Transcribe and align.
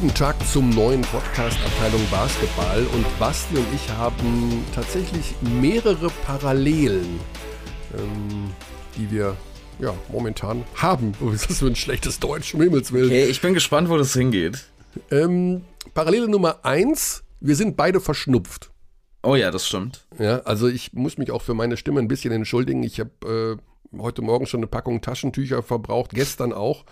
Guten 0.00 0.14
Tag 0.14 0.48
zum 0.48 0.70
neuen 0.70 1.02
Podcast 1.02 1.58
Abteilung 1.62 2.00
Basketball 2.10 2.86
und 2.94 3.18
Basti 3.18 3.54
und 3.58 3.66
ich 3.74 3.86
haben 3.90 4.64
tatsächlich 4.74 5.34
mehrere 5.60 6.08
Parallelen, 6.24 7.20
ähm, 7.98 8.50
die 8.96 9.10
wir 9.10 9.36
ja 9.78 9.92
momentan 10.08 10.64
haben. 10.74 11.12
Oh, 11.20 11.28
ist 11.28 11.50
das 11.50 11.58
für 11.58 11.66
ein 11.66 11.76
schlechtes 11.76 12.18
Deutsch, 12.18 12.54
um 12.54 12.62
Himmels 12.62 12.92
Willen. 12.92 13.08
Okay, 13.08 13.26
ich 13.26 13.42
bin 13.42 13.52
gespannt, 13.52 13.90
wo 13.90 13.98
das 13.98 14.14
hingeht. 14.14 14.64
Ähm, 15.10 15.66
Parallele 15.92 16.28
Nummer 16.28 16.64
eins, 16.64 17.22
wir 17.40 17.54
sind 17.54 17.76
beide 17.76 18.00
verschnupft. 18.00 18.70
Oh 19.22 19.36
ja, 19.36 19.50
das 19.50 19.68
stimmt. 19.68 20.06
Ja, 20.18 20.38
also 20.44 20.66
ich 20.66 20.94
muss 20.94 21.18
mich 21.18 21.30
auch 21.30 21.42
für 21.42 21.52
meine 21.52 21.76
Stimme 21.76 22.00
ein 22.00 22.08
bisschen 22.08 22.32
entschuldigen. 22.32 22.82
Ich 22.84 23.00
habe 23.00 23.58
äh, 23.60 23.69
heute 23.98 24.22
Morgen 24.22 24.46
schon 24.46 24.60
eine 24.60 24.66
Packung 24.66 25.00
Taschentücher 25.00 25.62
verbraucht, 25.62 26.10
gestern 26.12 26.52
auch. 26.52 26.84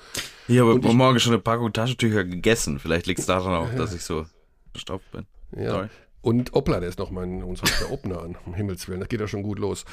Ich 0.48 0.58
habe 0.58 0.78
ich- 0.78 0.92
morgen 0.92 1.20
schon 1.20 1.32
eine 1.34 1.42
Packung 1.42 1.72
Taschentücher 1.72 2.24
gegessen. 2.24 2.78
Vielleicht 2.78 3.06
liegt 3.06 3.20
es 3.20 3.26
daran 3.26 3.54
auch, 3.54 3.74
dass 3.76 3.94
ich 3.94 4.02
so 4.02 4.26
verstaubt 4.72 5.10
bin. 5.12 5.26
Ja. 5.56 5.70
Sorry. 5.70 5.88
Und 6.20 6.52
Opla, 6.54 6.80
der 6.80 6.88
ist 6.88 6.98
noch 6.98 7.10
mein, 7.10 7.42
uns 7.42 7.62
hat 7.62 7.72
der 7.80 7.92
Opener 7.92 8.22
an, 8.22 8.36
um 8.44 8.54
Himmels 8.54 8.88
Willen, 8.88 9.00
das 9.00 9.08
geht 9.08 9.20
ja 9.20 9.28
schon 9.28 9.42
gut 9.42 9.58
los. 9.58 9.84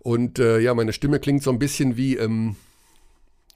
Und 0.00 0.38
äh, 0.38 0.58
ja, 0.60 0.74
meine 0.74 0.92
Stimme 0.92 1.18
klingt 1.18 1.42
so 1.42 1.50
ein 1.50 1.58
bisschen 1.58 1.96
wie, 1.96 2.16
ähm, 2.16 2.56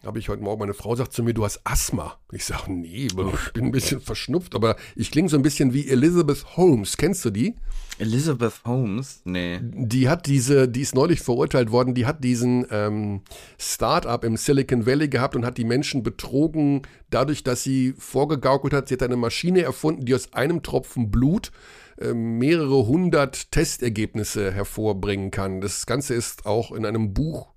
habe 0.09 0.19
ich 0.19 0.31
heute 0.31 0.43
Morgen, 0.43 0.59
meine 0.59 0.73
Frau 0.73 0.97
sagt 0.97 1.13
zu 1.13 1.23
mir, 1.23 1.35
du 1.35 1.45
hast 1.45 1.61
Asthma. 1.65 2.17
Ich 2.33 2.47
sage, 2.47 2.73
nee, 2.73 3.09
ich 3.09 3.15
bin 3.53 3.67
ein 3.67 3.71
bisschen 3.73 4.01
verschnupft, 4.01 4.55
aber 4.55 4.77
ich 4.97 5.11
klinge 5.11 5.29
so 5.29 5.37
ein 5.37 5.43
bisschen 5.43 5.75
wie 5.75 5.87
Elizabeth 5.87 6.57
Holmes. 6.57 6.97
Kennst 6.97 7.27
du 7.27 7.31
die? 7.31 7.57
Elizabeth 7.99 8.63
Holmes? 8.65 9.21
Nee. 9.25 9.61
Die 9.63 10.09
hat 10.09 10.25
diese, 10.25 10.67
die 10.67 10.81
ist 10.81 10.95
neulich 10.95 11.21
verurteilt 11.21 11.73
worden, 11.73 11.93
die 11.93 12.07
hat 12.07 12.25
diesen 12.25 12.67
ähm, 12.71 13.21
Start-up 13.59 14.25
im 14.25 14.39
Silicon 14.39 14.87
Valley 14.87 15.09
gehabt 15.09 15.37
und 15.37 15.45
hat 15.45 15.59
die 15.59 15.65
Menschen 15.65 16.03
betrogen, 16.03 16.83
dadurch, 17.11 17.45
dass 17.45 17.63
sie 17.63 17.93
vorgegaukelt 17.99 18.73
hat, 18.73 18.89
sie 18.89 18.95
hat 18.95 19.03
eine 19.03 19.17
Maschine 19.17 19.61
erfunden, 19.61 20.07
die 20.07 20.15
aus 20.15 20.33
einem 20.33 20.63
Tropfen 20.63 21.11
Blut 21.11 21.53
äh, 22.01 22.15
mehrere 22.15 22.87
hundert 22.87 23.53
Testergebnisse 23.53 24.53
hervorbringen 24.53 25.31
kann. 25.31 25.61
Das 25.61 25.85
Ganze 25.85 26.15
ist 26.15 26.47
auch 26.47 26.73
in 26.73 26.87
einem 26.87 27.13
Buch, 27.13 27.49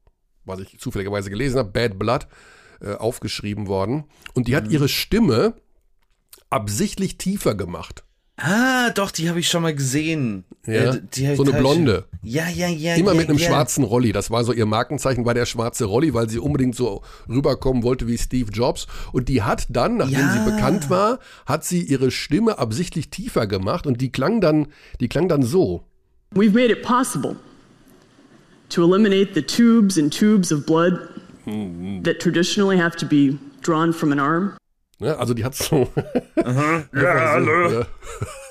was 0.45 0.59
ich 0.59 0.80
zufälligerweise 0.80 1.30
gelesen 1.30 1.59
habe, 1.59 1.70
Bad 1.72 1.97
Blood, 2.00 2.28
äh, 2.81 2.95
aufgeschrieben 2.95 3.67
worden. 3.67 4.06
Und 4.34 4.48
die 4.48 4.56
hat 4.56 4.70
ihre 4.70 4.88
Stimme 4.89 5.53
absichtlich 6.50 7.17
tiefer 7.17 7.56
gemacht. 7.56 8.03
Ah, 8.38 8.89
doch, 8.92 9.11
die 9.11 9.30
habe 9.30 9.39
ich 9.39 9.50
schon 9.50 9.61
mal 9.61 9.75
gesehen. 9.75 10.45
Ja, 10.66 10.95
Äh, 10.95 11.02
die 11.14 11.28
hab 11.28 11.36
so 11.36 11.44
eine 11.44 11.53
blonde. 11.53 12.06
Ja, 12.23 12.50
ja, 12.50 12.67
ja. 12.67 12.95
Immer 12.95 13.11
ja, 13.11 13.17
mit 13.20 13.30
einem 13.30 13.38
ja. 13.38 13.48
schwarzen 13.48 13.83
Rolli. 13.83 14.14
Das 14.14 14.31
war 14.31 14.44
so 14.44 14.52
ihr 14.52 14.66
Markenzeichen, 14.66 15.25
war 15.25 15.36
der 15.36 15.45
schwarze 15.45 15.86
Rolli, 15.86 16.16
weil 16.16 16.28
sie 16.28 16.39
unbedingt 16.39 16.76
so 16.76 17.03
rüberkommen 17.30 17.83
wollte 17.83 18.08
wie 18.08 18.17
Steve 18.17 18.52
Jobs. 18.52 18.88
Und 19.11 19.30
die 19.30 19.44
hat 19.44 19.67
dann, 19.70 19.98
nachdem 19.98 20.17
Ja. 20.20 20.33
sie 20.33 20.52
bekannt 20.52 20.89
war, 20.89 21.20
hat 21.45 21.64
sie 21.66 21.83
ihre 21.83 22.09
Stimme 22.09 22.58
absichtlich 22.58 23.11
tiefer 23.11 23.45
gemacht 23.45 23.86
und 23.86 24.02
die 24.02 24.11
klang 24.11 24.42
dann, 24.42 24.67
die 25.00 25.08
klang 25.08 25.28
dann 25.30 25.44
so. 25.44 25.83
We've 26.33 26.53
made 26.53 26.72
it 26.72 26.81
possible 26.81 27.36
to 28.72 28.83
eliminate 28.83 29.33
the 29.33 29.41
tubes 29.41 29.97
and 29.97 30.11
tubes 30.11 30.52
of 30.52 30.66
blood 30.66 30.94
that 32.03 32.19
traditionally 32.19 32.77
have 32.77 32.95
to 32.97 33.05
be 33.05 33.38
drawn 33.61 33.94
from 33.94 34.11
an 34.11 34.19
arm. 34.19 34.58
Ne? 35.00 35.17
Also 35.17 35.33
die 35.33 35.44
hat 35.44 35.55
so. 35.55 35.89
Ja, 36.36 36.83
so, 36.83 37.08
hallo. 37.08 37.69
ja. 37.80 37.86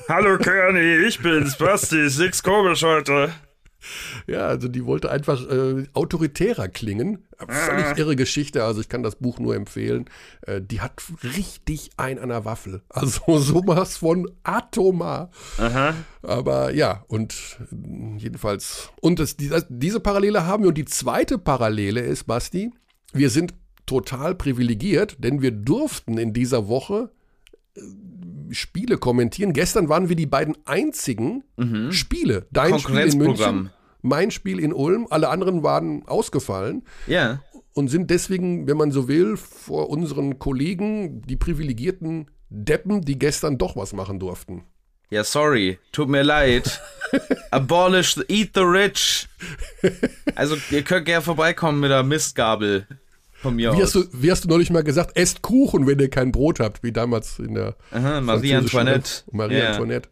Hallo 0.08 0.38
Körny, 0.38 1.06
ich 1.06 1.20
bin's, 1.22 1.56
Basti, 1.56 2.00
ist 2.00 2.18
nix 2.18 2.42
komisch 2.42 2.82
heute. 2.82 3.30
Ja, 4.27 4.47
also 4.47 4.69
die 4.69 4.84
wollte 4.84 5.11
einfach 5.11 5.48
äh, 5.48 5.84
autoritärer 5.92 6.69
klingen. 6.69 7.27
Völlig 7.48 7.98
irre 7.98 8.17
Geschichte, 8.17 8.64
also 8.64 8.81
ich 8.81 8.89
kann 8.89 9.03
das 9.03 9.17
Buch 9.17 9.39
nur 9.39 9.55
empfehlen. 9.55 10.06
Äh, 10.42 10.61
die 10.61 10.81
hat 10.81 11.03
richtig 11.22 11.91
ein 11.97 12.19
an 12.19 12.28
der 12.28 12.44
Waffel. 12.44 12.82
Also 12.91 13.38
sowas 13.38 13.97
von 13.97 14.31
atomar. 14.43 15.31
Aber 16.22 16.75
ja, 16.75 17.04
und 17.09 17.59
äh, 17.72 18.19
jedenfalls. 18.19 18.91
Und 19.00 19.19
das, 19.19 19.37
die, 19.37 19.50
diese 19.69 20.00
Parallele 20.00 20.44
haben 20.47 20.65
wir. 20.65 20.69
Und 20.69 20.78
die 20.78 20.84
zweite 20.84 21.38
Parallele 21.38 22.00
ist, 22.00 22.25
Basti, 22.25 22.72
wir 23.12 23.31
sind 23.31 23.54
total 23.87 24.34
privilegiert, 24.34 25.16
denn 25.19 25.41
wir 25.41 25.50
durften 25.50 26.19
in 26.19 26.33
dieser 26.33 26.69
Woche 26.69 27.10
äh, 27.75 27.81
Spiele 28.53 28.99
kommentieren. 28.99 29.53
Gestern 29.53 29.88
waren 29.88 30.09
wir 30.09 30.16
die 30.16 30.27
beiden 30.27 30.56
einzigen 30.66 31.44
Spiele. 31.93 32.47
Dein 32.50 32.78
Spiel 32.81 32.99
in 32.99 33.19
München. 33.19 33.71
Mein 34.03 34.31
Spiel 34.31 34.59
in 34.61 34.72
Ulm. 34.72 35.06
Alle 35.11 35.28
anderen 35.28 35.62
waren 35.62 36.06
ausgefallen 36.06 36.83
Ja. 37.06 37.43
und 37.75 37.88
sind 37.88 38.11
deswegen, 38.11 38.66
wenn 38.66 38.77
man 38.77 38.91
so 38.93 39.09
will, 39.09 39.37
vor 39.37 39.91
unseren 39.91 40.38
Kollegen, 40.38 41.22
die 41.22 41.37
privilegierten 41.37 42.31
Deppen, 42.49 43.03
die 43.03 43.19
gestern 43.19 43.59
doch 43.59 43.77
was 43.77 43.93
machen 43.93 44.19
durften. 44.19 44.65
Ja, 45.10 45.25
sorry. 45.25 45.78
Tut 45.93 46.09
mir 46.09 46.22
leid. 46.22 46.81
Abolish, 47.50 48.15
the, 48.15 48.22
eat 48.28 48.50
the 48.55 48.60
rich. 48.60 49.28
Also, 50.37 50.56
ihr 50.71 50.83
könnt 50.83 51.06
gerne 51.06 51.22
vorbeikommen 51.22 51.81
mit 51.81 51.91
der 51.91 52.03
Mistgabel. 52.05 52.87
Von 53.33 53.56
mir 53.56 53.72
Wie 53.72 53.77
aus. 53.77 53.83
hast, 53.83 53.94
du, 53.94 54.05
wie 54.12 54.31
hast 54.31 54.44
du 54.44 54.49
neulich 54.49 54.71
mal 54.71 54.84
gesagt, 54.84 55.16
esst 55.16 55.41
Kuchen, 55.43 55.87
wenn 55.87 55.99
ihr 55.99 56.10
kein 56.10 56.31
Brot 56.31 56.60
habt, 56.60 56.83
wie 56.83 56.93
damals 56.93 57.39
in 57.39 57.55
der 57.55 57.75
Aha, 57.91 58.21
Marie 58.21 58.55
Antoinette. 58.55 59.22
Marie 59.33 59.56
Ja. 59.59 59.71
Antoinette. 59.71 60.09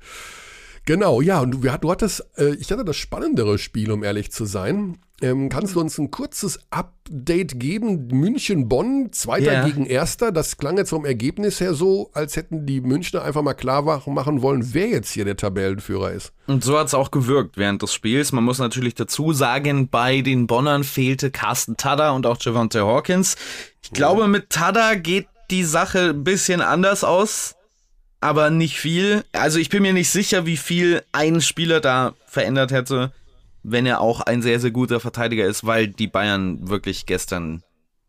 Genau, 0.88 1.20
ja, 1.20 1.40
und 1.40 1.50
du, 1.50 1.58
du 1.58 1.90
hattest, 1.90 2.26
äh, 2.38 2.54
ich 2.54 2.72
hatte 2.72 2.82
das 2.82 2.96
spannendere 2.96 3.58
Spiel, 3.58 3.90
um 3.90 4.02
ehrlich 4.02 4.32
zu 4.32 4.46
sein. 4.46 4.96
Ähm, 5.20 5.50
kannst 5.50 5.74
du 5.74 5.80
uns 5.80 5.98
ein 5.98 6.10
kurzes 6.10 6.60
Update 6.70 7.60
geben? 7.60 8.06
München-Bonn, 8.06 9.12
Zweiter 9.12 9.52
Ja. 9.52 9.66
gegen 9.66 9.84
Erster. 9.84 10.32
Das 10.32 10.56
klang 10.56 10.78
jetzt 10.78 10.88
vom 10.88 11.04
Ergebnis 11.04 11.60
her 11.60 11.74
so, 11.74 12.08
als 12.14 12.36
hätten 12.36 12.64
die 12.64 12.80
Münchner 12.80 13.20
einfach 13.20 13.42
mal 13.42 13.52
klar 13.52 13.82
machen 13.82 14.40
wollen, 14.40 14.72
wer 14.72 14.88
jetzt 14.88 15.10
hier 15.10 15.26
der 15.26 15.36
Tabellenführer 15.36 16.12
ist. 16.12 16.32
Und 16.46 16.64
so 16.64 16.78
hat's 16.78 16.94
auch 16.94 17.10
gewirkt 17.10 17.58
während 17.58 17.82
des 17.82 17.92
Spiels. 17.92 18.32
Man 18.32 18.44
muss 18.44 18.58
natürlich 18.58 18.94
dazu 18.94 19.34
sagen, 19.34 19.90
bei 19.90 20.22
den 20.22 20.46
Bonnern 20.46 20.84
fehlte 20.84 21.30
Carsten 21.30 21.76
Tada 21.76 22.12
und 22.12 22.24
auch 22.24 22.38
Javante 22.40 22.86
Hawkins. 22.86 23.36
Ich 23.82 23.90
glaube, 23.90 24.26
mit 24.26 24.48
Tada 24.48 24.94
geht 24.94 25.26
die 25.50 25.64
Sache 25.64 26.14
ein 26.14 26.24
bisschen 26.24 26.62
anders 26.62 27.04
aus, 27.04 27.56
aber 28.20 28.50
nicht 28.50 28.78
viel. 28.78 29.24
Also 29.32 29.58
ich 29.58 29.68
bin 29.68 29.82
mir 29.82 29.92
nicht 29.92 30.10
sicher, 30.10 30.46
wie 30.46 30.56
viel 30.56 31.02
ein 31.12 31.40
Spieler 31.40 31.80
da 31.80 32.14
verändert 32.26 32.72
hätte, 32.72 33.12
wenn 33.62 33.86
er 33.86 34.00
auch 34.00 34.20
ein 34.20 34.42
sehr, 34.42 34.60
sehr 34.60 34.70
guter 34.70 35.00
Verteidiger 35.00 35.46
ist, 35.46 35.64
weil 35.66 35.88
die 35.88 36.06
Bayern 36.08 36.68
wirklich 36.68 37.06
gestern 37.06 37.62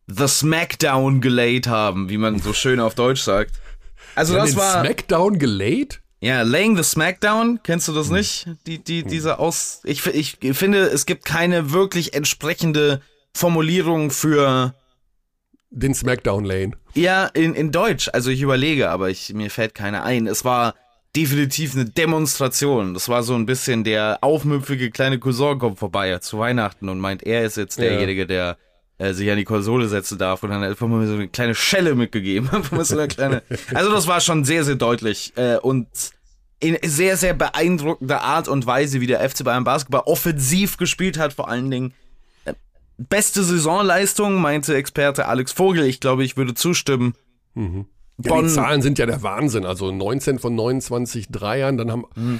The 0.07 0.27
Smackdown 0.27 1.21
gelayed 1.21 1.67
haben, 1.67 2.09
wie 2.09 2.17
man 2.17 2.39
so 2.39 2.53
schön 2.53 2.79
auf 2.79 2.95
Deutsch 2.95 3.21
sagt. 3.21 3.51
Also 4.15 4.33
das 4.35 4.55
war... 4.55 4.83
Smackdown 4.83 5.37
gelayed? 5.37 6.01
Ja, 6.21 6.41
Laying 6.41 6.75
the 6.75 6.83
Smackdown, 6.83 7.59
kennst 7.63 7.87
du 7.87 7.91
Hm. 7.93 7.97
das 7.97 8.09
nicht? 8.09 8.47
Die, 8.67 8.83
die, 8.83 9.03
diese 9.03 9.39
Aus. 9.39 9.81
Ich, 9.85 10.05
ich 10.07 10.37
finde, 10.53 10.79
es 10.87 11.05
gibt 11.05 11.23
keine 11.25 11.71
wirklich 11.71 12.13
entsprechende 12.13 13.01
Formulierung 13.33 14.11
für. 14.11 14.73
Den 15.71 15.93
Smackdown 15.93 16.45
Lane. 16.45 16.71
Ja, 16.95 17.25
in, 17.27 17.53
in 17.53 17.71
Deutsch. 17.71 18.09
Also 18.11 18.31
ich 18.31 18.41
überlege, 18.41 18.89
aber 18.89 19.09
ich, 19.09 19.33
mir 19.33 19.49
fällt 19.51 19.75
keine 19.75 20.03
ein. 20.03 20.25
Es 20.27 20.43
war 20.43 20.73
definitiv 21.15 21.75
eine 21.75 21.85
Demonstration. 21.85 22.93
Das 22.93 23.07
war 23.09 23.23
so 23.23 23.35
ein 23.35 23.45
bisschen 23.45 23.83
der 23.83 24.19
aufmüpfige 24.21 24.89
kleine 24.91 25.19
Cousin 25.19 25.59
kommt 25.59 25.79
vorbei 25.79 26.17
zu 26.19 26.39
Weihnachten 26.39 26.89
und 26.89 26.99
meint, 26.99 27.23
er 27.23 27.43
ist 27.43 27.57
jetzt 27.57 27.77
Ja. 27.77 27.85
derjenige, 27.85 28.25
der 28.25 28.57
äh, 28.97 29.13
sich 29.13 29.29
an 29.31 29.37
die 29.37 29.43
Konsole 29.45 29.87
setzen 29.87 30.17
darf 30.17 30.43
und 30.43 30.49
dann 30.49 30.63
einfach 30.63 30.87
mal 30.87 31.05
so 31.07 31.13
eine 31.13 31.27
kleine 31.27 31.55
Schelle 31.55 31.95
mitgegeben. 31.95 32.49
So 32.83 32.97
eine 32.97 33.07
kleine. 33.07 33.43
Also 33.73 33.91
das 33.91 34.07
war 34.07 34.21
schon 34.21 34.43
sehr, 34.45 34.63
sehr 34.63 34.75
deutlich 34.75 35.33
äh, 35.35 35.57
und 35.57 35.87
in 36.59 36.77
sehr, 36.83 37.15
sehr 37.15 37.33
beeindruckender 37.33 38.21
Art 38.21 38.47
und 38.49 38.65
Weise, 38.65 38.99
wie 38.99 39.07
der 39.07 39.27
FC 39.27 39.43
Bayern 39.45 39.63
Basketball 39.63 40.01
offensiv 40.05 40.77
gespielt 40.77 41.17
hat, 41.17 41.31
vor 41.31 41.47
allen 41.47 41.71
Dingen. 41.71 41.93
Beste 43.07 43.43
Saisonleistung, 43.43 44.35
meinte 44.41 44.75
Experte 44.75 45.27
Alex 45.27 45.51
Vogel. 45.53 45.85
Ich 45.85 45.99
glaube, 46.01 46.23
ich 46.25 46.35
würde 46.37 46.53
zustimmen. 46.53 47.13
Ja, 47.55 48.41
die 48.41 48.47
Zahlen 48.47 48.81
sind 48.81 48.99
ja 48.99 49.05
der 49.05 49.23
Wahnsinn. 49.23 49.65
Also 49.65 49.91
19 49.91 50.39
von 50.39 50.53
29 50.55 51.29
Dreiern, 51.29 51.77
dann 51.77 51.91
haben 51.91 52.05
Mhm. 52.15 52.39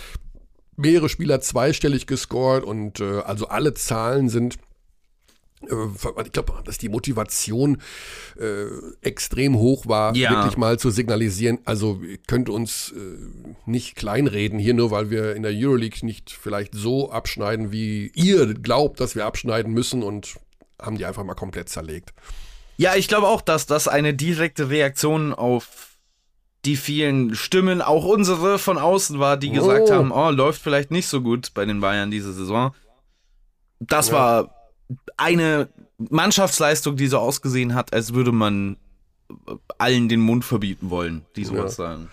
mehrere 0.75 1.07
Spieler 1.09 1.39
zweistellig 1.41 2.05
gescored 2.07 2.63
und 2.63 2.99
äh, 2.99 3.19
also 3.21 3.47
alle 3.47 3.73
Zahlen 3.73 4.27
sind. 4.29 4.57
äh, 5.69 5.75
Ich 6.25 6.31
glaube, 6.33 6.53
dass 6.65 6.77
die 6.77 6.89
Motivation 6.89 7.81
äh, 8.39 8.65
extrem 9.01 9.57
hoch 9.57 9.87
war, 9.87 10.15
Ja. 10.15 10.31
wirklich 10.31 10.57
mal 10.57 10.77
zu 10.79 10.89
signalisieren. 10.89 11.59
Also 11.65 12.01
ihr 12.01 12.17
könnt 12.27 12.49
uns 12.49 12.93
äh, 12.95 13.17
nicht 13.65 13.95
kleinreden 13.95 14.57
hier, 14.59 14.73
nur 14.73 14.91
weil 14.91 15.09
wir 15.09 15.35
in 15.35 15.43
der 15.43 15.51
Euroleague 15.53 16.05
nicht 16.05 16.31
vielleicht 16.31 16.75
so 16.75 17.11
abschneiden, 17.11 17.71
wie 17.71 18.11
ihr 18.15 18.53
glaubt, 18.53 18.99
dass 18.99 19.15
wir 19.15 19.25
abschneiden 19.25 19.73
müssen 19.73 20.01
und 20.03 20.35
haben 20.81 20.97
die 20.97 21.05
einfach 21.05 21.23
mal 21.23 21.33
komplett 21.35 21.69
zerlegt. 21.69 22.13
Ja, 22.77 22.95
ich 22.95 23.07
glaube 23.07 23.27
auch, 23.27 23.41
dass 23.41 23.65
das 23.65 23.87
eine 23.87 24.13
direkte 24.13 24.69
Reaktion 24.69 25.33
auf 25.33 25.67
die 26.65 26.75
vielen 26.75 27.35
Stimmen, 27.35 27.81
auch 27.81 28.05
unsere 28.05 28.59
von 28.59 28.77
außen 28.77 29.19
war, 29.19 29.37
die 29.37 29.49
gesagt 29.51 29.89
Oh. 29.89 29.93
haben, 29.93 30.11
oh, 30.11 30.29
läuft 30.29 30.61
vielleicht 30.61 30.91
nicht 30.91 31.07
so 31.07 31.21
gut 31.21 31.53
bei 31.53 31.65
den 31.65 31.79
Bayern 31.79 32.11
diese 32.11 32.33
Saison. 32.33 32.73
Das 33.79 34.07
Ja. 34.09 34.13
war 34.13 34.55
eine 35.17 35.69
Mannschaftsleistung, 35.97 36.95
die 36.97 37.07
so 37.07 37.17
ausgesehen 37.19 37.75
hat, 37.75 37.93
als 37.93 38.13
würde 38.13 38.31
man 38.31 38.77
allen 39.77 40.09
den 40.09 40.19
Mund 40.21 40.43
verbieten 40.43 40.89
wollen, 40.89 41.25
die 41.35 41.45
sowas 41.45 41.77
Ja. 41.77 41.85
sagen. 41.85 42.09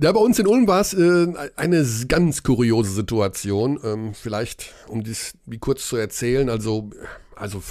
Ja, 0.00 0.12
bei 0.12 0.20
uns 0.20 0.38
in 0.38 0.46
Ulm 0.46 0.68
war 0.68 0.80
es 0.80 0.94
äh, 0.94 1.26
eine 1.56 1.84
ganz 2.06 2.42
kuriose 2.44 2.90
Situation. 2.92 3.80
Ähm, 3.82 4.14
vielleicht, 4.14 4.72
um 4.86 5.02
dies 5.02 5.32
wie 5.44 5.58
kurz 5.58 5.88
zu 5.88 5.96
erzählen, 5.96 6.48
also, 6.48 6.90
also 7.38 7.62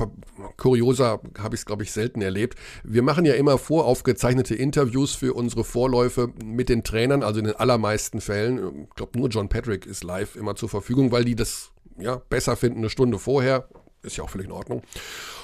kurioser 0.57 1.21
habe 1.37 1.55
ich 1.55 1.61
es, 1.61 1.65
glaube 1.65 1.83
ich, 1.83 1.91
selten 1.91 2.21
erlebt. 2.21 2.57
Wir 2.83 3.03
machen 3.03 3.25
ja 3.25 3.33
immer 3.33 3.57
voraufgezeichnete 3.57 4.55
Interviews 4.55 5.15
für 5.15 5.33
unsere 5.33 5.63
Vorläufe 5.63 6.29
mit 6.43 6.69
den 6.69 6.83
Trainern, 6.83 7.23
also 7.23 7.39
in 7.39 7.45
den 7.45 7.55
allermeisten 7.55 8.21
Fällen. 8.21 8.87
Ich 8.89 8.95
glaube, 8.95 9.19
nur 9.19 9.29
John 9.29 9.49
Patrick 9.49 9.85
ist 9.85 10.03
live 10.03 10.35
immer 10.35 10.55
zur 10.55 10.69
Verfügung, 10.69 11.11
weil 11.11 11.25
die 11.25 11.35
das 11.35 11.71
ja, 11.97 12.21
besser 12.29 12.55
finden 12.55 12.79
eine 12.79 12.89
Stunde 12.89 13.19
vorher. 13.19 13.67
Ist 14.03 14.17
ja 14.17 14.23
auch 14.23 14.29
völlig 14.29 14.47
in 14.47 14.53
Ordnung. 14.53 14.83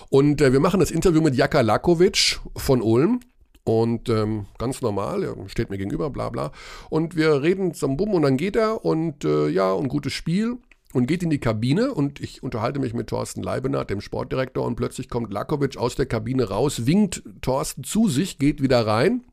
Und 0.10 0.42
äh, 0.42 0.54
wir 0.54 0.60
machen 0.60 0.80
das 0.80 0.92
Interview 0.92 1.22
mit 1.22 1.36
Jaka 1.36 1.62
Lakovic 1.62 2.40
von 2.56 2.82
Ulm. 2.82 3.20
Und 3.66 4.10
ähm, 4.10 4.46
ganz 4.58 4.82
normal, 4.82 5.24
er 5.24 5.36
steht 5.48 5.70
mir 5.70 5.78
gegenüber, 5.78 6.10
bla 6.10 6.30
bla. 6.30 6.52
Und 6.90 7.16
wir 7.16 7.42
reden 7.42 7.74
zum 7.74 7.96
Bumm 7.96 8.14
und 8.14 8.24
dann 8.24 8.36
geht 8.36 8.58
er 8.58 8.84
und 8.84 9.24
äh, 9.24 9.48
ja, 9.48 9.72
und 9.72 9.88
gutes 9.88 10.12
Spiel 10.14 10.58
und 10.94 11.08
geht 11.08 11.24
in 11.24 11.30
die 11.30 11.40
Kabine 11.40 11.94
und 11.94 12.22
ich 12.22 12.44
unterhalte 12.44 12.80
mich 12.80 12.94
mit 12.94 13.08
Thorsten 13.08 13.42
Leibenhardt, 13.42 13.90
dem 13.90 14.00
Sportdirektor, 14.00 14.66
und 14.66 14.76
plötzlich 14.76 15.10
kommt 15.10 15.34
Lakovic 15.34 15.76
aus 15.76 15.96
der 15.96 16.06
Kabine 16.06 16.50
raus, 16.50 16.86
winkt 16.86 17.24
Thorsten 17.42 17.84
zu 17.84 18.08
sich, 18.08 18.38
geht 18.38 18.62
wieder 18.62 18.86
rein. 18.86 19.24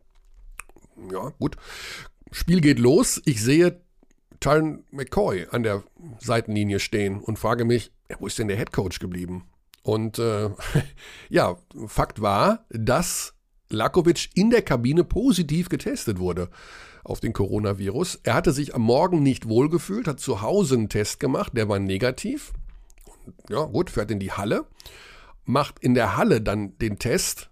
Ja, 1.13 1.33
gut. 1.39 1.57
Spiel 2.33 2.61
geht 2.61 2.79
los. 2.79 3.21
Ich 3.25 3.43
sehe 3.43 3.81
Tyron 4.41 4.85
McCoy 4.91 5.47
an 5.51 5.63
der 5.63 5.85
Seitenlinie 6.19 6.81
stehen 6.81 7.21
und 7.21 7.39
frage 7.39 7.65
mich, 7.65 7.93
wo 8.19 8.27
ist 8.27 8.39
denn 8.39 8.49
der 8.49 8.57
Headcoach 8.57 8.99
geblieben? 8.99 9.45
Und 9.83 10.19
äh, 10.19 10.51
ja, 11.29 11.57
Fakt 11.87 12.23
war, 12.23 12.65
dass 12.71 13.35
Lakovic 13.69 14.31
in 14.35 14.51
der 14.51 14.63
Kabine 14.63 15.05
positiv 15.05 15.69
getestet 15.69 16.19
wurde 16.19 16.49
auf 17.05 17.21
den 17.21 17.33
Coronavirus. 17.33 18.21
Er 18.23 18.35
hatte 18.35 18.53
sich 18.53 18.75
am 18.75 18.83
Morgen 18.83 19.23
nicht 19.23 19.49
wohlgefühlt, 19.49 20.07
hat 20.07 20.21
zu 20.21 20.43
Hause 20.43 20.77
einen 20.77 20.89
Test 20.89 21.21
gemacht, 21.21 21.53
der 21.57 21.69
war 21.69 21.79
negativ. 21.79 22.53
Ja, 23.49 23.65
gut, 23.65 23.91
fährt 23.91 24.11
in 24.11 24.19
die 24.19 24.33
Halle, 24.33 24.65
macht 25.45 25.79
in 25.81 25.95
der 25.95 26.17
Halle 26.17 26.41
dann 26.41 26.77
den 26.79 26.99
Test, 26.99 27.51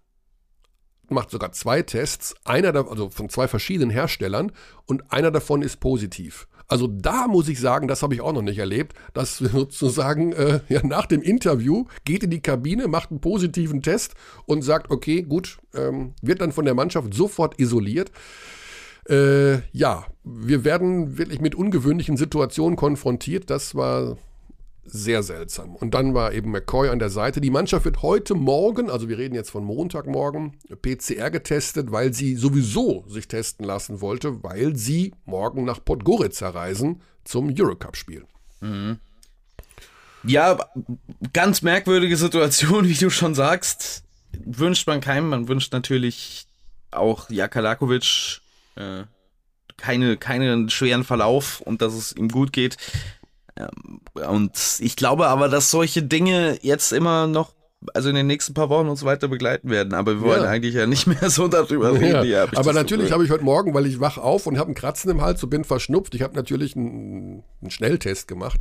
macht 1.09 1.31
sogar 1.31 1.53
zwei 1.53 1.83
Tests, 1.83 2.35
einer 2.45 2.73
da, 2.73 2.83
also 2.83 3.11
von 3.11 3.29
zwei 3.29 3.49
verschiedenen 3.49 3.91
Herstellern 3.91 4.53
und 4.87 5.13
einer 5.13 5.31
davon 5.31 5.63
ist 5.63 5.81
positiv. 5.81 6.49
Also 6.71 6.87
da 6.87 7.27
muss 7.29 7.49
ich 7.49 7.59
sagen, 7.59 7.89
das 7.89 8.03
habe 8.03 8.15
ich 8.15 8.21
auch 8.21 8.33
noch 8.33 8.43
nicht 8.43 8.59
erlebt, 8.59 8.95
dass 9.15 9.39
sozusagen 9.39 10.33
äh, 10.33 10.61
ja, 10.69 10.85
nach 10.85 11.07
dem 11.07 11.23
Interview 11.23 11.87
geht 12.05 12.23
in 12.23 12.31
die 12.31 12.43
Kabine, 12.43 12.89
macht 12.89 13.11
einen 13.11 13.21
positiven 13.21 13.83
Test 13.83 14.15
und 14.45 14.63
sagt, 14.63 14.91
okay, 14.91 15.23
gut, 15.23 15.59
ähm, 15.75 16.15
wird 16.21 16.43
dann 16.43 16.53
von 16.53 16.67
der 16.67 16.75
Mannschaft 16.75 17.15
sofort 17.15 17.59
isoliert. 17.59 18.13
Äh, 19.09 19.61
ja, 19.73 20.07
wir 20.25 20.65
werden 20.65 21.19
wirklich 21.19 21.41
mit 21.41 21.55
ungewöhnlichen 21.55 22.17
Situationen 22.17 22.77
konfrontiert. 22.77 23.51
Das 23.51 23.75
war 23.75 24.19
sehr 24.85 25.23
seltsam. 25.23 25.77
Und 25.77 25.95
dann 25.95 26.15
war 26.15 26.33
eben 26.33 26.51
McCoy 26.51 26.89
an 26.89 26.99
der 26.99 27.11
Seite. 27.11 27.41
Die 27.41 27.51
Mannschaft 27.51 27.85
wird 27.85 28.03
heute 28.03 28.35
Morgen, 28.35 28.91
also 28.91 29.09
wir 29.09 29.19
reden 29.19 29.35
jetzt 29.35 29.51
von 29.51 29.65
Montagmorgen, 29.65 30.55
PCR 30.83 31.31
getestet, 31.31 31.93
weil 31.93 32.13
sie 32.13 32.37
sowieso 32.37 33.05
sich 33.07 33.29
testen 33.29 33.67
lassen 33.67 34.01
wollte, 34.01 34.43
weil 34.43 34.77
sie 34.77 35.15
morgen 35.27 35.65
nach 35.65 35.85
Podgorica 35.85 36.51
reisen 36.51 37.03
zum 37.25 37.55
Eurocup-Spiel. 37.55 38.25
Ja, 40.25 40.59
ganz 41.33 41.63
merkwürdige 41.63 42.17
Situation, 42.17 42.85
wie 42.89 42.95
du 42.95 43.11
schon 43.11 43.35
sagst. 43.35 44.05
Wünscht 44.33 44.87
man 44.87 45.01
keinem. 45.01 45.29
Man 45.31 45.49
wünscht 45.49 45.73
natürlich 45.73 46.47
auch 46.91 47.29
Jaka 47.31 47.61
Lakovic 47.61 48.41
äh, 48.79 49.05
keine, 49.77 50.17
keinen 50.17 50.71
schweren 50.71 51.05
Verlauf 51.05 51.61
und 51.61 51.83
dass 51.83 51.95
es 51.95 52.13
ihm 52.17 52.29
gut 52.29 52.53
geht. 52.53 52.77
Ähm, 53.57 54.01
und 54.15 54.79
ich 54.81 54.97
glaube 54.97 55.29
aber, 55.29 55.49
dass 55.49 55.71
solche 55.71 56.03
Dinge 56.03 56.59
jetzt 56.63 56.93
immer 56.93 57.27
noch, 57.27 57.55
also 57.95 58.09
in 58.09 58.17
den 58.17 58.27
nächsten 58.27 58.55
paar 58.55 58.69
Wochen 58.71 58.89
uns 58.89 59.05
weiter 59.05 59.29
begleiten 59.29 59.71
werden. 59.71 59.95
Aber 59.95 60.15
wir 60.17 60.21
wollen 60.23 60.43
Ja. 60.43 60.49
eigentlich 60.51 60.75
ja 60.75 60.87
nicht 60.87 61.07
mehr 61.07 61.31
so 61.31 61.47
darüber 61.49 61.93
reden. 61.93 62.25
Ja, 62.29 62.45
aber 62.57 62.73
natürlich 62.73 63.03
Gefühl. 63.07 63.13
habe 63.15 63.25
ich 63.25 63.31
heute 63.31 63.45
Morgen, 63.45 63.73
weil 63.75 63.87
ich 63.87 64.01
wach 64.01 64.19
auf 64.19 64.47
und 64.47 64.59
habe 64.59 64.67
einen 64.67 64.75
Kratzen 64.75 65.11
im 65.11 65.21
Hals 65.23 65.43
und 65.45 65.51
bin 65.51 65.63
verschnupft. 65.65 66.15
Ich 66.17 66.23
habe 66.23 66.35
natürlich 66.35 66.75
einen, 66.75 67.45
einen 67.61 67.71
Schnelltest 67.71 68.27
gemacht. 68.27 68.61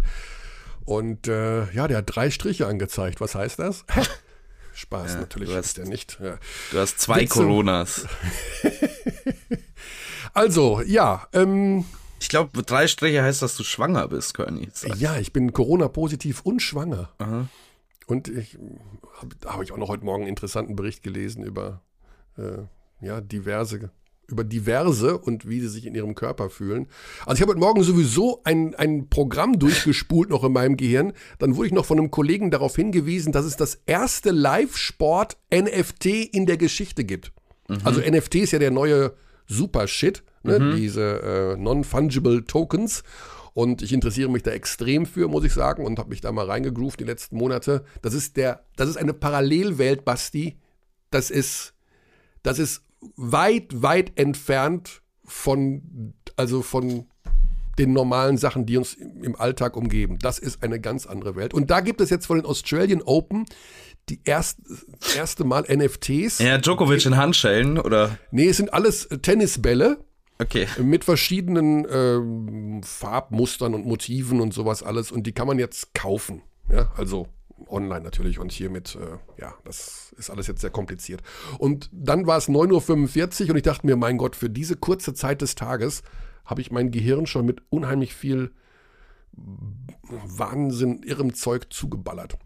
Und 0.86 1.28
äh, 1.28 1.70
ja, 1.74 1.88
der 1.88 1.98
hat 1.98 2.06
drei 2.16 2.30
Striche 2.30 2.68
angezeigt. 2.68 3.20
Was 3.22 3.34
heißt 3.36 3.58
das? 3.60 3.86
Spaß, 4.74 5.14
Ja, 5.16 5.20
natürlich 5.22 5.50
du 5.50 5.56
hast- 5.56 5.78
der 5.78 5.86
nicht. 5.86 6.20
Ja. 6.22 6.38
Du 6.72 6.78
hast 6.80 7.00
zwei 7.00 7.22
Witze. 7.22 7.34
Coronas. 7.40 8.06
Also, 10.38 10.82
ja, 10.86 11.28
ähm, 11.34 11.84
Ich 12.20 12.30
glaube, 12.30 12.62
drei 12.62 12.88
Striche 12.88 13.24
heißt, 13.24 13.42
dass 13.42 13.58
du 13.58 13.64
schwanger 13.64 14.08
bist, 14.08 14.36
Körny. 14.36 14.70
ja, 14.98 15.18
ich 15.18 15.34
bin 15.34 15.52
Corona-positiv 15.52 16.42
und 16.42 16.62
schwanger. 16.62 17.10
Aha. 17.18 17.48
Und 18.06 18.28
ich 18.28 18.58
habe 19.20 19.36
hab 19.46 19.64
ich 19.64 19.72
auch 19.72 19.78
noch 19.78 19.90
heute 19.90 20.06
Morgen 20.06 20.24
einen 20.24 20.30
interessanten 20.30 20.76
Bericht 20.76 21.02
gelesen 21.02 21.44
über 21.44 21.82
äh, 22.38 22.60
ja, 23.04 23.20
diverse, 23.20 23.90
über 24.28 24.44
diverse 24.44 25.18
und 25.18 25.50
wie 25.50 25.60
sie 25.60 25.70
sich 25.70 25.88
in 25.88 25.96
ihrem 25.96 26.14
Körper 26.14 26.52
fühlen. 26.52 26.88
Also 27.26 27.36
ich 27.36 27.42
habe 27.42 27.52
heute 27.52 27.60
Morgen 27.60 27.82
sowieso 27.82 28.42
ein, 28.44 28.76
ein 28.76 29.10
Programm 29.10 29.58
durchgespult 29.58 30.30
noch 30.30 30.44
in 30.44 30.54
meinem 30.54 30.78
Gehirn. 30.78 31.14
Dann 31.40 31.56
wurde 31.56 31.68
ich 31.68 31.74
noch 31.74 31.86
von 31.86 31.98
einem 31.98 32.12
Kollegen 32.12 32.52
darauf 32.52 32.76
hingewiesen, 32.76 33.32
dass 33.32 33.46
es 33.46 33.56
das 33.58 33.82
erste 33.88 34.30
Live-Sport-NFT 34.32 36.06
in 36.06 36.46
der 36.46 36.58
Geschichte 36.58 37.04
gibt. 37.06 37.34
Also 37.84 38.02
NFT 38.02 38.36
ist 38.36 38.52
ja 38.52 38.60
der 38.60 38.72
neue 38.72 39.14
Super-Shit, 39.48 40.24
ne? 40.44 40.76
diese 40.76 41.56
äh, 41.56 41.58
Non-Fungible 41.58 42.46
Tokens. 42.46 43.04
Und 43.54 43.82
ich 43.82 43.92
interessiere 43.92 44.30
mich 44.30 44.44
da 44.44 44.52
extrem 44.52 45.08
für, 45.08 45.28
muss 45.28 45.44
ich 45.44 45.54
sagen, 45.54 45.84
und 45.84 45.98
habe 45.98 46.10
mich 46.10 46.22
da 46.22 46.32
mal 46.32 46.46
reingegroovt 46.46 47.00
die 47.00 47.06
letzten 47.06 47.38
Monate. 47.38 47.84
Das 48.04 48.14
ist 48.14 48.38
der, 48.38 48.64
das 48.76 48.88
ist 48.88 48.98
eine 48.98 49.14
Parallelwelt, 49.14 50.06
Basti. 50.06 50.60
Das 51.10 51.32
ist, 51.32 51.74
das 52.44 52.60
ist 52.60 52.84
weit, 53.16 53.82
weit 53.82 54.12
entfernt 54.20 55.02
von, 55.26 56.14
also 56.36 56.62
von 56.62 57.08
den 57.80 57.94
normalen 57.94 58.38
Sachen, 58.38 58.66
die 58.66 58.78
uns 58.78 58.94
im 58.94 59.36
Alltag 59.36 59.76
umgeben. 59.76 60.18
Das 60.20 60.40
ist 60.40 60.64
eine 60.64 60.80
ganz 60.80 61.06
andere 61.06 61.36
Welt. 61.36 61.54
Und 61.54 61.70
da 61.72 61.80
gibt 61.80 62.02
es 62.02 62.10
jetzt 62.10 62.26
von 62.26 62.38
den 62.38 62.46
Australian 62.46 63.02
Open 63.02 63.46
die 64.10 64.22
erst, 64.24 64.60
erste 65.16 65.44
Mal 65.44 65.64
NFTs. 65.64 66.40
Ja, 66.40 66.58
Djokovic 66.58 67.06
in 67.06 67.18
Handschellen 67.18 67.78
oder? 67.78 68.18
Nee, 68.32 68.50
es 68.50 68.58
sind 68.58 68.74
alles 68.74 69.10
Tennisbälle 69.22 69.98
Okay. 70.40 70.68
mit 70.82 71.04
verschiedenen 71.04 71.88
ähm, 71.90 72.84
Farbmustern 72.84 73.74
und 73.74 73.86
Motiven 73.86 74.40
und 74.40 74.54
sowas 74.54 74.84
alles. 74.84 75.12
Und 75.12 75.26
die 75.26 75.32
kann 75.32 75.48
man 75.48 75.60
jetzt 75.60 75.94
kaufen. 75.94 76.42
Ja, 76.72 76.92
also 76.96 77.28
online 77.70 78.02
natürlich 78.02 78.40
und 78.40 78.52
hier 78.52 78.70
mit, 78.70 78.96
äh, 78.96 79.42
ja, 79.42 79.56
das 79.66 80.14
ist 80.18 80.30
alles 80.30 80.48
jetzt 80.48 80.62
sehr 80.62 80.70
kompliziert. 80.70 81.22
Und 81.58 81.90
dann 81.92 82.28
war 82.28 82.38
es 82.38 82.48
9.45 82.50 83.44
Uhr 83.46 83.50
und 83.52 83.58
ich 83.58 83.64
dachte 83.64 83.86
mir, 83.86 83.96
mein 83.96 84.18
Gott, 84.18 84.36
für 84.36 84.50
diese 84.50 84.76
kurze 84.76 85.14
Zeit 85.14 85.42
des 85.42 85.56
Tages 85.56 86.04
habe 86.46 86.62
ich 86.62 86.72
mein 86.72 86.92
Gehirn 86.92 87.26
schon 87.26 87.46
mit 87.46 87.62
unheimlich 87.70 88.14
viel 88.14 88.52
Wahnsinn, 89.34 91.04
irrem 91.04 91.34
Zeug 91.34 91.68
zugeballert. 91.70 92.38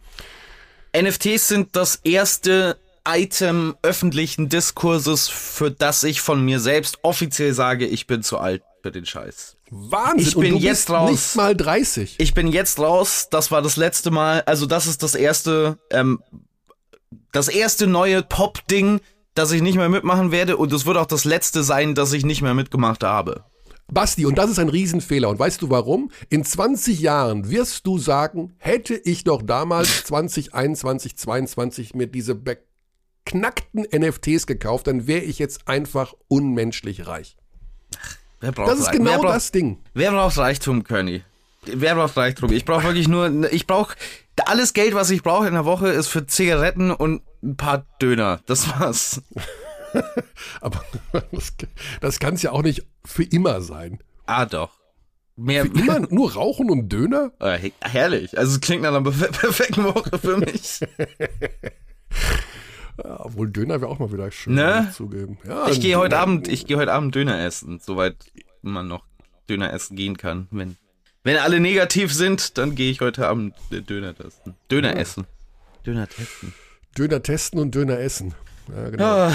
NFTs 0.96 1.48
sind 1.48 1.76
das 1.76 1.98
erste 2.04 2.78
Item 3.08 3.76
öffentlichen 3.82 4.50
Diskurses, 4.50 5.28
für 5.28 5.72
das 5.72 6.04
ich 6.04 6.22
von 6.22 6.44
mir 6.46 6.60
selbst 6.60 7.00
offiziell 7.04 7.54
sage, 7.54 7.88
ich 7.88 8.08
bin 8.08 8.22
zu 8.24 8.38
alt 8.38 8.64
für 8.84 8.92
den 8.92 9.06
Scheiß. 9.06 9.58
Wahnsinn, 9.70 10.28
Ich 10.28 10.36
bin 10.36 10.58
jetzt 10.58 10.88
bist 10.88 10.90
raus. 10.90 11.10
nicht 11.12 11.36
mal 11.36 11.56
30. 11.56 12.16
Ich 12.20 12.34
bin 12.34 12.48
jetzt 12.48 12.80
raus, 12.80 13.28
das 13.32 13.52
war 13.52 13.62
das 13.62 13.78
letzte 13.78 14.12
Mal, 14.12 14.42
also 14.46 14.66
das 14.66 14.86
ist 14.88 15.02
das 15.04 15.16
erste, 15.16 15.78
ähm, 15.92 16.22
das 17.32 17.48
erste 17.48 17.88
neue 17.88 18.22
Pop-Ding, 18.22 19.00
das 19.34 19.52
ich 19.52 19.62
nicht 19.62 19.76
mehr 19.76 19.90
mitmachen 19.90 20.32
werde 20.32 20.58
und 20.58 20.74
es 20.74 20.86
wird 20.86 20.98
auch 20.98 21.06
das 21.06 21.24
letzte 21.26 21.64
sein, 21.64 21.96
das 21.96 22.12
ich 22.14 22.26
nicht 22.26 22.42
mehr 22.42 22.54
mitgemacht 22.54 23.04
habe. 23.04 23.46
Basti, 23.90 24.26
und 24.26 24.38
das 24.38 24.50
ist 24.50 24.60
ein 24.60 24.70
Riesenfehler. 24.70 25.28
Und 25.30 25.38
weißt 25.40 25.62
du 25.62 25.70
warum? 25.70 26.12
In 26.30 26.46
20 26.46 27.00
Jahren 27.02 27.50
wirst 27.50 27.86
du 27.86 27.98
sagen, 27.98 28.54
hätte 28.58 28.96
ich 28.96 29.24
doch 29.26 29.42
damals 29.42 30.04
2021, 30.06 31.18
22 31.18 31.94
mir 31.94 32.08
diese 32.08 32.36
beknackten 33.32 33.86
NFTs 33.92 34.46
gekauft, 34.48 34.88
dann 34.88 35.08
wäre 35.08 35.22
ich 35.24 35.40
jetzt 35.40 35.68
einfach 35.68 36.14
unmenschlich 36.28 37.08
reich. 37.08 37.38
Wer 38.40 38.52
braucht 38.52 38.70
Das 38.72 38.80
ist 38.80 38.88
Reich- 38.88 38.98
genau 38.98 39.22
braucht, 39.22 39.36
das 39.36 39.52
Ding. 39.52 39.80
Wer 39.94 40.12
braucht 40.12 40.38
Reichtum, 40.38 40.84
Körny? 40.84 41.24
Wer 41.66 41.96
braucht 41.96 42.18
Reichtum? 42.18 42.52
Ich 42.52 42.66
brauche 42.66 42.84
wirklich 42.86 43.08
nur, 43.08 43.52
ich 43.54 43.68
brauche, 43.68 43.96
alles 44.46 44.74
Geld, 44.74 44.96
was 44.96 45.12
ich 45.12 45.22
brauche 45.22 45.48
in 45.48 45.54
der 45.54 45.66
Woche, 45.66 45.90
ist 45.90 46.08
für 46.08 46.26
Zigaretten 46.26 46.92
und 46.92 47.22
ein 47.44 47.56
paar 47.56 47.86
Döner. 48.02 48.42
Das 48.48 48.68
war's. 48.80 49.22
Aber 50.62 50.84
das, 51.32 51.54
das 52.00 52.20
kann 52.20 52.34
es 52.34 52.42
ja 52.42 52.52
auch 52.52 52.64
nicht 52.64 52.86
für 53.06 53.24
immer 53.24 53.62
sein. 53.62 54.00
Ah, 54.26 54.46
doch. 54.46 54.72
Mehr, 55.36 55.66
Für 55.66 55.78
immer 55.80 56.00
nur 56.10 56.34
Rauchen 56.34 56.70
und 56.72 56.90
Döner? 56.90 57.32
He- 57.60 57.74
herrlich. 57.82 58.38
Also 58.38 58.56
es 58.56 58.62
klingt 58.62 58.82
nach 58.84 58.90
einer 58.94 59.02
perfe- 59.08 59.32
perfekten 59.40 59.84
Woche 59.84 60.18
für 60.18 60.38
mich. 60.38 60.80
Ja, 63.04 63.26
obwohl 63.26 63.50
Döner 63.50 63.82
wäre 63.82 63.90
auch 63.90 64.00
mal 64.00 64.12
wieder 64.12 64.32
schön, 64.32 64.56
Ne? 64.56 64.90
zugeben. 64.94 65.38
Ja, 65.48 65.68
Ich 65.70 65.82
gehe 65.82 65.98
heute 65.98 66.18
Abend, 66.20 66.48
ich 66.48 66.66
gehe 66.66 66.78
heute 66.78 66.92
Abend 66.94 67.16
Döner 67.16 67.44
essen, 67.44 67.80
soweit 67.82 68.16
man 68.62 68.88
noch 68.88 69.06
Döner 69.50 69.74
essen 69.74 69.96
gehen 69.96 70.18
kann. 70.18 70.48
Wenn, 70.52 70.78
wenn 71.24 71.38
alle 71.38 71.60
negativ 71.60 72.14
sind, 72.14 72.58
dann 72.58 72.76
gehe 72.76 72.92
ich 72.92 73.02
heute 73.02 73.28
Abend 73.28 73.56
Döner 73.72 74.16
testen. 74.16 74.56
Döner 74.70 74.96
essen. 74.98 75.26
Döner 75.86 76.08
testen. 76.08 76.54
Döner 76.98 77.24
testen 77.24 77.60
und 77.60 77.74
Döner 77.74 78.00
essen. 78.00 78.34
Ja, 78.76 78.90
genau. 78.90 79.04
Ah, 79.04 79.34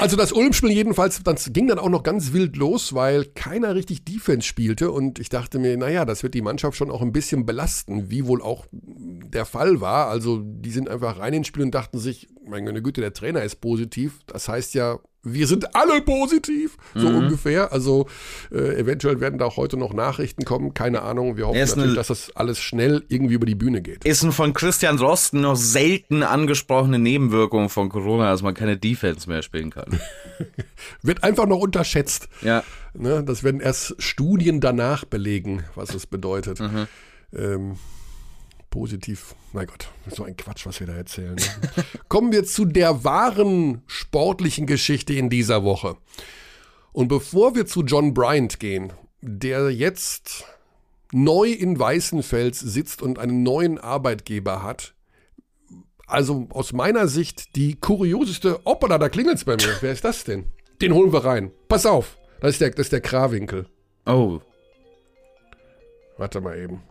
Also 0.00 0.16
das 0.16 0.32
Ulm-Spiel 0.32 0.70
jedenfalls, 0.70 1.22
das 1.22 1.52
ging 1.52 1.66
dann 1.66 1.78
auch 1.78 1.88
noch 1.88 2.02
ganz 2.02 2.32
wild 2.32 2.56
los, 2.56 2.94
weil 2.94 3.24
keiner 3.24 3.74
richtig 3.74 4.04
Defense 4.04 4.46
spielte 4.46 4.90
und 4.90 5.18
ich 5.18 5.28
dachte 5.28 5.58
mir, 5.58 5.76
naja, 5.76 6.04
das 6.04 6.22
wird 6.22 6.34
die 6.34 6.42
Mannschaft 6.42 6.76
schon 6.76 6.90
auch 6.90 7.02
ein 7.02 7.12
bisschen 7.12 7.44
belasten, 7.44 8.10
wie 8.10 8.26
wohl 8.26 8.40
auch 8.40 8.66
der 8.70 9.44
Fall 9.44 9.80
war. 9.80 10.08
Also 10.08 10.40
die 10.42 10.70
sind 10.70 10.88
einfach 10.88 11.18
rein 11.18 11.34
ins 11.34 11.48
Spiel 11.48 11.62
und 11.64 11.74
dachten 11.74 11.98
sich, 11.98 12.28
meine 12.46 12.80
Güte, 12.80 13.00
der 13.00 13.12
Trainer 13.12 13.42
ist 13.42 13.56
positiv. 13.60 14.20
Das 14.26 14.48
heißt 14.48 14.74
ja, 14.74 14.98
wir 15.22 15.46
sind 15.46 15.74
alle 15.74 16.00
positiv, 16.00 16.76
so 16.94 17.08
ungefähr. 17.08 17.72
Also 17.72 18.06
äh, 18.52 18.78
eventuell 18.78 19.20
werden 19.20 19.38
da 19.38 19.46
auch 19.46 19.56
heute 19.56 19.76
noch 19.76 19.92
Nachrichten 19.92 20.44
kommen, 20.44 20.74
keine 20.74 21.02
Ahnung. 21.02 21.36
Wir 21.36 21.48
hoffen 21.48 21.58
natürlich, 21.58 21.96
dass 21.96 22.08
das 22.08 22.34
alles 22.36 22.58
schnell 22.60 23.04
irgendwie 23.08 23.34
über 23.34 23.46
die 23.46 23.54
Bühne 23.54 23.82
geht. 23.82 24.04
ist 24.04 24.22
ein 24.22 24.32
von 24.32 24.52
Christian 24.52 24.96
Drosten 24.96 25.40
noch 25.40 25.56
selten 25.56 26.22
angesprochene 26.22 26.98
Nebenwirkung 26.98 27.68
von 27.68 27.88
Corona, 27.88 28.30
dass 28.30 28.42
man 28.42 28.54
keine 28.54 28.76
Defense 28.76 29.28
mehr 29.28 29.42
spielen 29.42 29.70
kann. 29.70 29.98
Wird 31.02 31.24
einfach 31.24 31.46
noch 31.46 31.58
unterschätzt. 31.58 32.28
Ja. 32.42 32.62
Ne, 32.94 33.22
das 33.22 33.44
werden 33.44 33.60
erst 33.60 33.94
Studien 33.98 34.60
danach 34.60 35.04
belegen, 35.04 35.64
was 35.74 35.94
es 35.94 36.06
bedeutet. 36.06 36.60
Ähm, 37.32 37.76
positiv. 38.70 39.34
Mein 39.52 39.66
Gott, 39.66 39.88
so 40.10 40.24
ein 40.24 40.36
Quatsch, 40.36 40.66
was 40.66 40.80
wir 40.80 40.86
da 40.86 40.94
erzählen. 40.94 41.34
Ne? 41.34 41.84
Kommen 42.08 42.32
wir 42.32 42.44
zu 42.44 42.64
der 42.64 43.04
wahren 43.04 43.82
sportlichen 43.86 44.66
Geschichte 44.66 45.14
in 45.14 45.30
dieser 45.30 45.64
Woche. 45.64 45.96
Und 46.92 47.08
bevor 47.08 47.54
wir 47.54 47.66
zu 47.66 47.82
John 47.82 48.14
Bryant 48.14 48.60
gehen, 48.60 48.92
der 49.20 49.70
jetzt 49.70 50.44
neu 51.12 51.50
in 51.50 51.78
Weißenfels 51.78 52.60
sitzt 52.60 53.02
und 53.02 53.18
einen 53.18 53.42
neuen 53.42 53.78
Arbeitgeber 53.78 54.62
hat, 54.62 54.94
also 56.06 56.48
aus 56.50 56.72
meiner 56.72 57.06
Sicht 57.06 57.54
die 57.56 57.74
kurioseste. 57.74 58.60
Hoppala, 58.64 58.98
da 58.98 59.08
klingelt's 59.08 59.44
bei 59.44 59.56
mir. 59.56 59.76
Wer 59.80 59.92
ist 59.92 60.04
das 60.04 60.24
denn? 60.24 60.46
Den 60.80 60.94
holen 60.94 61.12
wir 61.12 61.24
rein. 61.24 61.52
Pass 61.68 61.84
auf. 61.86 62.18
Das 62.40 62.52
ist 62.52 62.60
der, 62.60 62.70
das 62.70 62.86
ist 62.86 62.92
der 62.92 63.00
Krawinkel. 63.00 63.66
Oh. 64.06 64.40
Warte 66.16 66.40
mal 66.40 66.58
eben. 66.58 66.82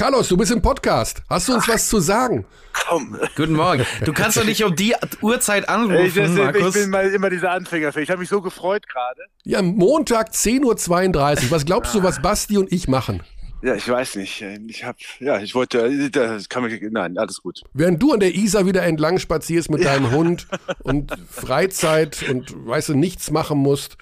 Carlos, 0.00 0.28
du 0.28 0.36
bist 0.38 0.50
im 0.50 0.62
Podcast. 0.62 1.20
Hast 1.28 1.46
du 1.46 1.52
uns 1.52 1.68
was 1.68 1.86
zu 1.86 2.00
sagen? 2.00 2.46
Komm. 2.72 3.18
Guten 3.36 3.52
Morgen. 3.52 3.84
Du 4.02 4.14
kannst 4.14 4.38
doch 4.38 4.46
nicht 4.46 4.64
um 4.64 4.74
die 4.74 4.94
Uhrzeit 5.20 5.64
Ich, 5.64 5.68
anrufen, 5.68 6.24
ich 6.24 6.42
Markus. 6.42 6.72
bin 6.72 6.88
mal 6.88 7.06
immer 7.12 7.28
dieser 7.28 7.50
Anfänger. 7.50 7.94
Ich 7.94 8.08
habe 8.08 8.20
mich 8.20 8.30
so 8.30 8.40
gefreut 8.40 8.88
gerade. 8.88 9.20
Ja, 9.44 9.60
Montag 9.60 10.30
10.32 10.30 11.44
Uhr. 11.44 11.50
Was 11.50 11.66
glaubst 11.66 11.94
du, 11.94 12.02
was 12.02 12.22
Basti 12.22 12.56
und 12.56 12.72
ich 12.72 12.88
machen? 12.88 13.22
Ja, 13.60 13.74
ich 13.74 13.86
weiß 13.86 14.16
nicht. 14.16 14.42
Ich 14.68 14.84
habe, 14.84 14.96
ja, 15.18 15.38
ich 15.38 15.54
wollte, 15.54 16.08
das 16.10 16.48
kann 16.48 16.62
man, 16.62 16.72
nein, 16.92 17.18
alles 17.18 17.42
gut. 17.42 17.60
Während 17.74 18.02
du 18.02 18.14
an 18.14 18.20
der 18.20 18.34
Isar 18.34 18.64
wieder 18.64 18.82
entlang 18.84 19.18
spazierst 19.18 19.68
mit 19.70 19.84
deinem 19.84 20.12
Hund 20.12 20.46
und 20.82 21.12
Freizeit 21.30 22.24
und 22.30 22.54
weißt 22.66 22.88
du, 22.88 22.94
nichts 22.94 23.30
machen 23.30 23.58
musst, 23.58 23.98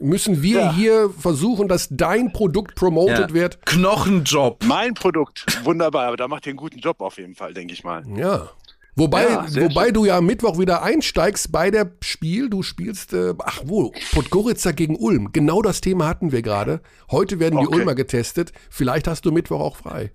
müssen 0.00 0.42
wir 0.42 0.58
Ja. 0.60 0.72
hier 0.74 1.10
versuchen, 1.10 1.68
dass 1.68 1.88
dein 1.90 2.32
Produkt 2.32 2.74
promoted 2.74 3.18
Ja. 3.30 3.32
wird. 3.34 3.64
Knochenjob. 3.66 4.64
Mein 4.64 4.94
Produkt, 4.94 5.46
wunderbar, 5.64 6.06
aber 6.08 6.16
da 6.16 6.28
macht 6.28 6.46
ihr 6.46 6.50
einen 6.50 6.56
guten 6.58 6.78
Job 6.78 7.00
auf 7.00 7.18
jeden 7.18 7.34
Fall, 7.34 7.54
denke 7.54 7.72
ich 7.74 7.84
mal. 7.84 8.02
Ja. 8.16 8.48
Wobei, 8.94 9.22
Ja, 9.24 9.46
wobei 9.48 9.84
schön. 9.86 9.94
du 9.94 10.04
ja 10.04 10.18
am 10.18 10.26
Mittwoch 10.26 10.58
wieder 10.58 10.82
einsteigst 10.82 11.50
bei 11.50 11.70
der 11.70 11.92
Spiel. 12.02 12.50
Du 12.50 12.62
spielst, 12.62 13.14
äh, 13.14 13.32
ach 13.38 13.62
wo, 13.64 13.90
Podgorica 14.12 14.72
gegen 14.72 14.96
Ulm. 14.96 15.32
Genau 15.32 15.62
das 15.62 15.80
Thema 15.80 16.06
hatten 16.08 16.30
wir 16.30 16.42
gerade. 16.42 16.82
Heute 17.10 17.40
werden 17.40 17.58
die 17.58 17.66
Okay. 17.66 17.76
Ulmer 17.78 17.94
getestet. 17.94 18.52
Vielleicht 18.68 19.08
hast 19.08 19.24
du 19.24 19.32
Mittwoch 19.32 19.60
auch 19.60 19.76
frei. 19.76 20.12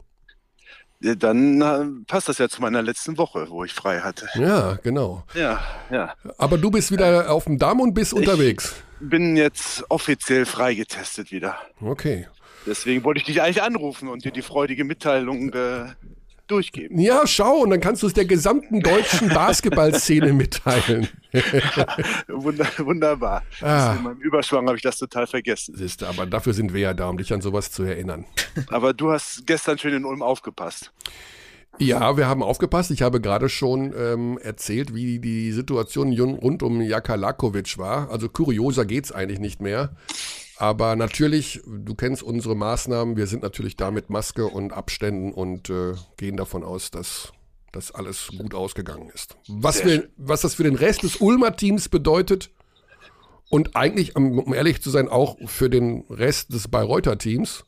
Ja, 1.00 1.16
Dann 1.16 1.62
äh, 1.62 1.86
passt 2.08 2.30
das 2.30 2.38
ja 2.40 2.50
zu 2.50 2.62
meiner 2.62 2.84
letzten 2.84 3.18
Woche, 3.18 3.48
wo 3.50 3.64
ich 3.64 3.74
frei 3.74 4.00
hatte. 4.02 4.28
Ja, 4.36 4.74
genau. 4.84 5.24
Ja, 5.34 5.60
ja. 5.92 6.14
Aber 6.38 6.58
du 6.60 6.70
bist 6.70 6.92
wieder 6.92 7.32
auf 7.32 7.46
dem 7.46 7.58
Damm 7.58 7.80
und 7.82 7.94
bist 7.96 8.14
unterwegs. 8.14 8.76
Bin 9.00 9.38
jetzt 9.38 9.84
offiziell 9.90 10.46
freigetestet 10.46 11.32
wieder. 11.32 11.58
Okay. 11.82 12.28
Deswegen 12.66 13.04
wollte 13.04 13.20
ich 13.20 13.26
dich 13.26 13.42
eigentlich 13.42 13.62
anrufen 13.62 14.10
und 14.10 14.26
dir 14.26 14.32
die 14.32 14.42
freudige 14.42 14.84
Mitteilung 14.84 15.54
äh, 15.54 15.86
durchgeben. 16.48 17.00
Ja, 17.00 17.28
schau, 17.28 17.58
und 17.60 17.70
dann 17.70 17.80
kannst 17.80 18.04
du 18.04 18.08
es 18.08 18.14
der 18.14 18.26
gesamten 18.26 18.82
deutschen 18.82 19.30
Basketballszene 19.34 20.34
mitteilen. 20.34 21.08
Wunder, 22.28 22.68
wunderbar. 22.78 23.44
Ah. 23.62 23.96
In 23.98 24.04
meinem 24.04 24.22
Überschwang 24.22 24.68
habe 24.68 24.78
ich 24.78 24.84
das 24.84 24.98
total 24.98 25.28
vergessen. 25.28 25.76
Siehst 25.78 26.04
aber 26.04 26.26
dafür 26.26 26.54
sind 26.54 26.74
wir 26.74 26.82
ja 26.82 26.94
da, 26.94 27.10
um 27.10 27.18
dich 27.18 27.32
an 27.34 27.42
sowas 27.42 27.72
zu 27.72 27.84
erinnern. 27.84 28.26
Aber 28.70 28.94
du 28.94 29.12
hast 29.12 29.46
gestern 29.46 29.78
schön 29.78 29.94
in 29.94 30.06
Ulm 30.06 30.22
aufgepasst. 30.22 30.92
Ja, 31.80 32.18
wir 32.18 32.28
haben 32.28 32.42
aufgepasst. 32.42 32.92
Ich 32.92 33.02
habe 33.02 33.22
gerade 33.22 33.50
schon 33.50 33.94
ähm, 33.96 34.38
erzählt, 34.40 34.96
wie 34.96 35.20
die 35.20 35.52
Situation 35.52 36.18
rund 36.20 36.64
um 36.64 36.82
Jaka 36.82 37.16
Lakovic 37.16 37.78
war. 37.78 38.10
Also 38.10 38.30
kurioser 38.30 38.86
geht's 38.86 39.12
eigentlich 39.12 39.40
nicht 39.40 39.62
mehr. 39.62 39.96
Aber 40.58 40.96
natürlich, 40.96 41.62
du 41.66 41.94
kennst 41.94 42.24
unsere 42.24 42.56
Maßnahmen. 42.56 43.16
Wir 43.16 43.28
sind 43.28 43.44
natürlich 43.44 43.76
da 43.76 43.92
mit 43.92 44.10
Maske 44.10 44.48
und 44.48 44.74
Abständen 44.74 45.32
und 45.32 45.70
äh, 45.70 45.94
gehen 46.18 46.36
davon 46.36 46.64
aus, 46.64 46.90
dass 46.90 47.32
das 47.72 47.92
alles 47.92 48.30
gut 48.36 48.56
ausgegangen 48.56 49.12
ist. 49.14 49.38
Was, 49.48 49.86
wir, 49.86 50.10
was 50.18 50.42
das 50.42 50.56
für 50.56 50.64
den 50.64 50.76
Rest 50.76 51.04
des 51.04 51.18
Ulmer 51.18 51.56
Teams 51.56 51.90
bedeutet 51.90 52.50
und 53.50 53.76
eigentlich, 53.76 54.16
um 54.16 54.40
um 54.40 54.54
ehrlich 54.54 54.82
zu 54.82 54.90
sein, 54.90 55.08
auch 55.10 55.38
für 55.46 55.70
den 55.70 56.06
Rest 56.10 56.54
des 56.54 56.68
Bayreuther 56.68 57.18
Teams. 57.18 57.64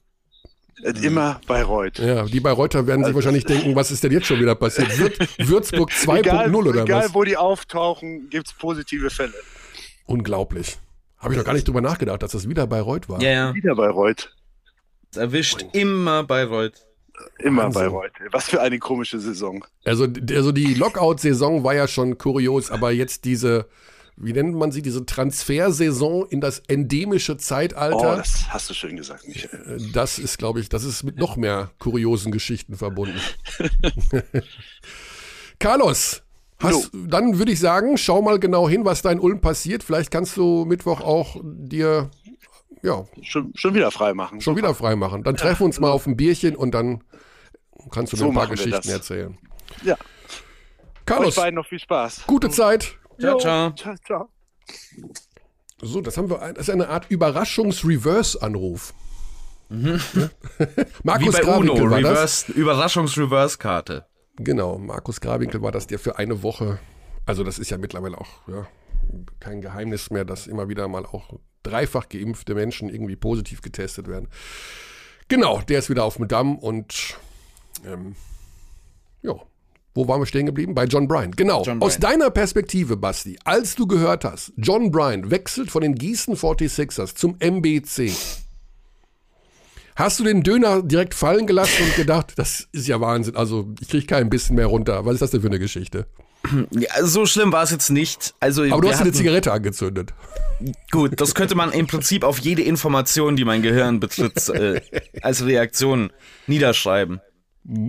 Äh, 0.84 0.92
Immer 1.06 1.42
Bayreuth. 1.48 2.00
Ja, 2.00 2.24
die 2.26 2.40
Bayreuther 2.40 2.86
werden 2.88 3.04
sich 3.06 3.14
wahrscheinlich 3.14 3.46
denken, 3.46 3.76
was 3.76 3.92
ist 3.92 4.04
denn 4.04 4.12
jetzt 4.12 4.28
schon 4.28 4.40
wieder 4.40 4.56
passiert? 4.56 4.98
Würz, 4.98 5.18
Würzburg 5.38 5.92
2.0 5.92 6.18
egal, 6.20 6.56
oder 6.56 6.82
egal 6.84 7.06
was? 7.06 7.14
wo 7.14 7.24
die 7.24 7.38
auftauchen, 7.38 8.30
gibt 8.30 8.48
es 8.48 8.54
positive 8.54 9.10
Fälle. 9.10 9.34
Unglaublich. 10.06 10.78
Habe 11.18 11.34
ich 11.34 11.38
noch 11.38 11.46
gar 11.46 11.54
nicht 11.54 11.68
drüber 11.68 11.82
nachgedacht, 11.82 12.24
dass 12.24 12.32
das 12.32 12.48
wieder 12.48 12.66
Bayreuth 12.66 13.10
war. 13.10 13.22
Ja, 13.22 13.30
ja. 13.30 13.54
Wieder 13.54 13.76
Bayreuth. 13.76 14.34
Es 15.12 15.18
erwischt 15.18 15.66
immer 15.74 16.24
Bayreuth. 16.24 16.86
Immer 17.40 17.64
Wahnsinn. 17.64 17.82
Bayreuth. 17.82 18.12
Was 18.32 18.50
für 18.50 18.62
eine 18.62 18.80
komische 18.80 19.20
Saison. 19.20 19.66
Also, 19.84 20.08
also 20.32 20.52
die 20.54 20.74
Lockout-Saison 20.76 21.64
war 21.64 21.76
ja 21.76 21.88
schon 21.88 22.18
kurios, 22.18 22.72
aber 22.72 22.92
jetzt 22.92 23.26
diese, 23.26 23.68
wie 24.22 24.34
nennt 24.34 24.56
man 24.56 24.72
sie, 24.72 24.82
diese 24.82 25.06
Transfersaison 25.06 26.28
in 26.30 26.42
das 26.42 26.60
endemische 26.68 27.34
Oh, 27.34 27.38
Zeitalter, 27.38 28.18
das 28.18 28.50
hast 28.50 28.70
du 28.70 28.74
schön 28.74 28.96
gesagt, 28.98 29.28
Michael. 29.28 29.78
äh, 29.80 29.92
das 29.94 30.20
ist, 30.20 30.38
glaube 30.38 30.60
ich, 30.60 30.70
das 30.70 30.84
ist 30.84 31.04
mit 31.04 31.18
noch 31.18 31.38
mehr 31.38 31.72
kuriosen 31.80 32.32
Geschichten 32.32 32.76
verbunden. 32.76 33.20
Carlos, 35.60 36.22
hast, 36.60 36.92
dann 36.94 37.38
würde 37.38 37.52
ich 37.52 37.60
sagen, 37.60 37.98
schau 37.98 38.22
mal 38.22 38.40
genau 38.40 38.68
hin, 38.70 38.86
was 38.86 39.02
da 39.02 39.12
in 39.12 39.20
Ulm 39.20 39.42
passiert. 39.42 39.84
Vielleicht 39.84 40.12
kannst 40.12 40.38
du 40.38 40.66
Mittwoch 40.66 41.02
auch 41.02 41.38
dir 41.44 42.10
ja, 42.82 43.06
Schon, 43.22 43.52
schon 43.56 43.74
wieder 43.74 43.92
frei 43.92 44.14
machen. 44.14 44.40
schon 44.40 44.56
wieder 44.56 44.74
frei 44.74 44.96
machen. 44.96 45.24
Dann 45.24 45.36
treffen 45.36 45.62
wir 45.62 45.66
uns 45.66 45.80
mal 45.82 45.92
auf 45.92 46.08
ein 46.08 46.16
Bierchen 46.16 46.56
und 46.56 46.72
dann 46.72 47.04
kannst 47.92 48.14
du 48.14 48.18
mir 48.18 48.24
So 48.24 48.30
ein 48.30 48.34
paar 48.36 48.48
Geschichten 48.48 48.88
erzählen. 48.90 49.38
Ja. 49.84 49.96
Euch 49.96 51.06
Carlos, 51.06 51.36
beiden 51.36 51.56
noch 51.56 51.68
viel 51.68 51.80
Spaß. 51.80 52.24
gute 52.28 52.50
Zeit. 52.50 52.96
Ciao, 53.20 53.38
ciao. 53.38 53.72
Ciao, 53.72 53.96
ciao. 54.06 54.30
So, 55.82 56.02
das 56.02 56.18
haben 56.18 56.30
wir. 56.30 56.38
Das 56.54 56.68
ist 56.68 56.70
eine 56.70 56.90
Art 56.90 57.10
Überraschungs-Reverse-Anruf. 57.10 58.94
Wie 59.70 60.00
Markus 61.04 61.36
bei 61.36 61.44
UNO, 61.44 61.76
Grawinkel 61.76 61.92
war 61.92 62.02
das. 62.02 62.46
Reverse, 62.48 62.52
Überraschungs-Reverse-Karte. 62.54 64.06
Genau, 64.38 64.78
Markus 64.78 65.22
Grawinkel 65.22 65.62
war 65.62 65.72
das, 65.72 65.88
der 65.88 66.00
für 66.00 66.18
eine 66.18 66.42
Woche. 66.44 66.80
Also, 67.26 67.44
das 67.44 67.60
ist 67.60 67.70
ja 67.70 67.78
mittlerweile 67.78 68.18
auch 68.18 68.48
ja, 68.48 68.68
kein 69.40 69.62
Geheimnis 69.62 70.10
mehr, 70.10 70.26
dass 70.26 70.48
immer 70.48 70.70
wieder 70.70 70.88
mal 70.88 71.06
auch 71.06 71.40
dreifach 71.64 72.10
geimpfte 72.10 72.56
Menschen 72.56 72.90
irgendwie 72.90 73.16
positiv 73.16 73.62
getestet 73.62 74.08
werden. 74.08 74.30
Genau, 75.28 75.62
der 75.62 75.80
ist 75.80 75.90
wieder 75.90 76.04
auf 76.04 76.16
dem 76.16 76.28
Damm 76.28 76.58
und 76.58 77.18
ähm, 77.86 78.16
ja, 79.22 79.36
wo 80.00 80.08
waren 80.08 80.22
wir 80.22 80.26
stehen 80.26 80.46
geblieben? 80.46 80.74
Bei 80.74 80.86
John 80.86 81.10
Bryan. 81.10 81.32
Genau. 81.32 81.62
John 81.66 81.82
Aus 81.82 81.98
Bryant. 81.98 82.04
deiner 82.06 82.30
Perspektive, 82.30 82.96
Basti, 82.96 83.38
als 83.44 83.76
du 83.76 83.86
gehört 83.86 84.24
hast, 84.24 84.54
John 84.56 84.92
Bryan 84.92 85.30
wechselt 85.30 85.70
von 85.70 85.82
den 85.82 85.96
Gießen 85.96 86.38
46ers 86.38 87.16
zum 87.16 87.36
MBC. 87.40 88.14
Hast 89.98 90.18
du 90.18 90.24
den 90.24 90.42
Döner 90.42 90.82
direkt 90.82 91.14
fallen 91.14 91.46
gelassen 91.46 91.84
und 91.84 91.96
gedacht, 91.98 92.32
das 92.38 92.70
ist 92.72 92.88
ja 92.88 93.02
Wahnsinn, 93.02 93.36
also 93.36 93.68
ich 93.82 93.90
kriege 93.90 94.06
kein 94.06 94.30
bisschen 94.30 94.56
mehr 94.56 94.68
runter. 94.68 95.06
Was 95.06 95.16
ist 95.16 95.22
das 95.22 95.32
denn 95.32 95.42
für 95.42 95.48
eine 95.48 95.60
Geschichte? 95.60 96.08
Ja, 96.72 97.06
so 97.06 97.26
schlimm 97.26 97.52
war 97.52 97.64
es 97.64 97.72
jetzt 97.72 97.90
nicht. 97.90 98.34
Also, 98.40 98.64
Aber 98.64 98.82
du 98.82 98.90
hast 98.90 99.02
eine 99.02 99.12
Zigarette 99.12 99.52
angezündet. 99.52 100.14
Gut, 100.92 101.20
das 101.20 101.36
könnte 101.36 101.56
man 101.56 101.74
im 101.74 101.88
Prinzip 101.88 102.24
auf 102.24 102.40
jede 102.40 102.62
Information, 102.62 103.36
die 103.36 103.44
mein 103.44 103.62
Gehirn 103.62 104.00
betritt, 104.00 104.48
äh, 104.48 104.80
als 105.22 105.46
Reaktion 105.46 106.14
niederschreiben. 106.48 107.20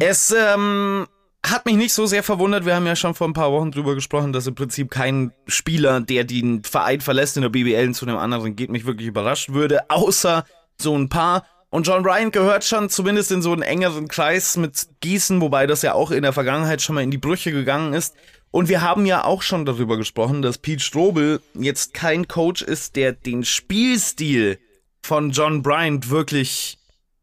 Es, 0.00 0.34
ähm, 0.36 1.06
hat 1.50 1.66
mich 1.66 1.76
nicht 1.76 1.92
so 1.92 2.06
sehr 2.06 2.22
verwundert. 2.22 2.64
Wir 2.64 2.74
haben 2.74 2.86
ja 2.86 2.96
schon 2.96 3.14
vor 3.14 3.28
ein 3.28 3.32
paar 3.32 3.52
Wochen 3.52 3.70
drüber 3.70 3.94
gesprochen, 3.94 4.32
dass 4.32 4.46
im 4.46 4.54
Prinzip 4.54 4.90
kein 4.90 5.32
Spieler, 5.46 6.00
der 6.00 6.24
den 6.24 6.62
Verein 6.62 7.00
verlässt 7.00 7.36
in 7.36 7.42
der 7.42 7.50
BBL 7.50 7.92
zu 7.92 8.06
einem 8.06 8.18
anderen 8.18 8.56
geht, 8.56 8.70
mich 8.70 8.86
wirklich 8.86 9.08
überrascht 9.08 9.50
würde, 9.52 9.90
außer 9.90 10.44
so 10.78 10.96
ein 10.96 11.08
paar. 11.08 11.44
Und 11.70 11.86
John 11.86 12.02
Bryant 12.02 12.32
gehört 12.32 12.64
schon 12.64 12.88
zumindest 12.88 13.30
in 13.30 13.42
so 13.42 13.52
einen 13.52 13.62
engeren 13.62 14.08
Kreis 14.08 14.56
mit 14.56 14.88
Gießen, 15.00 15.40
wobei 15.40 15.66
das 15.66 15.82
ja 15.82 15.94
auch 15.94 16.10
in 16.10 16.22
der 16.22 16.32
Vergangenheit 16.32 16.82
schon 16.82 16.96
mal 16.96 17.02
in 17.02 17.12
die 17.12 17.18
Brüche 17.18 17.52
gegangen 17.52 17.92
ist. 17.92 18.14
Und 18.50 18.68
wir 18.68 18.82
haben 18.82 19.06
ja 19.06 19.24
auch 19.24 19.42
schon 19.42 19.64
darüber 19.64 19.96
gesprochen, 19.96 20.42
dass 20.42 20.58
Pete 20.58 20.82
Strobel 20.82 21.40
jetzt 21.54 21.94
kein 21.94 22.26
Coach 22.26 22.62
ist, 22.62 22.96
der 22.96 23.12
den 23.12 23.44
Spielstil 23.44 24.58
von 25.02 25.30
John 25.30 25.62
Bryant 25.62 26.10
wirklich 26.10 26.79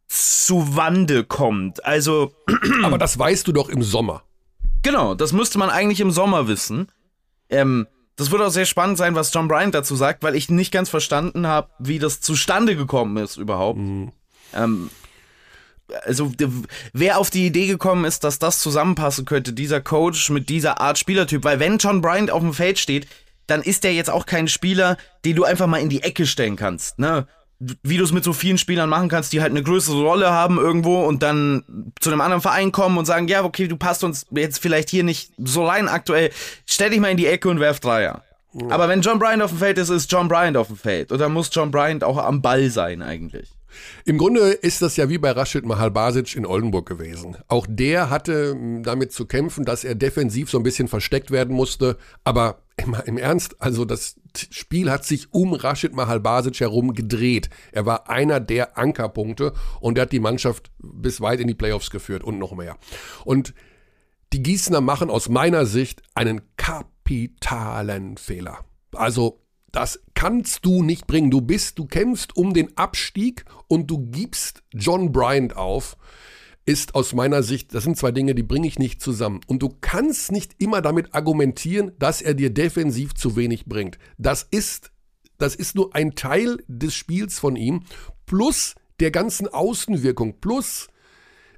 zu 0.07 0.75
Wande 0.75 1.23
kommt. 1.23 1.85
Also. 1.85 2.33
Aber 2.83 2.97
das 2.97 3.17
weißt 3.17 3.47
du 3.47 3.51
doch 3.51 3.69
im 3.69 3.83
Sommer. 3.83 4.23
Genau, 4.83 5.15
das 5.15 5.33
müsste 5.33 5.57
man 5.57 5.69
eigentlich 5.69 5.99
im 5.99 6.11
Sommer 6.11 6.47
wissen. 6.47 6.87
Ähm, 7.49 7.87
das 8.15 8.31
wird 8.31 8.41
auch 8.41 8.49
sehr 8.49 8.65
spannend 8.65 8.97
sein, 8.97 9.15
was 9.15 9.33
John 9.33 9.47
Bryant 9.47 9.75
dazu 9.75 9.95
sagt, 9.95 10.23
weil 10.23 10.35
ich 10.35 10.49
nicht 10.49 10.71
ganz 10.71 10.89
verstanden 10.89 11.45
habe, 11.45 11.69
wie 11.79 11.99
das 11.99 12.19
zustande 12.19 12.75
gekommen 12.75 13.17
ist 13.17 13.37
überhaupt. 13.37 13.79
Mhm. 13.79 14.11
Ähm, 14.53 14.89
also 16.03 16.31
wer 16.93 17.17
auf 17.17 17.29
die 17.29 17.45
Idee 17.45 17.67
gekommen 17.67 18.05
ist, 18.05 18.23
dass 18.23 18.39
das 18.39 18.59
zusammenpassen 18.59 19.25
könnte, 19.25 19.53
dieser 19.53 19.81
Coach 19.81 20.29
mit 20.29 20.49
dieser 20.49 20.81
Art 20.81 20.97
Spielertyp, 20.97 21.43
weil 21.43 21.59
wenn 21.59 21.77
John 21.77 22.01
Bryant 22.01 22.31
auf 22.31 22.41
dem 22.41 22.53
Feld 22.53 22.79
steht, 22.79 23.07
dann 23.45 23.61
ist 23.61 23.85
er 23.85 23.93
jetzt 23.93 24.09
auch 24.09 24.25
kein 24.25 24.47
Spieler, 24.47 24.97
den 25.23 25.35
du 25.35 25.45
einfach 25.45 25.67
mal 25.67 25.77
in 25.77 25.89
die 25.89 26.03
Ecke 26.03 26.25
stellen 26.25 26.57
kannst, 26.57 26.99
ne? 26.99 27.27
Wie 27.59 27.97
du 27.97 28.03
es 28.03 28.11
mit 28.11 28.23
so 28.23 28.33
vielen 28.33 28.57
Spielern 28.57 28.89
machen 28.89 29.09
kannst, 29.09 29.33
die 29.33 29.41
halt 29.41 29.51
eine 29.51 29.63
größere 29.63 29.99
Rolle 30.01 30.29
haben 30.29 30.57
irgendwo 30.57 31.03
und 31.03 31.23
dann 31.23 31.91
zu 31.99 32.11
einem 32.11 32.21
anderen 32.21 32.41
Verein 32.41 32.71
kommen 32.71 32.97
und 32.97 33.05
sagen, 33.05 33.27
ja, 33.27 33.43
okay, 33.43 33.67
du 33.67 33.77
passt 33.77 34.03
uns 34.03 34.27
jetzt 34.31 34.59
vielleicht 34.59 34.89
hier 34.89 35.03
nicht 35.03 35.31
so 35.37 35.65
rein 35.65 35.87
aktuell, 35.87 36.29
stell 36.65 36.91
dich 36.91 36.99
mal 36.99 37.09
in 37.09 37.17
die 37.17 37.25
Ecke 37.25 37.49
und 37.49 37.59
werf 37.59 37.79
Dreier. 37.79 38.23
Ja. 38.53 38.69
Aber 38.69 38.87
wenn 38.89 39.01
John 39.01 39.19
Bryant 39.19 39.41
auf 39.41 39.51
dem 39.51 39.59
Feld 39.59 39.77
ist, 39.77 39.89
ist 39.89 40.11
John 40.11 40.27
Bryant 40.27 40.57
auf 40.57 40.67
dem 40.67 40.77
Feld. 40.77 41.11
Und 41.11 41.19
dann 41.19 41.33
muss 41.33 41.49
John 41.51 41.71
Bryant 41.71 42.03
auch 42.03 42.17
am 42.17 42.41
Ball 42.41 42.69
sein 42.69 43.01
eigentlich. 43.01 43.49
Im 44.05 44.17
Grunde 44.17 44.51
ist 44.51 44.81
das 44.81 44.97
ja 44.97 45.09
wie 45.09 45.17
bei 45.17 45.31
Rashid 45.31 45.65
Mahalbasic 45.65 46.35
in 46.35 46.45
Oldenburg 46.45 46.87
gewesen. 46.87 47.37
Auch 47.47 47.67
der 47.69 48.09
hatte 48.09 48.51
hm, 48.51 48.83
damit 48.83 49.11
zu 49.11 49.25
kämpfen, 49.25 49.65
dass 49.65 49.83
er 49.83 49.95
defensiv 49.95 50.49
so 50.49 50.57
ein 50.57 50.63
bisschen 50.63 50.87
versteckt 50.87 51.31
werden 51.31 51.55
musste. 51.55 51.97
Aber 52.23 52.59
immer 52.77 53.05
im 53.07 53.17
Ernst, 53.17 53.60
also 53.60 53.86
das 53.86 54.15
Spiel 54.51 54.91
hat 54.91 55.03
sich 55.03 55.34
um 55.34 55.53
Rashid 55.53 55.93
Mahalbasic 55.93 56.60
herum 56.60 56.93
gedreht. 56.93 57.50
Er 57.72 57.86
war 57.86 58.10
einer 58.10 58.39
der 58.39 58.77
Ankerpunkte 58.77 59.53
und 59.81 59.98
er 59.98 60.03
hat 60.03 60.12
die 60.12 60.19
Mannschaft 60.19 60.72
bis 60.77 61.19
weit 61.19 61.39
in 61.39 61.48
die 61.48 61.55
Playoffs 61.55 61.89
geführt 61.89 62.24
und 62.24 62.38
noch 62.38 62.55
mehr. 62.55 62.77
Und 63.25 63.53
die 64.34 64.43
Gießener 64.43 64.81
machen 64.81 65.10
aus 65.10 65.29
meiner 65.29 65.65
Sicht 65.65 66.01
einen 66.13 66.41
kapitalen 66.57 68.17
Fehler. 68.17 68.60
Also 68.93 69.41
das 69.72 70.00
kannst 70.13 70.65
du 70.65 70.84
nicht 70.84 71.07
bringen. 71.07 71.31
Du 71.31 71.41
bist, 71.41 71.79
du 71.79 71.86
kämpfst 71.86 72.36
um 72.36 72.53
den 72.53 72.77
Abstieg 72.77 73.46
und 73.67 73.89
du 73.91 74.10
gibst 74.10 74.63
John 74.74 75.12
Bryant 75.12 75.55
auf. 75.55 75.98
Ist 76.67 76.95
aus 76.95 77.13
meiner 77.13 77.43
Sicht, 77.43 77.74
das 77.74 77.86
sind 77.86 77.95
zwei 77.95 78.12
Dinge, 78.12 78.36
die 78.36 78.43
bringe 78.43 78.67
ich 78.67 78.77
nicht 78.77 79.01
zusammen. 79.01 79.39
Und 79.47 79.63
du 79.63 79.69
kannst 79.79 80.33
nicht 80.33 80.62
immer 80.62 80.81
damit 80.81 81.15
argumentieren, 81.15 81.93
dass 81.97 82.21
er 82.21 82.33
dir 82.33 82.50
defensiv 82.50 83.15
zu 83.15 83.38
wenig 83.38 83.67
bringt. 83.67 83.97
Das 84.17 84.43
ist, 84.43 84.91
das 85.38 85.55
ist 85.55 85.75
nur 85.75 85.95
ein 85.95 86.13
Teil 86.15 86.57
des 86.67 86.93
Spiels 86.93 87.39
von 87.39 87.55
ihm, 87.55 87.83
plus 88.25 88.75
der 89.00 89.12
ganzen 89.12 89.47
Außenwirkung, 89.47 90.41
plus, 90.41 90.89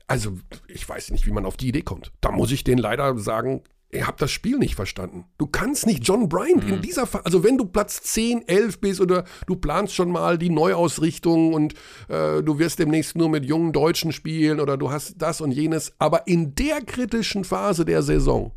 also 0.05 0.37
ich 0.67 0.87
weiß 0.87 1.09
nicht, 1.09 1.25
wie 1.25 1.31
man 1.31 1.45
auf 1.47 1.57
die 1.57 1.69
Idee 1.69 1.81
kommt. 1.81 2.11
Da 2.21 2.31
muss 2.31 2.51
ich 2.51 2.63
den 2.63 2.77
leider 2.77 3.17
sagen, 3.17 3.63
Ihr 3.91 4.05
habt 4.05 4.21
das 4.21 4.29
Spiel 4.29 4.59
nicht 4.59 4.75
verstanden. 4.75 5.25
Du 5.39 5.47
kannst 5.47 5.87
nicht 5.87 6.07
John 6.07 6.29
Bryant 6.29 6.65
mhm. 6.65 6.73
in 6.73 6.81
dieser 6.81 7.07
Phase, 7.07 7.25
also 7.25 7.43
wenn 7.43 7.57
du 7.57 7.65
Platz 7.65 8.01
10, 8.03 8.47
11 8.47 8.79
bist 8.79 9.01
oder 9.01 9.23
du 9.47 9.55
planst 9.55 9.95
schon 9.95 10.11
mal 10.11 10.37
die 10.37 10.51
Neuausrichtung 10.51 11.53
und 11.53 11.73
äh, 12.07 12.43
du 12.43 12.59
wirst 12.59 12.77
demnächst 12.77 13.15
nur 13.15 13.29
mit 13.29 13.45
jungen 13.45 13.73
Deutschen 13.73 14.11
spielen 14.11 14.59
oder 14.59 14.77
du 14.77 14.91
hast 14.91 15.15
das 15.17 15.41
und 15.41 15.51
jenes, 15.51 15.93
aber 15.97 16.27
in 16.27 16.53
der 16.53 16.81
kritischen 16.81 17.43
Phase 17.43 17.83
der 17.83 18.03
Saison, 18.03 18.51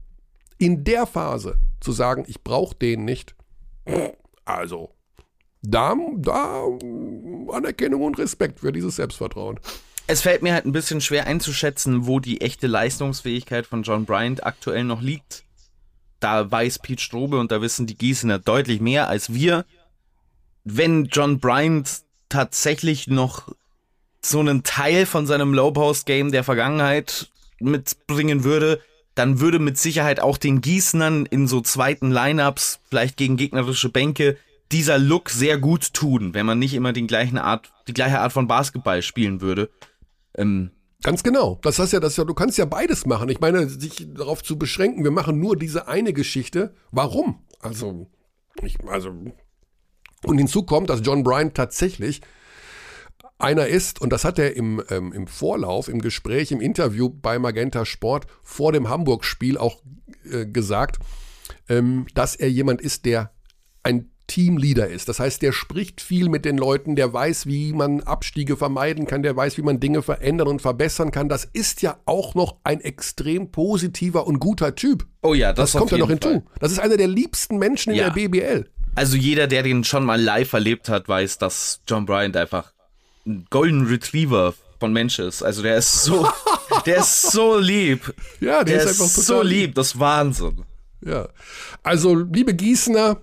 in 0.59 0.85
der 0.85 1.07
Phase 1.07 1.59
zu 1.81 1.92
sagen, 1.92 2.25
ich 2.27 2.45
brauche 2.45 2.77
den 2.77 3.07
nicht, 3.07 3.35
also 4.45 4.90
da, 5.62 5.97
da 6.16 6.66
Anerkennung 7.53 8.03
und 8.03 8.18
Respekt 8.18 8.61
für 8.61 8.73
dieses 8.73 8.97
Selbstvertrauen. 8.97 9.61
Es 10.12 10.20
fällt 10.20 10.42
mir 10.42 10.53
halt 10.53 10.66
ein 10.66 10.72
bisschen 10.72 11.01
schwer 11.01 11.27
einzuschätzen, 11.27 12.07
wo 12.07 12.20
die 12.20 12.42
echte 12.42 12.66
Leistungsfähigkeit 12.66 13.66
von 13.66 13.83
John 13.83 14.05
Bryant 14.05 14.44
aktuell 14.44 14.85
noch 14.85 15.01
liegt. 15.01 15.42
Da 16.20 16.51
weiß 16.51 16.81
Pete 16.81 17.01
Strobe 17.01 17.38
und 17.38 17.51
da 17.51 17.62
wissen 17.62 17.87
die 17.87 17.96
Gießener 17.96 18.38
deutlich 18.38 18.83
mehr 18.83 19.09
als 19.09 19.33
wir. 19.33 19.64
Wenn 20.64 21.07
John 21.07 21.38
Bryant 21.38 22.03
tatsächlich 22.29 23.07
noch 23.07 23.55
so 24.20 24.40
einen 24.40 24.64
Teil 24.64 25.07
von 25.07 25.27
seinem 25.27 25.55
Low-Post-Game 25.55 26.31
der 26.31 26.44
Vergangenheit 26.44 27.31
mitbringen 27.59 28.44
würde, 28.44 28.83
dann 29.14 29.40
würde 29.40 29.61
mit 29.61 29.79
Sicherheit 29.79 30.20
auch 30.20 30.37
den 30.37 30.61
Gießnern 30.61 31.25
in 31.25 31.48
so 31.48 31.62
zweiten 31.62 32.11
Lineups, 32.11 32.81
vielleicht 32.90 33.16
gegen 33.16 33.38
gegnerische 33.38 33.88
Bänke, 33.88 34.37
dieser 34.72 34.98
Look 34.98 35.31
sehr 35.31 35.57
gut 35.57 35.94
tun, 35.94 36.35
wenn 36.35 36.44
man 36.44 36.59
nicht 36.59 36.75
immer 36.75 36.92
den 36.92 37.07
gleichen 37.07 37.38
Art, 37.38 37.72
die 37.88 37.94
gleiche 37.94 38.20
Art 38.20 38.35
von 38.35 38.46
Basketball 38.46 39.01
spielen 39.01 39.40
würde. 39.40 39.70
Ähm, 40.37 40.71
Ganz 41.03 41.25
genau. 41.25 41.59
Das 41.62 41.79
heißt 41.79 41.92
ja, 41.92 42.01
das 42.01 42.16
ja, 42.16 42.25
du 42.25 42.35
kannst 42.35 42.59
ja 42.59 42.64
beides 42.64 43.07
machen. 43.07 43.29
Ich 43.29 43.40
meine, 43.40 43.68
sich 43.68 44.07
darauf 44.14 44.42
zu 44.42 44.57
beschränken, 44.57 45.03
wir 45.03 45.11
machen 45.11 45.40
nur 45.40 45.57
diese 45.57 45.88
eine 45.88 46.12
Geschichte. 46.12 46.75
Warum? 46.92 47.45
Also, 47.59 48.09
ich, 48.62 48.79
also, 48.87 49.11
und 50.25 50.38
hinzu 50.38 50.62
kommt, 50.62 50.90
dass 50.90 51.01
John 51.03 51.25
Bryan 51.25 51.55
tatsächlich 51.55 52.21
einer 53.38 53.66
ist, 53.66 54.01
und 54.01 54.12
das 54.12 54.25
hat 54.25 54.38
er 54.38 54.55
im, 54.55 54.81
ähm, 54.90 55.12
im 55.12 55.27
Vorlauf, 55.27 55.88
im 55.88 56.01
Gespräch, 56.01 56.53
im 56.53 56.61
Interview 56.61 57.09
bei 57.09 57.40
Magenta 57.40 57.85
Sport 57.85 58.27
vor 58.45 58.71
dem 58.71 58.88
Hamburg-Spiel 58.88 59.59
auch 59.59 59.83
äh, 60.31 60.47
gesagt, 60.47 61.01
ähm, 61.68 62.07
dass 62.14 62.37
er 62.37 62.49
jemand 62.49 62.81
ist, 62.81 63.05
der 63.05 63.33
ein 63.83 64.12
Teamleader 64.33 64.88
ist. 64.88 65.11
Das 65.11 65.21
heißt, 65.21 65.42
der 65.42 65.53
spricht 65.53 66.01
viel 66.01 66.31
mit 66.31 66.47
den 66.47 66.57
Leuten, 66.57 66.97
der 66.97 67.12
weiß, 67.12 67.45
wie 67.45 67.75
man 67.75 68.01
Abstiege 68.01 68.57
vermeiden 68.57 69.07
kann, 69.07 69.23
der 69.23 69.37
weiß, 69.37 69.59
wie 69.59 69.62
man 69.62 69.79
Dinge 69.79 70.01
verändern 70.01 70.49
und 70.49 70.62
verbessern 70.62 71.11
kann. 71.11 71.29
Das 71.29 71.45
ist 71.45 71.83
ja 71.83 71.99
auch 72.07 72.35
noch 72.35 72.57
ein 72.64 72.81
extrem 72.81 73.51
positiver 73.51 74.27
und 74.27 74.38
guter 74.38 74.75
Typ. 74.75 75.07
Oh 75.21 75.35
ja, 75.35 75.53
das, 75.53 75.73
das 75.73 75.79
kommt 75.79 75.90
ja 75.90 75.99
noch 75.99 76.09
hinzu. 76.09 76.31
Fall. 76.31 76.42
Das 76.61 76.73
ist 76.73 76.79
einer 76.79 76.97
der 76.97 77.09
liebsten 77.09 77.59
Menschen 77.59 77.92
ja. 77.92 78.09
in 78.09 78.14
der 78.14 78.29
BBL. 78.29 78.71
Also 78.95 79.18
jeder, 79.18 79.49
der 79.49 79.62
den 79.62 79.85
schon 79.85 80.07
mal 80.07 80.21
live 80.21 80.55
erlebt 80.55 80.88
hat, 80.88 81.09
weiß, 81.09 81.37
dass 81.37 81.83
John 81.87 82.07
Bryant 82.07 82.35
einfach 82.35 82.73
ein 83.27 83.45
Golden 83.51 83.87
Retriever 83.87 84.55
von 84.81 84.95
Mensch 84.95 85.18
ist. 85.18 85.42
Also 85.42 85.62
der 85.62 85.77
ist 85.77 86.05
so, 86.05 86.27
der 86.87 86.97
ist 87.01 87.33
so 87.33 87.59
lieb. 87.59 88.14
Ja, 88.40 88.64
der, 88.64 88.77
der 88.79 88.85
ist, 88.85 88.99
einfach 88.99 89.07
so 89.07 89.42
lieb. 89.42 89.75
Das 89.75 89.88
ist 89.88 89.99
Wahnsinn. 89.99 90.64
Ja. 91.05 91.29
Also, 91.83 92.14
liebe 92.14 92.55
Gießener, 92.55 93.21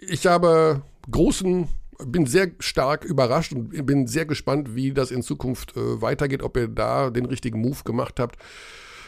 ich 0.00 0.26
habe 0.26 0.82
großen, 1.10 1.68
bin 2.06 2.26
sehr 2.26 2.50
stark 2.58 3.04
überrascht 3.04 3.52
und 3.52 3.86
bin 3.86 4.06
sehr 4.06 4.26
gespannt, 4.26 4.74
wie 4.74 4.92
das 4.92 5.10
in 5.10 5.22
Zukunft 5.22 5.76
äh, 5.76 6.00
weitergeht, 6.00 6.42
ob 6.42 6.56
ihr 6.56 6.68
da 6.68 7.10
den 7.10 7.26
richtigen 7.26 7.60
Move 7.60 7.82
gemacht 7.84 8.18
habt. 8.18 8.36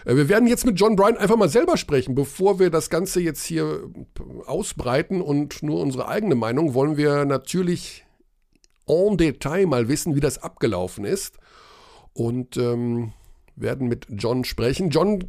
Äh, 0.04 0.16
wir 0.16 0.28
werden 0.28 0.46
jetzt 0.46 0.66
mit 0.66 0.78
John 0.78 0.96
Bryan 0.96 1.16
einfach 1.16 1.36
mal 1.36 1.48
selber 1.48 1.76
sprechen. 1.76 2.14
Bevor 2.14 2.58
wir 2.58 2.70
das 2.70 2.90
Ganze 2.90 3.20
jetzt 3.20 3.44
hier 3.44 3.88
ausbreiten 4.46 5.20
und 5.22 5.62
nur 5.62 5.80
unsere 5.80 6.08
eigene 6.08 6.34
Meinung, 6.34 6.74
wollen 6.74 6.96
wir 6.96 7.24
natürlich 7.24 8.04
en 8.86 9.16
Detail 9.16 9.66
mal 9.66 9.88
wissen, 9.88 10.14
wie 10.14 10.20
das 10.20 10.42
abgelaufen 10.42 11.04
ist. 11.04 11.38
Und 12.14 12.58
ähm, 12.58 13.12
werden 13.56 13.88
mit 13.88 14.06
John 14.10 14.44
sprechen. 14.44 14.90
John 14.90 15.24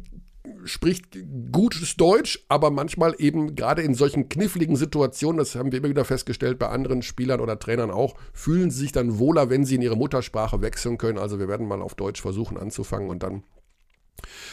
spricht 0.64 1.16
gutes 1.52 1.96
Deutsch, 1.96 2.44
aber 2.48 2.70
manchmal 2.70 3.14
eben 3.18 3.54
gerade 3.54 3.82
in 3.82 3.94
solchen 3.94 4.28
kniffligen 4.28 4.76
Situationen, 4.76 5.38
das 5.38 5.54
haben 5.54 5.72
wir 5.72 5.78
immer 5.78 5.88
wieder 5.88 6.04
festgestellt 6.04 6.58
bei 6.58 6.68
anderen 6.68 7.02
Spielern 7.02 7.40
oder 7.40 7.58
Trainern 7.58 7.90
auch, 7.90 8.14
fühlen 8.32 8.70
sie 8.70 8.80
sich 8.80 8.92
dann 8.92 9.18
wohler, 9.18 9.50
wenn 9.50 9.64
sie 9.64 9.76
in 9.76 9.82
ihre 9.82 9.96
Muttersprache 9.96 10.60
wechseln 10.60 10.98
können. 10.98 11.18
Also 11.18 11.38
wir 11.38 11.48
werden 11.48 11.66
mal 11.66 11.82
auf 11.82 11.94
Deutsch 11.94 12.20
versuchen 12.20 12.56
anzufangen 12.56 13.08
und 13.08 13.22
dann 13.22 13.44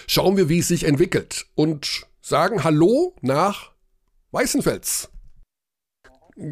schauen 0.08 0.38
wir, 0.38 0.50
wie 0.50 0.60
es 0.60 0.68
sich 0.68 0.86
entwickelt 0.86 1.48
und 1.56 2.08
sagen 2.22 2.64
Hallo 2.64 3.16
nach 3.22 3.72
Weißenfels. 4.32 5.10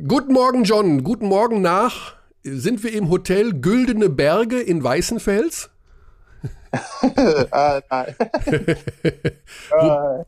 Guten 0.07 0.33
Morgen, 0.33 0.65
John. 0.65 1.03
Guten 1.03 1.27
Morgen 1.27 1.61
nach. 1.61 2.15
Sind 2.43 2.83
wir 2.83 2.93
im 2.93 3.09
Hotel 3.09 3.53
Güldene 3.53 4.09
Berge 4.09 4.59
in 4.59 4.83
Weißenfels? 4.83 5.69
ah, 7.51 7.81
nein. 7.89 8.15
du, 9.71 10.25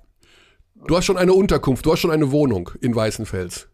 du, 0.88 0.97
hast 0.97 1.06
schon 1.06 1.17
eine 1.17 1.34
Unterkunft, 1.34 1.86
du 1.86 1.91
hast 1.91 2.00
schon 2.00 2.12
eine 2.12 2.32
Wohnung 2.32 2.71
in 2.82 2.95
Weißenfels. 2.95 3.67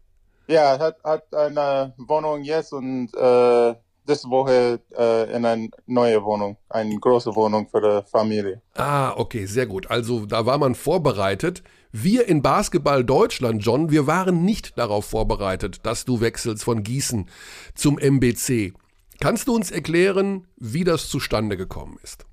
Ja, 0.46 0.78
hat, 0.78 0.96
hat 1.04 1.34
eine 1.34 1.92
Wohnung 1.98 2.42
jetzt 2.42 2.72
und 2.72 3.14
äh, 3.14 3.74
diese 4.08 4.30
Woche 4.30 4.80
äh, 4.96 5.36
in 5.36 5.44
eine 5.44 5.68
neue 5.86 6.24
Wohnung, 6.24 6.56
eine 6.68 6.96
große 6.96 7.34
Wohnung 7.36 7.68
für 7.68 7.80
die 7.80 8.10
Familie. 8.10 8.62
Ah, 8.74 9.12
okay, 9.16 9.44
sehr 9.44 9.66
gut. 9.66 9.90
Also 9.90 10.26
da 10.26 10.46
war 10.46 10.58
man 10.58 10.74
vorbereitet. 10.74 11.62
Wir 11.92 12.28
in 12.28 12.42
Basketball 12.42 13.04
Deutschland, 13.04 13.64
John, 13.64 13.90
wir 13.90 14.06
waren 14.06 14.44
nicht 14.44 14.78
darauf 14.78 15.06
vorbereitet, 15.06 15.80
dass 15.84 16.04
du 16.04 16.20
wechselst 16.20 16.64
von 16.64 16.82
Gießen 16.82 17.28
zum 17.74 17.98
MBC. 17.98 18.72
Kannst 19.20 19.48
du 19.48 19.54
uns 19.54 19.70
erklären, 19.70 20.46
wie 20.56 20.84
das 20.84 21.08
zustande 21.08 21.56
gekommen 21.56 21.98
ist? 22.02 22.27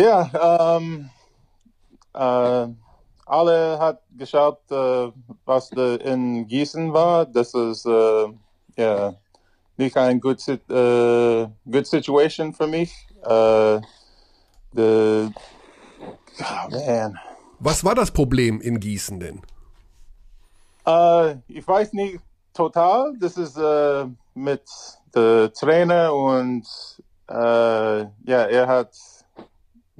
Ja, 0.00 0.78
ähm, 0.78 1.10
äh, 2.14 2.68
alle 3.26 3.78
hat 3.78 4.00
geschaut, 4.16 4.58
äh, 4.70 5.12
was 5.44 5.70
in 5.72 6.46
Gießen 6.46 6.90
war. 6.94 7.26
Das 7.26 7.52
ist 7.52 7.84
äh, 7.84 8.26
ja, 8.76 9.14
nicht 9.76 9.96
eine 9.98 10.18
sit 10.38 10.62
äh, 10.70 11.46
good 11.70 11.86
situation 11.86 12.54
für 12.54 12.66
mich. 12.66 12.90
Äh, 13.24 13.80
the, 14.72 15.30
oh, 16.38 16.70
man. 16.70 17.18
Was 17.58 17.84
war 17.84 17.94
das 17.94 18.10
Problem 18.10 18.62
in 18.62 18.80
Gießen 18.80 19.20
denn? 19.20 19.42
Äh, 20.86 21.36
ich 21.46 21.68
weiß 21.68 21.92
nicht 21.92 22.20
total. 22.54 23.12
Das 23.20 23.36
ist 23.36 23.58
äh, 23.58 24.06
mit 24.32 24.62
dem 25.14 25.52
Trainer 25.52 26.14
und 26.14 26.66
äh, 27.28 28.00
ja, 28.00 28.44
er 28.48 28.66
hat 28.66 28.96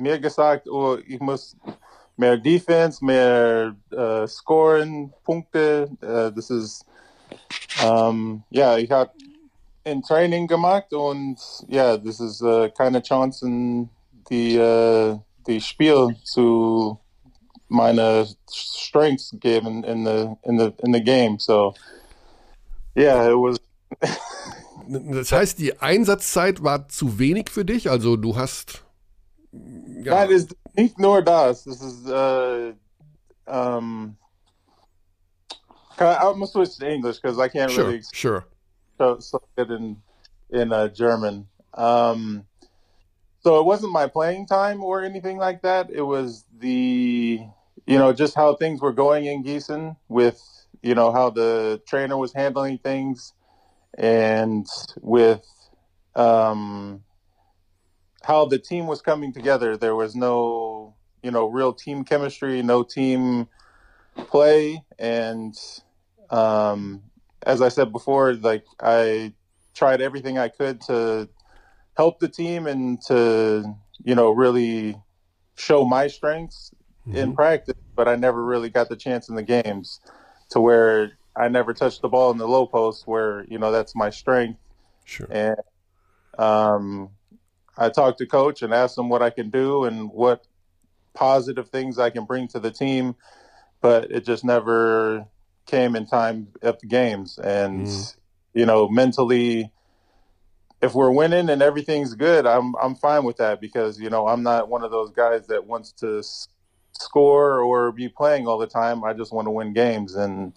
mir 0.01 0.19
gesagt, 0.19 0.69
oh, 0.69 0.97
ich 1.07 1.21
muss 1.21 1.57
mehr 2.17 2.37
Defense, 2.37 3.05
mehr 3.05 3.75
äh, 3.91 4.27
Scoren, 4.27 5.13
Punkte. 5.25 5.91
Äh, 6.01 6.33
das 6.33 6.51
ist, 6.51 6.85
ähm, 7.85 8.43
ja, 8.51 8.77
ich 8.77 8.91
habe 8.91 9.11
in 9.85 10.03
Training 10.03 10.47
gemacht 10.47 10.93
und 10.93 11.39
ja, 11.69 11.97
das 11.97 12.21
ist 12.21 12.43
äh, 12.43 12.71
keine 12.71 13.03
Chance, 13.03 13.89
die, 14.31 14.57
äh, 14.57 15.17
die 15.47 15.61
Spiel 15.61 16.17
zu 16.25 16.99
meine 17.71 18.27
strengths 18.51 19.35
geben 19.41 19.85
in 19.85 20.05
the 20.05 20.37
in 20.43 20.59
the 20.59 20.73
in 20.83 20.93
the 20.93 21.03
game. 21.03 21.39
So 21.39 21.75
yeah, 22.97 23.31
it 23.31 23.37
was. 23.37 23.59
das 24.89 25.33
heißt, 25.33 25.59
die 25.59 25.81
Einsatzzeit 25.81 26.63
war 26.63 26.89
zu 26.89 27.19
wenig 27.19 27.49
für 27.49 27.65
dich. 27.65 27.89
Also 27.89 28.17
du 28.17 28.37
hast. 28.37 28.85
Ist 29.53 30.55
nicht 30.77 30.99
nur 30.99 31.23
das. 31.23 31.65
Das 31.65 31.83
ist. 31.83 32.07
Uh, 32.07 32.73
um, 33.47 34.17
I'm 35.99 36.35
gonna 36.35 36.47
switch 36.47 36.79
to 36.79 36.89
English 36.89 37.21
because 37.21 37.39
I 37.39 37.49
can't 37.49 37.71
sure, 37.71 37.85
really. 37.85 38.03
Sure. 38.13 38.47
So, 38.99 39.19
so 39.19 39.43
it 39.57 39.71
in 39.71 39.97
in 40.51 40.73
uh, 40.73 40.89
German. 40.89 41.47
Um, 41.75 42.47
so 43.41 43.61
it 43.61 43.67
wasn't 43.67 43.93
my 43.93 44.07
playing 44.07 44.47
time 44.47 44.83
or 44.83 45.03
anything 45.03 45.39
like 45.39 45.63
that. 45.63 45.91
It 45.91 46.03
was 46.03 46.45
the 46.59 47.41
you 47.91 47.99
know, 47.99 48.13
just 48.13 48.37
how 48.37 48.55
things 48.55 48.81
were 48.81 48.93
going 48.93 49.27
in 49.27 49.43
Gießen 49.43 49.97
with, 50.09 50.41
you 50.81 50.95
know, 50.95 51.13
how 51.13 51.29
the 51.31 51.83
trainer 51.89 52.17
was 52.17 52.33
handling 52.33 52.79
things 52.79 53.33
and 53.99 54.65
with 55.01 55.45
um, 56.15 57.03
how 58.23 58.45
the 58.45 58.59
team 58.59 58.87
was 58.87 59.01
coming 59.03 59.33
together. 59.33 59.77
There 59.77 59.95
was 59.95 60.15
no, 60.15 60.95
you 61.23 61.31
know, 61.31 61.47
real 61.47 61.73
team 61.73 62.05
chemistry, 62.05 62.63
no 62.63 62.83
team 62.83 63.49
play. 64.17 64.83
And 64.99 65.55
um, 66.31 67.03
as 67.43 67.63
I 67.63 67.69
said 67.69 67.93
before, 67.93 68.35
like 68.35 68.65
I 68.81 69.33
tried 69.75 70.01
everything 70.01 70.39
I 70.39 70.49
could 70.49 70.81
to 70.83 71.29
help 71.97 72.21
the 72.21 72.29
team 72.29 72.67
and 72.67 73.01
to, 73.03 73.75
you 74.05 74.15
know, 74.15 74.31
really 74.31 74.97
show 75.57 75.85
my 75.85 76.07
strengths 76.07 76.73
mm-hmm. 77.07 77.17
in 77.17 77.35
practice, 77.35 77.77
but 77.95 78.09
I 78.09 78.17
never 78.17 78.45
really 78.45 78.71
got 78.71 78.89
the 78.89 78.97
chance 78.97 79.29
in 79.29 79.35
the 79.35 79.43
games 79.43 80.01
to 80.51 80.61
where 80.61 81.13
I 81.37 81.49
never 81.49 81.73
touched 81.73 82.03
the 82.03 82.09
ball 82.09 82.31
in 82.31 82.39
the 82.39 82.49
low 82.49 82.67
post 82.67 83.07
where, 83.07 83.45
you 83.45 83.59
know, 83.59 83.71
that's 83.71 83.95
my 83.95 84.11
strength. 84.11 84.59
Sure. 85.05 85.29
And 85.31 85.57
um, 86.39 87.11
I 87.81 87.89
talked 87.89 88.19
to 88.19 88.27
coach 88.27 88.63
and 88.63 88.73
asked 88.73 88.99
him 88.99 89.09
what 89.09 89.23
I 89.23 89.31
can 89.31 89.51
do 89.51 89.85
and 89.85 90.11
what 90.11 90.47
positive 91.15 91.69
things 91.71 91.99
I 91.99 92.11
can 92.11 92.25
bring 92.25 92.47
to 92.49 92.61
the 92.61 92.71
team, 92.71 93.17
but 93.81 94.11
it 94.11 94.25
just 94.25 94.45
never 94.45 95.27
came 95.67 95.97
in 95.97 96.07
time 96.07 96.49
at 96.63 96.81
the 96.81 96.87
games. 96.87 97.39
And, 97.39 97.87
mm. 97.87 98.17
you 98.55 98.67
know, 98.67 98.89
mentally, 98.89 99.73
if 100.83 100.95
we're 100.95 101.11
winning 101.11 101.51
and 101.51 101.63
everything's 101.63 102.15
good, 102.15 102.47
I'm 102.47 102.75
I'm 102.77 102.95
fine 102.95 103.25
with 103.25 103.37
that 103.37 103.61
because 103.61 104.01
you 104.01 104.09
know 104.09 104.27
I'm 104.27 104.43
not 104.43 104.69
one 104.69 104.83
of 104.83 104.91
those 104.91 105.11
guys 105.11 105.47
that 105.49 105.67
wants 105.67 105.93
to 106.01 106.23
score 106.93 107.61
or 107.61 107.93
be 107.93 108.09
playing 108.09 108.47
all 108.47 108.59
the 108.59 108.67
time. 108.67 109.05
I 109.05 109.13
just 109.13 109.33
want 109.33 109.47
to 109.47 109.51
win 109.51 109.73
games, 109.73 110.15
and 110.15 110.53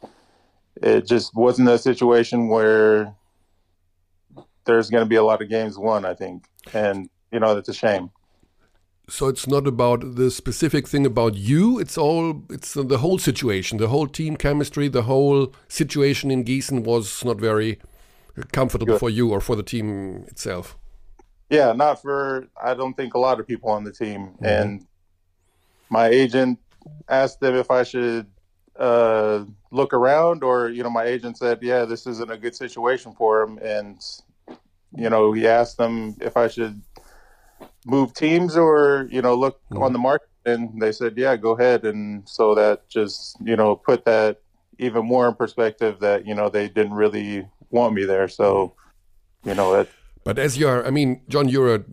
it 0.81 1.05
just 1.05 1.35
wasn't 1.35 1.69
a 1.69 1.77
situation 1.77 2.47
where 2.47 3.13
there's 4.65 4.89
going 4.89 5.03
to 5.03 5.09
be 5.09 5.17
a 5.17 5.23
lot 5.23 5.41
of 5.41 5.49
games 5.49 5.77
won. 5.77 6.05
I 6.05 6.13
think, 6.13 6.45
and 6.73 7.09
you 7.33 7.39
know 7.39 7.55
that's 7.55 7.69
a 7.69 7.73
shame. 7.73 8.11
So 9.09 9.27
it's 9.27 9.47
not 9.47 9.67
about 9.67 10.15
the 10.15 10.31
specific 10.31 10.87
thing 10.87 11.05
about 11.05 11.35
you. 11.35 11.77
It's 11.77 11.97
all 11.97 12.43
it's 12.49 12.73
the 12.73 12.99
whole 12.99 13.17
situation, 13.17 13.77
the 13.77 13.89
whole 13.89 14.07
team 14.07 14.37
chemistry, 14.37 14.87
the 14.87 15.01
whole 15.03 15.53
situation 15.67 16.31
in 16.31 16.45
Gießen 16.45 16.83
was 16.85 17.25
not 17.25 17.37
very 17.37 17.79
comfortable 18.53 18.93
Good. 18.93 18.99
for 18.99 19.09
you 19.09 19.31
or 19.31 19.41
for 19.41 19.55
the 19.57 19.63
team 19.63 20.23
itself. 20.27 20.77
Yeah, 21.49 21.73
not 21.73 22.01
for 22.01 22.47
I 22.61 22.73
don't 22.75 22.95
think 22.95 23.13
a 23.13 23.19
lot 23.19 23.39
of 23.39 23.47
people 23.47 23.69
on 23.69 23.83
the 23.83 23.91
team, 23.91 24.21
mm 24.21 24.35
-hmm. 24.39 24.61
and 24.61 24.87
my 25.89 26.07
agent 26.23 26.59
asked 27.07 27.39
them 27.39 27.55
if 27.55 27.69
I 27.69 27.83
should 27.83 28.25
uh, 28.79 29.45
look 29.71 29.93
around, 29.93 30.43
or 30.43 30.69
you 30.69 30.81
know, 30.83 30.89
my 30.89 31.05
agent 31.13 31.37
said, 31.37 31.57
"Yeah, 31.61 31.87
this 31.87 32.07
isn't 32.07 32.31
a 32.31 32.37
good 32.37 32.55
situation 32.55 33.13
for 33.15 33.43
him," 33.43 33.59
and 33.77 33.97
you 34.95 35.09
know, 35.09 35.33
he 35.33 35.47
asked 35.47 35.77
them 35.77 36.15
if 36.21 36.37
I 36.37 36.47
should 36.47 36.81
move 37.85 38.13
teams 38.13 38.55
or 38.57 39.07
you 39.11 39.21
know 39.21 39.35
look 39.35 39.61
mm-hmm. 39.65 39.83
on 39.83 39.93
the 39.93 39.99
market, 39.99 40.29
and 40.45 40.81
they 40.81 40.91
said, 40.91 41.17
"Yeah, 41.17 41.35
go 41.35 41.51
ahead." 41.51 41.85
And 41.85 42.27
so 42.27 42.55
that 42.55 42.89
just 42.89 43.37
you 43.43 43.55
know 43.55 43.75
put 43.75 44.05
that 44.05 44.41
even 44.79 45.05
more 45.05 45.27
in 45.27 45.35
perspective 45.35 45.99
that 45.99 46.25
you 46.25 46.35
know 46.35 46.49
they 46.49 46.67
didn't 46.67 46.93
really 46.93 47.47
want 47.69 47.93
me 47.93 48.05
there. 48.05 48.27
So 48.27 48.73
you 49.43 49.55
know 49.55 49.73
that 49.73 49.89
but 50.23 50.39
as 50.39 50.57
you're, 50.57 50.85
I 50.85 50.89
mean, 50.89 51.21
John, 51.27 51.49
you're 51.49 51.75
a 51.75 51.83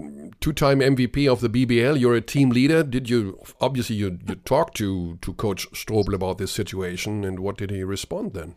two-time 0.40 0.78
MVP 0.78 1.30
of 1.30 1.40
the 1.40 1.48
BBL. 1.48 1.98
You're 1.98 2.14
a 2.14 2.20
team 2.20 2.50
leader. 2.50 2.83
Did 2.83 3.11
you 3.11 3.40
obviously 3.61 3.96
you 3.96 4.18
you 4.26 4.37
talked 4.37 4.76
to 4.76 5.18
to 5.20 5.33
Coach 5.35 5.70
Strobel 5.72 6.14
about 6.14 6.38
this 6.38 6.52
situation, 6.52 7.24
and 7.24 7.40
what 7.40 7.59
did 7.59 7.70
he 7.70 7.83
respond 7.83 8.35
then? 8.35 8.54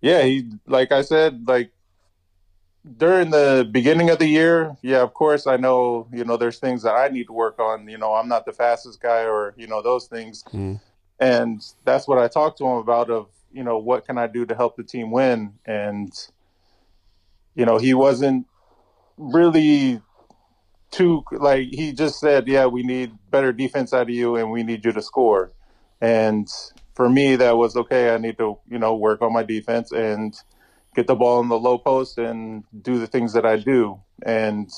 Yeah, 0.00 0.22
he 0.22 0.50
like 0.66 0.92
I 0.92 1.02
said, 1.02 1.48
like 1.48 1.72
during 2.96 3.30
the 3.30 3.68
beginning 3.70 4.10
of 4.10 4.18
the 4.18 4.26
year, 4.26 4.76
yeah, 4.82 5.02
of 5.02 5.14
course, 5.14 5.46
I 5.46 5.56
know 5.56 6.08
you 6.12 6.24
know 6.24 6.36
there's 6.36 6.58
things 6.58 6.82
that 6.82 6.94
I 6.94 7.08
need 7.08 7.26
to 7.26 7.32
work 7.32 7.58
on. 7.58 7.88
You 7.88 7.98
know, 7.98 8.14
I'm 8.14 8.28
not 8.28 8.44
the 8.44 8.52
fastest 8.52 9.00
guy, 9.00 9.24
or 9.24 9.54
you 9.56 9.66
know 9.66 9.82
those 9.82 10.06
things, 10.06 10.42
mm. 10.52 10.80
and 11.20 11.62
that's 11.84 12.08
what 12.08 12.18
I 12.18 12.28
talked 12.28 12.58
to 12.58 12.64
him 12.64 12.78
about. 12.78 13.10
Of 13.10 13.28
you 13.52 13.62
know, 13.62 13.78
what 13.78 14.06
can 14.06 14.18
I 14.18 14.26
do 14.26 14.44
to 14.46 14.54
help 14.54 14.76
the 14.76 14.82
team 14.82 15.10
win? 15.10 15.54
And 15.64 16.12
you 17.54 17.64
know, 17.64 17.78
he 17.78 17.94
wasn't 17.94 18.46
really 19.16 20.00
too 20.90 21.24
like 21.30 21.68
he 21.70 21.92
just 21.92 22.18
said, 22.18 22.48
yeah, 22.48 22.66
we 22.66 22.82
need 22.82 23.12
better 23.30 23.52
defense 23.52 23.92
out 23.92 24.02
of 24.02 24.10
you, 24.10 24.36
and 24.36 24.50
we 24.50 24.64
need 24.64 24.84
you 24.84 24.92
to 24.92 25.02
score. 25.02 25.52
And 26.00 26.48
for 26.94 27.08
me, 27.08 27.36
that 27.36 27.56
was 27.56 27.76
okay. 27.76 28.12
I 28.12 28.18
need 28.18 28.38
to 28.38 28.58
you 28.68 28.80
know 28.80 28.96
work 28.96 29.22
on 29.22 29.32
my 29.32 29.44
defense 29.44 29.92
and 29.92 30.34
get 30.94 31.06
the 31.06 31.14
ball 31.14 31.40
in 31.40 31.48
the 31.48 31.58
low 31.58 31.78
post 31.78 32.18
and 32.18 32.64
do 32.82 32.98
the 32.98 33.06
things 33.06 33.32
that 33.32 33.46
I 33.46 33.56
do. 33.56 34.00
And 34.24 34.70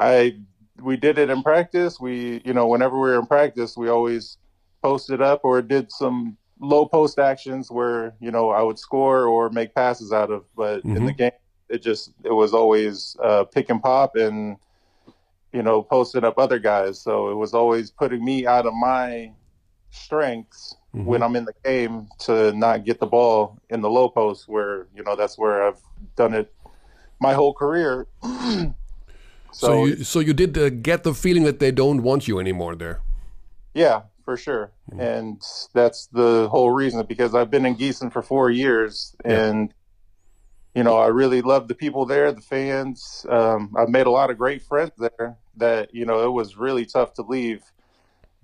I 0.00 0.38
we 0.80 0.96
did 0.96 1.18
it 1.18 1.30
in 1.30 1.42
practice. 1.42 1.98
We 2.00 2.42
you 2.44 2.52
know 2.52 2.66
whenever 2.66 2.94
we 2.94 3.10
were 3.10 3.18
in 3.18 3.26
practice, 3.26 3.76
we 3.76 3.88
always 3.88 4.38
posted 4.82 5.22
up 5.22 5.40
or 5.44 5.62
did 5.62 5.90
some 5.90 6.36
low 6.60 6.86
post 6.86 7.18
actions 7.18 7.70
where 7.70 8.14
you 8.20 8.30
know 8.30 8.50
I 8.50 8.62
would 8.62 8.78
score 8.78 9.26
or 9.26 9.50
make 9.50 9.74
passes 9.74 10.12
out 10.12 10.30
of. 10.30 10.44
But 10.56 10.78
mm-hmm. 10.78 10.96
in 10.96 11.06
the 11.06 11.12
mm-hmm. 11.12 11.18
game, 11.18 11.30
it 11.68 11.82
just 11.82 12.12
it 12.24 12.32
was 12.32 12.52
always 12.52 13.16
uh, 13.22 13.44
pick 13.44 13.70
and 13.70 13.82
pop 13.82 14.16
and 14.16 14.56
you 15.52 15.62
know 15.62 15.82
posting 15.82 16.24
up 16.24 16.38
other 16.38 16.58
guys. 16.58 17.00
So 17.00 17.30
it 17.30 17.34
was 17.34 17.54
always 17.54 17.90
putting 17.90 18.24
me 18.24 18.46
out 18.46 18.66
of 18.66 18.74
my 18.74 19.32
strengths 19.90 20.76
mm-hmm. 20.96 21.04
when 21.04 21.22
I'm 21.22 21.36
in 21.36 21.44
the 21.44 21.54
game 21.64 22.08
to 22.20 22.52
not 22.52 22.84
get 22.84 22.98
the 22.98 23.06
ball 23.06 23.58
in 23.70 23.80
the 23.80 23.90
low 23.90 24.08
post 24.08 24.48
where 24.48 24.86
you 24.94 25.04
know 25.04 25.16
that's 25.16 25.36
where 25.36 25.66
I've 25.66 25.80
done 26.16 26.34
it 26.34 26.52
my 27.20 27.34
whole 27.34 27.54
career. 27.54 28.06
so, 28.22 28.74
so 29.52 29.84
you 29.84 30.04
so 30.04 30.20
you 30.20 30.32
did 30.32 30.56
uh, 30.58 30.70
get 30.70 31.02
the 31.02 31.14
feeling 31.14 31.44
that 31.44 31.60
they 31.60 31.70
don't 31.70 32.02
want 32.02 32.26
you 32.26 32.38
anymore 32.38 32.74
there. 32.74 33.00
Yeah, 33.74 34.02
for 34.24 34.36
sure. 34.36 34.72
Mm-hmm. 34.90 35.00
And 35.00 35.42
that's 35.74 36.06
the 36.06 36.48
whole 36.50 36.70
reason 36.70 37.04
because 37.06 37.34
I've 37.34 37.50
been 37.50 37.66
in 37.66 37.76
Gießen 37.76 38.12
for 38.12 38.22
four 38.22 38.50
years 38.50 39.14
yeah. 39.24 39.44
and 39.44 39.74
you 40.74 40.84
know, 40.84 40.98
I 40.98 41.06
really 41.06 41.40
love 41.40 41.68
the 41.68 41.74
people 41.74 42.04
there, 42.04 42.30
the 42.32 42.42
fans. 42.42 43.24
Um, 43.30 43.74
I've 43.78 43.88
made 43.88 44.06
a 44.06 44.10
lot 44.10 44.28
of 44.28 44.36
great 44.36 44.60
friends 44.60 44.92
there 44.98 45.38
that, 45.56 45.94
you 45.94 46.04
know, 46.04 46.26
it 46.26 46.30
was 46.30 46.58
really 46.58 46.84
tough 46.84 47.14
to 47.14 47.22
leave. 47.22 47.62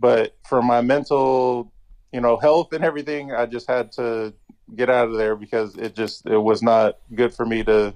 But 0.01 0.35
for 0.49 0.63
my 0.63 0.81
mental, 0.81 1.71
you 2.13 2.21
know, 2.21 2.37
health 2.37 2.73
and 2.73 2.85
everything, 2.85 3.33
I 3.33 3.47
just 3.47 3.67
had 3.67 3.93
to 3.93 4.35
get 4.75 4.91
out 4.91 5.09
of 5.09 5.17
there 5.17 5.37
because 5.37 5.77
it 5.77 5.95
just, 5.95 6.27
it 6.27 6.39
was 6.39 6.63
not 6.63 6.99
good 7.15 7.35
for 7.35 7.47
me 7.47 7.65
to 7.65 7.95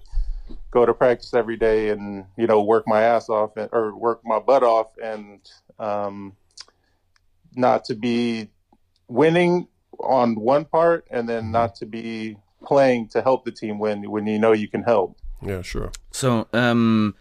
go 0.70 0.86
to 0.86 0.94
practice 0.94 1.34
every 1.34 1.56
day 1.56 1.90
and, 1.90 2.24
you 2.36 2.46
know, 2.46 2.62
work 2.62 2.84
my 2.86 3.02
ass 3.02 3.28
off 3.28 3.56
and, 3.56 3.68
or 3.72 3.96
work 3.96 4.20
my 4.24 4.38
butt 4.38 4.62
off 4.62 4.92
and 5.02 5.40
um, 5.78 6.34
not 7.54 7.84
to 7.86 7.94
be 7.94 8.48
winning 9.08 9.68
on 10.00 10.34
one 10.34 10.64
part 10.64 11.06
and 11.10 11.28
then 11.28 11.50
not 11.50 11.74
to 11.76 11.86
be 11.86 12.36
playing 12.64 13.08
to 13.08 13.22
help 13.22 13.44
the 13.44 13.52
team 13.52 13.78
win 13.78 14.10
when 14.10 14.26
you 14.26 14.38
know 14.38 14.52
you 14.52 14.68
can 14.68 14.82
help. 14.82 15.16
Yeah, 15.42 15.62
sure. 15.62 15.92
So, 16.10 16.48
um, 16.52 17.14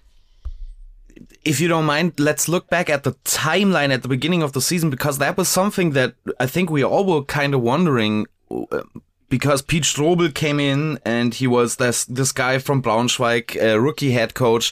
if 1.44 1.60
you 1.60 1.68
don't 1.68 1.86
mind, 1.86 2.20
let's 2.20 2.48
look 2.48 2.70
back 2.70 2.90
at 2.90 3.04
the 3.04 3.14
timeline 3.24 3.94
at 3.94 4.02
the 4.02 4.08
beginning 4.08 4.44
of 4.44 4.54
the 4.54 4.62
season 4.62 4.90
because 4.90 5.18
that 5.20 5.38
was 5.38 5.48
something 5.48 5.92
that 5.92 6.16
I 6.40 6.48
think 6.48 6.70
we 6.70 6.84
all 6.84 7.06
were 7.06 7.24
kind 7.24 7.54
of 7.54 7.62
wondering. 7.62 8.26
Uh, 8.50 8.82
because 9.28 9.62
Pete 9.62 9.84
Strobel 9.84 10.34
came 10.34 10.60
in 10.60 11.00
and 11.04 11.34
he 11.34 11.48
was 11.48 11.78
this 11.78 12.06
this 12.06 12.32
guy 12.32 12.60
from 12.60 12.82
Braunschweig, 12.82 13.60
a 13.60 13.80
rookie 13.80 14.12
head 14.12 14.36
coach, 14.36 14.72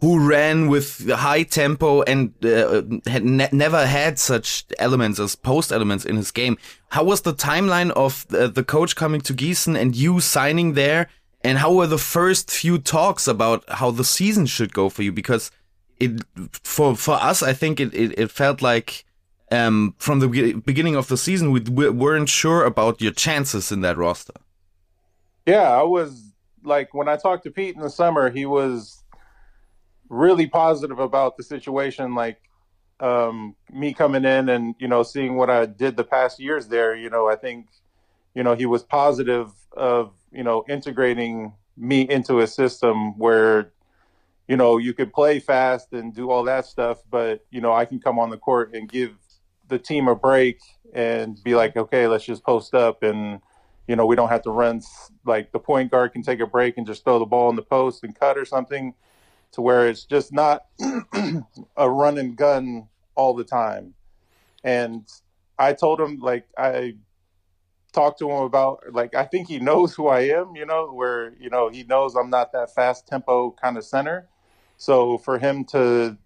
who 0.00 0.18
ran 0.18 0.68
with 0.68 1.08
high 1.08 1.44
tempo 1.44 2.02
and 2.02 2.34
uh, 2.44 2.82
had 3.06 3.24
ne 3.24 3.48
never 3.52 3.86
had 3.86 4.18
such 4.18 4.64
elements 4.78 5.20
as 5.20 5.36
post 5.36 5.72
elements 5.72 6.04
in 6.04 6.16
his 6.16 6.32
game. 6.32 6.58
How 6.88 7.04
was 7.04 7.22
the 7.22 7.34
timeline 7.34 7.90
of 7.92 8.26
the, 8.28 8.48
the 8.48 8.64
coach 8.64 8.96
coming 8.96 9.20
to 9.22 9.32
Gießen 9.32 9.78
and 9.78 9.94
you 9.94 10.20
signing 10.20 10.74
there? 10.74 11.08
And 11.42 11.58
how 11.58 11.74
were 11.74 11.86
the 11.86 11.98
first 11.98 12.50
few 12.50 12.78
talks 12.78 13.28
about 13.28 13.64
how 13.68 13.90
the 13.90 14.04
season 14.04 14.46
should 14.46 14.72
go 14.72 14.88
for 14.88 15.02
you? 15.02 15.12
Because 15.12 15.50
it 16.00 16.22
for 16.62 16.96
for 16.96 17.14
us, 17.14 17.42
I 17.42 17.52
think 17.52 17.80
it 17.80 17.94
it, 17.94 18.18
it 18.18 18.30
felt 18.30 18.62
like 18.62 19.04
um, 19.50 19.94
from 19.98 20.20
the 20.20 20.54
beginning 20.64 20.96
of 20.96 21.08
the 21.08 21.16
season 21.16 21.50
we 21.50 21.60
weren't 21.60 22.28
sure 22.28 22.64
about 22.64 23.00
your 23.00 23.12
chances 23.12 23.70
in 23.70 23.80
that 23.82 23.96
roster. 23.96 24.34
Yeah, 25.46 25.70
I 25.70 25.82
was 25.82 26.32
like 26.62 26.94
when 26.94 27.08
I 27.08 27.16
talked 27.16 27.44
to 27.44 27.50
Pete 27.50 27.74
in 27.74 27.82
the 27.82 27.90
summer, 27.90 28.30
he 28.30 28.46
was 28.46 29.02
really 30.08 30.46
positive 30.46 30.98
about 30.98 31.36
the 31.36 31.42
situation. 31.42 32.14
Like 32.14 32.40
um, 33.00 33.54
me 33.72 33.92
coming 33.92 34.24
in 34.24 34.48
and 34.48 34.74
you 34.78 34.88
know 34.88 35.02
seeing 35.02 35.36
what 35.36 35.50
I 35.50 35.66
did 35.66 35.96
the 35.96 36.04
past 36.04 36.40
years 36.40 36.68
there. 36.68 36.94
You 36.94 37.10
know, 37.10 37.28
I 37.28 37.36
think 37.36 37.66
you 38.34 38.42
know 38.42 38.54
he 38.54 38.66
was 38.66 38.82
positive 38.82 39.50
of 39.76 40.12
you 40.32 40.42
know 40.42 40.64
integrating 40.68 41.52
me 41.76 42.02
into 42.02 42.40
a 42.40 42.46
system 42.46 43.18
where 43.18 43.72
you 44.48 44.56
know 44.56 44.78
you 44.78 44.94
could 44.94 45.12
play 45.12 45.40
fast 45.40 45.92
and 45.92 46.14
do 46.14 46.30
all 46.30 46.44
that 46.44 46.66
stuff, 46.66 47.02
but 47.10 47.44
you 47.50 47.60
know 47.60 47.72
I 47.72 47.84
can 47.84 48.00
come 48.00 48.18
on 48.18 48.30
the 48.30 48.36
court 48.36 48.74
and 48.74 48.88
give 48.88 49.16
the 49.68 49.78
team 49.78 50.08
a 50.08 50.14
break 50.14 50.60
and 50.92 51.42
be 51.42 51.54
like, 51.54 51.76
okay, 51.76 52.06
let's 52.06 52.24
just 52.24 52.44
post 52.44 52.74
up 52.74 53.02
and 53.02 53.40
you 53.86 53.96
know 53.96 54.06
we 54.06 54.16
don't 54.16 54.28
have 54.28 54.42
to 54.42 54.50
run 54.50 54.80
like 55.24 55.52
the 55.52 55.58
point 55.58 55.90
guard 55.90 56.12
can 56.12 56.22
take 56.22 56.40
a 56.40 56.46
break 56.46 56.76
and 56.78 56.86
just 56.86 57.04
throw 57.04 57.18
the 57.18 57.26
ball 57.26 57.50
in 57.50 57.56
the 57.56 57.62
post 57.62 58.04
and 58.04 58.18
cut 58.18 58.38
or 58.38 58.44
something 58.44 58.94
to 59.52 59.60
where 59.62 59.88
it's 59.88 60.04
just 60.04 60.32
not 60.32 60.66
a 61.76 61.90
run 61.90 62.18
and 62.18 62.36
gun 62.36 62.88
all 63.14 63.34
the 63.34 63.44
time. 63.44 63.94
And 64.62 65.06
I 65.58 65.72
told 65.72 66.00
him 66.00 66.18
like 66.18 66.46
I 66.58 66.94
talked 67.92 68.18
to 68.18 68.30
him 68.30 68.42
about 68.42 68.80
like 68.92 69.14
I 69.14 69.24
think 69.24 69.48
he 69.48 69.58
knows 69.58 69.94
who 69.94 70.08
I 70.08 70.20
am, 70.20 70.56
you 70.56 70.66
know, 70.66 70.88
where 70.92 71.34
you 71.38 71.50
know 71.50 71.68
he 71.68 71.84
knows 71.84 72.14
I'm 72.14 72.30
not 72.30 72.52
that 72.52 72.74
fast 72.74 73.06
tempo 73.06 73.52
kind 73.52 73.78
of 73.78 73.84
center. 73.84 74.28
So 74.84 75.18
for 75.18 75.38
him 75.38 75.64
to 75.66 76.16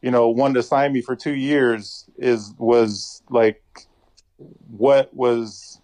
you 0.00 0.10
know 0.10 0.28
want 0.28 0.54
to 0.54 0.62
sign 0.62 0.92
me 0.92 1.00
for 1.00 1.14
2 1.14 1.34
years 1.34 2.08
is 2.16 2.54
was 2.58 3.22
like 3.30 3.62
what 4.70 5.14
was 5.14 5.80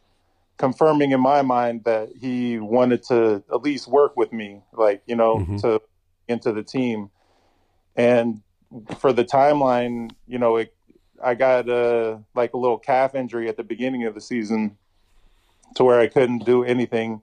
confirming 0.57 1.13
in 1.13 1.21
my 1.21 1.43
mind 1.43 1.85
that 1.85 2.09
he 2.21 2.59
wanted 2.59 3.03
to 3.05 3.45
at 3.53 3.63
least 3.63 3.87
work 3.87 4.17
with 4.17 4.33
me 4.33 4.61
like 4.73 5.03
you 5.07 5.15
know 5.15 5.37
mm-hmm. 5.37 5.57
to 5.59 5.81
into 6.27 6.53
the 6.53 6.65
team 6.65 7.11
and 7.97 8.41
for 8.99 9.13
the 9.13 9.25
timeline, 9.25 10.11
you 10.27 10.39
know, 10.39 10.57
it, 10.57 10.75
I 11.23 11.35
got 11.35 11.69
a 11.69 12.23
like 12.35 12.55
a 12.55 12.57
little 12.57 12.79
calf 12.79 13.15
injury 13.15 13.49
at 13.49 13.57
the 13.57 13.65
beginning 13.65 14.05
of 14.05 14.15
the 14.15 14.21
season, 14.21 14.77
to 15.77 15.85
where 15.85 16.01
I 16.01 16.07
couldn't 16.07 16.45
do 16.45 16.65
anything. 16.65 17.23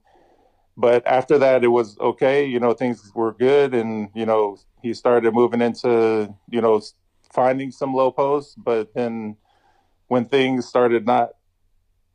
But 0.77 1.05
after 1.07 1.37
that, 1.39 1.63
it 1.63 1.69
was 1.69 1.97
okay. 1.99 2.45
You 2.45 2.59
know, 2.59 2.73
things 2.73 3.11
were 3.15 3.33
good, 3.33 3.73
and 3.73 4.09
you 4.13 4.25
know, 4.25 4.57
he 4.81 4.93
started 4.93 5.33
moving 5.33 5.61
into 5.61 6.33
you 6.49 6.61
know 6.61 6.81
finding 7.33 7.71
some 7.71 7.93
low 7.93 8.11
posts. 8.11 8.55
But 8.55 8.93
then, 8.93 9.37
when 10.07 10.25
things 10.25 10.67
started 10.67 11.05
not 11.05 11.29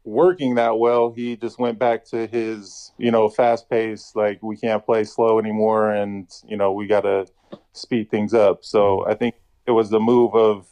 working 0.05 0.55
that 0.57 0.79
well, 0.79 1.12
he 1.12 1.37
just 1.37 1.59
went 1.59 1.79
back 1.79 2.05
to 2.07 2.27
his 2.27 2.92
you 2.99 3.11
know 3.11 3.29
fast 3.29 3.70
pace. 3.70 4.12
Like 4.14 4.42
we 4.42 4.57
can't 4.57 4.85
play 4.85 5.05
slow 5.05 5.38
anymore, 5.38 5.90
and 5.90 6.29
you 6.46 6.57
know 6.57 6.73
we 6.73 6.87
got 6.87 7.03
to 7.03 7.27
speed 7.73 8.11
things 8.11 8.35
up. 8.35 8.64
So 8.64 9.07
I 9.07 9.14
think 9.14 9.35
it 9.66 9.73
was 9.73 9.90
the 9.90 10.01
move 10.01 10.35
of, 10.35 10.66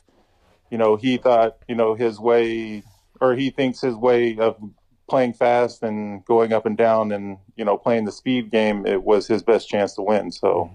you 0.70 0.78
know, 0.78 0.96
he 0.96 1.16
thought, 1.16 1.58
you 1.68 1.74
know, 1.74 1.94
his 1.94 2.18
way, 2.18 2.82
or 3.20 3.34
he 3.34 3.50
thinks 3.50 3.80
his 3.80 3.94
way 3.94 4.38
of 4.38 4.56
playing 5.08 5.32
fast 5.32 5.82
and 5.82 6.24
going 6.24 6.52
up 6.52 6.66
and 6.66 6.76
down 6.76 7.12
and, 7.12 7.38
you 7.56 7.64
know, 7.64 7.76
playing 7.76 8.04
the 8.04 8.12
speed 8.12 8.50
game, 8.50 8.86
it 8.86 9.02
was 9.02 9.26
his 9.26 9.42
best 9.42 9.68
chance 9.68 9.94
to 9.94 10.02
win. 10.02 10.30
So. 10.30 10.70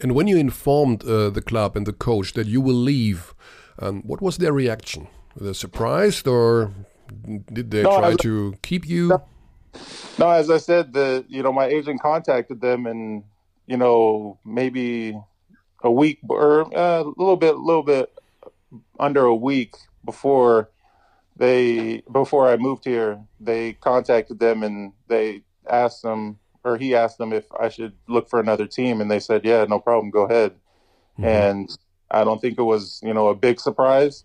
And 0.00 0.12
when 0.12 0.26
you 0.26 0.36
informed 0.36 1.04
uh, 1.04 1.30
the 1.30 1.42
club 1.42 1.76
and 1.76 1.86
the 1.86 1.92
coach 1.92 2.32
that 2.32 2.46
you 2.46 2.60
will 2.60 2.74
leave, 2.74 3.34
um, 3.78 4.02
what 4.02 4.20
was 4.20 4.38
their 4.38 4.52
reaction? 4.52 5.08
Were 5.34 5.46
they 5.46 5.52
surprised 5.52 6.26
or 6.26 6.72
did 7.52 7.70
they 7.70 7.82
no, 7.82 7.98
try 7.98 8.14
to 8.16 8.54
keep 8.62 8.88
you? 8.88 9.08
No, 9.08 9.22
no, 10.18 10.30
as 10.30 10.50
I 10.50 10.58
said, 10.58 10.92
the 10.92 11.24
you 11.28 11.42
know 11.42 11.52
my 11.52 11.66
agent 11.66 12.00
contacted 12.00 12.60
them 12.60 12.86
and 12.86 13.24
you 13.66 13.76
know, 13.76 14.38
maybe 14.44 15.18
a 15.82 15.90
week 15.90 16.18
or 16.28 16.62
uh, 16.76 17.02
a 17.02 17.12
little 17.16 17.36
bit, 17.36 17.54
a 17.54 17.58
little 17.58 17.82
bit 17.82 18.12
under 18.98 19.24
a 19.24 19.34
week 19.34 19.74
before 20.04 20.70
they 21.36 22.02
before 22.10 22.48
I 22.48 22.56
moved 22.56 22.84
here, 22.84 23.20
they 23.40 23.74
contacted 23.74 24.38
them 24.38 24.62
and 24.62 24.92
they 25.08 25.42
asked 25.68 26.02
them 26.02 26.38
or 26.62 26.76
he 26.76 26.94
asked 26.94 27.18
them 27.18 27.32
if 27.32 27.44
I 27.58 27.68
should 27.68 27.92
look 28.08 28.28
for 28.28 28.40
another 28.40 28.66
team 28.66 29.00
and 29.00 29.10
they 29.10 29.20
said, 29.20 29.44
"Yeah, 29.44 29.64
no 29.64 29.78
problem, 29.78 30.10
go 30.10 30.22
ahead." 30.22 30.52
Mm-hmm. 31.18 31.24
And 31.24 31.78
I 32.10 32.24
don't 32.24 32.40
think 32.40 32.58
it 32.58 32.62
was, 32.62 33.00
you 33.02 33.14
know, 33.14 33.28
a 33.28 33.34
big 33.34 33.60
surprise 33.60 34.24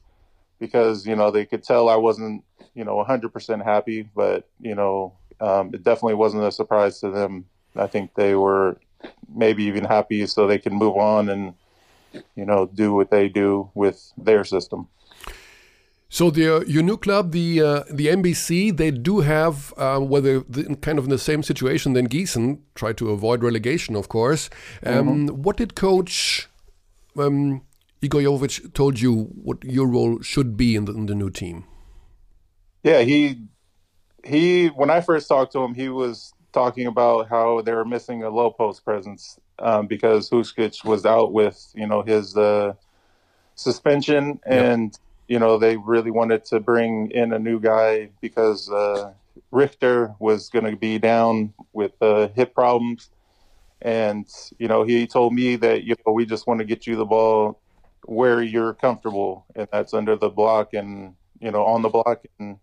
because, 0.60 1.06
you 1.06 1.16
know, 1.16 1.32
they 1.32 1.46
could 1.46 1.64
tell 1.64 1.90
I 1.90 1.96
wasn't, 1.96 2.44
you 2.74 2.84
know, 2.84 3.04
100% 3.04 3.64
happy, 3.64 4.10
but, 4.16 4.48
you 4.60 4.76
know, 4.76 5.14
um, 5.40 5.72
it 5.74 5.84
definitely 5.84 6.16
wasn't 6.16 6.44
a 6.44 6.52
surprise 6.52 7.00
to 7.00 7.10
them. 7.10 7.46
I 7.76 7.88
think 7.88 8.14
they 8.16 8.36
were 8.36 8.78
maybe 9.34 9.64
even 9.64 9.86
happy 9.86 10.26
so 10.28 10.48
they 10.48 10.60
can 10.60 10.74
move 10.74 10.98
on 10.98 11.30
and 11.30 11.54
you 12.36 12.46
know 12.46 12.66
do 12.66 12.94
what 12.94 13.12
they 13.12 13.30
do 13.30 13.70
with 13.74 14.12
their 14.18 14.44
system. 14.44 14.88
So 16.10 16.32
the 16.32 16.58
uh, 16.58 16.60
your 16.62 16.98
club, 16.98 17.32
the 17.32 17.62
uh, 17.62 17.84
the 17.90 18.08
MBC, 18.08 18.76
they 18.76 18.90
do 18.90 19.20
have 19.20 19.74
uh, 19.78 20.00
whether 20.00 20.40
the, 20.40 20.76
kind 20.82 20.98
of 20.98 21.06
in 21.06 21.12
the 21.12 21.20
same 21.20 21.44
situation 21.44 21.94
than 21.94 22.10
Gießen, 22.10 22.60
try 22.74 22.94
to 22.94 23.12
avoid 23.12 23.44
relegation, 23.44 23.96
of 23.96 24.10
course. 24.10 24.50
Um, 24.84 24.94
mm 24.94 25.08
-hmm. 25.08 25.44
What 25.44 25.58
did 25.58 25.74
Coach 25.76 26.50
um, 27.16 27.62
Igor 28.02 28.22
Jovic 28.22 28.74
told 28.74 29.00
you 29.00 29.28
what 29.44 29.58
your 29.64 29.88
role 29.88 30.22
should 30.22 30.56
be 30.58 30.76
in 30.76 30.86
the, 30.86 30.94
in 30.94 31.06
the 31.06 31.16
new 31.16 31.30
team? 31.30 31.64
Yeah, 32.84 33.02
he 33.02 33.38
he 34.24 34.68
when 34.68 34.90
I 34.90 35.02
first 35.02 35.28
talked 35.28 35.52
to 35.54 35.64
him, 35.64 35.76
he 35.76 35.90
was 35.90 36.34
talking 36.52 36.88
about 36.88 37.28
how 37.30 37.62
they 37.62 37.74
were 37.74 37.86
missing 37.86 38.24
a 38.24 38.30
low 38.30 38.52
post 38.52 38.84
presence 38.84 39.40
um, 39.60 39.88
because 39.88 40.30
Huskic 40.30 40.84
was 40.86 41.06
out 41.06 41.34
with 41.34 41.72
you 41.76 41.88
know 41.88 42.02
his 42.02 42.36
uh, 42.36 42.74
suspension, 43.56 44.40
and 44.46 44.94
yep. 44.94 45.09
You 45.30 45.38
know 45.38 45.58
they 45.58 45.78
really 45.78 46.12
wanted 46.12 46.44
to 46.46 46.60
bring 46.60 47.12
in 47.12 47.32
a 47.32 47.40
new 47.40 47.60
guy 47.60 48.10
because 48.20 48.70
uh, 48.70 49.14
Richter 49.52 50.16
was 50.20 50.50
going 50.50 50.66
to 50.66 50.76
be 50.76 50.98
down 50.98 51.54
with 51.72 51.94
uh, 52.02 52.30
hip 52.30 52.54
problems, 52.54 53.12
and 53.82 54.28
you 54.58 54.68
know 54.68 54.84
he 54.84 55.06
told 55.06 55.34
me 55.34 55.56
that 55.58 55.84
you 55.84 55.96
know 56.06 56.14
we 56.14 56.26
just 56.26 56.48
want 56.48 56.60
to 56.60 56.66
get 56.66 56.88
you 56.88 56.96
the 56.96 57.06
ball 57.06 57.62
where 58.06 58.42
you're 58.42 58.74
comfortable, 58.74 59.46
and 59.56 59.68
that's 59.72 59.94
under 59.94 60.16
the 60.16 60.30
block 60.30 60.74
and 60.74 61.14
you 61.40 61.52
know 61.52 61.64
on 61.64 61.84
the 61.84 61.90
block. 61.90 62.26
And 62.40 62.58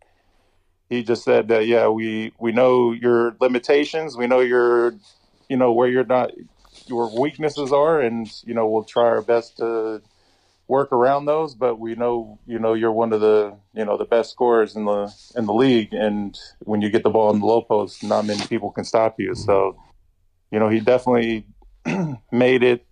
he 0.90 1.04
just 1.04 1.22
said 1.22 1.46
that 1.48 1.68
yeah 1.68 1.86
we 1.86 2.32
we 2.40 2.50
know 2.50 2.90
your 2.90 3.36
limitations. 3.40 4.16
We 4.16 4.26
know 4.26 4.40
your 4.40 4.96
you 5.48 5.56
know 5.56 5.72
where 5.72 5.88
you're 5.88 6.04
not 6.04 6.32
your 6.86 7.16
weaknesses 7.20 7.72
are. 7.72 8.00
And 8.00 8.28
you 8.44 8.54
know 8.54 8.68
we'll 8.68 8.82
try 8.84 9.04
our 9.04 9.22
best 9.22 9.58
to 9.58 10.02
work 10.68 10.92
around 10.92 11.26
those 11.26 11.54
but 11.54 11.78
we 11.78 11.94
know 11.94 12.38
you 12.46 12.58
know 12.58 12.74
you're 12.74 12.92
one 12.92 13.12
of 13.12 13.20
the 13.20 13.56
you 13.72 13.84
know 13.84 13.96
the 13.96 14.04
best 14.04 14.30
scorers 14.30 14.74
in 14.74 14.84
the 14.84 15.12
in 15.36 15.46
the 15.46 15.54
league 15.54 15.92
and 15.92 16.38
when 16.60 16.80
you 16.80 16.90
get 16.90 17.02
the 17.04 17.10
ball 17.10 17.32
in 17.32 17.38
the 17.38 17.46
low 17.46 17.62
post 17.62 18.02
not 18.02 18.24
many 18.24 18.44
people 18.46 18.70
can 18.72 18.84
stop 18.84 19.14
you 19.18 19.34
so 19.34 19.76
you 20.50 20.58
know, 20.58 20.68
he 20.68 20.80
definitely 20.80 21.46
made 22.32 22.62
it 22.62 22.86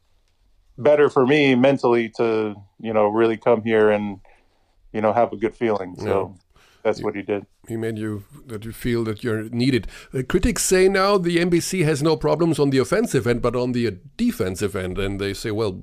better 0.76 1.08
for 1.08 1.26
me 1.26 1.54
mentally 1.54 2.10
to, 2.16 2.54
you 2.80 2.92
know, 2.92 3.06
really 3.06 3.36
come 3.36 3.62
here 3.62 3.90
and, 3.90 4.20
you 4.92 5.00
know, 5.00 5.12
have 5.12 5.32
a 5.32 5.36
good 5.36 5.54
feeling. 5.54 5.96
So 5.98 6.36
that's 6.82 7.02
what 7.02 7.14
he 7.14 7.22
did. 7.22 7.46
He 7.68 7.76
made 7.76 7.96
you 7.96 8.24
that 8.46 8.64
you 8.64 8.72
feel 8.72 9.04
that 9.04 9.22
you're 9.24 9.44
needed. 9.44 9.86
Uh, 10.12 10.22
critics 10.28 10.64
say 10.64 10.88
now 10.88 11.16
the 11.16 11.38
NBC 11.38 11.84
has 11.84 12.02
no 12.02 12.16
problems 12.16 12.58
on 12.58 12.70
the 12.70 12.78
offensive 12.78 13.26
end, 13.26 13.40
but 13.40 13.56
on 13.56 13.72
the 13.72 13.98
defensive 14.16 14.76
end, 14.76 14.98
and 14.98 15.20
they 15.20 15.32
say, 15.32 15.50
well, 15.50 15.80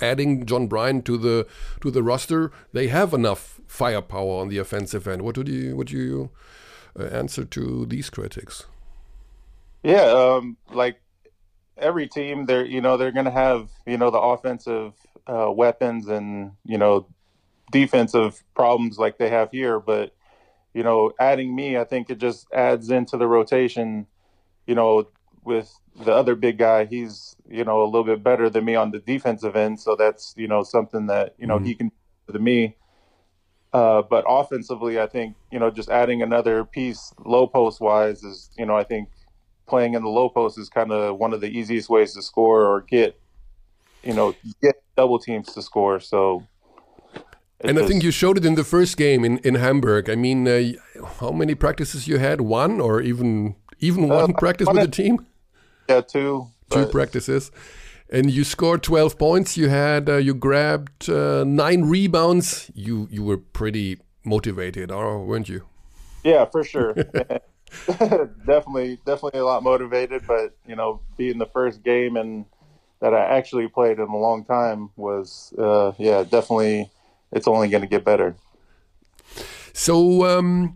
adding 0.00 0.46
John 0.46 0.66
Bryan 0.66 1.02
to 1.02 1.16
the 1.16 1.46
to 1.80 1.90
the 1.90 2.02
roster, 2.02 2.52
they 2.72 2.88
have 2.88 3.12
enough 3.12 3.60
firepower 3.66 4.40
on 4.40 4.48
the 4.48 4.58
offensive 4.58 5.06
end. 5.06 5.22
What 5.22 5.36
would 5.36 5.48
you 5.48 5.76
would 5.76 5.90
you 5.90 6.30
uh, 6.98 7.04
answer 7.04 7.44
to 7.44 7.86
these 7.86 8.10
critics? 8.10 8.64
Yeah, 9.82 10.04
um, 10.04 10.56
like 10.72 11.00
every 11.76 12.08
team, 12.08 12.46
they're 12.46 12.64
you 12.64 12.80
know 12.80 12.96
they're 12.96 13.12
going 13.12 13.26
to 13.26 13.30
have 13.30 13.70
you 13.86 13.98
know 13.98 14.10
the 14.10 14.20
offensive 14.20 14.94
uh, 15.26 15.50
weapons 15.50 16.08
and 16.08 16.52
you 16.64 16.78
know 16.78 17.06
defensive 17.72 18.42
problems 18.54 18.98
like 18.98 19.18
they 19.18 19.28
have 19.28 19.50
here, 19.50 19.80
but 19.80 20.12
you 20.76 20.82
know, 20.82 21.10
adding 21.18 21.56
me, 21.56 21.78
I 21.78 21.84
think 21.84 22.10
it 22.10 22.18
just 22.18 22.46
adds 22.52 22.90
into 22.90 23.16
the 23.16 23.26
rotation. 23.26 24.06
You 24.66 24.74
know, 24.74 25.08
with 25.46 25.72
the 26.04 26.12
other 26.12 26.34
big 26.34 26.58
guy, 26.58 26.84
he's 26.84 27.36
you 27.48 27.64
know 27.64 27.82
a 27.82 27.86
little 27.86 28.04
bit 28.04 28.22
better 28.22 28.50
than 28.50 28.64
me 28.64 28.74
on 28.74 28.90
the 28.90 28.98
defensive 28.98 29.56
end, 29.56 29.80
so 29.80 29.96
that's 29.96 30.34
you 30.36 30.48
know 30.48 30.62
something 30.62 31.06
that 31.06 31.34
you 31.38 31.46
know 31.46 31.56
mm-hmm. 31.56 31.66
he 31.66 31.74
can 31.74 31.92
to 32.32 32.38
me. 32.38 32.76
Uh, 33.72 34.02
but 34.02 34.24
offensively, 34.28 35.00
I 35.00 35.06
think 35.06 35.36
you 35.50 35.58
know 35.58 35.70
just 35.70 35.88
adding 35.88 36.22
another 36.22 36.64
piece 36.64 37.14
low 37.24 37.46
post 37.46 37.80
wise 37.80 38.22
is 38.22 38.50
you 38.58 38.66
know 38.66 38.76
I 38.76 38.84
think 38.84 39.08
playing 39.66 39.94
in 39.94 40.02
the 40.02 40.08
low 40.08 40.28
post 40.28 40.58
is 40.58 40.68
kind 40.68 40.92
of 40.92 41.18
one 41.18 41.32
of 41.32 41.40
the 41.40 41.48
easiest 41.48 41.88
ways 41.88 42.14
to 42.14 42.22
score 42.22 42.64
or 42.64 42.82
get 42.82 43.18
you 44.02 44.14
know 44.14 44.34
get 44.62 44.82
double 44.96 45.18
teams 45.18 45.52
to 45.54 45.62
score. 45.62 46.00
So 46.00 46.46
and 47.60 47.78
I 47.78 47.86
think 47.86 48.02
you 48.02 48.10
showed 48.10 48.36
it 48.36 48.44
in 48.44 48.54
the 48.54 48.64
first 48.64 48.96
game 48.96 49.24
in, 49.24 49.38
in 49.38 49.54
Hamburg. 49.54 50.10
I 50.10 50.14
mean, 50.14 50.46
uh, 50.46 50.72
how 51.20 51.30
many 51.30 51.54
practices 51.54 52.06
you 52.06 52.18
had? 52.18 52.42
One 52.42 52.80
or 52.80 53.00
even 53.00 53.56
even 53.78 54.10
uh, 54.10 54.14
one 54.14 54.34
practice 54.34 54.66
one 54.66 54.76
with 54.76 54.86
the 54.86 54.90
team? 54.90 55.26
Yeah, 55.88 56.00
two. 56.00 56.48
Two 56.70 56.86
practices, 56.86 57.52
and 58.10 58.28
you 58.28 58.42
scored 58.42 58.82
twelve 58.82 59.18
points. 59.18 59.56
You 59.56 59.68
had 59.68 60.08
uh, 60.08 60.16
you 60.16 60.34
grabbed 60.34 61.08
uh, 61.08 61.44
nine 61.44 61.82
rebounds. 61.82 62.70
You 62.74 63.08
you 63.10 63.22
were 63.22 63.38
pretty 63.38 63.98
motivated, 64.24 64.90
or 64.90 65.24
weren't 65.24 65.48
you? 65.48 65.62
Yeah, 66.24 66.44
for 66.46 66.64
sure. 66.64 66.94
definitely, 68.46 68.98
definitely 69.06 69.40
a 69.40 69.44
lot 69.44 69.62
motivated. 69.62 70.26
But 70.26 70.56
you 70.66 70.76
know, 70.76 71.00
being 71.16 71.38
the 71.38 71.46
first 71.46 71.82
game 71.82 72.16
and 72.16 72.46
that 73.00 73.14
I 73.14 73.36
actually 73.36 73.68
played 73.68 73.98
in 73.98 74.08
a 74.08 74.16
long 74.16 74.44
time 74.44 74.90
was, 74.96 75.52
uh, 75.58 75.92
yeah, 75.98 76.22
definitely 76.24 76.90
it's 77.32 77.46
only 77.46 77.68
going 77.68 77.82
to 77.82 77.88
get 77.88 78.04
better. 78.04 78.36
So, 79.72 80.24
um, 80.24 80.74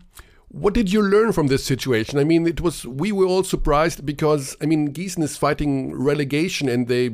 what 0.51 0.73
did 0.73 0.91
you 0.91 1.01
learn 1.01 1.31
from 1.31 1.47
this 1.47 1.63
situation? 1.63 2.19
I 2.19 2.25
mean, 2.25 2.45
it 2.45 2.59
was 2.59 2.85
we 2.85 3.11
were 3.11 3.25
all 3.25 3.43
surprised 3.43 4.05
because 4.05 4.57
I 4.61 4.65
mean, 4.65 4.93
Gießen 4.93 5.23
is 5.23 5.37
fighting 5.37 5.95
relegation, 5.95 6.67
and 6.67 6.87
they, 6.87 7.09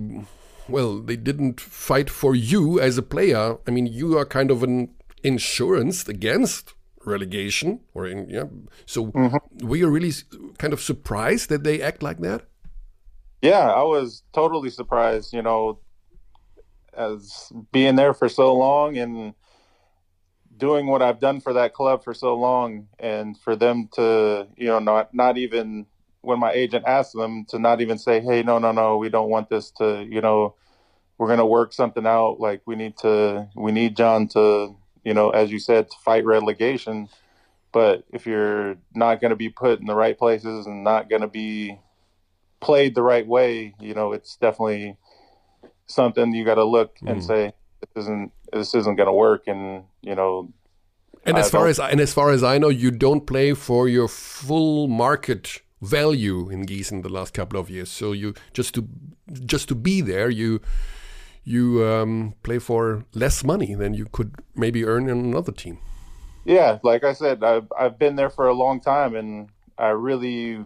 well, 0.68 1.00
they 1.00 1.16
didn't 1.16 1.62
fight 1.62 2.10
for 2.10 2.34
you 2.36 2.80
as 2.80 2.98
a 2.98 3.04
player. 3.04 3.58
I 3.68 3.72
mean, 3.72 3.86
you 3.86 4.18
are 4.18 4.26
kind 4.26 4.50
of 4.50 4.64
an 4.64 4.90
insurance 5.24 6.08
against 6.08 6.74
relegation, 7.06 7.82
or 7.94 8.08
in, 8.08 8.30
yeah. 8.30 8.46
So, 8.86 9.06
mm 9.06 9.30
-hmm. 9.30 9.68
were 9.68 9.78
you 9.78 9.90
really 9.94 10.14
kind 10.58 10.74
of 10.74 10.82
surprised 10.82 11.50
that 11.50 11.64
they 11.64 11.82
act 11.82 12.02
like 12.02 12.22
that? 12.22 12.42
Yeah, 13.42 13.70
I 13.70 13.84
was 13.84 14.24
totally 14.32 14.72
surprised. 14.72 15.34
You 15.34 15.44
know, 15.44 15.80
as 16.98 17.52
being 17.72 17.96
there 17.96 18.14
for 18.14 18.30
so 18.30 18.58
long 18.58 18.98
and 18.98 19.34
doing 20.58 20.88
what 20.88 21.02
I've 21.02 21.20
done 21.20 21.42
for 21.42 21.54
that 21.54 21.74
club 21.74 22.04
for 22.04 22.14
so 22.14 22.36
long, 22.36 22.88
and 23.00 23.38
for 23.38 23.56
them 23.56 23.90
to, 23.94 24.48
you 24.58 24.68
know, 24.68 24.80
not 24.80 25.14
not 25.14 25.38
even 25.38 25.86
when 26.22 26.40
my 26.40 26.52
agent 26.52 26.86
asked 26.88 27.14
them 27.14 27.46
to 27.50 27.60
not 27.60 27.82
even 27.82 27.98
say, 27.98 28.20
"Hey, 28.20 28.44
no, 28.44 28.60
no, 28.60 28.72
no, 28.72 28.98
we 28.98 29.10
don't 29.10 29.30
want 29.30 29.50
this 29.50 29.72
to," 29.72 30.06
you 30.10 30.22
know, 30.22 30.56
we're 31.18 31.28
gonna 31.28 31.46
work 31.46 31.74
something 31.74 32.06
out. 32.06 32.40
Like 32.40 32.62
we 32.66 32.76
need 32.76 32.98
to, 32.98 33.48
we 33.56 33.72
need 33.72 33.96
John 33.98 34.28
to, 34.30 34.76
you 35.04 35.14
know, 35.14 35.30
as 35.30 35.52
you 35.52 35.60
said, 35.60 35.90
to 35.90 35.98
fight 36.04 36.26
relegation. 36.26 37.10
But 37.72 38.06
if 38.12 38.26
you're 38.26 38.78
not 38.96 39.22
going 39.22 39.30
to 39.30 39.36
be 39.36 39.50
put 39.50 39.80
in 39.80 39.86
the 39.86 39.96
right 39.96 40.18
places 40.18 40.66
and 40.66 40.84
not 40.84 41.10
going 41.10 41.22
to 41.22 41.28
be 41.28 41.80
played 42.60 42.96
the 42.96 43.04
right 43.04 43.28
way, 43.28 43.76
you 43.80 43.94
know, 43.94 44.14
it's 44.14 44.36
definitely 44.38 44.98
something 45.86 46.34
you 46.34 46.46
got 46.46 46.56
to 46.56 46.64
look 46.64 46.98
and 47.06 47.22
mm. 47.22 47.28
say 47.28 47.54
this 47.80 48.04
isn't 48.06 48.32
this 48.54 48.74
isn't 48.74 48.96
going 48.96 49.08
to 49.08 49.14
work, 49.14 49.44
and 49.48 49.84
you 50.02 50.16
know. 50.16 50.52
And 51.26 51.38
as 51.38 51.50
far 51.50 51.68
as 51.68 51.80
and 51.80 52.00
as 52.00 52.14
far 52.14 52.32
as 52.32 52.44
I 52.44 52.58
know, 52.58 52.70
you 52.70 52.92
don't 52.92 53.26
play 53.26 53.54
for 53.54 53.88
your 53.88 54.08
full 54.08 54.88
market 54.88 55.62
value 55.82 56.50
in 56.50 56.66
Gießen 56.66 57.04
the 57.04 57.10
last 57.10 57.34
couple 57.34 57.60
of 57.60 57.70
years. 57.70 57.90
So 57.90 58.12
you 58.12 58.34
just 58.54 58.74
to 58.76 58.88
just 59.46 59.68
to 59.70 59.76
be 59.76 60.02
there, 60.02 60.30
you 60.30 60.62
you 61.44 61.86
um, 61.86 62.34
play 62.44 62.60
for 62.60 63.06
less 63.14 63.44
money 63.44 63.74
than 63.74 63.94
you 63.94 64.06
could 64.12 64.36
maybe 64.56 64.86
earn 64.86 65.10
in 65.10 65.18
another 65.18 65.52
team. 65.52 65.80
Yeah, 66.46 66.80
like 66.84 67.04
I 67.04 67.14
said, 67.14 67.44
I've 67.44 67.72
I've 67.78 68.00
been 68.00 68.16
there 68.16 68.30
for 68.30 68.48
a 68.48 68.54
long 68.54 68.80
time, 68.80 69.16
and 69.16 69.50
I 69.78 69.90
really 69.90 70.66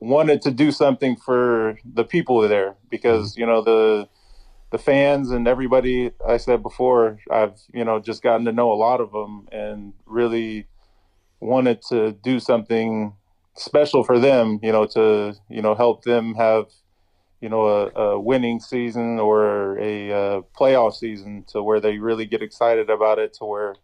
wanted 0.00 0.42
to 0.42 0.50
do 0.50 0.70
something 0.70 1.16
for 1.16 1.78
the 1.84 2.04
people 2.04 2.40
there 2.40 2.76
because 2.90 3.32
mm-hmm. 3.32 3.40
you 3.40 3.46
know 3.46 3.62
the 3.62 4.08
the 4.74 4.78
fans 4.78 5.30
and 5.30 5.46
everybody 5.46 6.10
I 6.26 6.36
said 6.36 6.60
before 6.60 7.20
I've 7.30 7.60
you 7.72 7.84
know 7.84 8.00
just 8.00 8.24
gotten 8.24 8.44
to 8.46 8.50
know 8.50 8.72
a 8.72 8.74
lot 8.74 9.00
of 9.00 9.12
them 9.12 9.46
and 9.52 9.92
really 10.04 10.66
wanted 11.38 11.80
to 11.90 12.10
do 12.10 12.40
something 12.40 13.14
special 13.54 14.02
for 14.02 14.18
them 14.18 14.58
you 14.64 14.72
know 14.72 14.84
to 14.86 15.34
you 15.48 15.62
know 15.62 15.76
help 15.76 16.02
them 16.02 16.34
have 16.34 16.64
you 17.40 17.48
know 17.48 17.68
a, 17.68 17.86
a 17.90 18.20
winning 18.20 18.58
season 18.58 19.20
or 19.20 19.78
a, 19.78 20.10
a 20.10 20.42
playoff 20.58 20.94
season 20.94 21.44
to 21.52 21.62
where 21.62 21.78
they 21.78 21.98
really 21.98 22.26
get 22.26 22.42
excited 22.42 22.90
about 22.90 23.20
it 23.20 23.32
to 23.34 23.44
where 23.44 23.76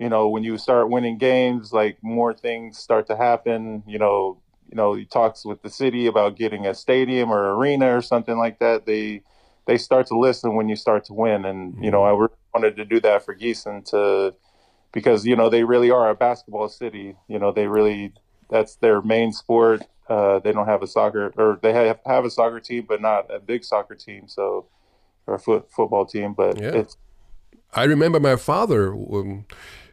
you 0.00 0.08
know 0.08 0.28
when 0.28 0.42
you 0.42 0.58
start 0.58 0.90
winning 0.90 1.18
games 1.18 1.72
like 1.72 1.98
more 2.02 2.34
things 2.34 2.76
start 2.76 3.06
to 3.06 3.16
happen 3.16 3.84
you 3.86 4.00
know 4.00 4.42
you 4.68 4.74
know, 4.74 4.94
he 4.94 5.04
talks 5.04 5.44
with 5.44 5.62
the 5.62 5.70
city 5.70 6.08
about 6.08 6.36
getting 6.36 6.66
a 6.66 6.74
stadium 6.74 7.30
or 7.30 7.54
arena 7.54 7.96
or 7.96 8.02
something 8.02 8.36
like 8.36 8.58
that. 8.58 8.84
They 8.84 9.22
they 9.66 9.76
start 9.76 10.06
to 10.06 10.18
listen 10.18 10.54
when 10.54 10.68
you 10.68 10.76
start 10.76 11.04
to 11.04 11.12
win, 11.12 11.44
and 11.44 11.82
you 11.82 11.90
know, 11.90 12.04
I 12.04 12.10
mm-hmm. 12.10 12.34
wanted 12.54 12.76
to 12.76 12.84
do 12.84 13.00
that 13.00 13.24
for 13.24 13.34
Gießen 13.34 13.84
to 13.90 14.34
because 14.92 15.26
you 15.26 15.36
know 15.36 15.50
they 15.50 15.64
really 15.64 15.90
are 15.90 16.08
a 16.08 16.14
basketball 16.14 16.68
city. 16.68 17.16
You 17.28 17.38
know, 17.38 17.52
they 17.52 17.66
really 17.66 18.12
that's 18.48 18.76
their 18.76 19.02
main 19.02 19.32
sport. 19.32 19.82
Uh, 20.08 20.38
they 20.38 20.52
don't 20.52 20.66
have 20.66 20.82
a 20.82 20.86
soccer 20.86 21.32
or 21.36 21.58
they 21.62 21.72
have 21.72 21.98
have 22.06 22.24
a 22.24 22.30
soccer 22.30 22.60
team, 22.60 22.86
but 22.88 23.02
not 23.02 23.32
a 23.32 23.40
big 23.40 23.64
soccer 23.64 23.96
team. 23.96 24.28
So 24.28 24.66
or 25.26 25.34
a 25.34 25.38
foot, 25.38 25.70
football 25.70 26.06
team, 26.06 26.32
but 26.32 26.60
yeah. 26.60 26.70
it's. 26.74 26.96
I 27.74 27.84
remember 27.84 28.20
my 28.20 28.36
father. 28.36 28.94
Um, 28.94 29.46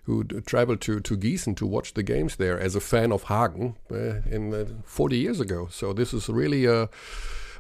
who 0.05 0.21
traveled 0.25 0.81
to, 0.81 0.99
to 0.99 1.15
Gießen 1.15 1.55
to 1.55 1.65
watch 1.65 1.93
the 1.93 2.03
games 2.03 2.35
there 2.35 2.59
as 2.59 2.75
a 2.75 2.81
fan 2.81 3.13
of 3.13 3.23
Hagen 3.23 3.77
uh, 3.89 4.19
in 4.29 4.53
uh, 4.53 4.65
40 4.83 5.17
years 5.17 5.39
ago. 5.39 5.69
So 5.71 5.93
this 5.93 6.13
is 6.13 6.27
really 6.27 6.65
a, 6.65 6.89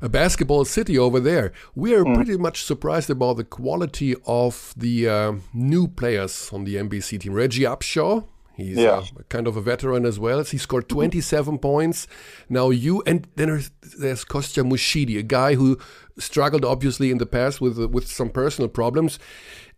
a 0.03 0.09
basketball 0.09 0.65
city 0.65 0.99
over 0.99 1.19
there. 1.19 1.53
We 1.73 1.95
are 1.95 2.03
mm. 2.03 2.13
pretty 2.13 2.37
much 2.37 2.63
surprised 2.63 3.09
about 3.09 3.37
the 3.37 3.45
quality 3.45 4.15
of 4.27 4.73
the 4.75 5.07
uh, 5.07 5.33
new 5.53 5.87
players 5.87 6.51
on 6.51 6.65
the 6.65 6.75
NBC 6.75 7.21
team. 7.21 7.33
Reggie 7.33 7.63
Upshaw, 7.63 8.25
He's 8.55 8.77
yeah. 8.77 8.91
uh, 8.91 9.05
kind 9.29 9.47
of 9.47 9.57
a 9.57 9.61
veteran 9.61 10.05
as 10.05 10.19
well. 10.19 10.43
He 10.43 10.59
scored 10.59 10.87
27 10.87 11.57
points. 11.57 12.05
Now 12.49 12.69
you 12.69 13.01
and 13.07 13.27
then 13.35 13.47
there's, 13.47 13.71
there's 13.97 14.23
Kostya 14.23 14.63
Mushidi, 14.63 15.17
a 15.17 15.23
guy 15.23 15.55
who 15.55 15.79
struggled 16.19 16.63
obviously 16.63 17.09
in 17.09 17.17
the 17.17 17.25
past 17.25 17.61
with 17.61 17.79
with 17.79 18.07
some 18.07 18.29
personal 18.29 18.69
problems 18.69 19.17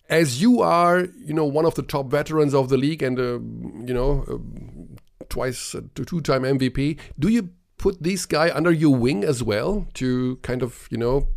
as 0.09 0.41
you 0.41 0.61
are, 0.61 1.07
you 1.17 1.33
know, 1.33 1.45
one 1.45 1.65
of 1.65 1.75
the 1.75 1.81
top 1.81 2.11
veterans 2.11 2.53
of 2.53 2.69
the 2.69 2.77
league 2.77 3.01
and, 3.01 3.19
uh, 3.19 3.39
you 3.87 3.93
know, 3.93 4.23
uh, 4.29 5.23
twice, 5.29 5.73
uh, 5.73 5.81
two-time 5.95 6.43
MVP, 6.43 6.99
do 7.17 7.27
you 7.27 7.49
put 7.85 8.01
this 8.01 8.25
guy 8.25 8.49
under 8.49 8.71
your 8.71 8.95
wing 8.95 9.23
as 9.23 9.43
well 9.43 9.87
to 9.93 10.37
kind 10.37 10.63
of, 10.63 10.87
you 10.89 10.97
know, 10.97 11.27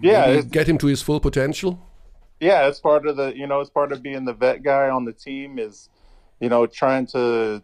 yeah, 0.00 0.40
get 0.40 0.68
him 0.68 0.78
to 0.78 0.86
his 0.86 1.02
full 1.02 1.18
potential? 1.18 1.80
Yeah, 2.38 2.68
it's 2.68 2.78
part 2.78 3.08
of 3.08 3.16
the, 3.16 3.36
you 3.36 3.48
know, 3.48 3.58
it's 3.58 3.70
part 3.70 3.90
of 3.90 4.00
being 4.00 4.24
the 4.24 4.34
vet 4.34 4.62
guy 4.62 4.88
on 4.88 5.04
the 5.04 5.12
team 5.12 5.58
is, 5.58 5.88
you 6.38 6.48
know, 6.48 6.64
trying 6.66 7.06
to 7.08 7.60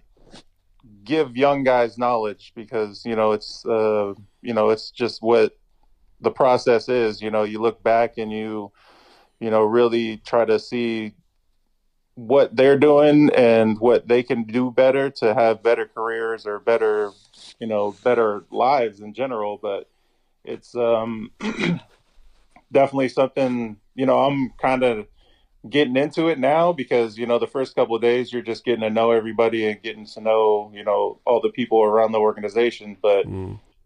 give 1.05 1.37
young 1.37 1.63
guys 1.63 1.99
knowledge 1.99 2.53
because, 2.57 3.07
you 3.07 3.15
know, 3.15 3.31
it's, 3.31 3.65
uh, 3.65 4.15
you 4.43 4.55
know, 4.55 4.71
it's 4.71 4.91
just 4.91 5.23
what 5.23 5.57
the 6.21 6.33
process 6.33 6.89
is. 6.89 7.23
You 7.23 7.31
know, 7.31 7.45
you 7.45 7.63
look 7.63 7.81
back 7.85 8.19
and 8.19 8.33
you, 8.33 8.73
you 9.39 9.51
know, 9.51 9.63
really 9.63 10.17
try 10.17 10.45
to 10.45 10.59
see 10.59 11.15
what 12.17 12.57
they're 12.57 12.79
doing 12.79 13.31
and 13.37 13.79
what 13.79 14.09
they 14.09 14.25
can 14.25 14.43
do 14.43 14.73
better 14.73 15.11
to 15.11 15.33
have 15.33 15.63
better 15.63 15.87
careers 15.87 16.45
or 16.45 16.59
better 16.59 17.13
you 17.61 17.67
know, 17.67 17.95
better 18.03 18.45
lives 18.51 19.01
in 19.01 19.15
general. 19.15 19.59
But 19.61 19.89
it's 20.45 20.75
um, 20.75 21.31
definitely 22.73 23.09
something, 23.09 23.77
you 23.95 24.07
know, 24.07 24.21
I'm 24.21 24.51
kind 24.61 24.83
of 24.83 25.07
getting 25.69 25.97
into 25.97 26.29
it 26.29 26.39
now 26.39 26.73
because, 26.73 27.19
you 27.19 27.27
know, 27.27 27.39
the 27.39 27.47
first 27.47 27.75
couple 27.75 27.95
of 27.95 28.03
days 28.03 28.33
you're 28.33 28.43
just 28.43 28.65
getting 28.65 28.81
to 28.81 28.91
know 28.91 29.11
everybody 29.11 29.67
and 29.67 29.83
getting 29.83 30.07
to 30.07 30.21
know, 30.21 30.73
you 30.75 30.83
know, 30.83 31.21
all 31.27 31.41
the 31.41 31.51
people 31.51 31.83
around 31.83 32.13
the 32.13 32.19
organization. 32.19 32.97
But 33.01 33.27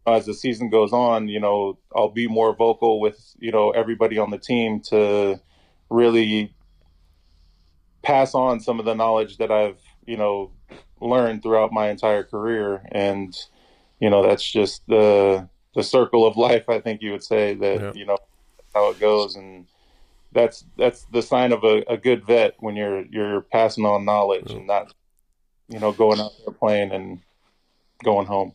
as 0.06 0.26
the 0.26 0.34
season 0.34 0.70
goes 0.70 0.92
on, 0.92 1.28
you 1.28 1.40
know, 1.40 1.78
I'll 1.94 2.10
be 2.10 2.28
more 2.28 2.54
vocal 2.54 3.00
with, 3.00 3.18
you 3.38 3.50
know, 3.50 3.70
everybody 3.70 4.18
on 4.18 4.30
the 4.30 4.38
team 4.38 4.80
to 4.90 5.40
really 5.90 6.54
pass 8.02 8.34
on 8.34 8.60
some 8.60 8.78
of 8.78 8.84
the 8.84 8.94
knowledge 8.94 9.38
that 9.38 9.50
I've, 9.50 9.80
you 10.06 10.16
know, 10.16 10.52
learned 11.00 11.42
throughout 11.42 11.72
my 11.72 11.88
entire 11.90 12.22
career. 12.22 12.82
And, 12.92 13.34
you 14.00 14.10
know, 14.10 14.22
that's 14.26 14.48
just 14.48 14.86
the 14.86 15.48
the 15.74 15.82
circle 15.82 16.26
of 16.26 16.36
life, 16.36 16.68
I 16.68 16.80
think 16.80 17.02
you 17.02 17.10
would 17.12 17.24
say 17.24 17.54
that, 17.54 17.80
Yeah. 17.80 17.92
you 17.94 18.06
know, 18.06 18.16
how 18.74 18.90
it 18.90 19.00
goes 19.00 19.34
and 19.36 19.66
that's 20.32 20.64
that's 20.76 21.04
the 21.12 21.22
sign 21.22 21.52
of 21.52 21.62
a, 21.64 21.84
a 21.88 21.96
good 21.96 22.26
vet 22.26 22.54
when 22.58 22.74
you're 22.76 23.04
you're 23.06 23.40
passing 23.40 23.86
on 23.86 24.04
knowledge 24.04 24.50
and 24.50 24.66
not 24.66 24.92
you 25.68 25.78
know 25.78 25.92
going 25.92 26.20
out 26.20 26.32
there 26.44 26.52
playing 26.52 26.90
and 26.90 27.20
going 28.02 28.26
home. 28.26 28.52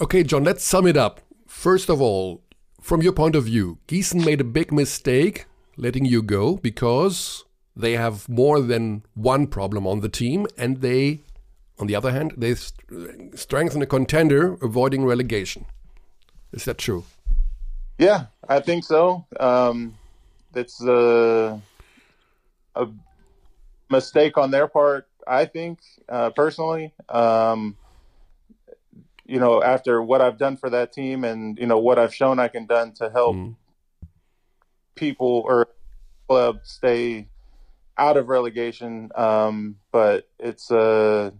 Okay, 0.00 0.22
John, 0.22 0.44
let's 0.44 0.64
sum 0.64 0.86
it 0.86 0.96
up. 0.96 1.20
First 1.46 1.88
of 1.88 2.00
all, 2.00 2.42
from 2.80 3.02
your 3.02 3.12
point 3.12 3.34
of 3.36 3.44
view, 3.44 3.78
Gießen 3.88 4.24
made 4.24 4.40
a 4.40 4.44
big 4.44 4.72
mistake 4.72 5.46
letting 5.76 6.04
you 6.04 6.22
go 6.22 6.56
because 6.56 7.44
they 7.76 7.92
have 7.92 8.28
more 8.28 8.60
than 8.60 9.04
one 9.14 9.46
problem 9.46 9.86
on 9.86 10.00
the 10.00 10.08
team, 10.08 10.46
and 10.58 10.80
they, 10.80 11.20
on 11.78 11.86
the 11.86 11.94
other 11.96 12.10
hand, 12.10 12.34
they 12.36 12.54
st- 12.54 13.38
strengthen 13.38 13.82
a 13.82 13.86
contender 13.86 14.54
avoiding 14.62 15.04
relegation. 15.04 15.64
Is 16.52 16.64
that 16.64 16.78
true? 16.78 17.04
Yeah, 17.98 18.26
I 18.48 18.60
think 18.60 18.84
so. 18.84 19.26
Um, 19.40 19.96
it's 20.54 20.82
a, 20.82 21.60
a 22.74 22.88
mistake 23.90 24.36
on 24.36 24.50
their 24.50 24.68
part, 24.68 25.06
I 25.26 25.44
think, 25.46 25.80
uh, 26.08 26.30
personally. 26.30 26.92
Um, 27.08 27.76
you 29.24 29.38
know, 29.38 29.62
after 29.62 30.02
what 30.02 30.20
I've 30.20 30.36
done 30.36 30.56
for 30.56 30.68
that 30.70 30.92
team 30.92 31.24
and, 31.24 31.58
you 31.58 31.66
know, 31.66 31.78
what 31.78 31.98
I've 31.98 32.14
shown 32.14 32.38
I 32.38 32.48
can 32.48 32.66
done 32.66 32.92
to 32.94 33.08
help 33.08 33.36
Mhm. 33.36 33.56
people 34.94 35.42
or 35.46 35.68
club 36.28 36.60
stay 36.64 37.28
out 37.96 38.16
of 38.16 38.28
relegation. 38.28 39.10
Um, 39.14 39.76
but 39.90 40.28
it's 40.38 40.70
uh, 40.70 41.30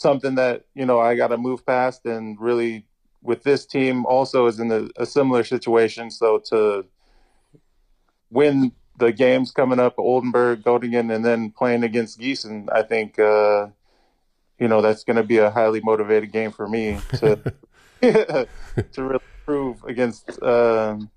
something 0.00 0.34
that, 0.36 0.64
you 0.74 0.86
know, 0.86 1.00
I 1.00 1.14
got 1.14 1.28
to 1.28 1.36
move 1.36 1.66
past 1.66 2.06
and 2.06 2.40
really 2.40 2.86
with 3.22 3.42
this 3.42 3.66
team 3.66 4.06
also 4.06 4.46
is 4.46 4.60
in 4.60 4.70
a, 4.70 4.88
a 4.96 5.06
similar 5.06 5.44
situation. 5.44 6.10
So 6.10 6.38
to 6.50 6.84
win 8.30 8.72
the 8.96 9.12
games 9.12 9.50
coming 9.50 9.80
up, 9.80 9.94
Oldenburg, 9.98 10.62
Göttingen, 10.62 11.14
and 11.14 11.24
then 11.24 11.50
playing 11.50 11.84
against 11.84 12.20
Gießen, 12.20 12.68
I 12.72 12.82
think, 12.82 13.18
uh, 13.18 13.68
you 14.58 14.68
know, 14.68 14.80
that's 14.80 15.04
going 15.04 15.16
to 15.16 15.22
be 15.22 15.38
a 15.38 15.50
highly 15.50 15.80
motivated 15.80 16.32
game 16.32 16.50
for 16.50 16.68
me 16.68 16.98
to 17.18 17.52
to 18.00 18.46
really 18.96 19.20
prove 19.44 19.82
against 19.84 20.40
um, 20.42 21.10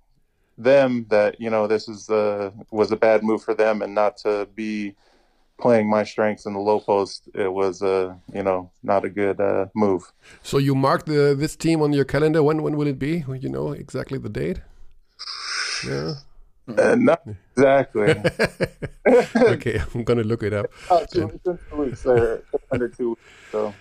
them 0.57 1.05
that 1.09 1.39
you 1.39 1.49
know 1.49 1.67
this 1.67 1.87
is 1.87 2.09
uh, 2.09 2.49
was 2.71 2.91
a 2.91 2.95
bad 2.95 3.23
move 3.23 3.43
for 3.43 3.53
them, 3.53 3.83
and 3.83 3.93
not 3.93 4.17
to 4.17 4.47
be 4.55 4.95
playing 5.61 5.89
my 5.89 6.03
strengths 6.03 6.45
in 6.45 6.53
the 6.53 6.59
low 6.59 6.79
post. 6.79 7.29
It 7.33 7.51
was 7.51 7.81
uh, 7.81 8.13
you 8.33 8.43
know 8.43 8.71
not 8.83 9.05
a 9.05 9.09
good 9.09 9.39
uh, 9.39 9.67
move. 9.75 10.03
So 10.43 10.57
you 10.57 10.75
mark 10.75 11.05
the, 11.05 11.35
this 11.37 11.55
team 11.55 11.81
on 11.81 11.93
your 11.93 12.05
calendar. 12.05 12.41
When 12.43 12.61
when 12.63 12.75
will 12.77 12.87
it 12.87 12.99
be? 12.99 13.23
You 13.27 13.49
know 13.49 13.71
exactly 13.71 14.17
the 14.19 14.29
date. 14.29 14.59
Yeah. 15.87 16.13
Uh, 16.77 16.95
not 16.95 17.21
exactly. 17.55 18.15
Okay, 19.55 19.81
I'm 19.93 20.03
gonna 20.03 20.23
look 20.23 20.43
it 20.43 20.53
up. 20.53 20.67
Uh, 20.89 21.05
two, 21.05 21.29
it's 21.45 21.63
two 21.69 21.75
weeks. 21.75 22.03
They're 22.03 22.41
under 22.71 22.87
two 22.89 23.09
weeks. 23.09 23.21
So 23.51 23.73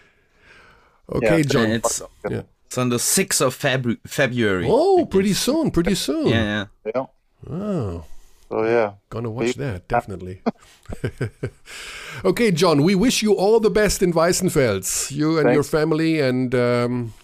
Okay, 1.12 1.39
Yeah. 1.39 1.43
John. 1.43 1.70
It's, 1.70 2.03
Yeah. 2.28 2.43
it's 2.66 2.78
on 2.78 2.89
the 2.89 2.97
6th 2.97 3.41
of 3.41 3.59
Febru- 3.59 3.99
February. 4.07 4.66
Oh, 4.68 5.05
pretty 5.07 5.33
soon. 5.35 5.70
Pretty 5.70 5.95
soon. 5.97 6.28
Yeah, 6.28 6.66
yeah. 6.87 6.93
yeah. 6.95 7.53
Oh. 7.53 8.05
So 8.51 8.64
yeah. 8.64 8.94
Gonna 9.11 9.30
watch 9.30 9.55
that, 9.55 9.86
definitely. 9.86 10.42
okay, 12.24 12.51
John, 12.51 12.82
we 12.82 12.96
wish 12.96 13.22
you 13.22 13.34
all 13.34 13.61
the 13.61 13.70
best 13.70 14.03
in 14.03 14.12
Weissenfels, 14.12 15.12
you 15.12 15.38
and 15.38 15.55
your 15.55 15.62
family, 15.62 16.20
and 16.20 16.53
um, 16.55 17.14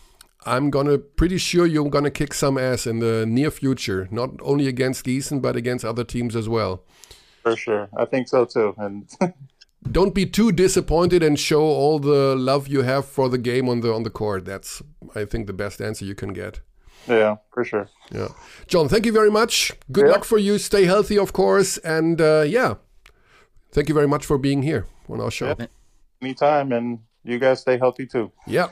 I'm 0.44 0.70
gonna 0.70 0.98
pretty 0.98 1.38
sure 1.38 1.66
you're 1.66 1.90
gonna 1.90 2.12
kick 2.12 2.32
some 2.32 2.56
ass 2.56 2.86
in 2.86 3.00
the 3.00 3.26
near 3.26 3.50
future, 3.50 4.06
not 4.12 4.30
only 4.40 4.68
against 4.68 5.04
Gießen, 5.04 5.42
but 5.42 5.56
against 5.56 5.84
other 5.84 6.04
teams 6.04 6.36
as 6.36 6.48
well. 6.48 6.84
For 7.42 7.56
sure. 7.56 7.88
I 7.96 8.04
think 8.04 8.28
so 8.28 8.44
too. 8.44 8.74
And 8.78 9.10
Don't 9.90 10.14
be 10.14 10.26
too 10.26 10.52
disappointed 10.52 11.22
and 11.22 11.38
show 11.38 11.62
all 11.62 11.98
the 11.98 12.34
love 12.36 12.66
you 12.66 12.82
have 12.82 13.04
for 13.04 13.28
the 13.28 13.38
game 13.38 13.68
on 13.68 13.80
the 13.80 13.92
on 13.92 14.02
the 14.02 14.10
court. 14.10 14.44
That's, 14.44 14.82
I 15.14 15.24
think, 15.24 15.46
the 15.46 15.52
best 15.52 15.80
answer 15.80 16.04
you 16.04 16.14
can 16.14 16.32
get. 16.32 16.60
Yeah, 17.08 17.36
for 17.52 17.64
sure. 17.64 17.88
Yeah, 18.10 18.28
John, 18.66 18.88
thank 18.88 19.06
you 19.06 19.12
very 19.12 19.30
much. 19.30 19.72
Good 19.92 20.06
Yeah. 20.06 20.12
luck 20.12 20.24
for 20.24 20.38
you. 20.38 20.58
Stay 20.58 20.84
healthy, 20.86 21.18
of 21.18 21.32
course, 21.32 21.78
and 21.84 22.20
uh, 22.20 22.42
yeah, 22.46 22.74
thank 23.72 23.88
you 23.88 23.94
very 23.94 24.08
much 24.08 24.24
for 24.26 24.38
being 24.38 24.62
here 24.62 24.84
on 25.08 25.20
our 25.20 25.30
show. 25.30 25.54
Yeah. 25.58 25.66
Anytime 26.22 26.72
and 26.72 26.98
you 27.24 27.38
guys 27.38 27.60
stay 27.60 27.78
healthy 27.78 28.06
too. 28.06 28.30
yeah. 28.46 28.68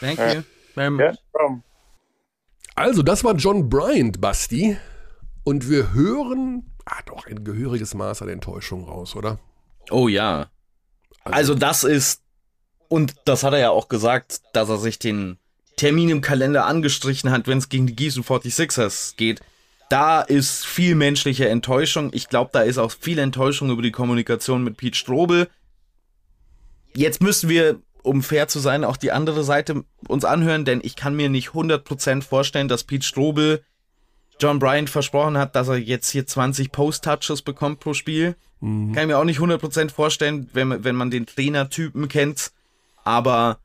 Thank 0.00 0.18
Alright. 0.18 0.36
you 0.36 0.44
very 0.74 0.90
much. 0.90 1.16
Yeah. 1.38 1.58
Also, 2.76 3.02
das 3.02 3.22
war 3.22 3.34
John 3.36 3.68
Bryant, 3.68 4.20
Basti. 4.20 4.76
Und 5.44 5.68
wir 5.68 5.92
hören, 5.92 6.72
ah, 6.86 7.00
doch 7.04 7.26
ein 7.26 7.44
gehöriges 7.44 7.94
Maß 7.94 8.22
an 8.22 8.28
Enttäuschung 8.28 8.84
raus, 8.88 9.14
oder? 9.16 9.38
Oh 9.90 10.08
ja. 10.08 10.46
Also 11.24 11.54
das 11.54 11.84
ist, 11.84 12.22
und 12.88 13.14
das 13.26 13.42
hat 13.44 13.52
er 13.52 13.58
ja 13.58 13.70
auch 13.70 13.88
gesagt, 13.88 14.40
dass 14.54 14.68
er 14.70 14.78
sich 14.78 14.98
den 14.98 15.38
Termin 15.82 16.10
im 16.10 16.20
Kalender 16.20 16.66
angestrichen 16.66 17.32
hat, 17.32 17.48
wenn 17.48 17.58
es 17.58 17.68
gegen 17.68 17.88
die 17.88 17.96
Gießen 17.96 18.22
46ers 18.22 19.16
geht. 19.16 19.40
Da 19.90 20.20
ist 20.20 20.64
viel 20.64 20.94
menschliche 20.94 21.48
Enttäuschung. 21.48 22.10
Ich 22.14 22.28
glaube, 22.28 22.50
da 22.52 22.60
ist 22.60 22.78
auch 22.78 22.92
viel 22.92 23.18
Enttäuschung 23.18 23.68
über 23.68 23.82
die 23.82 23.90
Kommunikation 23.90 24.62
mit 24.62 24.76
Pete 24.76 24.96
Strobel. 24.96 25.48
Jetzt 26.94 27.20
müssen 27.20 27.48
wir, 27.48 27.80
um 28.04 28.22
fair 28.22 28.46
zu 28.46 28.60
sein, 28.60 28.84
auch 28.84 28.96
die 28.96 29.10
andere 29.10 29.42
Seite 29.42 29.84
uns 30.06 30.24
anhören, 30.24 30.64
denn 30.64 30.82
ich 30.84 30.94
kann 30.94 31.16
mir 31.16 31.28
nicht 31.28 31.48
100% 31.48 32.22
vorstellen, 32.22 32.68
dass 32.68 32.84
Pete 32.84 33.04
Strobel 33.04 33.64
John 34.38 34.60
Bryant 34.60 34.88
versprochen 34.88 35.36
hat, 35.36 35.56
dass 35.56 35.66
er 35.66 35.78
jetzt 35.78 36.10
hier 36.10 36.24
20 36.24 36.70
Post-Touches 36.70 37.42
bekommt 37.42 37.80
pro 37.80 37.92
Spiel. 37.92 38.36
Kann 38.94 39.02
ich 39.02 39.06
mir 39.08 39.18
auch 39.18 39.24
nicht 39.24 39.40
100% 39.40 39.90
vorstellen, 39.90 40.48
wenn, 40.52 40.84
wenn 40.84 40.94
man 40.94 41.10
den 41.10 41.26
Trainertypen 41.26 42.06
kennt. 42.06 42.52
Aber 43.02 43.58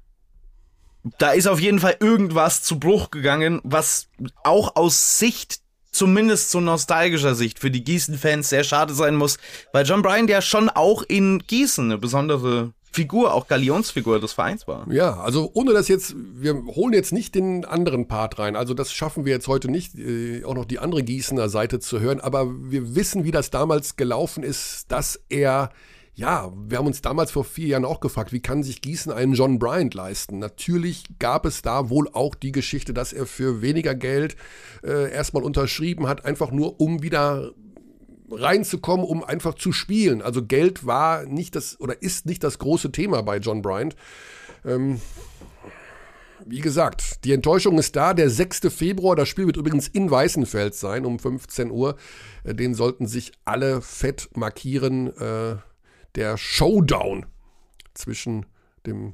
da 1.17 1.31
ist 1.31 1.47
auf 1.47 1.59
jeden 1.59 1.79
Fall 1.79 1.97
irgendwas 1.99 2.63
zu 2.63 2.79
Bruch 2.79 3.11
gegangen, 3.11 3.61
was 3.63 4.07
auch 4.43 4.75
aus 4.75 5.19
Sicht, 5.19 5.59
zumindest 5.91 6.51
zu 6.51 6.59
nostalgischer 6.59 7.35
Sicht, 7.35 7.59
für 7.59 7.71
die 7.71 7.83
Gießen-Fans 7.83 8.49
sehr 8.49 8.63
schade 8.63 8.93
sein 8.93 9.15
muss, 9.15 9.37
weil 9.73 9.85
John 9.85 10.01
Bryant 10.01 10.29
ja 10.29 10.41
schon 10.41 10.69
auch 10.69 11.03
in 11.03 11.39
Gießen 11.47 11.85
eine 11.85 11.97
besondere 11.97 12.73
Figur, 12.97 13.33
auch 13.33 13.47
Galionsfigur 13.47 14.19
des 14.19 14.33
Vereins 14.33 14.67
war. 14.67 14.91
Ja, 14.91 15.19
also 15.19 15.51
ohne 15.53 15.71
das 15.73 15.87
jetzt, 15.87 16.15
wir 16.17 16.55
holen 16.65 16.93
jetzt 16.93 17.13
nicht 17.13 17.35
den 17.35 17.63
anderen 17.63 18.07
Part 18.07 18.39
rein. 18.39 18.55
Also 18.55 18.73
das 18.73 18.91
schaffen 18.91 19.23
wir 19.23 19.33
jetzt 19.33 19.47
heute 19.47 19.69
nicht, 19.69 19.95
äh, 19.99 20.43
auch 20.43 20.55
noch 20.55 20.65
die 20.65 20.79
andere 20.79 21.03
Gießener 21.03 21.47
Seite 21.47 21.79
zu 21.79 21.99
hören. 21.99 22.19
Aber 22.19 22.47
wir 22.49 22.95
wissen, 22.95 23.23
wie 23.23 23.29
das 23.29 23.51
damals 23.51 23.97
gelaufen 23.97 24.41
ist, 24.41 24.85
dass 24.91 25.19
er, 25.29 25.69
ja, 26.17 26.51
wir 26.67 26.79
haben 26.79 26.87
uns 26.87 27.01
damals 27.01 27.29
vor 27.29 27.43
vier 27.43 27.67
Jahren 27.67 27.85
auch 27.85 27.99
gefragt, 27.99 28.33
wie 28.33 28.39
kann 28.39 28.63
sich 28.63 28.81
Gießen 28.81 29.11
einen 29.11 29.33
John 29.33 29.59
Bryant 29.59 29.93
leisten? 29.93 30.39
Natürlich 30.39 31.03
gab 31.19 31.45
es 31.45 31.61
da 31.61 31.91
wohl 31.91 32.09
auch 32.11 32.33
die 32.33 32.51
Geschichte, 32.51 32.91
dass 32.91 33.13
er 33.13 33.27
für 33.27 33.61
weniger 33.61 33.93
Geld 33.93 34.35
äh, 34.83 35.11
erstmal 35.11 35.43
unterschrieben 35.43 36.07
hat, 36.07 36.25
einfach 36.25 36.49
nur 36.49 36.81
um 36.81 37.03
wieder 37.03 37.51
reinzukommen, 38.31 39.05
um 39.05 39.23
einfach 39.23 39.53
zu 39.53 39.71
spielen. 39.71 40.23
Also 40.23 40.43
Geld 40.43 40.87
war 40.87 41.23
nicht 41.27 41.55
das 41.55 41.79
oder 41.79 42.01
ist 42.01 42.25
nicht 42.25 42.43
das 42.43 42.57
große 42.57 42.91
Thema 42.91 43.21
bei 43.21 43.37
John 43.37 43.61
Bryant. 43.61 43.95
Ähm, 44.65 44.99
wie 46.47 46.61
gesagt, 46.61 47.25
die 47.25 47.33
Enttäuschung 47.33 47.77
ist 47.77 47.95
da. 47.95 48.15
Der 48.15 48.31
6. 48.31 48.73
Februar, 48.75 49.15
das 49.15 49.29
Spiel 49.29 49.45
wird 49.45 49.57
übrigens 49.57 49.87
in 49.87 50.09
Weißenfeld 50.09 50.73
sein, 50.73 51.05
um 51.05 51.19
15 51.19 51.69
Uhr. 51.69 51.95
Äh, 52.43 52.55
Den 52.55 52.73
sollten 52.73 53.05
sich 53.05 53.33
alle 53.45 53.81
fett 53.83 54.29
markieren. 54.35 55.15
Äh, 55.15 55.57
der 56.17 56.35
Showdown 56.37 57.27
zwischen 57.93 58.45
dem 58.85 59.13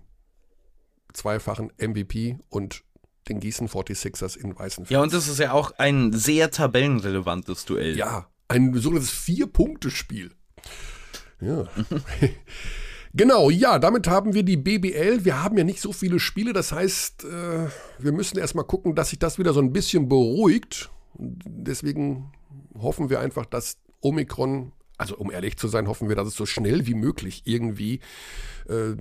zweifachen 1.12 1.72
MVP 1.78 2.39
und 2.49 2.84
den 3.30 3.39
Gießen 3.39 3.68
46ers 3.68 4.38
in 4.38 4.58
Weißenfeld. 4.58 4.91
Ja, 4.91 5.01
und 5.01 5.14
das 5.14 5.28
ist 5.28 5.39
ja 5.39 5.51
auch 5.51 5.74
ein 5.78 6.12
sehr 6.14 6.49
tabellenrelevantes 6.49 7.66
Duell. 7.66 7.97
Ja, 7.97 8.28
ein 8.47 8.74
sogenanntes 8.74 9.12
Vier-Punkte-Spiel. 9.12 10.32
Ja. 11.39 11.68
Genau, 13.16 13.51
ja, 13.51 13.78
damit 13.78 14.08
haben 14.08 14.34
wir 14.34 14.41
die 14.41 14.58
BBL. 14.58 15.24
Wir 15.24 15.43
haben 15.43 15.56
ja 15.56 15.64
nicht 15.64 15.80
so 15.80 15.93
viele 15.93 16.20
Spiele, 16.20 16.51
das 16.51 16.72
heißt, 16.72 17.26
äh, 17.26 17.68
wir 17.99 18.12
müssen 18.12 18.39
erstmal 18.39 18.66
gucken, 18.66 18.95
dass 18.95 19.12
sich 19.12 19.20
das 19.20 19.38
wieder 19.38 19.54
so 19.54 19.60
ein 19.60 19.72
bisschen 19.72 20.10
beruhigt. 20.10 20.89
Deswegen 21.20 22.32
hoffen 22.76 23.12
wir 23.12 23.20
einfach, 23.20 23.45
dass 23.45 23.78
Omikron, 24.01 24.72
also 25.04 25.18
um 25.18 25.32
ehrlich 25.32 25.58
zu 25.58 25.68
sein, 25.68 25.89
hoffen 25.89 26.08
wir, 26.08 26.16
dass 26.16 26.30
es 26.30 26.36
so 26.38 26.45
schnell 26.45 26.88
wie 26.88 26.93
möglich 26.93 27.41
irgendwie 27.43 27.99
äh, 28.70 28.95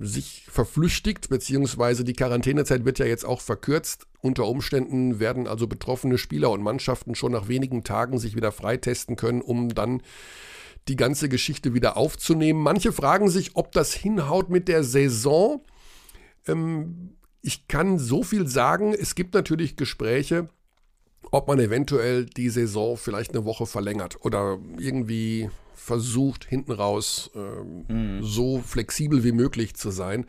sich 0.00 0.44
verflüchtigt, 0.50 1.28
beziehungsweise 1.28 2.02
die 2.02 2.14
Quarantänezeit 2.14 2.84
wird 2.84 2.98
ja 2.98 3.06
jetzt 3.06 3.24
auch 3.24 3.40
verkürzt. 3.40 4.08
Unter 4.20 4.46
Umständen 4.48 5.20
werden 5.20 5.46
also 5.46 5.68
betroffene 5.68 6.18
Spieler 6.18 6.50
und 6.50 6.62
Mannschaften 6.62 7.14
schon 7.14 7.30
nach 7.30 7.46
wenigen 7.46 7.84
Tagen 7.84 8.18
sich 8.18 8.34
wieder 8.34 8.50
freitesten 8.50 9.14
können, 9.14 9.40
um 9.40 9.68
dann 9.68 10.02
die 10.88 10.96
ganze 10.96 11.28
Geschichte 11.28 11.74
wieder 11.74 11.96
aufzunehmen. 11.96 12.60
Manche 12.60 12.90
fragen 12.90 13.30
sich, 13.30 13.52
ob 13.54 13.70
das 13.70 13.94
hinhaut 13.94 14.50
mit 14.50 14.66
der 14.66 14.82
Saison. 14.82 15.64
Ähm, 16.48 17.12
ich 17.40 17.68
kann 17.68 18.00
so 18.00 18.24
viel 18.24 18.48
sagen, 18.48 18.92
es 18.92 19.14
gibt 19.14 19.34
natürlich 19.34 19.76
Gespräche, 19.76 20.48
ob 21.30 21.48
man 21.48 21.58
eventuell 21.58 22.26
die 22.26 22.48
Saison 22.48 22.96
vielleicht 22.96 23.32
eine 23.32 23.44
Woche 23.44 23.66
verlängert 23.66 24.24
oder 24.24 24.58
irgendwie 24.78 25.50
versucht, 25.74 26.44
hinten 26.44 26.72
raus 26.72 27.30
ähm, 27.34 27.84
mhm. 27.88 28.22
so 28.22 28.60
flexibel 28.60 29.24
wie 29.24 29.32
möglich 29.32 29.74
zu 29.74 29.90
sein. 29.90 30.26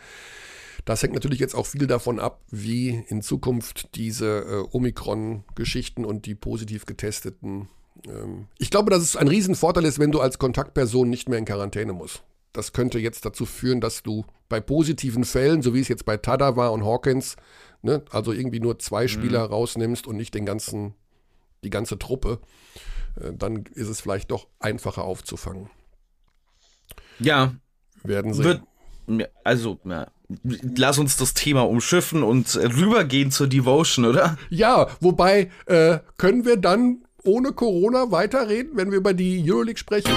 Das 0.86 1.04
hängt 1.04 1.14
natürlich 1.14 1.40
jetzt 1.40 1.56
auch 1.56 1.66
viel 1.66 1.88
davon 1.88 2.20
ab, 2.20 2.42
wie 2.50 3.04
in 3.08 3.22
Zukunft 3.22 3.96
diese 3.96 4.40
äh, 4.40 4.76
Omikron-Geschichten 4.76 6.06
und 6.06 6.26
die 6.26 6.36
positiv 6.36 6.86
getesteten 6.86 7.68
ähm, 8.08 8.48
ich 8.58 8.70
glaube, 8.70 8.92
dass 8.92 9.04
es 9.04 9.16
ein 9.16 9.28
Riesenvorteil 9.28 9.86
ist, 9.86 10.00
wenn 10.00 10.12
du 10.12 10.20
als 10.20 10.40
Kontaktperson 10.40 11.10
nicht 11.10 11.30
mehr 11.30 11.40
in 11.40 11.46
Quarantäne 11.46 11.94
musst. 11.94 12.24
Das 12.54 12.74
könnte 12.74 13.00
jetzt 13.00 13.26
dazu 13.26 13.46
führen, 13.46 13.82
dass 13.82 14.04
du 14.04 14.26
bei 14.50 14.60
positiven 14.60 15.26
Fällen, 15.26 15.62
so 15.62 15.74
wie 15.74 15.80
es 15.80 15.88
jetzt 15.88 16.06
bei 16.06 16.18
Tada 16.18 16.56
war 16.56 16.72
und 16.72 16.86
Hawkins, 16.86 17.36
ne, 17.82 18.04
also 18.12 18.32
irgendwie 18.32 18.60
nur 18.60 18.80
zwei 18.80 19.04
mhm. 19.04 19.10
Spieler 19.10 19.46
mhm. 19.48 19.54
rausnimmst 19.54 20.08
und 20.08 20.18
nicht 20.18 20.34
den 20.34 20.46
ganzen, 20.46 20.94
die 21.64 21.70
ganze 21.70 21.98
Truppe, 21.98 22.40
äh, 23.20 23.34
dann 23.34 23.66
ist 23.74 23.88
es 23.88 24.02
vielleicht 24.02 24.32
doch 24.32 24.48
einfacher 24.60 25.04
aufzufangen. 25.04 25.70
Ja. 27.20 27.56
Werden 28.04 28.34
sehen. 28.34 28.62
Wird, 29.08 29.32
also, 29.44 29.80
ja, 29.86 30.08
lass 30.76 30.98
uns 30.98 31.18
das 31.18 31.34
Thema 31.34 31.62
umschiffen 31.62 32.24
und 32.24 32.56
rübergehen 32.56 33.32
zur 33.32 33.48
Devotion, 33.48 34.06
oder? 34.06 34.38
Ja, 34.50 34.88
wobei 35.00 35.50
äh, 35.66 36.00
können 36.18 36.46
wir 36.46 36.58
dann 36.58 37.04
ohne 37.24 37.52
Corona 37.52 38.12
weiterreden, 38.12 38.74
wenn 38.76 38.92
wir 38.92 38.98
über 38.98 39.14
die 39.14 39.44
Euroleague 39.50 39.78
sprechen? 39.78 40.12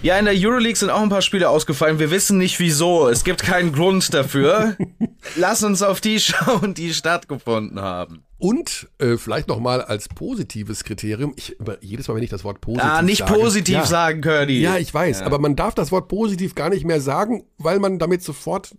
Ja, 0.00 0.16
in 0.16 0.26
der 0.26 0.34
Euroleague 0.36 0.76
sind 0.76 0.90
auch 0.90 1.02
ein 1.02 1.08
paar 1.08 1.22
Spiele 1.22 1.48
ausgefallen. 1.48 1.98
Wir 1.98 2.12
wissen 2.12 2.38
nicht 2.38 2.60
wieso. 2.60 3.08
Es 3.08 3.24
gibt 3.24 3.42
keinen 3.42 3.72
Grund 3.72 4.14
dafür. 4.14 4.76
Lass 5.36 5.64
uns 5.64 5.82
auf 5.82 6.00
die 6.00 6.20
schauen, 6.20 6.74
die 6.74 6.94
stattgefunden 6.94 7.80
haben. 7.80 8.22
Und 8.38 8.88
äh, 8.98 9.16
vielleicht 9.16 9.48
nochmal 9.48 9.82
als 9.82 10.08
positives 10.08 10.84
Kriterium, 10.84 11.34
ich, 11.36 11.56
jedes 11.80 12.06
Mal, 12.06 12.14
wenn 12.14 12.22
ich 12.22 12.30
das 12.30 12.44
Wort 12.44 12.60
positiv 12.60 12.88
ah, 12.88 13.02
nicht 13.02 13.26
sage, 13.26 13.32
positiv 13.32 13.74
ja, 13.74 13.86
sagen, 13.86 14.20
Curdy. 14.20 14.60
Ja, 14.60 14.76
ich 14.76 14.94
weiß, 14.94 15.20
ja. 15.20 15.26
aber 15.26 15.40
man 15.40 15.56
darf 15.56 15.74
das 15.74 15.90
Wort 15.90 16.06
positiv 16.06 16.54
gar 16.54 16.70
nicht 16.70 16.84
mehr 16.84 17.00
sagen, 17.00 17.44
weil 17.56 17.80
man 17.80 17.98
damit 17.98 18.22
sofort 18.22 18.76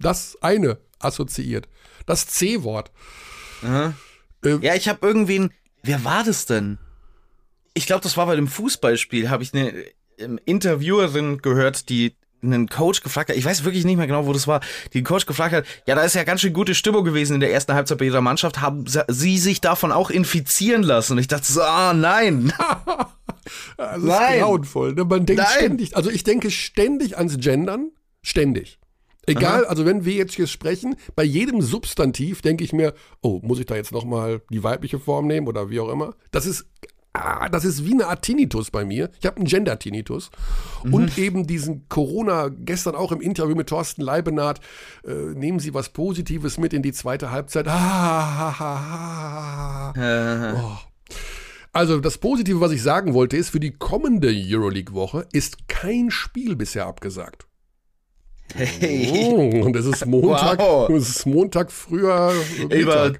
das 0.00 0.36
eine 0.40 0.78
assoziiert. 0.98 1.68
Das 2.04 2.26
C-Wort. 2.26 2.90
Äh, 3.62 3.90
ja, 4.60 4.74
ich 4.74 4.88
habe 4.88 5.06
irgendwen, 5.06 5.52
wer 5.84 6.04
war 6.04 6.24
das 6.24 6.46
denn? 6.46 6.78
Ich 7.74 7.86
glaube, 7.86 8.02
das 8.02 8.16
war 8.16 8.26
bei 8.26 8.34
dem 8.34 8.48
Fußballspiel, 8.48 9.30
habe 9.30 9.44
ich 9.44 9.54
eine 9.54 9.72
Interviewerin 10.44 11.38
gehört, 11.38 11.88
die 11.88 12.14
einen 12.42 12.68
Coach 12.68 13.02
gefragt 13.02 13.30
hat, 13.30 13.36
ich 13.36 13.44
weiß 13.44 13.64
wirklich 13.64 13.84
nicht 13.84 13.96
mehr 13.96 14.06
genau, 14.06 14.26
wo 14.26 14.32
das 14.32 14.46
war, 14.46 14.60
die 14.92 15.02
Coach 15.02 15.26
gefragt 15.26 15.54
hat, 15.54 15.64
ja, 15.86 15.94
da 15.94 16.02
ist 16.02 16.14
ja 16.14 16.24
ganz 16.24 16.40
schön 16.40 16.52
gute 16.52 16.74
Stimmung 16.74 17.04
gewesen 17.04 17.34
in 17.34 17.40
der 17.40 17.52
ersten 17.52 17.74
Halbzeit 17.74 17.98
bei 17.98 18.04
ihrer 18.04 18.20
Mannschaft, 18.20 18.60
haben 18.60 18.84
sie 19.08 19.38
sich 19.38 19.60
davon 19.60 19.92
auch 19.92 20.10
infizieren 20.10 20.82
lassen? 20.82 21.14
Und 21.14 21.18
ich 21.18 21.28
dachte 21.28 21.50
so, 21.50 21.62
ah, 21.62 21.92
nein. 21.94 22.52
das 23.76 23.98
ist 23.98 24.04
nein. 24.04 24.40
grauenvoll. 24.40 24.94
Ne? 24.94 25.04
Man 25.04 25.26
denkt 25.26 25.42
nein. 25.42 25.52
ständig, 25.56 25.96
also 25.96 26.10
ich 26.10 26.22
denke 26.22 26.50
ständig 26.50 27.16
ans 27.16 27.38
Gendern, 27.38 27.90
ständig. 28.22 28.78
Egal, 29.26 29.64
Aha. 29.64 29.70
also 29.70 29.84
wenn 29.84 30.06
wir 30.06 30.14
jetzt 30.14 30.34
hier 30.34 30.46
sprechen, 30.46 30.96
bei 31.14 31.22
jedem 31.22 31.60
Substantiv 31.60 32.40
denke 32.40 32.64
ich 32.64 32.72
mir, 32.72 32.94
oh, 33.20 33.40
muss 33.42 33.58
ich 33.58 33.66
da 33.66 33.76
jetzt 33.76 33.92
nochmal 33.92 34.40
die 34.50 34.62
weibliche 34.62 34.98
Form 34.98 35.26
nehmen 35.26 35.48
oder 35.48 35.68
wie 35.68 35.80
auch 35.80 35.90
immer? 35.90 36.14
Das 36.30 36.46
ist 36.46 36.66
ah, 37.18 37.48
das 37.48 37.64
ist 37.64 37.84
wie 37.84 37.92
eine 37.92 38.06
Art 38.06 38.22
Tinnitus 38.22 38.70
bei 38.70 38.84
mir. 38.84 39.10
Ich 39.20 39.26
habe 39.26 39.36
einen 39.36 39.46
Gender-Tinnitus. 39.46 40.30
Mhm. 40.84 40.94
Und 40.94 41.18
eben 41.18 41.46
diesen 41.46 41.88
Corona, 41.88 42.48
gestern 42.48 42.94
auch 42.94 43.12
im 43.12 43.20
Interview 43.20 43.54
mit 43.54 43.68
Thorsten 43.68 44.02
Leibenath, 44.02 44.60
äh, 45.06 45.12
nehmen 45.12 45.58
Sie 45.58 45.74
was 45.74 45.88
Positives 45.90 46.58
mit 46.58 46.72
in 46.72 46.82
die 46.82 46.92
zweite 46.92 47.30
Halbzeit. 47.30 47.66
Ah, 47.68 48.72
oh. 50.54 50.76
Also 51.72 52.00
das 52.00 52.18
Positive, 52.18 52.60
was 52.60 52.72
ich 52.72 52.82
sagen 52.82 53.14
wollte, 53.14 53.36
ist, 53.36 53.50
für 53.50 53.60
die 53.60 53.72
kommende 53.72 54.32
Euroleague-Woche 54.34 55.26
ist 55.32 55.68
kein 55.68 56.10
Spiel 56.10 56.56
bisher 56.56 56.86
abgesagt. 56.86 57.46
Hey. 58.54 59.10
Oh, 59.12 59.66
und 59.66 59.76
es 59.76 59.84
ist 59.84 60.06
Montag, 60.06 60.58
wow. 60.58 60.88
es 60.90 61.08
ist 61.08 61.26
Montag 61.26 61.70
früher 61.70 62.32
Mittag. 62.68 62.72
Über 62.72 63.12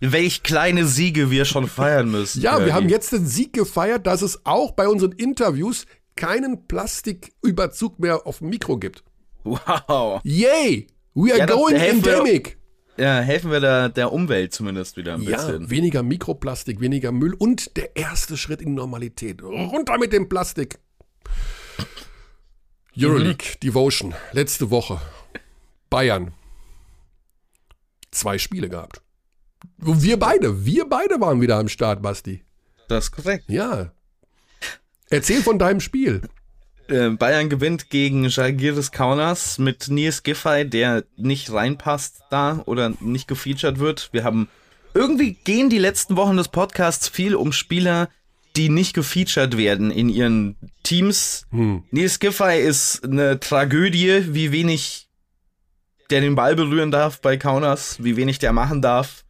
welch 0.00 0.42
kleine 0.42 0.86
Siege 0.86 1.30
wir 1.30 1.44
schon 1.44 1.68
feiern 1.68 2.10
müssen. 2.10 2.42
Ja, 2.42 2.64
wir 2.64 2.74
haben 2.74 2.88
jetzt 2.88 3.12
den 3.12 3.26
Sieg 3.26 3.52
gefeiert, 3.52 4.06
dass 4.06 4.22
es 4.22 4.44
auch 4.44 4.72
bei 4.72 4.88
unseren 4.88 5.12
Interviews 5.12 5.86
keinen 6.16 6.66
Plastiküberzug 6.66 7.98
mehr 7.98 8.26
auf 8.26 8.38
dem 8.38 8.48
Mikro 8.48 8.78
gibt. 8.78 9.04
Wow. 9.44 10.20
Yay! 10.24 10.88
We 11.14 11.32
are 11.32 11.38
ja, 11.38 11.46
going 11.46 11.76
endemic. 11.76 12.58
Ja, 12.98 13.20
helfen 13.20 13.50
wir 13.50 13.60
der, 13.60 13.90
der 13.90 14.12
Umwelt 14.12 14.52
zumindest 14.52 14.96
wieder 14.96 15.14
ein 15.14 15.22
ja, 15.22 15.36
bisschen. 15.36 15.70
Weniger 15.70 16.02
Mikroplastik, 16.02 16.80
weniger 16.80 17.12
Müll 17.12 17.34
und 17.34 17.76
der 17.76 17.94
erste 17.96 18.36
Schritt 18.36 18.62
in 18.62 18.74
Normalität. 18.74 19.42
Runter 19.42 19.98
mit 19.98 20.12
dem 20.12 20.28
Plastik. 20.28 20.78
Euroleague, 22.98 23.46
mhm. 23.54 23.60
Devotion, 23.62 24.14
letzte 24.32 24.70
Woche. 24.70 25.00
Bayern. 25.90 26.32
Zwei 28.10 28.38
Spiele 28.38 28.70
gehabt. 28.70 29.02
Wir 29.78 30.18
beide, 30.18 30.64
wir 30.64 30.88
beide 30.88 31.20
waren 31.20 31.40
wieder 31.40 31.58
am 31.58 31.68
Start, 31.68 32.02
Basti. 32.02 32.42
Das 32.88 33.04
ist 33.04 33.10
korrekt. 33.12 33.44
Ja. 33.48 33.92
Erzähl 35.10 35.42
von 35.42 35.58
deinem 35.58 35.80
Spiel. 35.80 36.22
Äh, 36.88 37.10
Bayern 37.10 37.48
gewinnt 37.48 37.90
gegen 37.90 38.28
Jalgiris 38.28 38.92
Kaunas 38.92 39.58
mit 39.58 39.88
Nils 39.88 40.22
Giffey, 40.22 40.68
der 40.68 41.04
nicht 41.16 41.52
reinpasst 41.52 42.22
da 42.30 42.62
oder 42.66 42.92
nicht 43.00 43.28
gefeatured 43.28 43.78
wird. 43.78 44.08
Wir 44.12 44.24
haben 44.24 44.48
irgendwie 44.94 45.34
gehen 45.34 45.68
die 45.68 45.78
letzten 45.78 46.16
Wochen 46.16 46.36
des 46.36 46.48
Podcasts 46.48 47.08
viel 47.08 47.34
um 47.34 47.52
Spieler, 47.52 48.08
die 48.54 48.68
nicht 48.68 48.94
gefeatured 48.94 49.56
werden 49.56 49.90
in 49.90 50.08
ihren 50.08 50.56
Teams. 50.82 51.46
Hm. 51.50 51.82
Nils 51.90 52.18
Giffey 52.18 52.60
ist 52.60 53.04
eine 53.04 53.40
Tragödie, 53.40 54.34
wie 54.34 54.52
wenig 54.52 55.08
der 56.10 56.20
den 56.20 56.36
Ball 56.36 56.54
berühren 56.54 56.92
darf 56.92 57.20
bei 57.20 57.36
Kaunas, 57.36 58.02
wie 58.02 58.16
wenig 58.16 58.38
der 58.38 58.52
machen 58.52 58.80
darf 58.80 59.25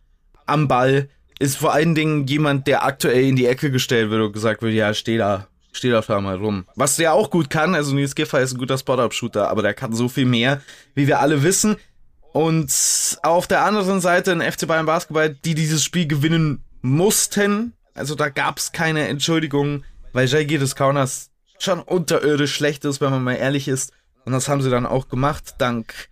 am 0.46 0.68
Ball 0.68 1.08
ist 1.38 1.58
vor 1.58 1.72
allen 1.72 1.94
Dingen 1.94 2.26
jemand, 2.26 2.66
der 2.66 2.84
aktuell 2.84 3.24
in 3.24 3.36
die 3.36 3.46
Ecke 3.46 3.70
gestellt 3.70 4.10
wird 4.10 4.22
und 4.22 4.32
gesagt 4.32 4.62
wird, 4.62 4.72
ja, 4.72 4.94
steh 4.94 5.18
da, 5.18 5.48
steh 5.72 5.90
da 5.90 6.00
da 6.00 6.20
mal 6.20 6.36
rum. 6.36 6.64
Was 6.74 6.96
der 6.96 7.12
auch 7.12 7.30
gut 7.30 7.50
kann, 7.50 7.74
also 7.74 7.94
Nils 7.94 8.14
Giffey 8.14 8.42
ist 8.42 8.54
ein 8.54 8.58
guter 8.58 8.78
Spot-Up-Shooter, 8.78 9.48
aber 9.48 9.62
der 9.62 9.74
kann 9.74 9.92
so 9.92 10.08
viel 10.08 10.24
mehr, 10.24 10.62
wie 10.94 11.06
wir 11.06 11.20
alle 11.20 11.42
wissen. 11.42 11.76
Und 12.32 12.70
auf 13.22 13.46
der 13.46 13.64
anderen 13.64 14.00
Seite 14.00 14.32
ein 14.32 14.40
FC 14.40 14.66
Bayern 14.66 14.86
Basketball, 14.86 15.30
die 15.30 15.54
dieses 15.54 15.82
Spiel 15.84 16.06
gewinnen 16.06 16.62
mussten. 16.82 17.72
Also 17.94 18.14
da 18.14 18.28
gab 18.28 18.58
es 18.58 18.72
keine 18.72 19.08
Entschuldigung, 19.08 19.84
weil 20.12 20.26
Jalgiris 20.26 20.76
Kaunas 20.76 21.30
schon 21.58 21.80
unterirdisch 21.80 22.54
schlecht 22.54 22.84
ist, 22.84 23.00
wenn 23.00 23.10
man 23.10 23.24
mal 23.24 23.34
ehrlich 23.34 23.68
ist. 23.68 23.92
Und 24.24 24.32
das 24.32 24.48
haben 24.48 24.60
sie 24.60 24.70
dann 24.70 24.86
auch 24.86 25.08
gemacht, 25.08 25.54
dank 25.58 26.08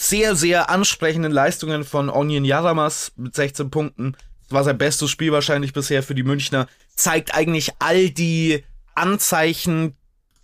sehr, 0.00 0.34
sehr 0.34 0.70
ansprechenden 0.70 1.30
Leistungen 1.30 1.84
von 1.84 2.08
Onion 2.08 2.46
Yaramas 2.46 3.12
mit 3.16 3.34
16 3.34 3.70
Punkten. 3.70 4.16
Das 4.44 4.52
war 4.52 4.64
sein 4.64 4.78
bestes 4.78 5.10
Spiel 5.10 5.30
wahrscheinlich 5.30 5.74
bisher 5.74 6.02
für 6.02 6.14
die 6.14 6.22
Münchner. 6.22 6.68
Zeigt 6.96 7.34
eigentlich 7.34 7.72
all 7.80 8.08
die 8.08 8.64
Anzeichen 8.94 9.94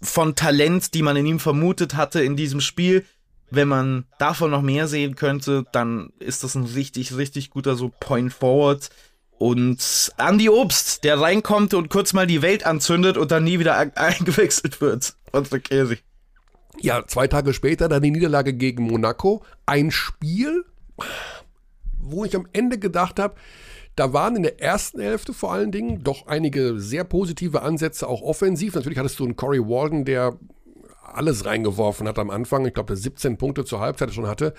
von 0.02 0.34
Talent, 0.34 0.92
die 0.92 1.00
man 1.00 1.16
in 1.16 1.24
ihm 1.24 1.40
vermutet 1.40 1.94
hatte 1.96 2.22
in 2.22 2.36
diesem 2.36 2.60
Spiel. 2.60 3.06
Wenn 3.50 3.68
man 3.68 4.04
davon 4.18 4.50
noch 4.50 4.60
mehr 4.60 4.88
sehen 4.88 5.16
könnte, 5.16 5.64
dann 5.72 6.12
ist 6.18 6.44
das 6.44 6.54
ein 6.54 6.64
richtig, 6.64 7.16
richtig 7.16 7.48
guter 7.48 7.76
so 7.76 7.90
Point 7.98 8.34
Forward. 8.34 8.90
Und 9.38 10.12
Andy 10.18 10.50
Obst, 10.50 11.02
der 11.02 11.18
reinkommt 11.18 11.72
und 11.72 11.88
kurz 11.88 12.12
mal 12.12 12.26
die 12.26 12.42
Welt 12.42 12.66
anzündet 12.66 13.16
und 13.16 13.30
dann 13.30 13.44
nie 13.44 13.58
wieder 13.58 13.76
eingewechselt 13.96 14.82
wird. 14.82 15.14
Unsere 15.32 15.60
Käse. 15.60 15.96
Ja, 16.80 17.04
zwei 17.06 17.26
Tage 17.26 17.52
später 17.52 17.88
dann 17.88 18.02
die 18.02 18.10
Niederlage 18.10 18.52
gegen 18.52 18.84
Monaco. 18.84 19.42
Ein 19.64 19.90
Spiel, 19.90 20.64
wo 21.98 22.24
ich 22.24 22.36
am 22.36 22.46
Ende 22.52 22.78
gedacht 22.78 23.18
habe, 23.18 23.34
da 23.96 24.12
waren 24.12 24.36
in 24.36 24.42
der 24.42 24.60
ersten 24.60 25.00
Hälfte 25.00 25.32
vor 25.32 25.52
allen 25.52 25.72
Dingen 25.72 26.04
doch 26.04 26.26
einige 26.26 26.78
sehr 26.78 27.04
positive 27.04 27.62
Ansätze, 27.62 28.06
auch 28.06 28.20
offensiv. 28.20 28.74
Natürlich 28.74 28.98
hattest 28.98 29.18
du 29.18 29.24
einen 29.24 29.36
Corey 29.36 29.60
Walden, 29.60 30.04
der 30.04 30.36
alles 31.02 31.46
reingeworfen 31.46 32.06
hat 32.06 32.18
am 32.18 32.30
Anfang. 32.30 32.66
Ich 32.66 32.74
glaube, 32.74 32.88
der 32.88 32.96
17 32.96 33.38
Punkte 33.38 33.64
zur 33.64 33.80
Halbzeit 33.80 34.12
schon 34.12 34.26
hatte. 34.26 34.52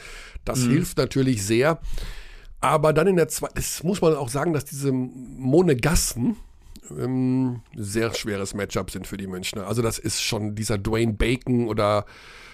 Das 0.43 0.61
mhm. 0.61 0.71
hilft 0.71 0.97
natürlich 0.97 1.45
sehr. 1.45 1.79
Aber 2.59 2.93
dann 2.93 3.07
in 3.07 3.15
der 3.15 3.27
zweiten, 3.27 3.53
das 3.55 3.83
muss 3.83 4.01
man 4.01 4.15
auch 4.15 4.29
sagen, 4.29 4.53
dass 4.53 4.65
diese 4.65 4.91
Monegassen 4.91 6.37
ähm, 6.91 7.61
sehr 7.75 8.13
schweres 8.13 8.53
Matchup 8.53 8.91
sind 8.91 9.07
für 9.07 9.17
die 9.17 9.27
Münchner. 9.27 9.67
Also 9.67 9.81
das 9.81 9.99
ist 9.99 10.21
schon 10.21 10.55
dieser 10.55 10.77
Dwayne 10.77 11.13
Bacon 11.13 11.67
oder 11.67 12.05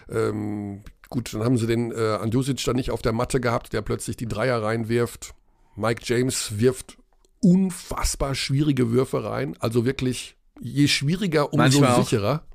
ähm, 0.10 0.84
gut, 1.10 1.34
dann 1.34 1.44
haben 1.44 1.58
sie 1.58 1.68
den 1.68 1.92
äh, 1.92 2.18
Andjusic 2.22 2.64
dann 2.64 2.76
nicht 2.76 2.92
auf 2.92 3.02
der 3.02 3.14
Matte 3.14 3.40
gehabt, 3.40 3.74
der 3.74 3.82
plötzlich 3.82 4.18
die 4.18 4.28
Dreier 4.28 4.62
reinwirft. 4.62 5.34
Mike 5.76 6.02
James 6.06 6.60
wirft 6.60 6.98
unfassbar 7.42 8.36
schwierige 8.36 8.92
Würfe 8.92 9.24
rein. 9.24 9.56
Also 9.60 9.86
wirklich, 9.86 10.38
je 10.60 10.88
schwieriger, 10.88 11.54
umso 11.54 11.80
Manchmal 11.82 12.04
sicherer. 12.04 12.44
Auch. 12.46 12.54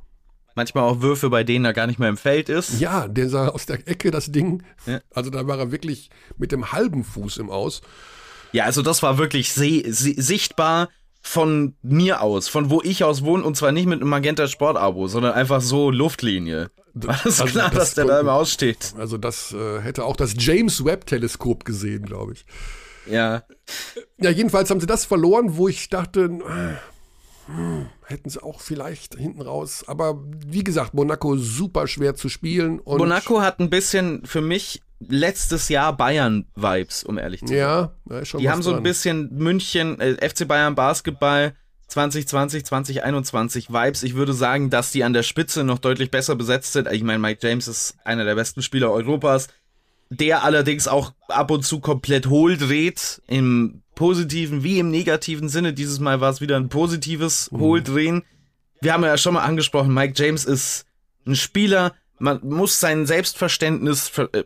Manchmal 0.54 0.84
auch 0.84 1.00
Würfe, 1.02 1.30
bei 1.30 1.44
denen 1.44 1.64
er 1.64 1.72
gar 1.72 1.86
nicht 1.86 2.00
mehr 2.00 2.08
im 2.08 2.16
Feld 2.16 2.48
ist. 2.48 2.80
Ja, 2.80 3.06
der 3.06 3.28
sah 3.28 3.48
aus 3.48 3.66
der 3.66 3.86
Ecke 3.86 4.10
das 4.10 4.32
Ding. 4.32 4.64
Ja. 4.86 5.00
Also 5.12 5.30
da 5.30 5.46
war 5.46 5.56
er 5.58 5.70
wirklich 5.70 6.10
mit 6.36 6.50
dem 6.50 6.72
halben 6.72 7.04
Fuß 7.04 7.36
im 7.36 7.48
Aus. 7.48 7.80
Ja, 8.52 8.64
also 8.64 8.82
das 8.82 9.02
war 9.02 9.18
wirklich 9.18 9.52
sichtbar 9.52 10.88
von 11.20 11.76
mir 11.82 12.22
aus, 12.22 12.48
von 12.48 12.70
wo 12.70 12.80
ich 12.82 13.04
aus 13.04 13.24
wohne 13.24 13.44
und 13.44 13.56
zwar 13.56 13.72
nicht 13.72 13.86
mit 13.86 14.00
einem 14.00 14.10
Magenta 14.10 14.46
Sport-Abo, 14.48 15.08
sondern 15.08 15.32
einfach 15.32 15.60
so 15.60 15.90
Luftlinie. 15.90 16.70
War 16.94 17.20
das 17.22 17.40
also 17.40 17.52
klar, 17.52 17.70
das 17.70 17.78
dass 17.78 17.94
der 17.94 18.06
da 18.06 18.20
immer 18.20 18.32
aussteht. 18.32 18.94
Also 18.98 19.18
das 19.18 19.52
äh, 19.52 19.80
hätte 19.80 20.04
auch 20.04 20.16
das 20.16 20.34
James 20.36 20.84
Webb 20.84 21.06
Teleskop 21.06 21.64
gesehen, 21.64 22.04
glaube 22.04 22.32
ich. 22.32 22.46
Ja. 23.10 23.44
Ja, 24.20 24.30
jedenfalls 24.30 24.70
haben 24.70 24.80
sie 24.80 24.86
das 24.86 25.04
verloren, 25.04 25.56
wo 25.56 25.68
ich 25.68 25.88
dachte, 25.88 26.22
äh, 26.22 27.52
hm, 27.52 27.86
hätten 28.04 28.30
sie 28.30 28.42
auch 28.42 28.60
vielleicht 28.60 29.14
hinten 29.14 29.42
raus. 29.42 29.84
Aber 29.86 30.22
wie 30.46 30.64
gesagt, 30.64 30.94
Monaco 30.94 31.36
super 31.36 31.86
schwer 31.86 32.14
zu 32.14 32.28
spielen. 32.28 32.80
Monaco 32.84 33.40
hat 33.40 33.60
ein 33.60 33.70
bisschen 33.70 34.24
für 34.24 34.40
mich 34.40 34.82
letztes 35.00 35.68
Jahr 35.68 35.96
Bayern-Vibes, 35.96 37.04
um 37.04 37.18
ehrlich 37.18 37.40
zu 37.40 37.48
sein. 37.48 37.56
Ja, 37.56 37.92
ja 38.10 38.24
schon 38.24 38.40
Die 38.40 38.50
haben 38.50 38.62
so 38.62 38.74
ein 38.74 38.82
bisschen 38.82 39.34
München, 39.34 40.00
äh, 40.00 40.14
FC 40.28 40.46
Bayern 40.46 40.74
Basketball 40.74 41.54
2020, 41.88 42.66
2021 42.66 43.70
Vibes. 43.70 44.02
Ich 44.02 44.14
würde 44.14 44.32
sagen, 44.32 44.70
dass 44.70 44.92
die 44.92 45.04
an 45.04 45.12
der 45.12 45.22
Spitze 45.22 45.64
noch 45.64 45.78
deutlich 45.78 46.10
besser 46.10 46.36
besetzt 46.36 46.72
sind. 46.72 46.90
Ich 46.92 47.02
meine, 47.02 47.18
Mike 47.18 47.46
James 47.46 47.68
ist 47.68 47.96
einer 48.04 48.24
der 48.24 48.34
besten 48.34 48.62
Spieler 48.62 48.90
Europas 48.90 49.48
der 50.10 50.42
allerdings 50.42 50.88
auch 50.88 51.12
ab 51.28 51.50
und 51.50 51.64
zu 51.64 51.80
komplett 51.80 52.28
hohl 52.28 52.56
dreht, 52.56 53.22
im 53.26 53.82
positiven 53.94 54.62
wie 54.62 54.78
im 54.78 54.90
negativen 54.90 55.48
Sinne. 55.48 55.72
Dieses 55.72 56.00
Mal 56.00 56.20
war 56.20 56.30
es 56.30 56.40
wieder 56.40 56.56
ein 56.56 56.68
positives 56.68 57.50
mhm. 57.50 57.60
Hohldrehen. 57.60 58.24
Wir 58.80 58.92
haben 58.92 59.04
ja 59.04 59.18
schon 59.18 59.34
mal 59.34 59.42
angesprochen, 59.42 59.92
Mike 59.92 60.14
James 60.16 60.44
ist 60.44 60.86
ein 61.26 61.34
Spieler, 61.34 61.94
man 62.18 62.40
muss 62.42 62.80
sein 62.80 63.06
Selbstverständnis, 63.06 64.12
äh, 64.16 64.44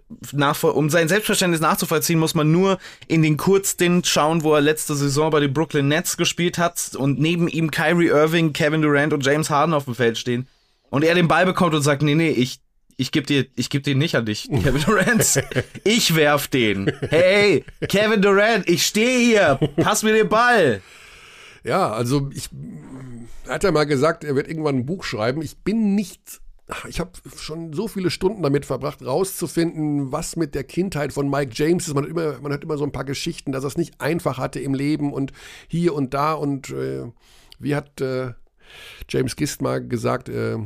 um 0.67 0.91
sein 0.91 1.09
Selbstverständnis 1.09 1.61
nachzuvollziehen, 1.61 2.19
muss 2.19 2.35
man 2.35 2.51
nur 2.51 2.79
in 3.09 3.23
den 3.23 3.37
Kurzstint 3.37 4.07
schauen, 4.07 4.43
wo 4.43 4.55
er 4.55 4.61
letzte 4.61 4.95
Saison 4.95 5.31
bei 5.31 5.41
den 5.41 5.53
Brooklyn 5.53 5.89
Nets 5.89 6.17
gespielt 6.17 6.59
hat 6.59 6.95
und 6.97 7.19
neben 7.19 7.49
ihm 7.49 7.71
Kyrie 7.71 8.09
Irving, 8.09 8.53
Kevin 8.53 8.83
Durant 8.83 9.13
und 9.13 9.25
James 9.25 9.51
Harden 9.51 9.75
auf 9.75 9.85
dem 9.85 9.95
Feld 9.95 10.19
stehen. 10.19 10.47
Und 10.91 11.05
er 11.05 11.15
den 11.15 11.29
Ball 11.29 11.47
bekommt 11.47 11.75
und 11.75 11.83
sagt, 11.83 12.03
nee, 12.03 12.15
nee, 12.15 12.31
ich 12.31 12.61
ich 12.99 13.11
gebe 13.11 13.27
dir, 13.27 13.47
ich 13.57 13.71
gebe 13.71 13.83
den 13.83 13.99
nicht 13.99 14.15
an 14.15 14.27
dich, 14.27 14.49
Kevin 14.63 14.83
Durant. 14.83 15.43
ich 15.85 16.15
werf 16.15 16.49
den. 16.49 16.93
Hey, 17.09 17.65
Kevin 17.89 18.23
Durant, 18.23 18.69
ich 18.69 18.87
stehe 18.87 19.19
hier. 19.19 19.59
Pass 19.77 20.03
mir 20.03 20.13
den 20.13 20.29
Ball. 20.29 20.83
Ja, 21.65 21.91
also 21.91 22.31
ich 22.35 22.49
hat 23.49 23.65
er 23.65 23.73
mal 23.73 23.85
gesagt, 23.85 24.25
er 24.25 24.37
wird 24.37 24.49
irgendwann 24.49 24.77
ein 24.77 24.87
Buch 24.87 25.05
schreiben. 25.05 25.43
Ich 25.43 25.57
bin 25.59 25.95
nicht 25.95 26.42
ich 26.89 27.01
habe 27.01 27.11
schon 27.37 27.73
so 27.73 27.89
viele 27.89 28.11
Stunden 28.11 28.43
damit 28.43 28.67
verbracht, 28.67 29.05
rauszufinden, 29.05 30.13
was 30.13 30.37
mit 30.37 30.55
der 30.55 30.65
Kindheit 30.65 31.13
von 31.13 31.29
Mike 31.29 31.53
James 31.55 31.89
ist. 31.89 31.95
Man 31.95 32.05
hat 32.05 32.11
immer, 32.11 32.41
man 32.41 32.53
hat 32.53 32.63
immer 32.63 32.79
so 32.79 32.85
ein 32.85 32.93
paar 32.93 33.05
Geschichten, 33.05 33.53
dass 33.53 33.65
er 33.65 33.69
es 33.69 33.77
nicht 33.77 34.01
einfach 34.01 34.39
hatte 34.39 34.61
im 34.61 34.75
Leben 34.75 35.13
und 35.13 35.33
hier 35.69 35.95
und 35.95 36.15
da. 36.15 36.35
Und 36.35 36.71
äh, 36.71 37.11
wie 37.59 37.75
hat 37.75 38.01
äh, 38.01 38.33
James 39.09 39.37
Gist 39.37 39.61
mal 39.61 39.87
gesagt, 39.87 40.29
äh, 40.29 40.59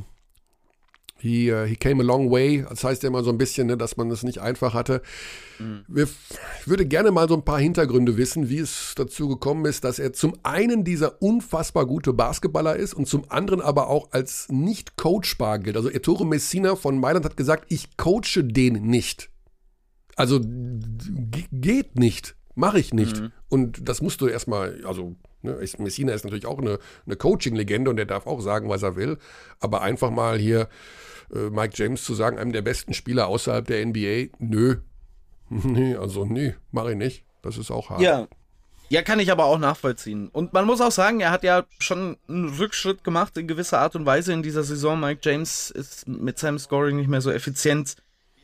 He, 1.19 1.51
uh, 1.51 1.65
he 1.65 1.77
came 1.77 2.03
a 2.03 2.05
long 2.05 2.31
way. 2.31 2.65
Das 2.69 2.85
heißt 2.85 3.03
ja 3.03 3.09
immer 3.09 3.25
so 3.25 3.31
ein 3.31 3.39
bisschen, 3.39 3.67
ne, 3.67 3.77
dass 3.77 3.97
man 3.97 4.11
es 4.11 4.23
nicht 4.23 4.39
einfach 4.39 4.75
hatte. 4.75 5.03
Mhm. 5.59 5.85
ich 6.61 6.69
würde 6.69 6.85
gerne 6.85 7.11
mal 7.11 7.29
so 7.29 7.35
ein 7.35 7.45
paar 7.45 7.59
Hintergründe 7.59 8.19
wissen, 8.19 8.51
wie 8.51 8.59
es 8.59 8.93
dazu 8.95 9.29
gekommen 9.29 9.65
ist, 9.65 9.85
dass 9.85 9.99
er 9.99 10.13
zum 10.13 10.37
einen 10.43 10.85
dieser 10.85 11.23
unfassbar 11.23 11.87
gute 11.87 12.13
Basketballer 12.13 12.77
ist 12.77 12.93
und 12.93 13.09
zum 13.09 13.31
anderen 13.31 13.63
aber 13.63 13.89
auch 13.89 14.13
als 14.13 14.49
nicht 14.51 14.99
coachbar 14.99 15.59
gilt. 15.59 15.77
Also 15.77 15.89
Ettore 15.89 16.27
Messina 16.27 16.77
von 16.77 17.01
Mailand 17.01 17.25
hat 17.25 17.39
gesagt, 17.39 17.65
ich 17.73 17.97
coache 17.97 18.45
den 18.45 18.83
nicht. 18.83 19.31
Also 20.17 20.41
geht 20.43 21.99
nicht, 21.99 22.37
mache 22.55 22.79
ich 22.79 22.93
nicht. 22.93 23.21
Mhm. 23.21 23.33
Und 23.49 23.89
das 23.89 24.03
musst 24.03 24.21
du 24.21 24.27
erstmal, 24.27 24.85
also 24.85 25.17
ne, 25.47 25.69
Messina 25.79 26.13
ist 26.13 26.25
natürlich 26.25 26.47
auch 26.47 26.59
eine, 26.59 26.79
eine 27.07 27.17
Coaching-Legende 27.17 27.91
und 27.91 27.97
der 27.97 28.07
darf 28.07 28.27
auch 28.27 28.41
sagen, 28.41 28.69
was 28.69 28.83
er 28.83 28.97
will. 28.97 29.19
Aber 29.61 29.83
einfach 29.83 30.11
mal 30.11 30.39
hier 30.39 30.69
äh, 31.35 31.51
Mike 31.51 31.75
James 31.75 32.05
zu 32.05 32.15
sagen, 32.15 32.39
einem 32.39 32.53
der 32.53 32.63
besten 32.63 32.95
Spieler 32.95 33.29
außerhalb 33.29 33.67
der 33.67 33.85
NBA, 33.85 34.37
nö. 34.39 34.77
nee, 35.49 35.95
also 35.95 36.25
nee, 36.25 36.55
mache 36.73 36.93
ich 36.93 36.97
nicht. 36.97 37.25
Das 37.43 37.59
ist 37.59 37.71
auch 37.71 37.91
hart. 37.91 38.01
Ja. 38.01 38.27
Ja, 38.89 39.03
kann 39.03 39.19
ich 39.19 39.33
aber 39.33 39.47
auch 39.47 39.59
nachvollziehen. 39.59 40.29
Und 40.29 40.53
man 40.53 40.65
muss 40.65 40.81
auch 40.81 40.93
sagen, 40.93 41.19
er 41.19 41.33
hat 41.33 41.43
ja 41.43 41.65
schon 41.81 42.19
einen 42.29 42.51
Rückschritt 42.51 43.03
gemacht 43.03 43.37
in 43.37 43.49
gewisser 43.49 43.81
Art 43.81 43.97
und 43.97 44.07
Weise 44.07 44.33
in 44.33 44.45
dieser 44.45 44.63
Saison. 44.63 45.01
Mike 45.01 45.21
James 45.25 45.71
ist 45.71 46.07
mit 46.07 46.39
seinem 46.39 46.61
Scoring 46.61 46.97
nicht 46.97 47.09
mehr 47.09 47.21
so 47.21 47.33
effizient, 47.33 47.97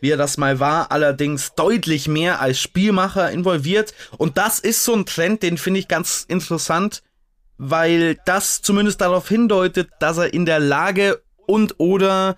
wie 0.03 0.11
er 0.11 0.17
das 0.19 0.37
mal 0.37 0.61
war. 0.61 0.91
Allerdings 0.91 1.55
deutlich 1.55 2.09
mehr 2.09 2.41
als 2.41 2.61
Spielmacher 2.61 3.31
involviert. 3.31 3.95
Und 4.19 4.37
das 4.37 4.59
ist 4.59 4.85
so 4.85 4.95
ein 4.95 5.07
Trend, 5.07 5.43
den 5.43 5.57
finde 5.57 5.81
ich 5.81 5.89
ganz 5.89 6.27
interessant, 6.29 7.03
weil 7.57 8.19
das 8.27 8.61
zumindest 8.61 9.01
darauf 9.01 9.29
hindeutet, 9.29 9.91
dass 10.01 10.19
er 10.19 10.35
in 10.35 10.45
der 10.45 10.59
Lage 10.59 11.23
und 11.47 11.77
oder 11.79 12.37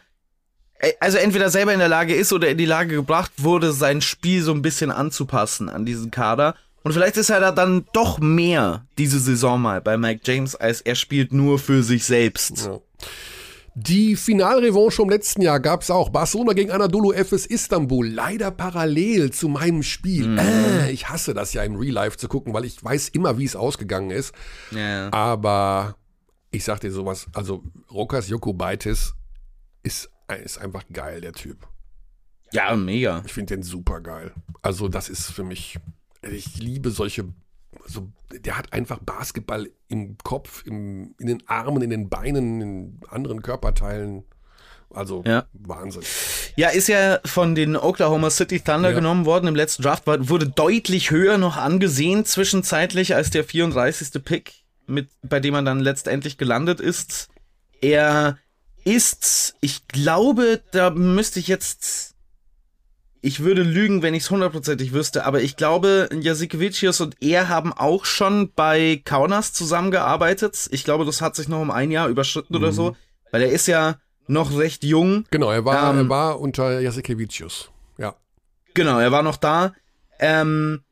äh, 0.78 0.92
also 1.00 1.16
entweder 1.16 1.48
selber 1.48 1.72
in 1.72 1.78
der 1.78 1.88
Lage 1.88 2.14
ist 2.14 2.34
oder 2.34 2.48
in 2.48 2.58
die 2.58 2.66
Lage 2.66 2.96
gebracht 2.96 3.32
wurde, 3.38 3.72
sein 3.72 4.02
Spiel 4.02 4.42
so 4.42 4.52
ein 4.52 4.62
bisschen 4.62 4.90
anzupassen 4.90 5.70
an 5.70 5.86
diesen 5.86 6.10
Kader. 6.10 6.54
Und 6.82 6.92
vielleicht 6.92 7.16
ist 7.16 7.30
er 7.30 7.40
da 7.40 7.50
dann 7.50 7.86
doch 7.94 8.18
mehr 8.18 8.84
diese 8.98 9.18
Saison 9.18 9.58
mal 9.62 9.80
bei 9.80 9.96
Mike 9.96 10.20
James, 10.24 10.54
als 10.54 10.82
er 10.82 10.96
spielt 10.96 11.32
nur 11.32 11.58
für 11.58 11.82
sich 11.82 12.04
selbst. 12.04 12.66
Ja. 12.66 12.78
Die 13.74 14.14
Finalrevanche 14.16 14.96
vom 14.96 15.10
letzten 15.10 15.42
Jahr 15.42 15.58
gab 15.58 15.82
es 15.82 15.90
auch. 15.90 16.10
Barcelona 16.10 16.52
gegen 16.52 16.70
Anadolu 16.70 17.12
Efes 17.12 17.44
Istanbul. 17.46 18.08
Leider 18.08 18.50
parallel 18.50 19.32
zu 19.32 19.48
meinem 19.48 19.82
Spiel. 19.82 20.28
Mhm. 20.28 20.38
Äh, 20.38 20.90
ich 20.92 21.08
hasse 21.08 21.34
das 21.34 21.52
ja 21.52 21.64
im 21.64 21.76
Real 21.76 21.92
Life 21.92 22.16
zu 22.16 22.28
gucken, 22.28 22.54
weil 22.54 22.64
ich 22.64 22.82
weiß 22.82 23.08
immer, 23.10 23.38
wie 23.38 23.44
es 23.44 23.56
ausgegangen 23.56 24.10
ist. 24.10 24.32
Ja. 24.70 25.12
Aber 25.12 25.96
ich 26.52 26.64
sag 26.64 26.80
dir 26.80 26.92
sowas, 26.92 27.26
also 27.34 27.64
Rokas 27.90 28.28
Jokubaitis 28.28 29.14
ist 29.82 30.10
ist 30.42 30.58
einfach 30.58 30.84
geil, 30.92 31.20
der 31.20 31.32
Typ. 31.32 31.68
Ja, 32.52 32.74
mega. 32.76 33.22
Ich 33.26 33.32
finde 33.32 33.56
den 33.56 33.62
super 33.62 34.00
geil. 34.00 34.32
Also, 34.62 34.88
das 34.88 35.08
ist 35.08 35.30
für 35.30 35.44
mich, 35.44 35.78
ich 36.22 36.58
liebe 36.58 36.90
solche, 36.90 37.24
also, 37.84 38.08
der 38.32 38.56
hat 38.56 38.72
einfach 38.72 38.98
Basketball 38.98 39.70
im 39.88 40.16
Kopf, 40.22 40.64
im, 40.66 41.14
in 41.18 41.26
den 41.26 41.42
Armen, 41.46 41.82
in 41.82 41.90
den 41.90 42.08
Beinen, 42.08 42.60
in 42.60 43.00
anderen 43.08 43.42
Körperteilen. 43.42 44.24
Also 44.90 45.22
ja. 45.26 45.44
Wahnsinn. 45.52 46.02
Ja, 46.56 46.68
ist 46.68 46.88
ja 46.88 47.18
von 47.24 47.54
den 47.54 47.76
Oklahoma 47.76 48.30
City 48.30 48.60
Thunder 48.60 48.90
ja. 48.90 48.94
genommen 48.94 49.26
worden 49.26 49.48
im 49.48 49.56
letzten 49.56 49.82
Draft, 49.82 50.06
wurde 50.06 50.48
deutlich 50.48 51.10
höher 51.10 51.36
noch 51.36 51.56
angesehen 51.56 52.24
zwischenzeitlich 52.24 53.14
als 53.14 53.30
der 53.30 53.44
34. 53.44 54.22
Pick, 54.24 54.52
mit, 54.86 55.08
bei 55.22 55.40
dem 55.40 55.52
man 55.52 55.64
dann 55.64 55.80
letztendlich 55.80 56.38
gelandet 56.38 56.80
ist. 56.80 57.28
Er 57.80 58.38
ist, 58.84 59.56
ich 59.60 59.88
glaube, 59.88 60.62
da 60.70 60.90
müsste 60.90 61.40
ich 61.40 61.48
jetzt, 61.48 62.13
ich 63.24 63.40
würde 63.40 63.62
lügen, 63.62 64.02
wenn 64.02 64.12
ich 64.12 64.24
es 64.24 64.30
hundertprozentig 64.30 64.92
wüsste, 64.92 65.24
aber 65.24 65.40
ich 65.40 65.56
glaube, 65.56 66.10
Jasikevicius 66.12 67.00
und 67.00 67.16
er 67.22 67.48
haben 67.48 67.72
auch 67.72 68.04
schon 68.04 68.52
bei 68.54 69.00
Kaunas 69.02 69.54
zusammengearbeitet. 69.54 70.68
Ich 70.72 70.84
glaube, 70.84 71.06
das 71.06 71.22
hat 71.22 71.34
sich 71.34 71.48
noch 71.48 71.62
um 71.62 71.70
ein 71.70 71.90
Jahr 71.90 72.08
überschritten 72.08 72.52
mhm. 72.52 72.58
oder 72.62 72.72
so, 72.72 72.96
weil 73.30 73.40
er 73.40 73.50
ist 73.50 73.66
ja 73.66 73.96
noch 74.26 74.58
recht 74.58 74.84
jung. 74.84 75.24
Genau, 75.30 75.50
er 75.50 75.64
war, 75.64 75.90
ähm, 75.90 76.00
er 76.00 76.08
war 76.10 76.38
unter 76.38 76.80
Jasikevicius, 76.80 77.70
ja. 77.96 78.14
Genau, 78.74 78.98
er 78.98 79.10
war 79.10 79.22
noch 79.22 79.38
da. 79.38 79.72
Ähm, 80.18 80.82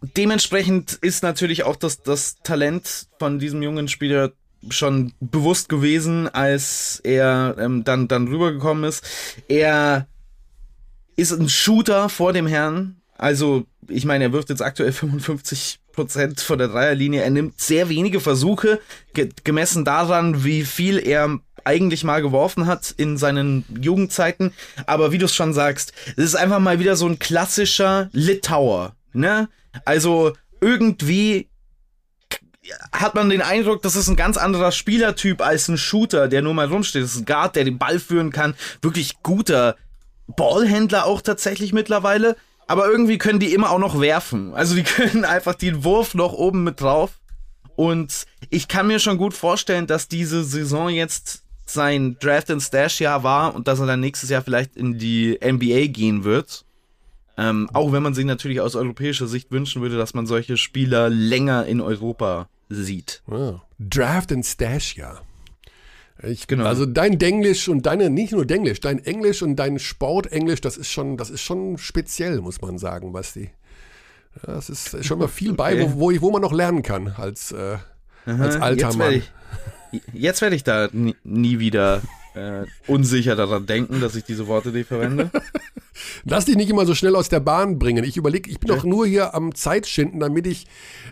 dementsprechend 0.00 0.94
ist 0.94 1.22
natürlich 1.22 1.62
auch 1.62 1.76
das, 1.76 2.02
das 2.02 2.38
Talent 2.42 3.06
von 3.20 3.38
diesem 3.38 3.62
jungen 3.62 3.86
Spieler 3.86 4.32
schon 4.68 5.12
bewusst 5.20 5.68
gewesen, 5.68 6.28
als 6.28 7.00
er 7.04 7.54
ähm, 7.56 7.84
dann, 7.84 8.08
dann 8.08 8.26
rübergekommen 8.26 8.82
ist. 8.82 9.04
Er 9.46 10.08
ist 11.18 11.32
ein 11.32 11.48
Shooter 11.48 12.08
vor 12.08 12.32
dem 12.32 12.46
Herrn. 12.46 12.96
Also, 13.16 13.66
ich 13.88 14.04
meine, 14.04 14.24
er 14.24 14.32
wirft 14.32 14.50
jetzt 14.50 14.62
aktuell 14.62 14.92
55 14.92 15.80
Prozent 15.92 16.40
von 16.40 16.58
der 16.58 16.68
Dreierlinie. 16.68 17.22
Er 17.22 17.30
nimmt 17.30 17.60
sehr 17.60 17.88
wenige 17.88 18.20
Versuche, 18.20 18.80
ge 19.14 19.28
gemessen 19.42 19.84
daran, 19.84 20.44
wie 20.44 20.64
viel 20.64 20.98
er 20.98 21.40
eigentlich 21.64 22.04
mal 22.04 22.22
geworfen 22.22 22.66
hat 22.66 22.94
in 22.96 23.16
seinen 23.16 23.64
Jugendzeiten. 23.80 24.52
Aber 24.86 25.10
wie 25.10 25.18
du 25.18 25.26
es 25.26 25.34
schon 25.34 25.52
sagst, 25.52 25.92
es 26.16 26.24
ist 26.24 26.36
einfach 26.36 26.60
mal 26.60 26.78
wieder 26.78 26.94
so 26.94 27.06
ein 27.06 27.18
klassischer 27.18 28.08
Litauer. 28.12 28.94
Ne? 29.12 29.48
Also 29.84 30.34
irgendwie 30.60 31.48
hat 32.92 33.16
man 33.16 33.28
den 33.28 33.42
Eindruck, 33.42 33.82
das 33.82 33.96
ist 33.96 34.08
ein 34.08 34.16
ganz 34.16 34.36
anderer 34.36 34.70
Spielertyp 34.70 35.40
als 35.40 35.66
ein 35.66 35.78
Shooter, 35.78 36.28
der 36.28 36.42
nur 36.42 36.54
mal 36.54 36.68
rumsteht. 36.68 37.02
Das 37.02 37.14
ist 37.14 37.22
ein 37.22 37.26
Guard, 37.26 37.56
der 37.56 37.64
den 37.64 37.78
Ball 37.78 37.98
führen 37.98 38.30
kann. 38.30 38.54
Wirklich 38.82 39.16
guter 39.24 39.76
Ballhändler 40.36 41.06
auch 41.06 41.20
tatsächlich 41.20 41.72
mittlerweile. 41.72 42.36
Aber 42.66 42.86
irgendwie 42.86 43.18
können 43.18 43.40
die 43.40 43.54
immer 43.54 43.70
auch 43.70 43.78
noch 43.78 44.00
werfen. 44.00 44.54
Also 44.54 44.74
die 44.74 44.82
können 44.84 45.24
einfach 45.24 45.54
den 45.54 45.84
Wurf 45.84 46.14
noch 46.14 46.32
oben 46.32 46.64
mit 46.64 46.80
drauf. 46.80 47.12
Und 47.76 48.26
ich 48.50 48.68
kann 48.68 48.88
mir 48.88 48.98
schon 48.98 49.18
gut 49.18 49.34
vorstellen, 49.34 49.86
dass 49.86 50.08
diese 50.08 50.44
Saison 50.44 50.88
jetzt 50.88 51.44
sein 51.64 52.16
Draft 52.18 52.50
and 52.50 52.62
Stash 52.62 53.00
Jahr 53.00 53.22
war 53.22 53.54
und 53.54 53.68
dass 53.68 53.78
er 53.78 53.86
dann 53.86 54.00
nächstes 54.00 54.30
Jahr 54.30 54.42
vielleicht 54.42 54.76
in 54.76 54.98
die 54.98 55.38
NBA 55.42 55.86
gehen 55.88 56.24
wird. 56.24 56.64
Ähm, 57.36 57.70
auch 57.72 57.92
wenn 57.92 58.02
man 58.02 58.14
sich 58.14 58.24
natürlich 58.24 58.60
aus 58.60 58.74
europäischer 58.74 59.28
Sicht 59.28 59.52
wünschen 59.52 59.80
würde, 59.80 59.96
dass 59.96 60.12
man 60.12 60.26
solche 60.26 60.56
Spieler 60.56 61.08
länger 61.08 61.66
in 61.66 61.80
Europa 61.80 62.48
sieht. 62.68 63.22
Ah, 63.30 63.62
Draft 63.78 64.32
and 64.32 64.44
Stash, 64.44 64.96
ja. 64.96 65.20
Ich, 66.22 66.46
Genau. 66.46 66.64
Also 66.64 66.84
dein 66.86 67.18
Denglisch 67.18 67.68
und 67.68 67.86
deine, 67.86 68.10
nicht 68.10 68.32
nur 68.32 68.44
Denglisch, 68.44 68.80
dein 68.80 68.98
Englisch 69.04 69.42
und 69.42 69.56
dein 69.56 69.78
Sportenglisch, 69.78 70.60
das 70.60 70.76
ist 70.76 70.90
schon, 70.90 71.16
das 71.16 71.30
ist 71.30 71.42
schon 71.42 71.78
speziell, 71.78 72.40
muss 72.40 72.60
man 72.60 72.78
sagen, 72.78 73.12
Basti. 73.12 73.50
Ja, 74.46 74.54
das 74.54 74.68
ist 74.68 75.04
schon 75.04 75.18
mal 75.18 75.28
viel 75.28 75.52
bei, 75.54 75.74
Okay. 75.74 75.92
wo, 75.94 76.00
wo, 76.00 76.10
ich, 76.10 76.20
wo 76.20 76.30
man 76.30 76.42
noch 76.42 76.52
lernen 76.52 76.82
kann 76.82 77.08
als, 77.16 77.52
äh, 77.52 77.76
als 78.26 78.56
alter 78.56 78.86
jetzt 78.88 78.98
Mann. 78.98 79.10
Werde 79.10 79.22
ich, 79.92 80.02
jetzt 80.12 80.42
werde 80.42 80.56
ich 80.56 80.64
da 80.64 80.88
nie, 80.92 81.16
nie 81.24 81.58
wieder 81.58 82.02
äh, 82.38 82.66
unsicher 82.86 83.36
daran 83.36 83.66
denken, 83.66 84.00
dass 84.00 84.14
ich 84.14 84.24
diese 84.24 84.46
Worte 84.46 84.70
nicht 84.70 84.88
verwende. 84.88 85.30
Lass 86.24 86.44
dich 86.44 86.56
nicht 86.56 86.70
immer 86.70 86.86
so 86.86 86.94
schnell 86.94 87.16
aus 87.16 87.28
der 87.28 87.40
Bahn 87.40 87.78
bringen. 87.78 88.04
Ich 88.04 88.16
überlege, 88.16 88.50
ich 88.50 88.60
bin 88.60 88.68
doch 88.68 88.84
nur 88.84 89.06
hier 89.06 89.34
am 89.34 89.54
Zeitschinden, 89.54 90.20
damit 90.20 90.46
ich 90.46 90.66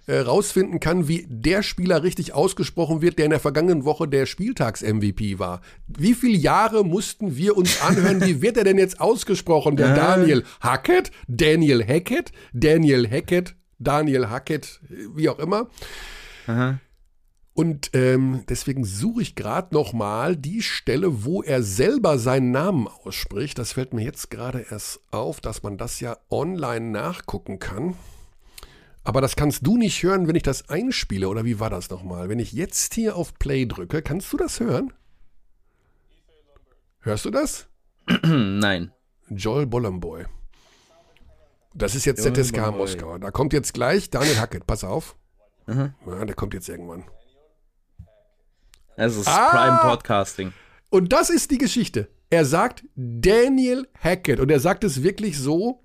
äh, 0.06 0.18
rausfinden 0.18 0.80
kann, 0.80 1.08
wie 1.08 1.26
der 1.28 1.62
Spieler 1.62 2.02
richtig 2.02 2.34
ausgesprochen 2.34 3.02
wird, 3.02 3.18
der 3.18 3.26
in 3.26 3.30
der 3.30 3.40
vergangenen 3.40 3.84
Woche 3.84 4.06
der 4.06 4.26
Spieltags-MVP 4.26 5.38
war. 5.38 5.60
Wie 5.88 6.14
viele 6.14 6.36
Jahre 6.36 6.84
mussten 6.84 7.36
wir 7.36 7.56
uns 7.56 7.80
anhören, 7.82 8.24
wie 8.24 8.42
wird 8.42 8.56
er 8.56 8.64
denn 8.64 8.78
jetzt 8.78 9.00
ausgesprochen? 9.00 9.76
Der 9.76 9.94
Daniel 9.96 10.44
Hackett, 10.60 11.10
Daniel 11.26 11.84
Hackett, 11.84 12.32
Daniel 12.52 13.08
Hackett, 13.10 13.54
Daniel 13.78 14.28
Hackett, 14.28 14.80
wie 15.14 15.28
auch 15.28 15.38
immer. 15.38 15.68
Und 17.56 17.92
ähm, 17.94 18.44
deswegen 18.50 18.84
suche 18.84 19.22
ich 19.22 19.34
gerade 19.34 19.74
noch 19.74 19.94
mal 19.94 20.36
die 20.36 20.60
Stelle, 20.60 21.24
wo 21.24 21.42
er 21.42 21.62
selber 21.62 22.18
seinen 22.18 22.50
Namen 22.50 22.86
ausspricht. 22.86 23.58
Das 23.58 23.72
fällt 23.72 23.94
mir 23.94 24.04
jetzt 24.04 24.30
gerade 24.30 24.66
erst 24.70 25.00
auf, 25.10 25.40
dass 25.40 25.62
man 25.62 25.78
das 25.78 26.00
ja 26.00 26.18
online 26.30 26.90
nachgucken 26.90 27.58
kann. 27.58 27.96
Aber 29.04 29.22
das 29.22 29.36
kannst 29.36 29.66
du 29.66 29.78
nicht 29.78 30.02
hören, 30.02 30.28
wenn 30.28 30.36
ich 30.36 30.42
das 30.42 30.68
einspiele. 30.68 31.30
Oder 31.30 31.46
wie 31.46 31.58
war 31.58 31.70
das 31.70 31.88
nochmal? 31.88 32.28
Wenn 32.28 32.40
ich 32.40 32.52
jetzt 32.52 32.92
hier 32.92 33.16
auf 33.16 33.32
Play 33.38 33.64
drücke, 33.64 34.02
kannst 34.02 34.30
du 34.34 34.36
das 34.36 34.60
hören? 34.60 34.92
Hörst 37.00 37.24
du 37.24 37.30
das? 37.30 37.68
Nein. 38.22 38.92
Joel 39.30 39.64
Bolomboy. 39.64 40.26
Das 41.72 41.94
ist 41.94 42.04
jetzt 42.04 42.22
Joel 42.22 42.34
ZSK. 42.34 42.70
Moskau. 42.76 43.16
Da 43.16 43.30
kommt 43.30 43.54
jetzt 43.54 43.72
gleich 43.72 44.10
Daniel 44.10 44.40
Hackett. 44.40 44.66
Pass 44.66 44.84
auf. 44.84 45.16
Ja, 45.66 46.24
der 46.26 46.34
kommt 46.34 46.52
jetzt 46.52 46.68
irgendwann. 46.68 47.04
Es 48.96 49.16
ist 49.16 49.28
Ah! 49.28 49.50
Prime 49.50 49.78
Podcasting. 49.90 50.52
Und 50.90 51.12
das 51.12 51.30
ist 51.30 51.50
die 51.50 51.58
Geschichte. 51.58 52.08
Er 52.30 52.44
sagt 52.44 52.84
Daniel 52.96 53.86
Hackett 54.00 54.40
und 54.40 54.50
er 54.50 54.60
sagt 54.60 54.84
es 54.84 55.02
wirklich 55.02 55.38
so 55.38 55.82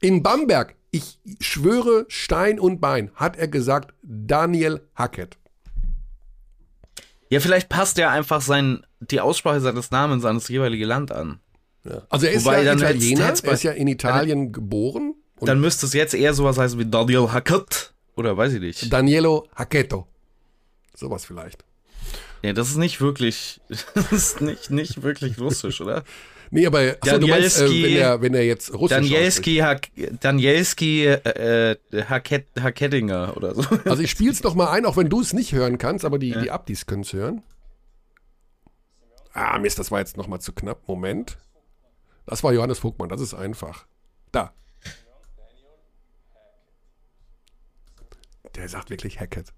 in 0.00 0.22
Bamberg. 0.22 0.76
Ich 0.90 1.18
schwöre 1.40 2.06
Stein 2.08 2.60
und 2.60 2.80
Bein, 2.80 3.10
hat 3.16 3.36
er 3.36 3.48
gesagt 3.48 3.92
Daniel 4.02 4.80
Hackett. 4.94 5.36
Ja, 7.28 7.40
vielleicht 7.40 7.68
passt 7.68 7.98
er 7.98 8.10
einfach 8.10 8.40
sein, 8.40 8.86
die 9.00 9.20
Aussprache 9.20 9.60
seines 9.60 9.90
Namens 9.90 10.24
an 10.24 10.36
das 10.36 10.48
jeweilige 10.48 10.86
Land 10.86 11.10
an. 11.10 11.40
Also 12.08 12.26
er 12.26 12.32
ist 12.32 12.44
Wobei, 12.44 12.62
ja 12.62 12.74
Italiener, 12.74 13.34
er 13.42 13.52
ist 13.52 13.62
ja 13.62 13.72
in 13.72 13.88
Italien 13.88 14.52
geboren. 14.52 15.14
Und 15.36 15.48
Dann 15.48 15.60
müsste 15.60 15.84
es 15.84 15.92
jetzt 15.92 16.14
eher 16.14 16.32
sowas 16.32 16.56
heißen 16.56 16.78
wie 16.78 16.86
Daniel 16.86 17.32
Hackett. 17.32 17.92
Oder 18.16 18.36
weiß 18.36 18.52
ich 18.54 18.60
nicht. 18.60 18.92
Danielo 18.92 19.48
Hacketto. 19.56 20.06
Sowas 20.94 21.24
vielleicht. 21.24 21.64
Ja, 22.42 22.52
das 22.52 22.70
ist 22.70 22.76
nicht 22.76 23.00
wirklich, 23.00 23.60
das 23.94 24.12
ist 24.12 24.40
nicht, 24.40 24.70
nicht 24.70 25.02
wirklich 25.02 25.38
russisch, 25.38 25.80
oder? 25.80 26.04
Nee, 26.50 26.66
aber 26.66 26.96
achso, 27.00 27.18
du 27.18 27.26
meinst, 27.26 27.60
äh, 27.60 27.68
wenn, 27.68 27.96
er, 27.96 28.22
wenn 28.22 28.34
er 28.34 28.44
jetzt 28.44 28.72
Russisch. 28.72 28.96
Danielski, 28.96 29.56
Hack, 29.56 29.88
Danielski 30.20 31.06
äh, 31.06 31.72
äh, 31.72 32.04
Hackett, 32.04 32.46
Hackettinger 32.60 33.36
oder 33.36 33.54
so. 33.54 33.64
Also 33.84 34.02
ich 34.02 34.10
spiel's 34.10 34.42
noch 34.42 34.54
mal 34.54 34.70
ein, 34.70 34.86
auch 34.86 34.96
wenn 34.96 35.08
du 35.08 35.20
es 35.20 35.32
nicht 35.32 35.52
hören 35.52 35.78
kannst, 35.78 36.04
aber 36.04 36.18
die, 36.18 36.32
die 36.32 36.50
Abdis 36.50 36.86
können 36.86 37.02
es 37.02 37.12
hören. 37.12 37.42
Ah, 39.32 39.58
Mist, 39.58 39.78
das 39.80 39.90
war 39.90 39.98
jetzt 39.98 40.16
noch 40.16 40.28
mal 40.28 40.38
zu 40.38 40.52
knapp. 40.52 40.86
Moment. 40.86 41.38
Das 42.26 42.44
war 42.44 42.52
Johannes 42.52 42.78
Vogtmann, 42.78 43.08
das 43.08 43.20
ist 43.20 43.34
einfach. 43.34 43.86
Da. 44.30 44.52
Der 48.54 48.68
sagt 48.68 48.90
wirklich 48.90 49.18
Hackett. 49.18 49.52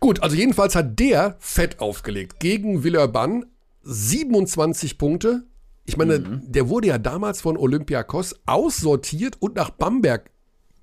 Gut, 0.00 0.22
also 0.22 0.34
jedenfalls 0.34 0.74
hat 0.74 0.98
der 0.98 1.36
fett 1.40 1.78
aufgelegt 1.80 2.40
gegen 2.40 2.82
Villeurbanne. 2.82 3.46
27 3.82 4.98
Punkte. 4.98 5.44
Ich 5.86 5.96
meine, 5.96 6.20
der 6.20 6.68
wurde 6.68 6.88
ja 6.88 6.98
damals 6.98 7.40
von 7.40 7.56
Olympiakos 7.56 8.34
aussortiert 8.46 9.36
und 9.40 9.56
nach 9.56 9.70
Bamberg 9.70 10.30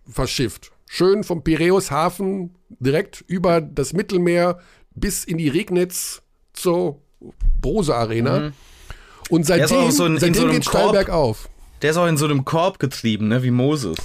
verschifft. 0.07 0.72
Schön 0.88 1.24
vom 1.24 1.43
Piräushafen 1.43 2.55
direkt 2.70 3.24
über 3.28 3.61
das 3.61 3.93
Mittelmeer 3.93 4.59
bis 4.95 5.24
in 5.24 5.38
die 5.38 5.47
Regnitz 5.49 6.22
zur 6.53 6.99
Brose 7.61 7.95
Arena. 7.95 8.51
Und 9.30 9.41
ist 9.41 9.51
auch 9.51 9.57
seitdem, 9.57 9.91
so 9.91 10.03
ein- 10.05 10.13
in 10.13 10.20
seitdem 10.20 10.34
so 10.43 10.49
geht 10.49 10.65
Korb. 10.65 10.91
bergauf. 10.93 11.49
Der 11.82 11.91
ist 11.91 11.97
auch 11.97 12.07
in 12.07 12.18
so 12.18 12.26
einem 12.26 12.43
Korb 12.45 12.80
getrieben, 12.80 13.28
ne, 13.28 13.43
wie 13.43 13.51
Moses. 13.51 13.97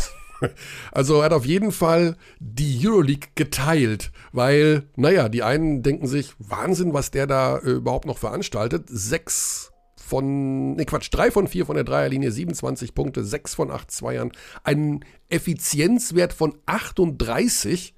Also 0.93 1.19
er 1.19 1.25
hat 1.27 1.33
auf 1.33 1.47
jeden 1.47 1.73
Fall 1.73 2.17
die 2.41 2.87
Euroleague 2.87 3.31
geteilt, 3.35 4.13
weil, 4.33 4.85
naja, 4.97 5.29
die 5.29 5.43
einen 5.43 5.83
denken 5.83 6.07
sich, 6.07 6.33
Wahnsinn, 6.39 6.93
was 6.93 7.11
der 7.11 7.27
da 7.27 7.59
äh, 7.59 7.71
überhaupt 7.71 8.07
noch 8.07 8.19
veranstaltet. 8.19 8.85
Sechs 8.89 9.73
von, 9.97 10.75
ne 10.75 10.85
Quatsch, 10.85 11.09
drei 11.11 11.31
von 11.31 11.49
vier 11.49 11.65
von 11.65 11.77
der 11.77 11.85
Dreierlinie, 11.85 12.31
27 12.31 12.95
Punkte, 12.95 13.25
sechs 13.25 13.55
von 13.55 13.71
acht 13.71 13.91
Zweiern, 13.91 14.33
einen 14.65 15.05
Effizienzwert 15.31 16.33
von 16.33 16.55
38. 16.67 17.95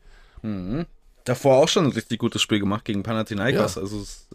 Davor 1.25 1.57
auch 1.57 1.69
schon 1.69 1.87
ein 1.87 1.93
richtig 1.93 2.19
gutes 2.19 2.43
Spiel 2.43 2.61
gemacht 2.61 2.85
gegen 2.85 3.03
Panathinaikos. 3.03 3.77
Ja. 3.77 3.83
Also 3.83 4.01
es 4.01 4.29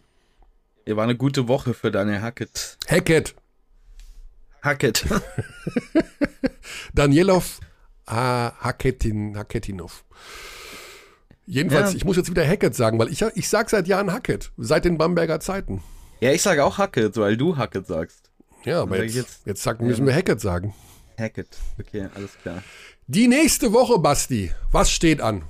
war 0.85 1.03
eine 1.03 1.15
gute 1.15 1.47
Woche 1.47 1.73
für 1.73 1.91
Daniel 1.91 2.21
Hackett. 2.21 2.77
Hackett, 2.87 3.35
Hackett. 4.61 5.05
Danielov 6.93 7.59
Haketin, 8.09 9.37
Haketinov. 9.37 10.03
Jedenfalls, 11.45 11.91
Ja. 11.91 11.97
ich 11.97 12.05
muss 12.05 12.17
jetzt 12.17 12.29
wieder 12.29 12.45
Hackett 12.47 12.75
sagen, 12.75 12.99
weil 12.99 13.09
ich, 13.09 13.21
ich 13.21 13.49
sag 13.49 13.69
seit 13.69 13.87
Jahren 13.87 14.11
Hackett, 14.13 14.51
seit 14.57 14.85
den 14.85 14.97
Bamberger 14.97 15.39
Zeiten. 15.39 15.81
ja, 16.19 16.31
ich 16.31 16.41
sage 16.41 16.63
auch 16.63 16.77
Hackett, 16.77 17.17
weil 17.17 17.37
du 17.37 17.57
Hackett 17.57 17.87
sagst. 17.87 18.29
Ja, 18.65 18.81
aber 18.81 18.97
sag 18.97 19.05
jetzt, 19.05 19.15
jetzt, 19.15 19.45
jetzt- 19.45 19.63
sagen, 19.63 19.87
müssen 19.87 20.05
wir 20.05 20.13
Hackett 20.13 20.41
sagen. 20.41 20.73
Hackett. 21.17 21.47
Okay, 21.79 22.07
alles 22.15 22.31
klar. 22.41 22.61
Die 23.07 23.27
nächste 23.27 23.73
Woche, 23.73 23.99
Basti, 23.99 24.51
was 24.71 24.91
steht 24.91 25.21
an? 25.21 25.43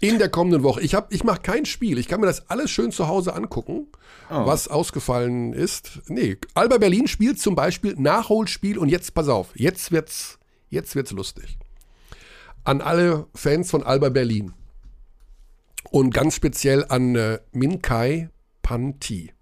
In 0.00 0.18
der 0.18 0.28
kommenden 0.28 0.62
Woche. 0.62 0.82
Ich, 0.82 0.94
hab- 0.94 1.12
ich 1.12 1.24
mache 1.24 1.40
kein 1.40 1.64
Spiel. 1.64 1.96
Ich 1.98 2.06
kann 2.08 2.20
mir 2.20 2.26
das 2.26 2.50
alles 2.50 2.70
schön 2.70 2.92
zu 2.92 3.08
Hause 3.08 3.34
angucken, 3.34 3.86
Oh. 4.28 4.44
was 4.44 4.68
ausgefallen 4.68 5.52
ist. 5.54 6.00
Nee, 6.08 6.36
Alba 6.54 6.76
Berlin 6.78 7.06
spielt 7.06 7.38
zum 7.40 7.54
Beispiel 7.54 7.94
Nachholspiel 7.96 8.76
und 8.76 8.88
jetzt, 8.90 9.14
pass 9.14 9.28
auf, 9.28 9.48
jetzt 9.54 9.92
wird's, 9.92 10.35
jetzt 10.68 10.94
wird's 10.94 11.12
lustig. 11.12 11.58
An 12.64 12.80
alle 12.80 13.26
Fans 13.34 13.70
von 13.70 13.82
Alba 13.82 14.08
Berlin. 14.08 14.52
Und 15.90 16.12
ganz 16.12 16.34
speziell 16.34 16.84
an 16.88 17.14
äh, 17.14 17.38
Minkai 17.52 18.28
Panti. 18.62 19.32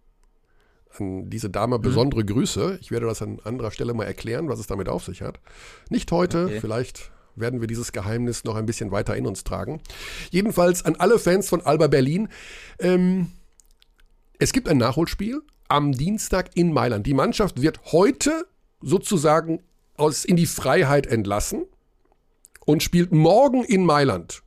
An 0.98 1.30
diese 1.30 1.50
Dame 1.50 1.78
besondere 1.78 2.24
Grüße. 2.24 2.78
Ich 2.80 2.90
werde 2.90 3.06
das 3.06 3.22
an 3.22 3.40
anderer 3.44 3.70
Stelle 3.70 3.94
mal 3.94 4.04
erklären, 4.04 4.48
was 4.48 4.58
es 4.60 4.66
damit 4.66 4.88
auf 4.88 5.04
sich 5.04 5.22
hat. 5.22 5.40
Nicht 5.88 6.12
heute, 6.12 6.44
Okay. 6.44 6.60
vielleicht 6.60 7.10
werden 7.34 7.60
wir 7.60 7.66
dieses 7.66 7.90
Geheimnis 7.92 8.44
noch 8.44 8.54
ein 8.54 8.66
bisschen 8.66 8.92
weiter 8.92 9.16
in 9.16 9.26
uns 9.26 9.42
tragen. 9.42 9.80
Jedenfalls 10.30 10.84
an 10.84 10.94
alle 10.96 11.18
Fans 11.18 11.48
von 11.48 11.62
Alba 11.62 11.88
Berlin. 11.88 12.28
Ähm, 12.78 13.32
es 14.38 14.52
gibt 14.52 14.68
ein 14.68 14.76
Nachholspiel 14.78 15.40
am 15.68 15.92
Dienstag 15.92 16.50
in 16.54 16.72
Mailand. 16.72 17.06
Die 17.06 17.14
Mannschaft 17.14 17.60
wird 17.62 17.80
heute 17.92 18.46
sozusagen 18.82 19.62
aus, 19.96 20.24
in 20.24 20.36
die 20.36 20.46
Freiheit 20.46 21.06
entlassen 21.06 21.64
und 22.64 22.82
spielt 22.82 23.12
morgen 23.12 23.64
in 23.64 23.84
Mailand. 23.84 24.42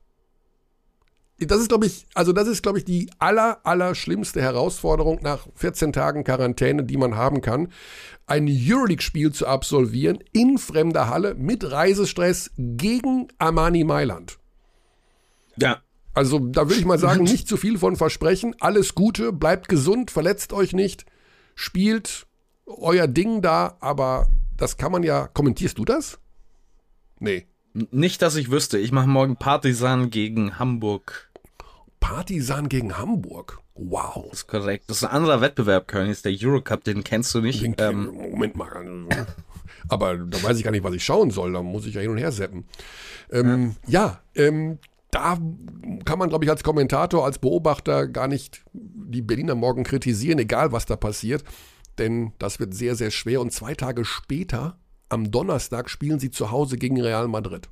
Das 1.40 1.60
ist, 1.60 1.68
glaube 1.68 1.86
ich, 1.86 2.04
also 2.14 2.32
das 2.32 2.48
ist, 2.48 2.62
glaube 2.62 2.78
ich, 2.78 2.84
die 2.84 3.10
aller, 3.20 3.60
aller 3.62 3.94
schlimmste 3.94 4.42
Herausforderung 4.42 5.20
nach 5.22 5.46
14 5.54 5.92
Tagen 5.92 6.24
Quarantäne, 6.24 6.82
die 6.82 6.96
man 6.96 7.14
haben 7.14 7.42
kann. 7.42 7.68
Ein 8.26 8.48
Euroleague-Spiel 8.48 9.32
zu 9.32 9.46
absolvieren 9.46 10.18
in 10.32 10.58
fremder 10.58 11.08
Halle 11.08 11.34
mit 11.34 11.70
Reisestress 11.70 12.50
gegen 12.56 13.28
Armani 13.38 13.84
Mailand. 13.84 14.38
Ja. 15.56 15.80
Also 16.12 16.40
da 16.40 16.68
würde 16.68 16.80
ich 16.80 16.84
mal 16.84 16.98
sagen, 16.98 17.22
nicht 17.22 17.46
zu 17.46 17.56
viel 17.56 17.78
von 17.78 17.94
versprechen. 17.94 18.56
Alles 18.58 18.96
Gute, 18.96 19.32
bleibt 19.32 19.68
gesund, 19.68 20.10
verletzt 20.10 20.52
euch 20.52 20.72
nicht, 20.72 21.06
spielt 21.54 22.26
euer 22.66 23.06
Ding 23.06 23.42
da, 23.42 23.76
aber 23.78 24.28
das 24.58 24.76
kann 24.76 24.92
man 24.92 25.02
ja. 25.02 25.28
Kommentierst 25.28 25.78
du 25.78 25.84
das? 25.84 26.18
Nee. 27.18 27.46
Nicht, 27.72 28.22
dass 28.22 28.36
ich 28.36 28.50
wüsste. 28.50 28.78
Ich 28.78 28.92
mache 28.92 29.08
morgen 29.08 29.36
Partisan 29.36 30.10
gegen 30.10 30.58
Hamburg. 30.58 31.30
Partisan 32.00 32.68
gegen 32.68 32.98
Hamburg. 32.98 33.60
Wow. 33.74 34.26
Das 34.30 34.40
ist 34.40 34.46
korrekt. 34.48 34.84
Das 34.88 34.98
ist 34.98 35.04
ein 35.04 35.10
anderer 35.10 35.40
Wettbewerb, 35.40 35.86
Köln. 35.88 36.10
Ist 36.10 36.24
der 36.24 36.32
Eurocup, 36.36 36.84
den 36.84 37.04
kennst 37.04 37.34
du 37.34 37.40
nicht. 37.40 37.62
Den, 37.62 37.76
Ähm, 37.78 38.12
Moment 38.14 38.56
mal. 38.56 39.06
Aber 39.88 40.16
da 40.16 40.42
weiß 40.42 40.58
ich 40.58 40.64
gar 40.64 40.70
nicht, 40.72 40.84
was 40.84 40.94
ich 40.94 41.04
schauen 41.04 41.30
soll. 41.30 41.52
Da 41.52 41.62
muss 41.62 41.86
ich 41.86 41.94
ja 41.94 42.00
hin 42.00 42.10
und 42.10 42.18
her 42.18 42.32
seppen. 42.32 42.64
Ähm, 43.30 43.76
ja, 43.86 44.20
ähm, 44.34 44.78
da 45.10 45.38
kann 46.04 46.18
man, 46.18 46.28
glaube 46.28 46.44
ich, 46.44 46.50
als 46.50 46.62
Kommentator, 46.64 47.24
als 47.24 47.38
Beobachter 47.38 48.08
gar 48.08 48.28
nicht 48.28 48.62
die 48.72 49.22
Berliner 49.22 49.54
morgen 49.54 49.84
kritisieren, 49.84 50.38
egal 50.38 50.72
was 50.72 50.84
da 50.86 50.96
passiert. 50.96 51.44
Denn 51.98 52.32
das 52.38 52.60
wird 52.60 52.74
sehr, 52.74 52.94
sehr 52.94 53.10
schwer. 53.10 53.40
Und 53.40 53.52
zwei 53.52 53.74
Tage 53.74 54.04
später, 54.04 54.78
am 55.08 55.30
Donnerstag, 55.30 55.90
spielen 55.90 56.18
sie 56.18 56.30
zu 56.30 56.50
Hause 56.50 56.76
gegen 56.78 57.00
Real 57.00 57.28
Madrid. 57.28 57.68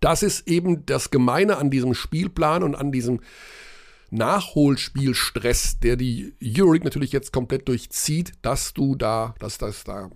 Das 0.00 0.22
ist 0.22 0.46
eben 0.46 0.86
das 0.86 1.10
Gemeine 1.10 1.56
an 1.56 1.70
diesem 1.70 1.94
Spielplan 1.94 2.62
und 2.62 2.74
an 2.74 2.92
diesem 2.92 3.20
Nachholspielstress, 4.10 5.80
der 5.80 5.96
die 5.96 6.34
Euroleague 6.42 6.84
natürlich 6.84 7.12
jetzt 7.12 7.32
komplett 7.32 7.68
durchzieht, 7.68 8.32
dass 8.42 8.72
du 8.72 8.94
da, 8.94 9.34
dass 9.38 9.58
das 9.58 9.84
da 9.84 10.10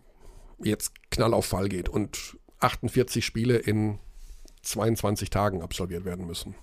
jetzt 0.62 0.92
Knall 1.10 1.34
auf 1.34 1.46
Fall 1.46 1.68
geht 1.68 1.88
und 1.88 2.38
48 2.60 3.24
Spiele 3.24 3.56
in 3.58 3.98
22 4.62 5.30
Tagen 5.30 5.62
absolviert 5.62 6.04
werden 6.04 6.26
müssen. 6.26 6.54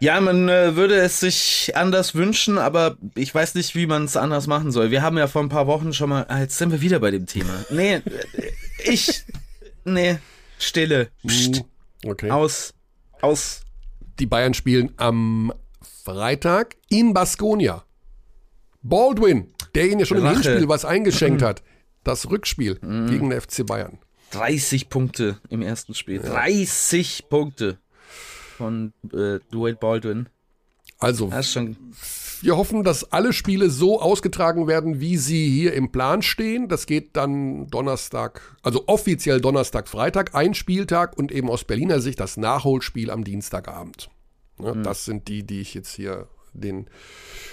Ja, 0.00 0.20
man 0.20 0.48
äh, 0.48 0.76
würde 0.76 0.96
es 0.96 1.20
sich 1.20 1.72
anders 1.74 2.14
wünschen, 2.14 2.56
aber 2.58 2.96
ich 3.14 3.34
weiß 3.34 3.54
nicht, 3.56 3.74
wie 3.74 3.86
man 3.86 4.04
es 4.04 4.16
anders 4.16 4.46
machen 4.46 4.70
soll. 4.70 4.90
Wir 4.90 5.02
haben 5.02 5.18
ja 5.18 5.26
vor 5.26 5.42
ein 5.42 5.48
paar 5.48 5.66
Wochen 5.66 5.92
schon 5.92 6.10
mal. 6.10 6.24
Ah, 6.28 6.40
jetzt 6.40 6.56
sind 6.58 6.70
wir 6.70 6.80
wieder 6.80 7.00
bei 7.00 7.10
dem 7.10 7.26
Thema. 7.26 7.52
Nee, 7.70 7.94
äh, 7.94 8.02
ich. 8.84 9.24
Nee, 9.84 10.18
Stille. 10.58 11.08
Psst, 11.26 11.64
Okay. 12.04 12.30
aus. 12.30 12.74
Aus. 13.20 13.62
Die 14.20 14.26
Bayern 14.26 14.54
spielen 14.54 14.92
am 14.98 15.52
Freitag 16.04 16.76
in 16.88 17.12
Baskonia. 17.14 17.84
Baldwin, 18.82 19.52
der 19.74 19.86
ihnen 19.88 20.00
ja 20.00 20.06
schon 20.06 20.18
im 20.18 20.24
Rache. 20.26 20.34
Hinspiel 20.42 20.68
was 20.68 20.84
eingeschenkt 20.84 21.42
hat. 21.42 21.62
Das 22.04 22.30
Rückspiel 22.30 22.76
gegen 22.76 23.30
den 23.30 23.40
FC 23.40 23.66
Bayern. 23.66 23.98
30 24.30 24.88
Punkte 24.88 25.38
im 25.50 25.62
ersten 25.62 25.94
Spiel. 25.94 26.20
30 26.20 27.28
Punkte 27.28 27.78
von 28.58 28.92
äh, 29.12 29.38
Dwight 29.50 29.80
Baldwin. 29.80 30.28
Also, 30.98 31.30
wir 32.42 32.56
hoffen, 32.56 32.82
dass 32.82 33.12
alle 33.12 33.32
Spiele 33.32 33.70
so 33.70 34.00
ausgetragen 34.00 34.66
werden, 34.66 35.00
wie 35.00 35.16
sie 35.16 35.48
hier 35.48 35.72
im 35.74 35.92
Plan 35.92 36.22
stehen. 36.22 36.68
Das 36.68 36.86
geht 36.86 37.16
dann 37.16 37.68
Donnerstag, 37.68 38.56
also 38.62 38.84
offiziell 38.88 39.40
Donnerstag, 39.40 39.88
Freitag, 39.88 40.34
ein 40.34 40.54
Spieltag 40.54 41.16
und 41.16 41.30
eben 41.30 41.48
aus 41.48 41.64
Berliner 41.64 42.00
Sicht 42.00 42.18
das 42.20 42.36
Nachholspiel 42.36 43.10
am 43.10 43.24
Dienstagabend. 43.24 44.10
Ja, 44.60 44.74
Das 44.74 45.04
sind 45.04 45.28
die, 45.28 45.44
die 45.44 45.60
ich 45.60 45.74
jetzt 45.74 45.94
hier 45.94 46.28
den 46.52 46.86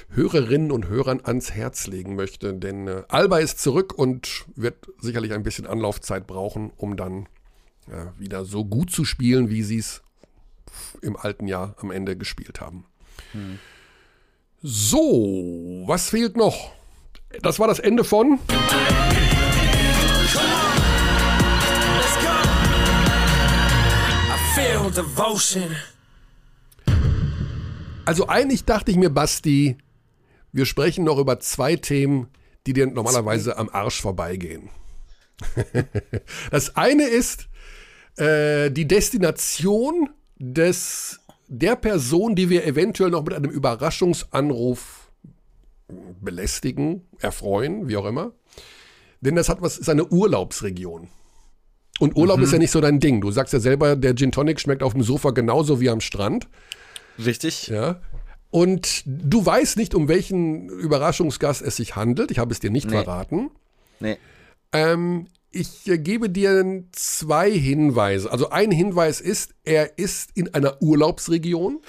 Hörerinnen 0.09 0.71
und 0.71 0.87
Hörern 0.87 1.21
ans 1.23 1.51
Herz 1.51 1.87
legen 1.87 2.15
möchte. 2.15 2.53
Denn 2.53 2.87
äh, 2.87 3.03
Alba 3.09 3.39
ist 3.39 3.59
zurück 3.59 3.93
und 3.95 4.45
wird 4.55 4.87
sicherlich 4.99 5.33
ein 5.33 5.43
bisschen 5.43 5.67
Anlaufzeit 5.67 6.25
brauchen, 6.25 6.71
um 6.75 6.97
dann 6.97 7.27
äh, 7.87 8.19
wieder 8.19 8.45
so 8.45 8.65
gut 8.65 8.91
zu 8.91 9.05
spielen, 9.05 9.49
wie 9.49 9.61
sie 9.61 9.77
es 9.77 10.01
im 11.01 11.17
alten 11.17 11.47
Jahr 11.47 11.75
am 11.81 11.91
Ende 11.91 12.17
gespielt 12.17 12.61
haben. 12.61 12.85
So, 14.61 15.83
was 15.85 16.09
fehlt 16.09 16.37
noch? 16.37 16.71
Das 17.41 17.59
war 17.59 17.67
das 17.67 17.79
Ende 17.79 18.03
von. 18.03 18.39
Also 28.05 28.27
eigentlich 28.27 28.65
dachte 28.65 28.91
ich 28.91 28.97
mir, 28.97 29.09
Basti, 29.09 29.77
wir 30.51 30.65
sprechen 30.65 31.03
noch 31.03 31.17
über 31.17 31.39
zwei 31.39 31.75
Themen, 31.75 32.27
die 32.65 32.73
dir 32.73 32.87
normalerweise 32.87 33.57
am 33.57 33.69
Arsch 33.69 34.01
vorbeigehen. 34.01 34.69
Das 36.49 36.77
eine 36.77 37.03
ist 37.03 37.49
äh, 38.17 38.71
die 38.71 38.87
Destination 38.87 40.09
des, 40.37 41.19
der 41.47 41.75
Person, 41.75 42.35
die 42.35 42.49
wir 42.49 42.65
eventuell 42.65 43.09
noch 43.11 43.23
mit 43.23 43.33
einem 43.33 43.51
Überraschungsanruf 43.51 45.09
belästigen, 46.21 47.01
erfreuen, 47.19 47.87
wie 47.87 47.97
auch 47.97 48.05
immer. 48.05 48.31
Denn 49.21 49.35
das 49.35 49.49
hat 49.49 49.61
was, 49.61 49.77
ist 49.77 49.89
eine 49.89 50.05
Urlaubsregion. 50.05 51.07
Und 51.99 52.17
Urlaub 52.17 52.41
ist 52.41 52.51
ja 52.51 52.59
nicht 52.59 52.71
so 52.71 52.81
dein 52.81 52.99
Ding. 52.99 53.21
Du 53.21 53.31
sagst 53.31 53.53
ja 53.53 53.59
selber, 53.59 53.95
der 53.95 54.15
Gin 54.15 54.31
Tonic 54.31 54.59
schmeckt 54.59 54.83
auf 54.83 54.93
dem 54.93 55.01
Sofa 55.03 55.31
genauso 55.31 55.79
wie 55.79 55.89
am 55.89 56.01
Strand. 56.01 56.47
Richtig? 57.23 57.67
Ja. 57.67 58.01
Und 58.51 59.03
du 59.05 59.45
weißt 59.45 59.77
nicht, 59.77 59.95
um 59.95 60.07
welchen 60.09 60.67
Überraschungsgast 60.69 61.61
es 61.61 61.77
sich 61.77 61.95
handelt. 61.95 62.31
Ich 62.31 62.39
habe 62.39 62.51
es 62.51 62.59
dir 62.59 62.69
nicht 62.69 62.89
Nee. 62.89 62.97
verraten. 62.97 63.49
Nee. 64.01 64.17
Ähm, 64.73 65.27
ich 65.55 65.87
äh, 65.87 65.97
gebe 65.97 66.29
dir 66.29 66.83
zwei 66.91 67.51
Hinweise. 67.51 68.31
Also 68.31 68.49
ein 68.49 68.71
Hinweis 68.71 69.21
ist, 69.21 69.55
er 69.63 69.97
ist 69.97 70.31
in 70.35 70.53
einer 70.53 70.81
Urlaubsregion. 70.81 71.81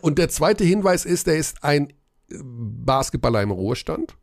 Und 0.00 0.18
der 0.18 0.28
zweite 0.28 0.62
Hinweis 0.62 1.04
ist, 1.04 1.26
er 1.26 1.36
ist 1.36 1.64
ein 1.64 1.92
Basketballer 2.28 3.42
im 3.42 3.50
Ruhestand. 3.50 4.16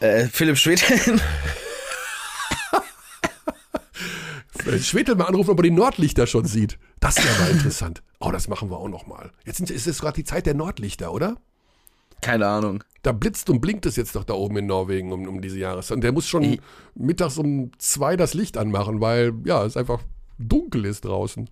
Äh, 0.00 0.26
Philipp 0.26 0.58
Schweden. 0.58 1.20
Äh, 4.66 4.78
Schwedel 4.78 5.16
mal 5.16 5.26
anrufen, 5.26 5.50
ob 5.50 5.58
er 5.58 5.64
die 5.64 5.70
Nordlichter 5.70 6.26
schon 6.26 6.46
sieht. 6.46 6.78
Das 6.98 7.16
wäre 7.16 7.38
mal 7.38 7.50
interessant. 7.50 8.02
Oh, 8.18 8.30
das 8.30 8.48
machen 8.48 8.70
wir 8.70 8.78
auch 8.78 8.88
noch 8.88 9.06
mal. 9.06 9.30
Jetzt 9.44 9.60
ist 9.60 9.86
es 9.86 10.00
gerade 10.00 10.14
die 10.14 10.24
Zeit 10.24 10.46
der 10.46 10.54
Nordlichter, 10.54 11.12
oder? 11.12 11.36
Keine 12.24 12.46
Ahnung. 12.46 12.82
Da 13.02 13.12
blitzt 13.12 13.50
und 13.50 13.60
blinkt 13.60 13.84
es 13.84 13.96
jetzt 13.96 14.16
doch 14.16 14.24
da 14.24 14.32
oben 14.32 14.56
in 14.56 14.66
Norwegen 14.66 15.12
um, 15.12 15.28
um 15.28 15.42
diese 15.42 15.58
Jahreszeit. 15.58 15.96
Und 15.96 16.00
der 16.00 16.12
muss 16.12 16.26
schon 16.26 16.42
I- 16.42 16.60
mittags 16.94 17.36
um 17.36 17.70
zwei 17.78 18.16
das 18.16 18.32
Licht 18.32 18.56
anmachen, 18.56 19.00
weil 19.02 19.34
ja, 19.44 19.62
es 19.64 19.76
einfach 19.76 20.00
dunkel 20.38 20.86
ist 20.86 21.04
draußen. 21.04 21.50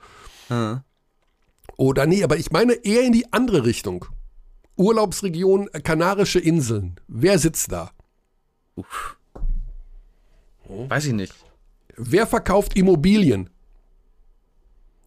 Oder 1.76 2.06
nee, 2.06 2.24
aber 2.24 2.38
ich 2.38 2.50
meine 2.50 2.72
eher 2.72 3.04
in 3.04 3.12
die 3.12 3.30
andere 3.32 3.64
Richtung. 3.66 4.06
Urlaubsregion 4.76 5.68
äh, 5.72 5.80
Kanarische 5.80 6.38
Inseln. 6.38 6.96
Wer 7.06 7.38
sitzt 7.38 7.70
da? 7.70 7.90
Weiß 10.68 11.04
ich 11.04 11.12
nicht. 11.12 11.34
Wer 11.96 12.26
verkauft 12.26 12.76
Immobilien? 12.76 13.50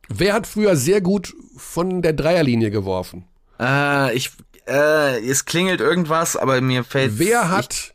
Wer 0.09 0.34
hat 0.34 0.45
früher 0.45 0.76
sehr 0.76 1.01
gut 1.01 1.34
von 1.57 2.03
der 2.03 2.13
Dreierlinie 2.13 2.70
geworfen? 2.70 3.26
Äh, 3.59 4.16
ich, 4.16 4.32
äh, 4.68 5.20
es 5.20 5.45
klingelt 5.45 5.82
irgendwas, 5.82 6.36
aber 6.36 6.61
mir 6.61 6.84
fällt. 6.84 7.20
Wer 7.20 7.49
hat 7.49 7.93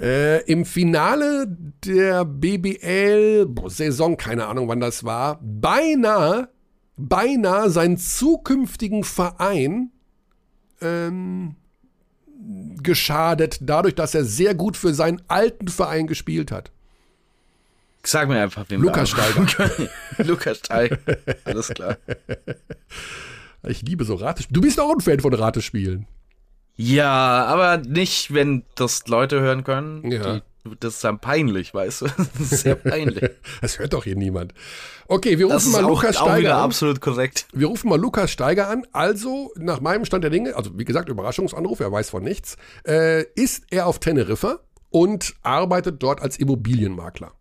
äh, 0.00 0.42
im 0.44 0.64
Finale 0.64 1.46
der 1.84 2.24
BBL-Saison, 2.24 4.16
keine 4.16 4.46
Ahnung 4.46 4.68
wann 4.68 4.80
das 4.80 5.04
war, 5.04 5.40
beinahe, 5.42 6.48
beinahe 6.96 7.70
seinen 7.70 7.96
zukünftigen 7.96 9.04
Verein 9.04 9.90
ähm, 10.80 11.56
geschadet, 12.82 13.58
dadurch, 13.60 13.94
dass 13.94 14.14
er 14.14 14.24
sehr 14.24 14.54
gut 14.54 14.76
für 14.76 14.94
seinen 14.94 15.22
alten 15.28 15.68
Verein 15.68 16.06
gespielt 16.06 16.50
hat. 16.50 16.70
Sag 18.02 18.28
mir 18.28 18.42
einfach, 18.42 18.66
wem 18.68 18.82
Lukas 18.82 19.10
Steiger. 19.10 19.70
Lukas 20.18 20.58
Steiger. 20.58 20.98
Alles 21.44 21.68
klar. 21.68 21.96
Ich 23.68 23.82
liebe 23.82 24.04
so 24.04 24.14
Ratespiele. 24.14 24.54
Du 24.54 24.60
bist 24.60 24.80
auch 24.80 24.92
ein 24.92 25.00
Fan 25.00 25.20
von 25.20 25.32
Ratespielen. 25.34 26.06
Ja, 26.76 27.44
aber 27.46 27.78
nicht, 27.78 28.34
wenn 28.34 28.64
das 28.74 29.06
Leute 29.06 29.40
hören 29.40 29.64
können, 29.64 30.10
Ja. 30.10 30.34
die 30.36 30.42
das 30.80 30.94
ist 30.94 31.04
dann 31.04 31.18
peinlich, 31.18 31.74
weißt 31.74 32.00
du? 32.02 32.06
Das 32.38 32.52
ist 32.52 32.62
sehr 32.62 32.74
peinlich. 32.74 33.30
Das 33.60 33.78
hört 33.78 33.92
doch 33.92 34.04
hier 34.04 34.16
niemand. 34.16 34.54
Okay, 35.08 35.38
wir 35.38 35.52
rufen 35.52 35.72
mal 35.72 35.84
auch, 35.84 35.88
Lukas 35.90 36.16
auch 36.16 36.24
wieder 36.24 36.32
Steiger 36.36 36.56
an. 36.56 36.62
absolut 36.62 37.00
korrekt. 37.02 37.46
Wir 37.52 37.66
rufen 37.66 37.90
mal 37.90 38.00
Lukas 38.00 38.30
Steiger 38.30 38.68
an. 38.70 38.86
Also, 38.92 39.52
nach 39.56 39.80
meinem 39.82 40.06
Stand 40.06 40.24
der 40.24 40.30
Dinge, 40.30 40.56
also 40.56 40.70
wie 40.78 40.86
gesagt, 40.86 41.10
Überraschungsanruf, 41.10 41.80
er 41.80 41.92
weiß 41.92 42.08
von 42.08 42.22
nichts, 42.24 42.56
äh, 42.86 43.24
ist 43.34 43.64
er 43.70 43.86
auf 43.86 43.98
Teneriffa 43.98 44.60
und 44.88 45.34
arbeitet 45.42 46.02
dort 46.02 46.22
als 46.22 46.38
Immobilienmakler. 46.38 47.32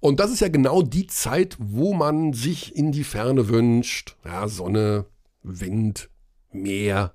Und 0.00 0.18
das 0.18 0.32
ist 0.32 0.40
ja 0.40 0.48
genau 0.48 0.82
die 0.82 1.06
Zeit, 1.06 1.56
wo 1.60 1.92
man 1.94 2.32
sich 2.32 2.74
in 2.74 2.90
die 2.90 3.04
Ferne 3.04 3.48
wünscht. 3.48 4.16
Ja, 4.24 4.48
Sonne, 4.48 5.04
Wind, 5.42 6.10
Meer, 6.52 7.14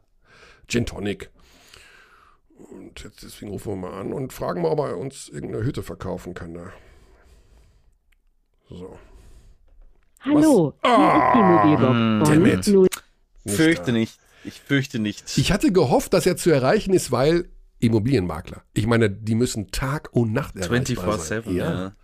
Gin 0.68 0.86
Tonic. 0.86 1.30
Und 2.58 3.04
jetzt, 3.04 3.24
deswegen 3.24 3.52
rufen 3.52 3.74
wir 3.74 3.90
mal 3.90 4.00
an 4.00 4.14
und 4.14 4.32
fragen 4.34 4.62
mal, 4.62 4.70
ob 4.72 4.80
er 4.80 4.98
uns 4.98 5.30
irgendeine 5.30 5.66
Hütte 5.66 5.84
verkaufen 5.84 6.34
kann 6.34 6.54
da. 6.54 6.72
So. 8.70 8.98
Hallo, 10.22 10.74
hier 10.84 10.92
ist 10.92 11.36
die 11.36 12.30
Mobilbox 12.30 12.68
0. 12.68 12.88
Nicht 13.44 13.56
Fürchte 13.58 13.86
da. 13.88 13.92
nicht. 13.92 14.20
Ich 14.44 14.62
fürchte 14.62 15.00
nicht. 15.00 15.38
Ich 15.38 15.52
hatte 15.52 15.72
gehofft, 15.72 16.14
dass 16.14 16.26
er 16.26 16.38
zu 16.38 16.50
erreichen 16.50 16.94
ist, 16.94 17.12
weil 17.12 17.50
Immobilienmakler. 17.80 18.64
Ich 18.74 18.88
meine, 18.88 19.10
die 19.10 19.36
müssen 19.36 19.72
Tag 19.72 20.10
und 20.14 20.34
Nacht 20.34 20.56
erreichbar 20.56 21.18
sein. 21.20 21.44
24-7, 21.44 21.52
ja. 21.52 21.96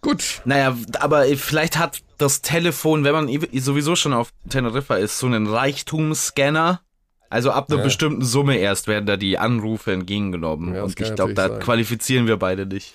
Gut. 0.00 0.40
Naja, 0.44 0.76
aber 0.98 1.24
vielleicht 1.36 1.78
hat 1.78 2.00
das 2.18 2.42
Telefon, 2.42 3.04
wenn 3.04 3.12
man 3.12 3.28
sowieso 3.54 3.96
schon 3.96 4.12
auf 4.12 4.30
Teneriffa 4.48 4.96
ist, 4.96 5.18
so 5.18 5.26
einen 5.26 5.46
Reichtumsscanner. 5.46 6.80
Also 7.28 7.52
ab 7.52 7.66
einer 7.70 7.78
Ja. 7.78 7.84
bestimmten 7.84 8.22
Summe 8.24 8.56
erst 8.56 8.88
werden 8.88 9.06
da 9.06 9.16
die 9.16 9.38
Anrufe 9.38 9.92
entgegengenommen. 9.92 10.74
Ja, 10.74 10.82
und 10.82 10.98
ich 11.00 11.14
glaube, 11.14 11.34
da 11.34 11.48
sein. 11.48 11.60
qualifizieren 11.60 12.26
wir 12.26 12.36
beide 12.38 12.66
nicht. 12.66 12.94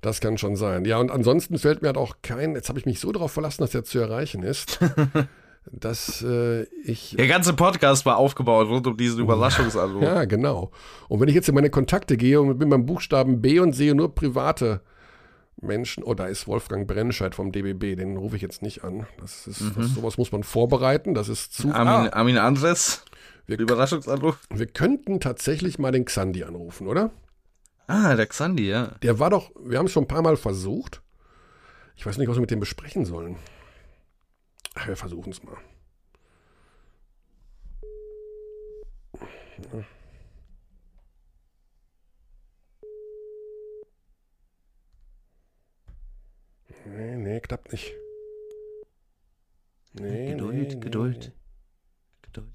Das 0.00 0.20
kann 0.20 0.38
schon 0.38 0.56
sein. 0.56 0.84
Ja, 0.84 0.98
und 0.98 1.10
ansonsten 1.10 1.58
fällt 1.58 1.82
mir 1.82 1.88
halt 1.88 1.98
auch 1.98 2.16
kein, 2.22 2.54
jetzt 2.54 2.68
habe 2.68 2.78
ich 2.78 2.86
mich 2.86 3.00
so 3.00 3.12
darauf 3.12 3.32
verlassen, 3.32 3.62
dass 3.62 3.74
er 3.74 3.84
zu 3.84 3.98
erreichen 3.98 4.42
ist, 4.42 4.78
dass 5.72 6.22
äh, 6.22 6.62
ich. 6.84 7.16
Der 7.18 7.26
ganze 7.26 7.52
Podcast 7.52 8.06
war 8.06 8.16
aufgebaut 8.16 8.68
rund 8.68 8.86
um 8.86 8.96
diesen 8.96 9.20
Überraschungsanruf. 9.20 10.02
Ja, 10.02 10.24
genau. 10.24 10.70
Und 11.08 11.20
wenn 11.20 11.28
ich 11.28 11.34
jetzt 11.34 11.48
in 11.48 11.54
meine 11.54 11.70
Kontakte 11.70 12.16
gehe 12.16 12.40
und 12.40 12.58
bin 12.58 12.70
beim 12.70 12.86
Buchstaben 12.86 13.42
B 13.42 13.58
und 13.58 13.72
sehe 13.74 13.94
nur 13.94 14.14
private 14.14 14.80
Menschen, 15.60 16.02
oh, 16.04 16.14
da 16.14 16.26
ist 16.26 16.46
Wolfgang 16.46 16.86
Brennscheid 16.86 17.34
vom 17.34 17.50
DBB, 17.52 17.96
den 17.96 18.16
rufe 18.16 18.36
ich 18.36 18.42
jetzt 18.42 18.62
nicht 18.62 18.84
an. 18.84 19.06
Das 19.18 19.46
ist, 19.46 19.62
das, 19.76 19.94
sowas 19.94 20.18
muss 20.18 20.30
man 20.32 20.42
vorbereiten, 20.42 21.14
das 21.14 21.28
ist 21.28 21.54
zu. 21.54 21.68
Armin, 21.72 22.10
Ah, 22.10 22.16
Armin 22.16 22.36
Andres, 22.38 23.04
wir, 23.46 23.58
Überraschungsanruf. 23.58 24.38
wir 24.50 24.66
könnten 24.66 25.18
tatsächlich 25.20 25.78
mal 25.78 25.92
den 25.92 26.04
Xandi 26.04 26.44
anrufen, 26.44 26.86
oder? 26.86 27.10
Ah, 27.86 28.14
der 28.16 28.26
Xandi, 28.26 28.68
ja. 28.68 28.96
Der 29.02 29.18
war 29.18 29.30
doch, 29.30 29.50
wir 29.58 29.78
haben 29.78 29.86
es 29.86 29.92
schon 29.92 30.04
ein 30.04 30.08
paar 30.08 30.22
Mal 30.22 30.36
versucht. 30.36 31.00
Ich 31.96 32.04
weiß 32.04 32.18
nicht, 32.18 32.28
was 32.28 32.36
wir 32.36 32.40
mit 32.42 32.50
dem 32.50 32.60
besprechen 32.60 33.04
sollen. 33.06 33.36
Ach, 34.74 34.86
wir 34.88 34.96
versuchen 34.96 35.30
es 35.32 35.42
mal. 35.42 35.56
Ja. 39.72 39.84
Nee, 46.86 47.16
nee, 47.16 47.40
klappt 47.40 47.72
nicht. 47.72 47.94
Nee, 49.94 50.32
Geduld, 50.32 50.54
nee, 50.54 50.62
nee, 50.74 50.80
Geduld. 50.80 51.32
Geduld. 52.22 52.46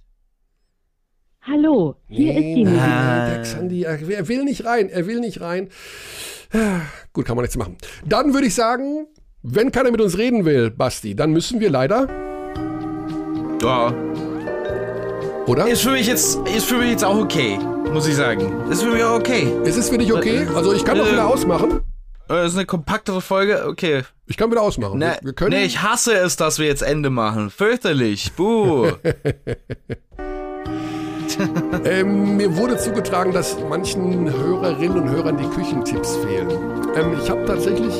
Hallo, 1.42 1.96
hier 2.08 2.34
ist 2.34 2.40
die 2.40 2.64
Nee, 2.64 2.66
Mobilbox. 2.66 2.84
Ah. 2.88 3.30
der 3.30 3.42
Xandi, 3.42 3.84
er, 3.84 4.28
will 4.28 4.44
nicht 4.44 4.66
rein, 4.66 4.90
er 4.90 5.08
will 5.08 5.20
nicht 5.20 5.42
rein. 5.42 5.70
Gut, 7.14 7.26
kann 7.26 7.36
man 7.36 7.44
nichts 7.44 7.58
machen. 7.58 7.78
Dann 8.06 8.34
würde 8.34 8.46
ich 8.48 8.54
sagen, 8.56 9.08
wenn 9.42 9.72
keiner 9.72 9.90
mit 9.92 10.02
uns 10.02 10.18
reden 10.18 10.46
will, 10.46 10.70
Basti, 10.70 11.16
dann 11.16 11.32
müssen 11.32 11.60
wir 11.60 11.72
leider, 11.72 12.08
Ja. 13.64 13.92
oder? 15.48 15.68
Ist 15.68 15.82
für 15.82 15.92
mich 15.92 16.06
jetzt, 16.08 16.36
ist 16.56 16.66
für 16.66 16.78
mich 16.78 16.92
jetzt 16.92 17.04
auch 17.04 17.18
okay, 17.18 17.58
muss 17.92 18.08
ich 18.08 18.16
sagen. 18.16 18.70
Ist 18.70 18.84
für 18.84 18.92
mich 18.92 19.04
auch 19.04 19.16
okay. 19.18 19.52
Ist 19.66 19.78
es 19.78 19.90
für 19.90 19.98
dich 19.98 20.14
okay? 20.14 20.46
Also 20.56 20.74
ich 20.74 20.86
kann 20.86 20.98
doch 21.00 21.08
Äh, 21.08 21.14
wieder 21.14 21.28
ausmachen. 21.28 21.82
Äh, 22.32 22.48
ist 22.48 22.56
eine 22.56 22.66
kompaktere 22.66 23.22
Folge, 23.22 23.66
okay. 23.68 24.04
Ich 24.28 24.38
kann 24.38 24.50
wieder 24.50 24.62
ausmachen. 24.62 25.00
Ne, 25.00 25.18
wir, 25.20 25.28
wir 25.28 25.34
können. 25.34 25.52
nee, 25.52 25.66
ich 25.66 25.82
hasse 25.82 26.14
es, 26.14 26.38
dass 26.38 26.60
wir 26.60 26.68
jetzt 26.68 26.82
Ende 26.82 27.10
machen. 27.10 27.50
Fürchterlich. 27.50 28.32
Buh. 28.34 28.92
Ähm, 31.86 32.38
mir 32.38 32.56
wurde 32.58 32.78
zugetragen, 32.78 33.32
dass 33.32 33.58
manchen 33.68 34.32
Hörerinnen 34.32 35.00
und 35.00 35.10
Hörern 35.10 35.38
die 35.38 35.48
Küchentipps 35.48 36.18
fehlen. 36.18 36.50
Ähm, 36.94 37.16
ich 37.20 37.30
habe 37.30 37.46
tatsächlich 37.46 37.94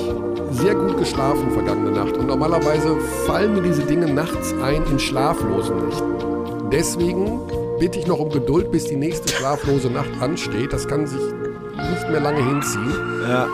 sehr 0.52 0.76
gut 0.76 0.98
geschlafen 0.98 1.50
vergangene 1.52 1.92
Nacht 1.92 2.18
und 2.18 2.28
normalerweise 2.28 3.00
fallen 3.26 3.54
mir 3.56 3.64
diese 3.64 3.84
Dinge 3.84 4.14
nachts 4.14 4.54
ein 4.62 4.84
in 4.84 5.00
schlaflosen 5.00 5.88
Nächten. 5.88 6.70
Deswegen 6.72 7.40
bitte 7.80 8.00
ich 8.00 8.06
noch 8.06 8.20
um 8.20 8.30
Geduld, 8.30 8.72
bis 8.72 8.86
die 8.86 8.98
nächste 8.98 9.30
schlaflose 9.30 9.90
Nacht 9.90 10.12
ansteht. 10.20 10.72
Das 10.74 10.88
kann 10.88 11.08
sich 11.08 11.22
nicht 11.22 12.10
mehr 12.10 12.20
lange 12.20 12.46
hinziehen. 12.46 12.94
ja. 13.28 13.48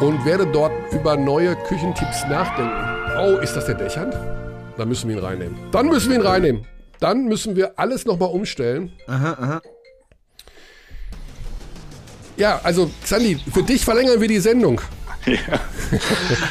Und 0.00 0.24
werde 0.24 0.46
dort 0.46 0.72
über 0.92 1.16
neue 1.16 1.54
Küchentipps 1.54 2.24
nachdenken. 2.28 2.72
Oh, 3.18 3.38
ist 3.40 3.54
das 3.54 3.66
der 3.66 3.76
Dächern? 3.76 4.12
Dann 4.76 4.88
müssen 4.88 5.08
wir 5.08 5.16
ihn 5.16 5.22
reinnehmen. 5.22 5.56
Dann 5.70 5.86
müssen 5.86 6.10
wir 6.10 6.16
ihn 6.16 6.26
reinnehmen. 6.26 6.66
Dann 6.98 7.26
müssen 7.26 7.54
wir 7.54 7.78
alles 7.78 8.04
nochmal 8.04 8.30
umstellen. 8.30 8.92
Aha, 9.06 9.32
aha. 9.32 9.62
Ja, 12.36 12.60
also 12.64 12.90
Xandi, 13.04 13.38
für 13.52 13.62
dich 13.62 13.84
verlängern 13.84 14.20
wir 14.20 14.26
die 14.26 14.40
Sendung. 14.40 14.80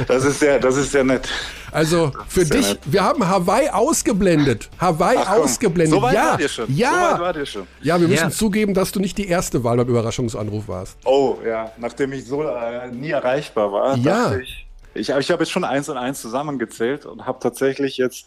Das 0.07 0.23
ist 0.25 0.39
sehr, 0.39 0.59
das 0.59 0.75
ist 0.77 0.91
sehr 0.91 1.03
nett. 1.03 1.27
Also 1.71 2.11
für 2.27 2.43
ja 2.43 2.49
dich, 2.49 2.69
nett. 2.69 2.79
wir 2.85 3.03
haben 3.03 3.27
Hawaii 3.27 3.69
ausgeblendet. 3.69 4.69
Hawaii 4.79 5.17
Ach 5.19 5.37
ausgeblendet. 5.37 5.95
So 5.95 6.01
weit 6.01 6.13
ja, 6.13 6.31
wart 6.31 6.41
ihr 6.41 6.47
schon. 6.49 6.75
ja. 6.75 7.15
So 7.17 7.23
weit 7.23 7.35
ihr 7.37 7.45
schon. 7.45 7.67
ja, 7.81 7.99
wir 7.99 8.07
müssen 8.07 8.23
Ja. 8.25 8.29
zugeben, 8.29 8.73
dass 8.73 8.91
du 8.91 8.99
nicht 8.99 9.17
die 9.17 9.27
erste 9.27 9.63
Wahl 9.63 9.77
beim 9.77 9.87
Überraschungsanruf 9.89 10.67
warst. 10.67 10.97
Oh, 11.05 11.37
ja. 11.45 11.71
Nachdem 11.77 12.13
ich 12.13 12.25
so 12.25 12.43
äh, 12.43 12.89
nie 12.91 13.09
erreichbar 13.11 13.71
war, 13.71 13.97
Ja. 13.97 14.29
dachte 14.29 14.41
ich, 14.43 14.67
ich, 14.93 15.09
ich 15.09 15.31
habe 15.31 15.43
jetzt 15.43 15.51
schon 15.51 15.63
eins 15.63 15.89
und 15.89 15.97
eins 15.97 16.21
zusammengezählt 16.21 17.05
und 17.05 17.25
habe 17.25 17.39
tatsächlich 17.41 17.97
jetzt 17.97 18.25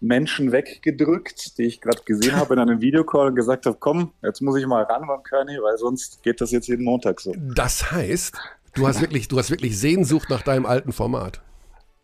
Menschen 0.00 0.50
weggedrückt, 0.52 1.56
die 1.58 1.62
ich 1.62 1.80
gerade 1.80 2.02
gesehen 2.04 2.36
habe 2.36 2.54
in 2.54 2.60
einem 2.60 2.80
Videocall 2.80 3.28
und 3.28 3.36
gesagt 3.36 3.66
habe, 3.66 3.76
komm, 3.78 4.12
jetzt 4.22 4.42
muss 4.42 4.56
ich 4.58 4.66
mal 4.66 4.82
ran 4.82 5.06
beim 5.06 5.22
Körny, 5.22 5.56
weil 5.62 5.78
sonst 5.78 6.22
geht 6.22 6.40
das 6.40 6.50
jetzt 6.50 6.66
jeden 6.68 6.84
Montag 6.84 7.20
so. 7.20 7.32
Das 7.54 7.90
heißt, 7.92 8.36
du 8.74 8.86
hast 8.86 9.00
wirklich, 9.00 9.28
du 9.28 9.38
hast 9.38 9.50
wirklich 9.50 9.78
Sehnsucht 9.78 10.30
nach 10.30 10.42
deinem 10.42 10.66
alten 10.66 10.92
Format. 10.92 11.42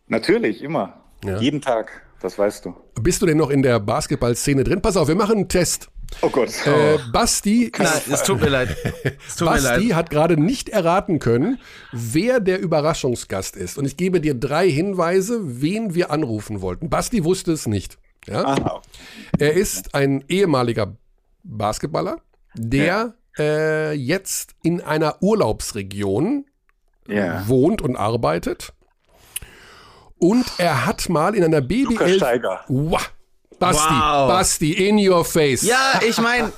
Natürlich, 0.07 0.61
immer. 0.63 1.01
Ja. 1.23 1.39
Jeden 1.39 1.61
Tag, 1.61 2.01
das 2.21 2.37
weißt 2.37 2.65
du. 2.65 2.75
Bist 3.01 3.21
du 3.21 3.25
denn 3.25 3.37
noch 3.37 3.49
in 3.49 3.61
der 3.61 3.79
Basketballszene 3.79 4.63
drin? 4.63 4.81
Pass 4.81 4.97
auf, 4.97 5.07
wir 5.07 5.15
machen 5.15 5.37
einen 5.37 5.47
Test. 5.49 5.89
Oh 6.21 6.29
Gott. 6.29 6.49
Äh, 6.65 6.97
Basti, 7.11 7.71
Nein, 7.77 7.87
es 8.11 8.23
tut 8.23 8.41
mir 8.41 8.49
leid. 8.49 8.75
Tut 8.83 9.41
mir 9.41 9.45
Basti 9.45 9.87
leid. 9.87 9.93
hat 9.93 10.09
gerade 10.09 10.37
nicht 10.37 10.69
erraten 10.69 11.19
können, 11.19 11.59
wer 11.91 12.39
der 12.39 12.59
Überraschungsgast 12.59 13.55
ist. 13.55 13.77
Und 13.77 13.85
ich 13.85 13.95
gebe 13.95 14.19
dir 14.19 14.33
drei 14.33 14.69
Hinweise, 14.69 15.61
wen 15.61 15.93
wir 15.93 16.09
anrufen 16.11 16.61
wollten. 16.61 16.89
Basti 16.89 17.23
wusste 17.23 17.51
es 17.51 17.67
nicht. 17.67 17.99
Ja? 18.27 18.43
Aha. 18.43 18.81
Er 19.37 19.53
ist 19.53 19.93
ein 19.93 20.23
ehemaliger 20.27 20.95
Basketballer, 21.43 22.17
der 22.55 23.13
äh, 23.37 23.93
jetzt 23.93 24.55
in 24.63 24.81
einer 24.81 25.21
Urlaubsregion 25.21 26.45
Ja. 27.09 27.47
wohnt 27.47 27.81
und 27.81 27.95
arbeitet. 27.95 28.73
Und 30.17 30.45
er 30.57 30.85
hat 30.85 31.09
mal 31.09 31.33
in 31.35 31.43
einer 31.43 31.61
Lukas 31.61 31.97
BBL. 32.07 32.17
Steiger. 32.17 32.61
Wow. 32.67 33.09
Basti, 33.57 33.93
Wow. 33.93 34.29
Basti, 34.29 34.71
in 34.87 34.97
your 35.09 35.25
face. 35.25 35.63
Ja, 35.63 35.99
ich 36.07 36.17
meine, 36.19 36.51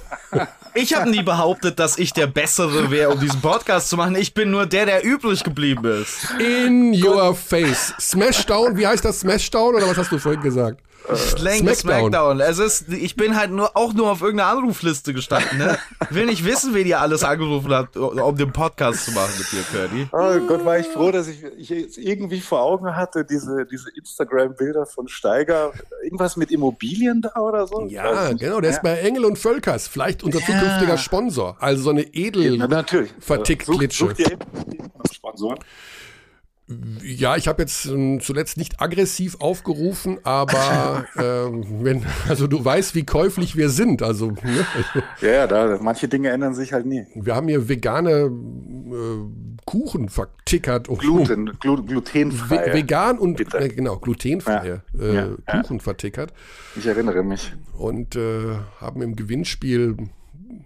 ich 0.76 0.94
habe 0.96 1.10
nie 1.10 1.24
behauptet, 1.24 1.80
dass 1.80 1.98
ich 1.98 2.14
der 2.14 2.28
Bessere 2.28 2.92
wäre, 2.92 3.10
um 3.12 3.20
diesen 3.20 3.42
Podcast 3.42 3.90
zu 3.90 3.98
machen. 3.98 4.16
Ich 4.16 4.34
bin 4.36 4.52
nur 4.52 4.68
der, 4.68 4.86
der 4.86 5.04
übrig 5.04 5.44
geblieben 5.44 5.84
ist. 6.02 6.28
In 6.40 6.94
your 7.04 7.34
face. 7.36 7.94
Smashdown, 8.00 8.78
wie 8.78 8.86
heißt 8.86 9.04
das? 9.04 9.22
Smashdown 9.22 9.76
oder 9.76 9.88
was 9.88 9.98
hast 9.98 10.12
du 10.12 10.20
vorhin 10.20 10.42
gesagt? 10.42 10.80
Smackdown. 11.16 11.76
Smackdown. 11.76 11.76
Smackdown. 11.76 12.40
Es 12.42 12.60
ist, 12.60 12.90
ich 12.90 13.16
bin 13.16 13.36
halt 13.36 13.52
nur 13.52 13.76
auch 13.76 13.94
nur 13.94 14.12
auf 14.12 14.22
irgendeiner 14.22 14.52
Anrufliste 14.52 15.14
gestanden. 15.14 15.58
Ne? 15.58 15.78
Will 16.10 16.26
nicht 16.26 16.46
wissen, 16.46 16.74
wen 16.74 16.88
ihr 16.88 17.00
alles 17.00 17.24
angerufen 17.24 17.74
habt, 17.74 17.98
um 17.98 18.36
den 18.36 18.52
Podcast 18.52 19.06
zu 19.06 19.12
machen 19.12 19.32
mit 19.38 19.52
dir, 19.52 19.64
Curdy. 19.72 20.08
Oh 20.12 20.48
Gott, 20.48 20.66
war 20.66 20.80
ich 20.80 20.88
froh, 20.88 21.12
dass 21.12 21.28
ich, 21.28 21.44
ich 21.44 21.70
jetzt 21.70 21.98
irgendwie 21.98 22.40
vor 22.40 22.62
Augen 22.62 22.96
hatte, 22.96 23.26
diese, 23.26 23.66
diese 23.66 23.90
Instagram-Bilder 23.96 24.86
von 24.86 25.08
Steiger. 25.08 25.74
Irgendwas 26.04 26.38
mit 26.38 26.52
Immobilien 26.52 27.22
da 27.22 27.40
oder 27.40 27.68
so? 27.68 27.86
Ja, 27.88 28.32
genau, 28.34 28.62
der 28.62 28.72
ist 28.72 28.82
bei 28.82 28.98
Engel 29.00 29.26
und 29.26 29.38
Völkers. 29.38 29.88
Vielleicht 29.88 30.24
unser 30.24 30.40
zukünftiger 30.40 30.98
Sponsor. 30.98 31.58
Also 31.60 31.84
so 31.84 31.90
eine 31.90 32.04
edel. 32.14 32.58
Ja, 32.58 32.68
natürlich. 32.68 33.12
Vertickt 33.20 33.66
Such, 33.66 33.82
such 33.92 34.14
dir 34.14 34.38
Sponsoren. 35.12 35.60
Ja, 37.04 37.36
ich 37.38 37.48
habe 37.48 37.62
jetzt 37.64 37.86
ähm, 37.86 38.20
zuletzt 38.22 38.58
nicht 38.58 38.82
aggressiv 38.82 39.38
aufgerufen, 39.40 40.20
aber 40.24 41.06
ähm, 41.18 41.66
wenn, 41.84 42.06
also 42.30 42.48
du 42.48 42.64
weißt, 42.64 42.96
wie 42.96 43.04
käuflich 43.06 43.56
wir 43.56 43.70
sind. 43.70 44.02
Also, 44.04 44.32
ne? 44.32 44.66
Ja, 45.22 45.30
ja, 45.32 45.48
da, 45.48 45.78
manche 45.82 46.08
Dinge 46.08 46.30
ändern 46.30 46.54
sich 46.54 46.74
halt 46.74 46.86
nie. 46.86 47.06
wir 47.16 47.36
haben 47.36 47.48
hier 47.48 47.68
vegane 47.70 48.12
äh, 48.12 49.58
Kuchen 49.66 50.10
vertickert. 50.10 50.90
und 50.90 51.00
Gluten, 51.00 51.52
glu 51.60 51.84
glutenfrei. 51.84 52.66
Ve 52.68 52.74
vegan 52.74 53.18
und 53.20 53.38
Bitte. 53.38 53.60
äh, 53.60 53.70
genau, 53.70 53.98
glutenfreie 53.98 54.82
äh, 55.00 55.16
Ja, 55.16 55.28
ja. 55.48 55.62
Kuchen 55.62 55.80
vertickert 55.80 56.34
Ich 56.76 56.86
erinnere 56.88 57.24
mich. 57.24 57.54
und 57.78 58.16
äh, 58.16 58.56
haben 58.80 59.02
im 59.02 59.16
Gewinnspiel 59.16 59.98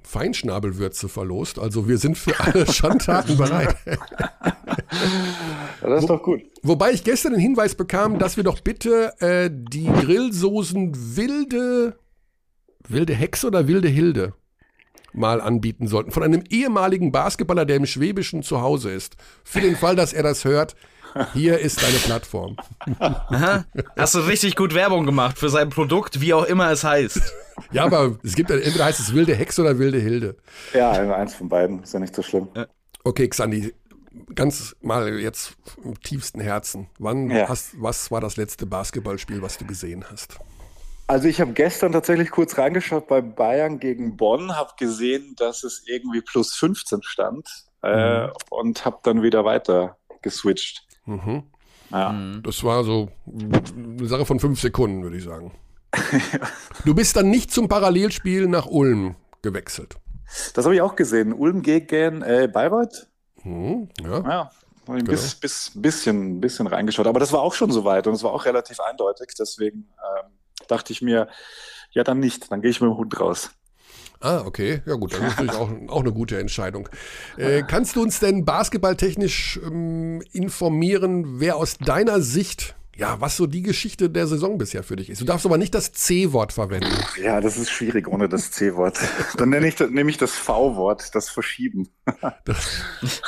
Feinschnabelwürze 0.04 1.10
verlost. 1.10 1.60
Also 1.60 1.88
wir 1.88 1.98
sind 1.98 2.18
für 2.18 2.40
alle 2.40 2.66
Schandtaten 2.72 3.38
bereit. 3.38 3.76
Das 5.82 6.02
ist 6.02 6.10
doch 6.10 6.22
gut. 6.22 6.42
Wobei 6.64 6.92
ich 6.92 7.04
gestern 7.04 7.34
den 7.34 7.42
Hinweis 7.42 7.76
bekam, 7.76 8.20
dass 8.20 8.38
wir 8.38 8.44
doch 8.44 8.62
bitte 8.62 9.14
äh, 9.20 9.50
die 9.52 9.86
Grillsoßen 9.86 11.16
wilde, 11.16 11.98
wilde 12.88 13.14
Hexe 13.14 13.48
oder 13.48 13.68
wilde 13.68 13.88
Hilde 13.88 14.34
mal 15.14 15.42
anbieten 15.42 15.88
sollten. 15.88 16.12
Von 16.12 16.24
einem 16.24 16.44
ehemaligen 16.50 17.12
Basketballer, 17.12 17.66
der 17.66 17.78
im 17.78 17.86
Schwäbischen 17.86 18.44
zu 18.44 18.62
Hause 18.62 18.92
ist. 18.92 19.16
Für 19.44 19.62
den 19.62 19.76
Fall, 19.76 19.96
dass 19.96 20.14
er 20.14 20.24
das 20.24 20.46
hört, 20.46 20.76
hier 21.34 21.60
ist 21.60 21.82
deine 21.82 21.98
Plattform. 21.98 22.58
Aha. 23.00 23.66
Hast 23.98 24.16
du 24.16 24.20
richtig 24.20 24.56
gut 24.56 24.74
Werbung 24.74 25.06
gemacht 25.06 25.38
für 25.38 25.50
sein 25.50 25.70
Produkt, 25.70 26.22
wie 26.22 26.34
auch 26.34 26.46
immer 26.46 26.72
es 26.72 26.84
heißt. 26.84 27.22
Ja, 27.72 27.86
aber 27.86 28.18
es 28.24 28.36
gibt 28.36 28.50
entweder 28.52 28.86
heißt 28.86 29.00
es 29.00 29.14
wilde 29.14 29.34
Hexe 29.36 29.62
oder 29.62 29.80
wilde 29.80 30.00
Hilde. 30.00 30.36
Ja, 30.74 30.92
eins 30.92 31.36
von 31.36 31.50
beiden. 31.50 31.84
Ist 31.84 31.94
ja 31.94 32.00
nicht 32.00 32.16
so 32.16 32.22
schlimm. 32.22 32.50
Okay, 33.04 33.28
Xandi, 33.28 33.74
ganz 34.34 34.76
mal 34.82 35.20
jetzt 35.20 35.56
im 35.84 36.00
tiefsten 36.00 36.40
Herzen. 36.40 36.90
Wann 37.00 37.30
Ja. 37.30 37.48
hast, 37.50 37.82
was 37.82 38.12
war 38.12 38.22
das 38.22 38.38
letzte 38.38 38.66
Basketballspiel, 38.66 39.42
was 39.42 39.58
du 39.58 39.66
gesehen 39.66 40.06
hast? 40.10 40.38
Also 41.08 41.28
ich 41.28 41.40
habe 41.40 41.54
gestern 41.54 41.92
tatsächlich 41.92 42.32
kurz 42.32 42.58
reingeschaut 42.58 43.08
bei 43.08 43.22
Bayern 43.22 43.80
gegen 43.80 44.18
Bonn, 44.18 44.56
habe 44.58 44.72
gesehen, 44.78 45.36
dass 45.38 45.64
es 45.64 45.84
irgendwie 45.86 46.22
plus 46.22 46.56
15 46.56 47.04
stand 47.04 47.48
äh, 47.84 48.28
und 48.50 48.86
habe 48.86 48.98
dann 49.04 49.22
wieder 49.22 49.46
weiter 49.46 49.98
geswitcht. 50.24 50.84
Mhm. 51.06 51.44
Ja. 51.92 52.16
Das 52.44 52.64
war 52.64 52.84
so 52.84 53.10
eine 53.28 54.08
Sache 54.08 54.26
von 54.26 54.40
fünf 54.40 54.60
Sekunden, 54.60 55.04
würde 55.04 55.18
ich 55.18 55.24
sagen. 55.24 55.52
Du 56.84 56.94
bist 56.94 57.16
dann 57.16 57.30
nicht 57.30 57.52
zum 57.52 57.68
Parallelspiel 57.68 58.48
nach 58.48 58.66
Ulm 58.66 59.16
gewechselt. 59.42 59.96
Das 60.54 60.66
habe 60.66 60.76
ich 60.76 60.82
auch 60.82 60.96
gesehen. 60.96 61.34
Ulm 61.34 61.62
gegen 61.62 62.22
äh, 62.22 62.50
Bayreuth. 62.52 63.08
Mhm, 63.44 63.90
ja. 64.02 64.20
Ja, 64.20 64.52
habe 64.88 64.98
ich 64.98 65.04
ein 65.04 65.06
bis, 65.06 65.36
bis, 65.36 65.72
bisschen, 65.76 66.42
bisschen 66.42 66.68
reingeschaut. 66.68 67.08
Aber 67.08 67.20
das 67.20 67.32
war 67.32 67.42
auch 67.42 67.54
schon 67.54 67.72
soweit 67.72 68.08
und 68.08 68.14
es 68.14 68.24
war 68.24 68.34
auch 68.34 68.46
relativ 68.46 68.80
eindeutig. 68.80 69.30
Deswegen 69.40 69.88
ähm, 70.00 70.32
dachte 70.68 70.92
ich 70.92 71.02
mir, 71.02 71.28
ja 71.92 72.04
dann 72.04 72.20
nicht. 72.20 72.52
Dann 72.52 72.62
gehe 72.62 72.72
ich 72.72 72.82
mit 72.82 72.90
dem 72.90 72.98
Hund 72.98 73.20
raus. 73.20 73.52
Ah, 74.22 74.42
okay. 74.46 74.82
Ja 74.86 74.96
gut, 74.96 75.14
das 75.14 75.20
ist 75.20 75.26
natürlich 75.28 75.54
auch, 75.54 75.70
auch 75.88 76.02
eine 76.02 76.12
gute 76.14 76.40
Entscheidung. 76.40 76.90
Äh, 77.38 77.64
kannst 77.68 77.96
du 77.96 78.02
uns 78.02 78.20
denn 78.20 78.46
basketballtechnisch 78.46 79.60
ähm, 79.64 80.22
informieren, 80.32 81.40
wer 81.40 81.58
aus 81.58 81.78
deiner 81.78 82.22
Sicht, 82.22 82.76
ja, 82.96 83.20
was 83.20 83.36
so 83.36 83.46
die 83.46 83.62
Geschichte 83.62 84.10
der 84.10 84.26
Saison 84.26 84.58
bisher 84.58 84.82
für 84.82 84.96
dich 84.96 85.10
ist? 85.10 85.20
Du 85.20 85.26
darfst 85.26 85.46
aber 85.46 85.58
nicht 85.58 85.76
das 85.76 85.92
C-Wort 85.92 86.54
verwenden. 86.54 86.96
Ja, 87.22 87.42
das 87.42 87.58
ist 87.58 87.70
schwierig 87.70 88.08
ohne 88.08 88.30
das 88.30 88.52
C-Wort. 88.52 88.98
Dann 89.38 89.50
nenne 89.50 89.68
ich, 89.68 89.78
nehme 89.80 90.10
ich 90.10 90.18
das 90.18 90.32
V-Wort, 90.32 91.14
das 91.14 91.30
Verschieben. 91.30 91.90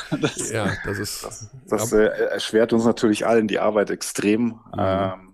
Das, 0.10 0.52
Ja, 0.52 0.72
das 0.86 1.00
ist. 1.00 1.28
das 1.68 1.92
äh, 1.92 2.06
erschwert 2.06 2.72
uns 2.72 2.86
natürlich 2.86 3.28
allen 3.28 3.48
die 3.48 3.60
Arbeit 3.60 3.90
extrem. 3.90 4.60
Ähm, 4.78 5.34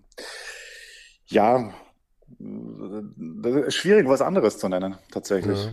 ja, 1.27 1.59
das 1.59 1.73
schwierig, 3.69 4.07
was 4.07 4.21
anderes 4.21 4.57
zu 4.57 4.69
nennen, 4.69 4.95
tatsächlich. 5.11 5.69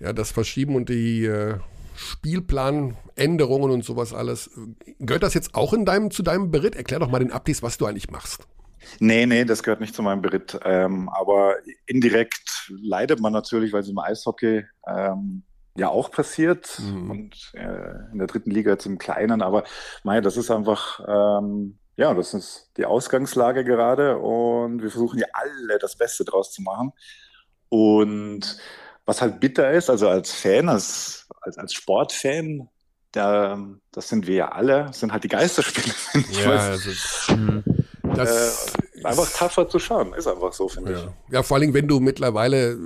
Ja, 0.00 0.12
das 0.12 0.32
Verschieben 0.32 0.74
und 0.76 0.88
die 0.88 1.24
äh, 1.24 1.56
Spielplanänderungen 1.96 3.70
und 3.70 3.84
sowas 3.84 4.12
alles. 4.12 4.50
Gehört 4.98 5.22
das 5.22 5.34
jetzt 5.34 5.54
auch 5.54 5.72
in 5.72 5.84
deinem, 5.84 6.10
zu 6.10 6.22
deinem 6.22 6.50
Beritt? 6.50 6.76
Erklär 6.76 7.00
doch 7.00 7.10
mal 7.10 7.20
den 7.20 7.32
Abdis, 7.32 7.62
was 7.62 7.78
du 7.78 7.86
eigentlich 7.86 8.10
machst. 8.10 8.46
Nee, 8.98 9.24
nee, 9.26 9.44
das 9.44 9.62
gehört 9.62 9.80
nicht 9.80 9.94
zu 9.94 10.02
meinem 10.02 10.20
Beritt. 10.20 10.58
Ähm, 10.64 11.08
aber 11.08 11.54
indirekt 11.86 12.70
leidet 12.70 13.20
man 13.20 13.32
natürlich, 13.32 13.72
weil 13.72 13.80
es 13.80 13.88
im 13.88 13.98
Eishockey 13.98 14.64
ähm, 14.86 15.42
ja 15.76 15.88
auch 15.88 16.10
passiert 16.10 16.80
Mhm. 16.80 17.10
und 17.10 17.52
äh, 17.54 18.12
in 18.12 18.18
der 18.18 18.26
dritten 18.26 18.50
Liga 18.50 18.72
jetzt 18.72 18.86
im 18.86 18.98
Kleinen. 18.98 19.42
Aber 19.42 19.64
mei, 20.02 20.20
das 20.20 20.36
ist 20.36 20.50
einfach, 20.50 21.00
ähm, 21.06 21.78
ja, 21.96 22.12
das 22.14 22.34
ist 22.34 22.70
die 22.76 22.86
Ausgangslage 22.86 23.64
gerade 23.64 24.18
und 24.18 24.82
wir 24.82 24.90
versuchen 24.90 25.18
ja 25.18 25.26
alle 25.32 25.78
das 25.78 25.96
Beste 25.96 26.24
draus 26.24 26.52
zu 26.52 26.62
machen. 26.62 26.92
Und 27.68 28.58
was 29.06 29.20
halt 29.20 29.40
bitter 29.40 29.70
ist, 29.72 29.90
also 29.90 30.08
als 30.08 30.32
Fan, 30.32 30.68
als, 30.68 31.26
als, 31.42 31.58
als 31.58 31.72
Sportfan, 31.74 32.68
da, 33.12 33.58
das 33.92 34.08
sind 34.08 34.26
wir 34.26 34.34
ja 34.34 34.48
alle, 34.52 34.92
sind 34.92 35.12
halt 35.12 35.24
die 35.24 35.28
Geisterspiele. 35.28 35.94
finde 35.94 36.28
ich, 36.32 36.38
es- 36.46 37.28
also, 37.28 37.62
das 38.14 38.68
äh, 38.94 39.04
einfach 39.04 39.28
tougher 39.30 39.68
zu 39.68 39.78
schauen. 39.78 40.12
Ist 40.14 40.26
einfach 40.26 40.52
so, 40.52 40.68
finde 40.68 40.92
ich. 40.92 40.98
ja. 41.00 41.12
ja, 41.30 41.42
vor 41.42 41.56
allen 41.56 41.62
Dingen, 41.62 41.74
wenn 41.74 41.88
du 41.88 42.00
mittlerweile 42.00 42.76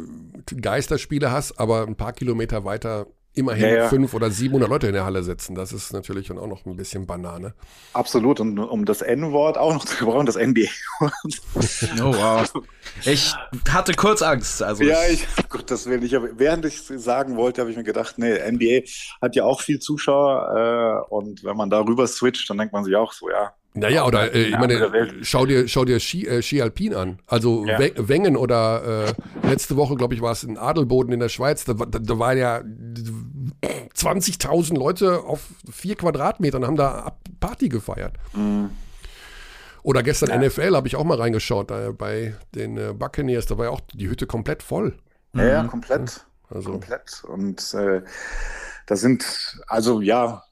Geisterspiele 0.60 1.30
hast, 1.30 1.58
aber 1.58 1.86
ein 1.86 1.96
paar 1.96 2.12
Kilometer 2.12 2.64
weiter 2.64 3.06
immerhin 3.38 3.64
Ja, 3.68 3.74
ja. 3.76 3.88
fünf 3.88 4.12
oder 4.14 4.30
700 4.30 4.68
Leute 4.68 4.86
in 4.88 4.92
der 4.92 5.04
Halle 5.04 5.22
sitzen. 5.22 5.54
Das 5.54 5.72
ist 5.72 5.92
natürlich 5.92 6.28
dann 6.28 6.38
auch 6.38 6.46
noch 6.46 6.66
ein 6.66 6.76
bisschen 6.76 7.06
Banane. 7.06 7.54
Absolut. 7.94 8.40
Und 8.40 8.58
um 8.58 8.84
das 8.84 9.00
N-Wort 9.02 9.56
auch 9.56 9.72
noch 9.72 9.84
zu 9.84 9.96
gebrauchen, 9.96 10.26
das 10.26 10.36
NBA-Wort. 10.36 11.12
Oh 12.02 12.12
wow. 12.14 12.50
Ich 13.04 13.34
hatte 13.70 13.92
kurz 13.94 14.22
Angst. 14.22 14.62
Also 14.62 14.82
ja, 14.84 14.96
ich, 15.10 15.26
Gott, 15.48 15.70
das 15.70 15.86
will 15.86 16.02
ich. 16.04 16.12
Während 16.12 16.64
ich 16.64 16.88
es 16.90 17.04
sagen 17.04 17.36
wollte, 17.36 17.60
habe 17.60 17.70
ich 17.70 17.76
mir 17.76 17.84
gedacht, 17.84 18.14
nee, 18.18 18.34
NBA 18.50 18.86
hat 19.22 19.36
ja 19.36 19.44
auch 19.44 19.60
viel 19.60 19.78
Zuschauer. 19.78 21.04
Äh, 21.08 21.14
und 21.14 21.44
wenn 21.44 21.56
man 21.56 21.70
darüber 21.70 22.06
switcht, 22.06 22.48
dann 22.50 22.58
denkt 22.58 22.72
man 22.72 22.84
sich 22.84 22.96
auch 22.96 23.12
so, 23.12 23.28
ja. 23.30 23.52
Naja, 23.74 24.04
oder 24.06 24.34
äh, 24.34 24.44
ich 24.44 24.58
meine, 24.58 24.90
schau 25.22 25.46
dir, 25.46 25.68
schau 25.68 25.84
dir 25.84 26.00
Ski, 26.00 26.26
äh, 26.26 26.42
Ski 26.42 26.62
Alpin 26.62 26.94
an. 26.94 27.18
Also 27.26 27.64
Ja. 27.66 27.78
We 27.78 27.92
Wengen 27.96 28.36
oder 28.36 29.14
äh, 29.44 29.48
letzte 29.48 29.76
Woche, 29.76 29.94
glaube 29.94 30.14
ich, 30.14 30.22
war 30.22 30.32
es 30.32 30.42
in 30.42 30.56
Adelboden 30.58 31.12
in 31.12 31.20
der 31.20 31.28
Schweiz. 31.28 31.64
Da, 31.64 31.78
war- 31.78 31.86
da, 31.86 31.98
da 31.98 32.18
waren 32.18 32.38
ja 32.38 32.62
20.000 33.62 34.78
Leute 34.78 35.24
auf 35.24 35.48
vier 35.70 35.96
Quadratmetern 35.96 36.66
haben 36.66 36.76
da 36.76 37.16
Party 37.40 37.68
gefeiert. 37.68 38.16
Mhm. 38.34 38.70
Oder 39.82 40.02
gestern 40.02 40.40
NFL 40.40 40.76
habe 40.76 40.86
ich 40.86 40.96
auch 40.96 41.04
mal 41.04 41.18
reingeschaut 41.18 41.70
äh, 41.70 41.92
bei 41.92 42.36
den 42.54 42.76
äh, 42.76 42.92
Buccaneers. 42.92 43.46
Da 43.46 43.58
war 43.58 43.66
ja 43.66 43.70
auch 43.70 43.80
die 43.94 44.08
Hütte 44.08 44.26
komplett 44.26 44.62
voll. 44.62 44.98
Ja, 45.34 45.44
ja 45.44 45.64
komplett. 45.64 46.26
Also 46.50 46.72
Komplett. 46.72 47.24
Und 47.24 47.74
äh, 47.74 48.02
da 48.86 48.96
sind, 48.96 49.60
also 49.66 50.00
ja, 50.00 50.44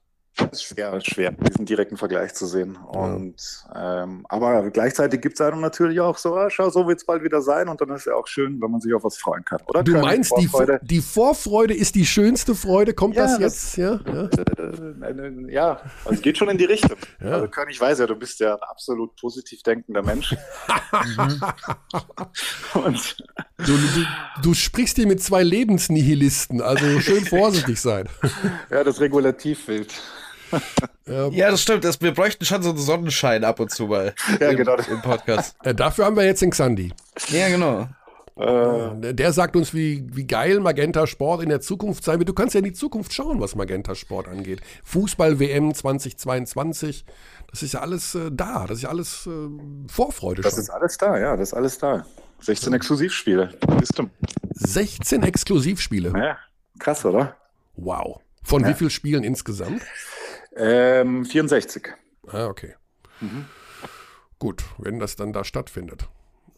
ist 0.52 0.64
schwer, 0.64 1.00
schwer, 1.02 1.32
diesen 1.32 1.64
direkten 1.66 1.96
Vergleich 1.96 2.34
zu 2.34 2.46
sehen. 2.46 2.76
Und 2.76 3.34
ähm, 3.74 4.24
aber 4.28 4.70
gleichzeitig 4.70 5.20
gibt 5.22 5.40
es 5.40 5.46
einem 5.46 5.60
natürlich 5.60 6.00
auch 6.00 6.18
so, 6.18 6.36
ah, 6.36 6.50
schau, 6.50 6.68
so 6.70 6.86
wird 6.86 6.98
es 6.98 7.06
bald 7.06 7.22
wieder 7.24 7.40
sein 7.42 7.68
und 7.68 7.80
dann 7.80 7.90
ist 7.90 8.06
ja 8.06 8.14
auch 8.14 8.26
schön, 8.26 8.60
wenn 8.60 8.70
man 8.70 8.80
sich 8.80 8.92
auf 8.94 9.04
was 9.04 9.16
freuen 9.16 9.44
kann. 9.44 9.60
Oder 9.66 9.82
du 9.82 9.92
meinst, 9.92 10.32
die, 10.38 10.46
Vorfreude? 10.46 10.80
die 10.82 11.00
Vorfreude 11.00 11.74
ist 11.74 11.94
die 11.94 12.06
schönste 12.06 12.54
Freude? 12.54 12.94
Kommt 12.94 13.16
Ja, 13.16 13.22
das 13.24 13.38
das- 13.38 13.76
jetzt? 13.76 13.76
Ja, 13.76 14.00
ja. 14.06 14.28
Äh, 15.06 15.10
äh, 15.10 15.52
ja, 15.52 15.80
also 16.04 16.16
es 16.16 16.22
geht 16.22 16.38
schon 16.38 16.48
in 16.48 16.58
die 16.58 16.64
Richtung. 16.66 16.96
Ja. 17.20 17.32
Also 17.32 17.48
Körn, 17.48 17.68
ich 17.70 17.80
weiß 17.80 17.98
ja, 18.00 18.06
du 18.06 18.16
bist 18.16 18.40
ja 18.40 18.54
ein 18.54 18.62
absolut 18.62 19.16
positiv 19.16 19.62
denkender 19.62 20.02
Mensch. 20.02 20.34
Und 22.74 23.16
Du, 23.58 23.72
du, 23.72 24.06
du 24.42 24.54
sprichst 24.54 24.96
hier 24.96 25.06
mit 25.06 25.22
zwei 25.22 25.42
Lebensnihilisten, 25.42 26.60
also 26.60 27.00
schön 27.00 27.24
vorsichtig 27.24 27.80
sein. 27.80 28.06
ja, 28.70 28.84
das 28.84 29.00
Regulativbild. 30.52 31.32
ja, 31.34 31.50
das 31.50 31.62
stimmt. 31.62 31.84
Das, 31.84 32.00
wir 32.00 32.12
bräuchten 32.12 32.44
schon 32.44 32.62
so 32.62 32.70
einen 32.70 32.78
Sonnenschein 32.78 33.44
ab 33.44 33.60
und 33.60 33.70
zu 33.70 33.86
mal 33.86 34.14
Ja, 34.40 34.50
im, 34.50 34.56
genau. 34.56 34.76
im 34.76 35.02
Podcast. 35.02 35.56
Äh, 35.64 35.74
dafür 35.74 36.04
haben 36.06 36.16
wir 36.16 36.24
jetzt 36.24 36.42
den 36.42 36.50
Xandi. 36.50 36.92
Ja, 37.28 37.48
genau. 37.48 37.88
Äh, 38.38 39.00
Der- 39.00 39.12
Der 39.14 39.32
sagt 39.32 39.56
uns, 39.56 39.72
wie, 39.72 40.06
wie 40.12 40.26
geil 40.26 40.60
Magenta 40.60 41.06
Sport 41.06 41.42
in 41.42 41.48
der 41.48 41.60
Zukunft 41.60 42.04
sein 42.04 42.18
wird. 42.18 42.28
Du 42.28 42.34
kannst 42.34 42.54
ja 42.54 42.58
in 42.58 42.64
die 42.64 42.72
Zukunft 42.74 43.12
schauen, 43.12 43.40
was 43.40 43.54
Magenta 43.54 43.94
Sport 43.94 44.28
angeht. 44.28 44.60
Fußball-WM 44.84 45.72
2022, 45.74 47.04
das 47.50 47.62
ist 47.62 47.72
ja 47.74 47.80
alles 47.80 48.14
äh, 48.14 48.30
da. 48.32 48.66
Das 48.66 48.78
ist 48.78 48.82
ja 48.82 48.90
alles 48.90 49.26
äh, 49.26 49.30
Vorfreude 49.90 50.42
das 50.42 50.52
schon. 50.54 50.62
ist 50.62 50.70
alles 50.70 50.98
da, 50.98 51.18
ja, 51.18 51.36
das 51.36 51.48
ist 51.48 51.54
alles 51.54 51.78
da. 51.78 52.04
16 52.40 52.74
Exklusivspiele. 52.74 53.54
Bist 53.80 53.98
du. 53.98 54.10
16 54.52 55.22
Exklusivspiele. 55.22 56.12
Ja, 56.14 56.36
krass, 56.78 57.02
oder? 57.06 57.34
Wow. 57.76 58.20
Von 58.42 58.66
wie 58.66 58.74
vielen 58.74 58.90
Spielen 58.90 59.24
insgesamt? 59.24 59.80
Ähm, 60.56 61.24
64. 61.24 61.88
Ah, 62.28 62.46
okay. 62.46 62.74
Gut, 64.38 64.64
wenn 64.78 64.98
das 64.98 65.16
dann 65.16 65.32
da 65.32 65.44
stattfindet. 65.44 66.08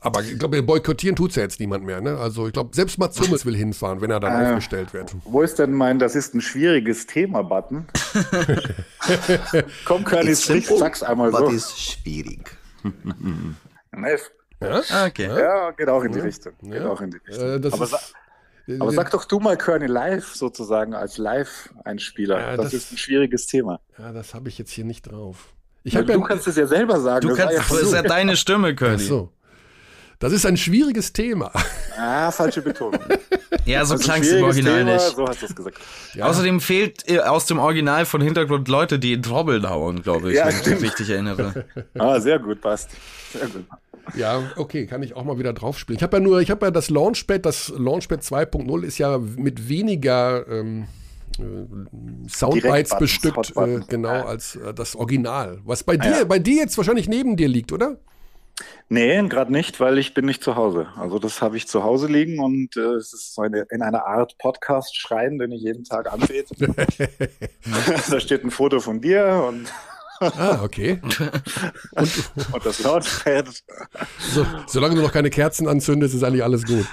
Aber 0.01 0.23
ich 0.23 0.39
glaube, 0.39 0.63
boykottieren 0.63 1.17
tut 1.17 1.31
es 1.31 1.37
ja 1.37 1.43
jetzt 1.43 1.59
niemand 1.59 1.85
mehr. 1.85 2.01
Ne? 2.01 2.17
Also 2.19 2.47
ich 2.47 2.53
glaube, 2.53 2.75
selbst 2.75 2.99
Mats 2.99 3.21
Hummels 3.21 3.45
will 3.45 3.57
hinfahren, 3.57 4.01
wenn 4.01 4.11
er 4.13 4.21
dann 4.21 4.33
Ah. 4.33 4.49
aufgestellt 4.51 4.95
wird. 4.95 5.15
Wo 5.25 5.43
ist 5.43 5.59
denn 5.59 5.73
mein, 5.73 5.99
das 5.99 6.15
ist 6.15 6.35
ein 6.35 6.41
schwieriges 6.41 7.07
Thema-Button? 7.07 7.87
Komm, 9.85 10.05
Körny, 10.05 10.37
sprich, 10.37 10.69
sag's 10.69 11.03
einmal 11.03 11.33
so. 11.33 11.49
ist 11.49 11.79
schwierig. 11.81 12.57
Nee, 13.97 14.17
Ja? 14.61 14.83
Ah, 14.91 15.07
okay. 15.07 15.27
Ja, 15.27 15.71
geht 15.73 15.89
auch 15.89 16.05
in 16.05 16.13
die 16.13 16.21
Richtung. 16.21 16.53
Geht 16.63 16.75
Ja. 16.75 16.89
auch 16.91 17.01
in 17.01 17.11
die 17.11 17.17
Richtung. 17.17 17.49
Äh, 17.57 17.61
das 17.61 17.73
Aber 17.73 17.85
ist, 17.87 18.15
Aber 18.81 18.93
sag 18.93 19.11
doch 19.11 19.25
du 19.25 19.39
mal 19.41 19.57
Kearney 19.57 19.87
live 19.87 20.35
sozusagen 20.35 20.95
als 20.95 21.17
Live-Einspieler. 21.19 22.39
Ja, 22.41 22.57
das, 22.57 22.67
das- 22.67 22.75
ist 22.75 22.93
ein 22.93 22.99
schwieriges 22.99 23.47
Thema. 23.47 23.81
Ja, 23.99 24.13
das 24.13 24.35
habe 24.35 24.49
ich 24.49 24.59
jetzt 24.59 24.71
hier 24.73 24.85
nicht 24.85 25.03
drauf. 25.03 25.55
Habe 25.95 26.05
du 26.05 26.13
ja, 26.21 26.27
kannst 26.27 26.47
es 26.47 26.57
ja 26.57 26.67
selber 26.67 27.01
sagen. 27.01 27.23
Du 27.23 27.29
das 27.29 27.39
kannst, 27.39 27.55
ja 27.55 27.61
das 27.69 27.83
ist 27.83 27.93
ja 27.95 28.03
deine 28.03 28.37
Stimme, 28.37 28.75
Curly. 28.75 28.99
so. 29.05 29.33
Das 30.19 30.33
ist 30.33 30.45
ein 30.45 30.57
schwieriges 30.57 31.13
Thema. 31.13 31.53
Ah, 31.97 32.31
falsche 32.33 32.61
Betonung. 32.61 33.01
Ja, 33.65 33.85
so 33.87 33.95
Also 33.95 34.05
klang 34.05 34.21
es 34.21 34.33
im 34.33 34.43
Original 34.45 34.79
Thema, 34.81 34.93
nicht. 34.95 35.17
So 35.17 35.27
hast 35.29 35.41
du 35.43 35.47
es 35.47 35.55
gesagt. 35.55 35.79
Außerdem 36.21 36.61
fehlt 36.61 37.09
äh, 37.09 37.21
aus 37.21 37.47
dem 37.47 37.59
Original 37.61 38.05
von 38.05 38.21
Hintergrund 38.21 38.67
Leute, 38.69 38.99
die 38.99 39.13
in 39.13 39.23
Trommel 39.23 39.69
hauen, 39.71 40.03
glaube 40.03 40.31
ich, 40.31 40.37
Ja, 40.37 40.43
wenn 40.47 40.51
ich 40.51 40.57
mich 40.57 40.67
stimmt. 40.67 40.83
richtig 40.83 41.11
erinnere. 41.11 41.65
Ah, 41.97 42.19
sehr 42.21 42.39
gut, 42.41 42.61
passt. 42.61 42.91
Sehr 43.33 43.47
gut. 43.47 43.65
Ja, 44.15 44.43
okay, 44.57 44.87
kann 44.87 45.03
ich 45.03 45.15
auch 45.15 45.25
mal 45.25 45.39
wieder 45.39 45.53
drauf 45.53 45.79
spielen. 45.79 45.97
Ich 45.97 46.03
habe 46.03 46.17
ja 46.17 46.23
nur, 46.23 46.41
ich 46.41 46.51
habe 46.51 46.67
ja 46.67 46.71
das 46.71 46.91
Launchpad, 46.91 47.45
das 47.45 47.73
Launchpad 47.77 48.21
2.0 48.23 48.83
ist 48.85 48.99
ja 48.99 49.19
mit 49.19 49.69
weniger 49.69 50.47
ähm, 50.49 50.87
äh, 51.39 52.29
Soundbites 52.29 52.97
bestückt, 52.99 53.53
äh, 53.57 53.81
genau, 53.89 54.09
Ja. 54.15 54.25
als 54.27 54.57
äh, 54.57 54.73
das 54.75 54.97
Original. 54.97 55.59
Was 55.65 55.85
bei 55.85 55.97
dir, 55.97 56.11
Ja. 56.19 56.25
bei 56.25 56.39
dir 56.39 56.57
jetzt 56.57 56.77
wahrscheinlich 56.77 57.09
neben 57.09 57.37
dir 57.37 57.49
liegt, 57.49 57.73
oder? 57.73 57.97
Nee, 58.89 59.23
gerade 59.29 59.53
nicht, 59.53 59.79
weil 59.79 59.99
ich 59.99 60.15
bin 60.15 60.25
nicht 60.25 60.43
zu 60.43 60.57
Hause. 60.57 60.89
Also 60.97 61.19
das 61.21 61.41
habe 61.43 61.57
ich 61.57 61.69
zu 61.69 61.85
Hause 61.85 62.09
liegen 62.09 62.41
und 62.41 62.77
äh, 62.77 62.95
es 62.95 63.13
ist 63.13 63.35
so 63.35 63.43
eine, 63.43 63.67
in 63.71 63.83
einer 63.83 64.05
Art 64.07 64.37
Podcast-Schrein, 64.39 65.39
den 65.39 65.53
ich 65.53 65.63
jeden 65.63 65.85
Tag 65.85 66.13
anbete. 66.13 66.55
da 68.11 68.19
steht 68.19 68.45
ein 68.45 68.51
Foto 68.51 68.81
von 68.81 69.01
dir 69.01 69.45
und, 69.49 69.73
Ah, 70.21 70.61
okay. 70.63 71.01
und 71.03 71.21
das 72.65 72.83
Launchpad. 72.83 73.49
So, 74.33 74.47
solange 74.67 74.97
du 74.97 75.03
noch 75.03 75.13
keine 75.13 75.31
Kerzen 75.31 75.69
anzündest, 75.69 76.15
ist 76.15 76.23
eigentlich 76.25 76.43
alles 76.43 76.65
gut. 76.65 76.87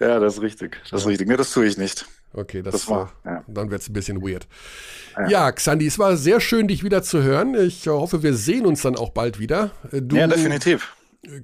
Ja, 0.00 0.18
das 0.18 0.34
ist 0.34 0.42
richtig. 0.42 0.80
Das 0.90 1.02
ist 1.02 1.06
richtig. 1.06 1.28
Nee, 1.28 1.36
das 1.36 1.52
tue 1.52 1.66
ich 1.66 1.78
nicht. 1.78 2.06
Okay, 2.32 2.62
das, 2.62 2.72
Das 2.72 2.88
war- 2.88 3.12
ja. 3.24 3.44
dann 3.46 3.70
wird 3.70 3.82
es 3.82 3.88
ein 3.88 3.92
bisschen 3.92 4.20
weird. 4.22 4.48
Ja. 5.28 5.52
Xandi, 5.52 5.86
es 5.86 5.98
war 6.00 6.16
sehr 6.16 6.40
schön, 6.40 6.66
dich 6.66 6.82
wieder 6.82 7.02
zu 7.02 7.22
hören. 7.22 7.54
Ich 7.54 7.86
hoffe, 7.86 8.22
wir 8.24 8.34
sehen 8.34 8.66
uns 8.66 8.82
dann 8.82 8.96
auch 8.96 9.10
bald 9.10 9.38
wieder. 9.38 9.70
Du, 9.92 10.16
Ja, 10.16 10.26
definitiv. 10.26 10.96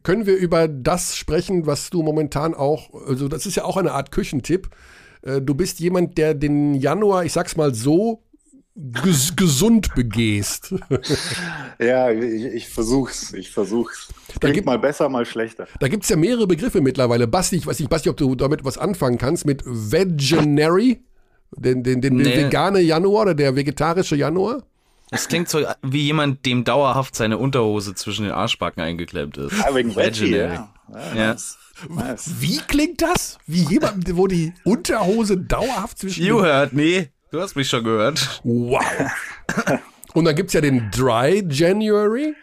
Können 0.02 0.27
wir 0.27 0.36
über 0.36 0.69
das 0.69 1.16
sprechen, 1.16 1.65
was 1.66 1.90
du 1.90 2.02
momentan 2.02 2.55
auch, 2.55 2.93
also 3.07 3.28
das 3.28 3.47
ist 3.47 3.55
ja 3.57 3.65
auch 3.65 3.77
eine 3.77 3.93
Art 3.93 4.11
Küchentipp. 4.11 4.69
Äh, 5.23 5.40
Du 5.40 5.55
bist 5.55 5.78
jemand, 5.81 6.19
der 6.19 6.35
den 6.35 6.74
Januar, 6.74 7.24
ich 7.24 7.32
sag's 7.32 7.57
mal 7.57 7.73
so, 7.74 8.23
ges 8.76 9.34
gesund 9.36 9.94
begehst. 9.94 10.74
Ja, 11.78 12.10
ich, 12.10 12.44
ich 12.44 12.68
versuch's. 12.68 13.32
Ich 13.32 13.51
versuch's. 13.51 14.09
Klingt 14.40 14.55
gibt- 14.55 14.66
mal 14.66 14.78
besser, 14.78 15.09
mal 15.09 15.26
schlechter. 15.26 15.66
Da 15.80 15.88
gibt's 15.88 16.09
ja 16.09 16.16
mehrere 16.16 16.47
Begriffe 16.47 16.80
mittlerweile. 16.80 17.26
Basti, 17.26 17.56
ich 17.56 17.66
weiß 17.66 17.78
nicht, 17.80 17.88
Basti, 17.90 18.09
ob 18.09 18.16
du 18.16 18.34
damit 18.34 18.64
was 18.64 18.78
anfangen 18.78 19.18
kannst, 19.18 19.44
mit 19.44 19.62
Veganary, 19.66 21.01
den, 21.56 21.82
den, 21.82 22.01
den, 22.01 22.16
den 22.18 22.26
Nee. 22.28 22.36
vegane 22.44 22.80
Januar 22.80 23.22
oder 23.22 23.34
der 23.34 23.56
vegetarische 23.56 24.16
Januar. 24.16 24.62
Das 25.10 25.26
klingt 25.26 25.48
so 25.48 25.64
wie 25.82 26.02
jemand, 26.02 26.47
dem 26.47 26.62
dauerhaft 26.62 27.16
seine 27.16 27.38
Unterhose 27.38 27.94
zwischen 27.97 28.22
den 28.22 28.32
Arschbacken 28.32 28.80
eingeklemmt 28.82 29.36
ist. 29.38 29.55
Ah, 29.64 29.74
wegen 29.74 29.97
Veggie, 29.97 30.32
Veganary. 30.32 30.55
ja. 31.14 31.14
Ja. 31.16 31.36
Wie 32.40 32.59
klingt 32.68 33.01
das? 33.02 33.38
Wie 33.47 33.62
jemand, 33.64 34.16
wo 34.16 34.26
die 34.26 34.52
Unterhose 34.64 35.36
dauerhaft 35.38 35.98
zwischen 35.98 36.24
You 36.24 36.36
den 36.36 36.44
heard 36.44 36.72
me. 36.72 37.09
Du 37.31 37.40
hast 37.40 37.55
mich 37.55 37.69
schon 37.69 37.85
gehört. 37.85 38.40
Wow. 38.44 38.82
Und 40.15 40.24
dann 40.24 40.35
gibt's 40.35 40.52
ja 40.52 40.61
den 40.61 40.90
Dry 40.90 41.44
January. 41.48 42.35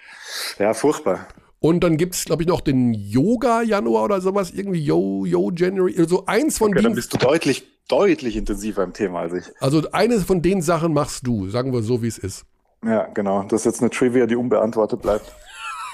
Ja, 0.59 0.73
furchtbar. 0.73 1.27
Und 1.59 1.83
dann 1.83 1.97
gibt's, 1.97 2.23
glaube 2.23 2.43
ich, 2.43 2.47
noch 2.47 2.61
den 2.61 2.93
Yoga 2.93 3.61
Januar 3.63 4.03
oder 4.05 4.21
sowas. 4.21 4.51
Irgendwie 4.51 4.79
Yo, 4.79 5.25
Yo 5.25 5.51
January. 5.53 5.95
Also 5.97 6.25
eins 6.25 6.57
von 6.57 6.71
Okay, 6.71 6.83
dann 6.83 6.91
den, 6.93 6.95
bist 6.95 7.11
du 7.11 7.17
deutlich, 7.17 7.67
deutlich 7.89 8.37
intensiver 8.37 8.83
im 8.83 8.93
Thema 8.93 9.21
als 9.21 9.33
ich. 9.33 9.45
also 9.61 9.83
eine 9.91 10.19
von 10.21 10.41
den 10.41 10.61
Sachen 10.61 10.93
machst 10.93 11.27
du. 11.27 11.49
Sagen 11.49 11.73
wir 11.73 11.81
so, 11.81 12.01
wie 12.01 12.07
es 12.07 12.17
ist. 12.17 12.45
Ja, 12.85 13.07
genau. 13.07 13.43
Das 13.43 13.61
ist 13.61 13.65
jetzt 13.65 13.81
eine 13.81 13.89
Trivia, 13.89 14.25
die 14.25 14.35
unbeantwortet 14.35 15.01
bleibt. 15.01 15.35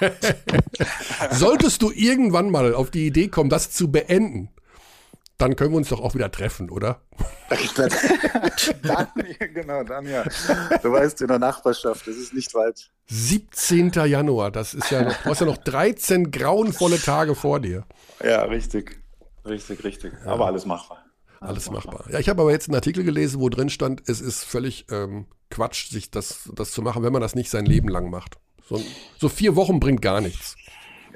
Solltest 1.30 1.82
du 1.82 1.90
irgendwann 1.90 2.50
mal 2.50 2.74
auf 2.74 2.90
die 2.90 3.06
Idee 3.06 3.28
kommen, 3.28 3.48
das 3.50 3.70
zu 3.70 3.90
beenden, 3.90 4.50
dann 5.38 5.56
können 5.56 5.72
wir 5.72 5.78
uns 5.78 5.88
doch 5.88 6.00
auch 6.00 6.14
wieder 6.14 6.30
treffen, 6.30 6.70
oder? 6.70 7.00
dann, 8.82 9.08
genau, 9.52 9.82
dann 9.82 10.06
ja. 10.06 10.24
Du 10.82 10.92
weißt, 10.92 11.20
in 11.22 11.28
der 11.28 11.38
Nachbarschaft, 11.38 12.06
das 12.06 12.16
ist 12.16 12.32
nicht 12.34 12.54
weit. 12.54 12.90
17. 13.06 13.90
Januar, 13.90 14.50
das 14.50 14.74
ist 14.74 14.90
ja 14.90 15.02
noch, 15.02 15.16
du 15.22 15.30
hast 15.30 15.40
ja 15.40 15.46
noch 15.46 15.56
13 15.58 16.30
grauenvolle 16.30 17.00
Tage 17.00 17.34
vor 17.34 17.60
dir. 17.60 17.84
Ja, 18.22 18.42
richtig. 18.44 19.00
Richtig, 19.44 19.84
richtig. 19.84 20.12
Aber 20.24 20.46
alles 20.46 20.64
machbar. 20.66 21.04
Alles 21.40 21.70
machbar. 21.70 22.04
Ja, 22.10 22.18
ich 22.18 22.28
habe 22.28 22.40
aber 22.40 22.52
jetzt 22.52 22.68
einen 22.68 22.76
Artikel 22.76 23.04
gelesen, 23.04 23.40
wo 23.40 23.48
drin 23.50 23.68
stand, 23.68 24.08
es 24.08 24.20
ist 24.20 24.44
völlig 24.44 24.86
ähm, 24.90 25.26
Quatsch, 25.50 25.90
sich 25.90 26.10
das, 26.10 26.48
das 26.54 26.70
zu 26.72 26.80
machen, 26.80 27.02
wenn 27.02 27.12
man 27.12 27.20
das 27.20 27.34
nicht 27.34 27.50
sein 27.50 27.66
Leben 27.66 27.88
lang 27.88 28.08
macht. 28.08 28.38
So, 28.66 28.80
so 29.18 29.28
vier 29.28 29.56
Wochen 29.56 29.78
bringt 29.78 30.00
gar 30.00 30.22
nichts. 30.22 30.56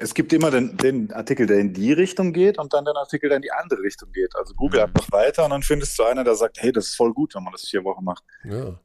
Es 0.01 0.13
gibt 0.13 0.31
immer 0.31 0.49
den, 0.49 0.77
den 0.77 1.11
Artikel, 1.11 1.45
der 1.45 1.59
in 1.59 1.73
die 1.73 1.91
Richtung 1.91 2.31
geht 2.31 2.57
und 2.57 2.73
dann 2.73 2.85
den 2.85 2.95
Artikel, 2.95 3.27
der 3.29 3.35
in 3.35 3.41
die 3.41 3.51
andere 3.51 3.81
Richtung 3.81 4.11
geht. 4.13 4.33
Also 4.35 4.53
Google 4.53 4.79
einfach 4.81 5.11
weiter 5.11 5.43
und 5.43 5.51
dann 5.51 5.61
findest 5.61 5.99
du 5.99 6.03
einer, 6.03 6.23
der 6.23 6.35
sagt, 6.35 6.57
hey, 6.61 6.71
das 6.71 6.87
ist 6.87 6.95
voll 6.95 7.13
gut, 7.13 7.35
wenn 7.35 7.43
man 7.43 7.51
das 7.51 7.67
vier 7.67 7.83
Wochen 7.83 8.05
macht. 8.05 8.23
Ja. 8.45 8.79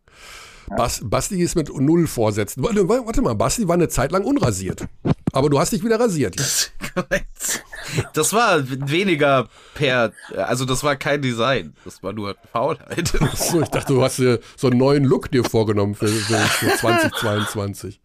Bas, 0.76 1.00
Basti 1.04 1.40
ist 1.40 1.54
mit 1.54 1.68
null 1.68 2.06
Vorsätzen. 2.08 2.64
Warte, 2.64 2.88
warte 2.88 3.22
mal, 3.22 3.34
Basti 3.34 3.68
war 3.68 3.74
eine 3.74 3.88
Zeit 3.88 4.10
lang 4.10 4.24
unrasiert. 4.24 4.86
Aber 5.32 5.50
du 5.50 5.58
hast 5.58 5.72
dich 5.72 5.84
wieder 5.84 6.00
rasiert. 6.00 6.38
Das 6.38 6.72
war 8.32 8.68
weniger 8.68 9.48
per, 9.74 10.12
also 10.36 10.64
das 10.64 10.82
war 10.82 10.96
kein 10.96 11.22
Design. 11.22 11.74
Das 11.84 12.02
war 12.02 12.12
nur 12.12 12.36
Faulheit. 12.52 13.12
So, 13.34 13.60
ich 13.60 13.68
dachte, 13.68 13.94
du 13.94 14.02
hast 14.02 14.18
dir 14.18 14.40
so 14.56 14.68
einen 14.68 14.78
neuen 14.78 15.04
Look 15.04 15.30
dir 15.30 15.44
vorgenommen 15.44 15.94
für, 15.94 16.08
für, 16.08 16.38
für 16.38 16.76
2022. 16.76 18.00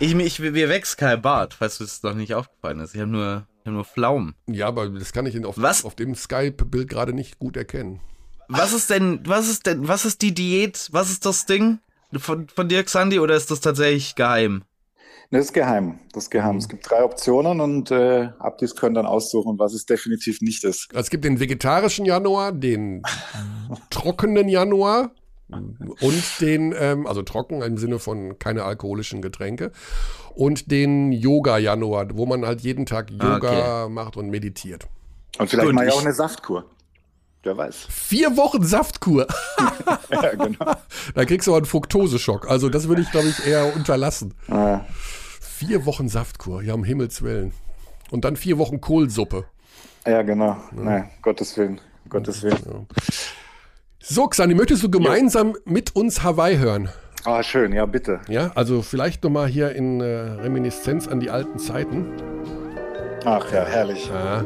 Ich, 0.00 0.14
ich, 0.14 0.38
mir 0.40 0.68
wächst 0.68 0.98
kein 0.98 1.22
Bart, 1.22 1.54
falls 1.54 1.80
es 1.80 2.02
noch 2.02 2.14
nicht 2.14 2.34
aufgefallen 2.34 2.80
ist. 2.80 2.94
Ich 2.94 3.00
habe 3.00 3.10
nur, 3.10 3.46
ich 3.60 3.66
hab 3.66 3.72
nur 3.72 3.84
Pflaumen. 3.84 4.34
Ja, 4.46 4.66
aber 4.68 4.88
das 4.88 5.12
kann 5.12 5.26
ich 5.26 5.44
auf, 5.44 5.56
Was? 5.58 5.84
auf 5.84 5.94
dem 5.94 6.14
Skype-Bild 6.14 6.88
gerade 6.88 7.12
nicht 7.12 7.38
gut 7.38 7.56
erkennen. 7.56 8.00
Was 8.48 8.72
ist 8.72 8.90
denn, 8.90 9.20
was 9.24 9.48
ist 9.48 9.66
denn, 9.66 9.88
was 9.88 10.04
ist 10.04 10.22
die 10.22 10.34
Diät? 10.34 10.88
Was 10.92 11.10
ist 11.10 11.24
das 11.24 11.46
Ding 11.46 11.78
von, 12.18 12.48
von 12.48 12.68
dir, 12.68 12.82
Xandi, 12.84 13.20
oder 13.20 13.34
ist 13.34 13.50
das 13.50 13.60
tatsächlich 13.60 14.14
geheim? 14.14 14.64
Das 15.34 15.46
ist 15.46 15.52
geheim. 15.52 15.98
Das 16.12 16.24
ist 16.24 16.30
geheim. 16.30 16.58
Es 16.58 16.68
gibt 16.68 16.88
drei 16.88 17.02
Optionen 17.02 17.60
und 17.60 17.90
äh, 17.90 18.28
Abdis 18.38 18.76
können 18.76 18.94
dann 18.94 19.04
aussuchen, 19.04 19.58
was 19.58 19.74
es 19.74 19.84
definitiv 19.84 20.40
nicht 20.40 20.62
ist. 20.62 20.94
Es 20.94 21.10
gibt 21.10 21.24
den 21.24 21.40
vegetarischen 21.40 22.04
Januar, 22.04 22.52
den 22.52 23.02
trockenen 23.90 24.48
Januar 24.48 25.10
und 25.48 26.40
den, 26.40 26.72
ähm, 26.78 27.08
also 27.08 27.22
trocken 27.22 27.62
im 27.62 27.78
Sinne 27.78 27.98
von 27.98 28.38
keine 28.38 28.62
alkoholischen 28.62 29.22
Getränke 29.22 29.72
und 30.36 30.70
den 30.70 31.10
Yoga-Januar, 31.10 32.10
wo 32.16 32.26
man 32.26 32.46
halt 32.46 32.60
jeden 32.60 32.86
Tag 32.86 33.10
Yoga 33.10 33.88
macht 33.88 34.16
und 34.16 34.30
meditiert. 34.30 34.86
Und 35.40 35.50
vielleicht 35.50 35.66
Gut, 35.66 35.74
mal 35.74 35.84
ja 35.84 35.94
auch 35.94 36.00
eine 36.00 36.12
Saftkur. 36.12 36.64
Wer 37.44 37.56
weiß. 37.58 37.88
Vier 37.90 38.36
Wochen 38.36 38.62
Saftkur. 38.62 39.26
ja, 40.10 40.34
genau. 40.34 40.76
Da 41.14 41.24
kriegst 41.26 41.46
du 41.46 41.50
aber 41.50 41.58
einen 41.58 41.66
Fructoseschock. 41.66 42.48
Also 42.48 42.70
das 42.70 42.88
würde 42.88 43.02
ich, 43.02 43.10
glaube 43.10 43.28
ich, 43.28 43.46
eher 43.46 43.76
unterlassen. 43.76 44.32
Ah, 44.48 44.80
Vier 45.56 45.86
Wochen 45.86 46.08
Saftkur, 46.08 46.62
ja, 46.62 46.74
um 46.74 46.82
Himmels 46.82 47.22
Willen. 47.22 47.52
Und 48.10 48.24
dann 48.24 48.34
vier 48.34 48.58
Wochen 48.58 48.80
Kohlsuppe. 48.80 49.44
ja, 50.04 50.22
genau. 50.22 50.56
Nee, 50.72 51.04
Gottes 51.22 51.56
Willen. 51.56 51.80
Gottes 52.08 52.42
Willen. 52.42 52.88
So, 54.00 54.26
Xani, 54.26 54.54
möchtest 54.54 54.82
du 54.82 54.90
gemeinsam 54.90 55.54
mit 55.64 55.94
uns 55.94 56.24
Hawaii 56.24 56.56
hören? 56.56 56.88
Ah, 57.24 57.44
schön. 57.44 57.72
Ja, 57.72 57.86
bitte. 57.86 58.20
Ja, 58.26 58.50
also 58.56 58.82
vielleicht 58.82 59.22
nochmal 59.22 59.46
hier 59.46 59.76
in 59.76 60.00
äh, 60.00 60.04
Reminiszenz 60.04 61.06
an 61.06 61.20
die 61.20 61.30
alten 61.30 61.60
Zeiten. 61.60 62.06
Ach 63.26 63.50
ja, 63.52 63.64
herrlich. 63.64 64.10
Ja. 64.12 64.44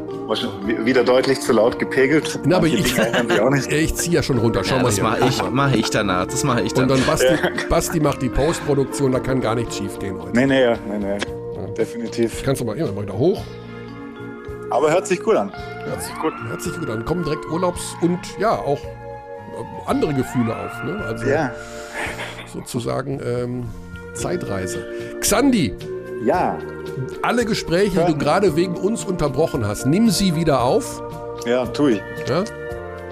Wieder 0.85 1.03
deutlich 1.03 1.41
zu 1.41 1.51
laut 1.53 1.77
gepegelt. 1.79 2.39
Na, 2.45 2.57
aber 2.57 2.67
ich, 2.67 2.95
ich 3.71 3.95
ziehe 3.95 4.15
ja 4.15 4.23
schon 4.23 4.37
runter. 4.37 4.63
Schau 4.63 4.75
Ja, 4.77 4.81
mal 4.83 4.89
das 4.89 5.01
mache 5.01 5.25
ich, 5.27 5.43
mache 5.51 5.77
ich 5.77 5.89
danach. 5.89 6.25
Das 6.27 6.43
mache 6.43 6.61
ich 6.61 6.73
Und 6.75 6.89
danach. 6.89 6.95
dann 6.97 7.05
Basti, 7.05 7.67
Basti 7.69 7.99
macht 7.99 8.21
die 8.21 8.29
Postproduktion, 8.29 9.11
da 9.11 9.19
kann 9.19 9.41
gar 9.41 9.55
nichts 9.55 9.77
schief 9.77 9.99
gehen 9.99 10.17
heute. 10.21 10.31
Nee, 10.37 10.45
nee, 10.45 10.63
ja, 10.63 10.75
nee, 10.87 10.97
nee. 10.97 11.17
Definitiv. 11.77 12.41
Kannst 12.43 12.61
du 12.61 12.65
mal 12.65 12.77
immer 12.77 13.01
wieder 13.01 13.17
hoch. 13.17 13.41
Aber 14.69 14.91
hört 14.91 15.07
sich 15.07 15.21
gut 15.21 15.35
an. 15.35 15.51
Hört 15.85 16.01
sich 16.03 16.13
gut. 16.19 16.33
Hört 16.47 16.61
sich 16.61 16.77
gut 16.79 16.89
an. 16.89 17.03
Kommen 17.05 17.23
direkt 17.23 17.45
Urlaubs- 17.47 17.95
und 18.01 18.19
ja, 18.39 18.51
auch 18.51 18.79
äh, 18.79 19.87
andere 19.87 20.13
Gefühle 20.13 20.55
auf. 20.55 20.83
Ne? 20.83 21.03
Also 21.05 21.25
Ja. 21.25 21.51
sozusagen 22.53 23.19
ähm, 23.25 23.63
Zeitreise. 24.13 24.85
Xandi, 25.21 25.73
Ja. 26.21 26.57
alle 27.21 27.45
Gespräche, 27.45 28.03
die 28.05 28.13
du 28.13 28.17
gerade 28.17 28.55
wegen 28.55 28.75
uns 28.75 29.05
unterbrochen 29.05 29.65
hast, 29.65 29.85
nimm 29.85 30.09
sie 30.09 30.35
wieder 30.35 30.63
auf. 30.63 31.01
Ja, 31.45 31.65
tu 31.65 31.87
ich. 31.87 32.01
Ja? 32.27 32.43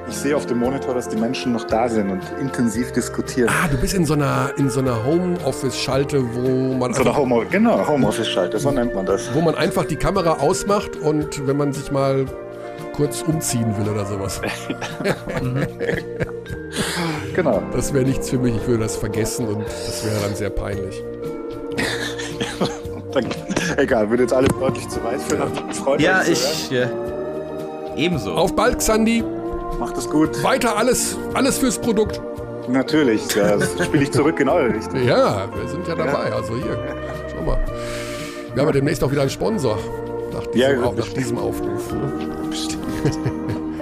Ich 0.09 0.15
sehe 0.15 0.35
auf 0.35 0.45
dem 0.45 0.59
Monitor, 0.59 0.93
dass 0.93 1.09
die 1.09 1.17
Menschen 1.17 1.51
noch 1.53 1.65
da 1.65 1.89
sind 1.89 2.09
und 2.09 2.21
intensiv 2.39 2.91
diskutieren. 2.93 3.49
Ah, 3.51 3.67
du 3.69 3.77
bist 3.77 3.93
in 3.93 4.05
so 4.05 4.13
einer, 4.13 4.51
in 4.57 4.69
so 4.69 4.79
einer 4.79 5.05
Homeoffice-Schalte, 5.05 6.23
wo 6.33 6.73
man, 6.75 6.93
So 6.93 7.01
einfach, 7.01 7.17
Home 7.17 7.45
genau, 7.49 7.85
Homeoffice-Schalte, 7.87 8.57
so 8.59 8.71
nennt 8.71 8.93
man 8.95 9.05
das. 9.05 9.33
wo 9.33 9.41
man 9.41 9.55
einfach 9.55 9.83
die 9.85 9.97
Kamera 9.97 10.37
ausmacht 10.39 10.95
und 10.95 11.45
wenn 11.45 11.57
man 11.57 11.73
sich 11.73 11.91
mal 11.91 12.25
kurz 12.93 13.21
umziehen 13.21 13.75
will 13.77 13.89
oder 13.89 14.05
sowas. 14.05 14.41
Genau. 17.35 17.61
Das 17.71 17.93
wäre 17.93 18.03
nichts 18.03 18.29
für 18.31 18.39
mich, 18.39 18.55
ich 18.55 18.67
würde 18.67 18.83
das 18.83 18.95
vergessen 18.95 19.47
und 19.47 19.61
das 19.67 20.03
wäre 20.03 20.19
dann 20.21 20.35
sehr 20.35 20.49
peinlich. 20.49 21.03
Dann, 23.21 23.77
egal, 23.77 24.09
wird 24.09 24.21
jetzt 24.21 24.33
alles 24.33 24.49
deutlich 24.59 24.87
zu 24.89 25.03
weit 25.03 25.21
für 25.21 25.37
Freunde. 25.73 26.03
Ja, 26.03 26.21
ich. 26.23 26.69
Ja. 26.71 26.87
Ebenso. 27.95 28.31
Auf 28.33 28.55
bald, 28.55 28.79
Xandi. 28.79 29.23
Macht 29.79 29.97
es 29.97 30.09
gut. 30.09 30.43
Weiter 30.43 30.77
alles, 30.77 31.17
alles 31.33 31.57
fürs 31.57 31.77
Produkt. 31.79 32.21
Natürlich, 32.69 33.27
das 33.27 33.71
spiele 33.85 34.03
ich 34.03 34.11
zurück 34.11 34.39
in 34.39 34.49
eure 34.49 34.73
Richtung. 34.73 35.03
Ja, 35.05 35.47
wir 35.55 35.67
sind 35.69 35.87
ja 35.87 35.95
dabei. 35.95 36.31
Also 36.33 36.55
hier, 36.55 36.77
schau 37.33 37.43
mal. 37.43 37.57
Wir 38.53 38.61
haben 38.61 38.69
ja 38.69 38.73
demnächst 38.73 39.03
auch 39.03 39.11
wieder 39.11 39.21
einen 39.21 39.29
Sponsor 39.29 39.77
nach 40.33 40.45
diesem, 40.47 40.59
Ja, 40.59 40.75
nach 40.81 40.91
bestimmt. 40.91 41.17
diesem 41.17 41.37
Aufruf. 41.37 41.93
Ne? 41.93 42.11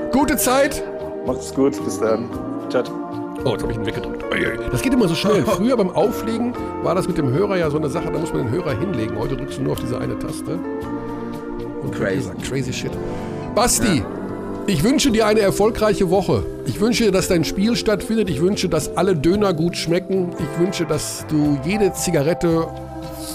Gute 0.12 0.38
Zeit. 0.38 0.84
Macht 1.26 1.40
es 1.40 1.54
gut, 1.54 1.84
bis 1.84 2.00
dann. 2.00 2.30
Ciao. 2.70 2.84
Oh, 3.46 3.52
jetzt 3.52 3.62
habe 3.62 3.72
ich 3.72 3.78
ihn 3.78 3.86
weggedrückt. 3.86 4.26
Das 4.72 4.82
geht 4.82 4.92
immer 4.92 5.08
so 5.08 5.14
schnell. 5.14 5.44
Früher 5.46 5.78
beim 5.78 5.92
Auflegen 5.92 6.54
war 6.82 6.96
das 6.96 7.08
mit 7.08 7.18
dem 7.18 7.32
Hörer 7.32 7.58
ja 7.58 7.70
so 7.70 7.78
eine 7.78 7.90
Sache, 7.90 8.12
da 8.12 8.18
muss 8.18 8.34
man 8.34 8.46
den 8.48 8.52
Hörer 8.52 8.78
hinlegen. 8.78 9.18
Heute 9.18 9.38
drückst 9.38 9.60
du 9.60 9.64
nur 9.64 9.74
auf 9.74 9.80
diese 9.80 10.00
eine 10.00 10.18
Taste. 10.18 10.58
Und 11.84 11.92
Crazy. 11.94 12.16
gesagt, 12.16 12.44
crazy 12.44 12.74
shit. 12.74 12.92
Basti, 13.54 14.04
ich 14.66 14.84
wünsche 14.84 15.12
dir 15.12 15.28
eine 15.28 15.42
erfolgreiche 15.42 16.10
Woche. 16.10 16.44
Ich 16.66 16.82
wünsche 16.82 17.04
dir, 17.04 17.12
dass 17.12 17.28
dein 17.28 17.46
Spiel 17.46 17.76
stattfindet. 17.76 18.32
Ich 18.32 18.42
wünsche, 18.42 18.68
dass 18.68 18.98
alle 18.98 19.16
Döner 19.16 19.54
gut 19.54 19.78
schmecken. 19.78 20.32
Ich 20.40 20.60
wünsche, 20.60 20.86
dass 20.86 21.24
du 21.28 21.60
jede 21.64 21.94
Zigarette 21.94 22.68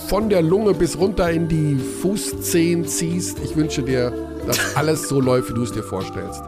von 0.09 0.29
der 0.29 0.43
Lunge 0.43 0.75
bis 0.75 0.99
runter 0.99 1.31
in 1.31 1.47
die 1.47 1.77
Fußzehen 2.03 2.85
ziehst. 2.85 3.39
Ich 3.45 3.55
wünsche 3.55 3.85
dir, 3.85 4.13
dass 4.45 4.75
alles 4.75 5.09
so 5.09 5.21
läuft, 5.21 5.51
wie 5.51 5.55
du 5.55 5.63
es 5.63 5.71
dir 5.71 5.85
vorstellst. 5.85 6.43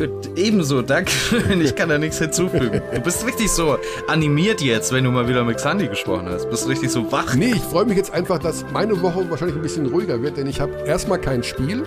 Gut, 0.00 0.30
ebenso, 0.34 0.80
danke. 0.80 1.12
Ich 1.60 1.74
kann 1.74 1.90
da 1.90 1.98
nichts 1.98 2.18
hinzufügen. 2.18 2.80
Du 2.94 3.00
bist 3.00 3.26
richtig 3.26 3.50
so 3.50 3.76
animiert 4.08 4.62
jetzt, 4.62 4.94
wenn 4.94 5.04
du 5.04 5.10
mal 5.10 5.28
wieder 5.28 5.44
mit 5.44 5.58
Xandi 5.58 5.88
gesprochen 5.88 6.26
hast. 6.26 6.48
Bist 6.48 6.66
richtig 6.68 6.90
so 6.90 7.12
wach. 7.12 7.34
Nee, 7.34 7.52
ich 7.52 7.62
freue 7.62 7.84
mich 7.84 7.98
jetzt 7.98 8.10
einfach, 8.10 8.38
dass 8.38 8.64
meine 8.72 9.02
Woche 9.02 9.28
wahrscheinlich 9.28 9.56
ein 9.56 9.62
bisschen 9.62 9.84
ruhiger 9.86 10.22
wird, 10.22 10.38
denn 10.38 10.46
ich 10.46 10.58
habe 10.58 10.72
erstmal 10.86 11.20
kein 11.20 11.42
Spiel 11.42 11.82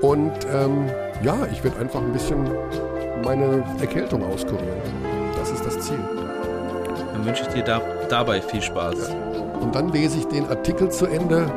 und 0.00 0.32
ähm, 0.52 0.90
ja, 1.22 1.46
ich 1.52 1.62
werde 1.62 1.78
einfach 1.78 2.00
ein 2.00 2.12
bisschen 2.12 2.50
meine 3.22 3.62
Erkältung 3.78 4.24
auskurieren. 4.24 4.80
Das 5.38 5.52
ist 5.52 5.64
das 5.64 5.78
Ziel. 5.78 6.00
Dann 7.12 7.24
wünsche 7.24 7.42
ich 7.42 7.48
dir 7.54 7.62
da, 7.62 7.80
dabei 8.08 8.40
viel 8.40 8.60
Spaß. 8.60 9.10
Und 9.60 9.72
dann 9.72 9.92
lese 9.92 10.18
ich 10.18 10.24
den 10.26 10.46
Artikel 10.46 10.90
zu 10.90 11.06
Ende, 11.06 11.48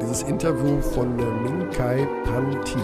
dieses 0.00 0.24
Interview 0.24 0.80
von 0.80 1.16
äh, 1.20 1.22
Minkai 1.48 2.08
Panti. 2.24 2.80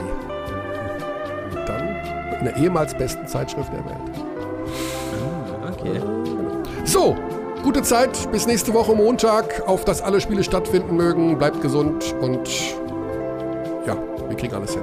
In 2.38 2.44
der 2.44 2.56
ehemals 2.56 2.94
besten 2.94 3.26
Zeitschrift 3.26 3.70
der 3.72 3.84
Welt. 3.84 3.98
Okay. 5.72 6.00
So, 6.84 7.16
gute 7.62 7.82
Zeit, 7.82 8.30
bis 8.30 8.46
nächste 8.46 8.72
Woche 8.74 8.94
Montag, 8.94 9.62
auf 9.66 9.84
dass 9.84 10.00
alle 10.00 10.20
Spiele 10.20 10.44
stattfinden 10.44 10.96
mögen. 10.96 11.36
Bleibt 11.38 11.60
gesund 11.60 12.14
und 12.20 12.48
ja, 13.86 13.96
wir 14.28 14.36
kriegen 14.36 14.54
alles 14.54 14.74
hin. 14.74 14.82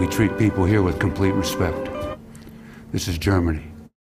We 0.00 0.08
treat 0.08 0.36
people 0.38 0.66
here 0.66 0.84
with 0.84 0.98
complete 0.98 1.36
respect. 1.36 1.90
This 2.92 3.06
is 3.08 3.18
Germany. 3.18 3.73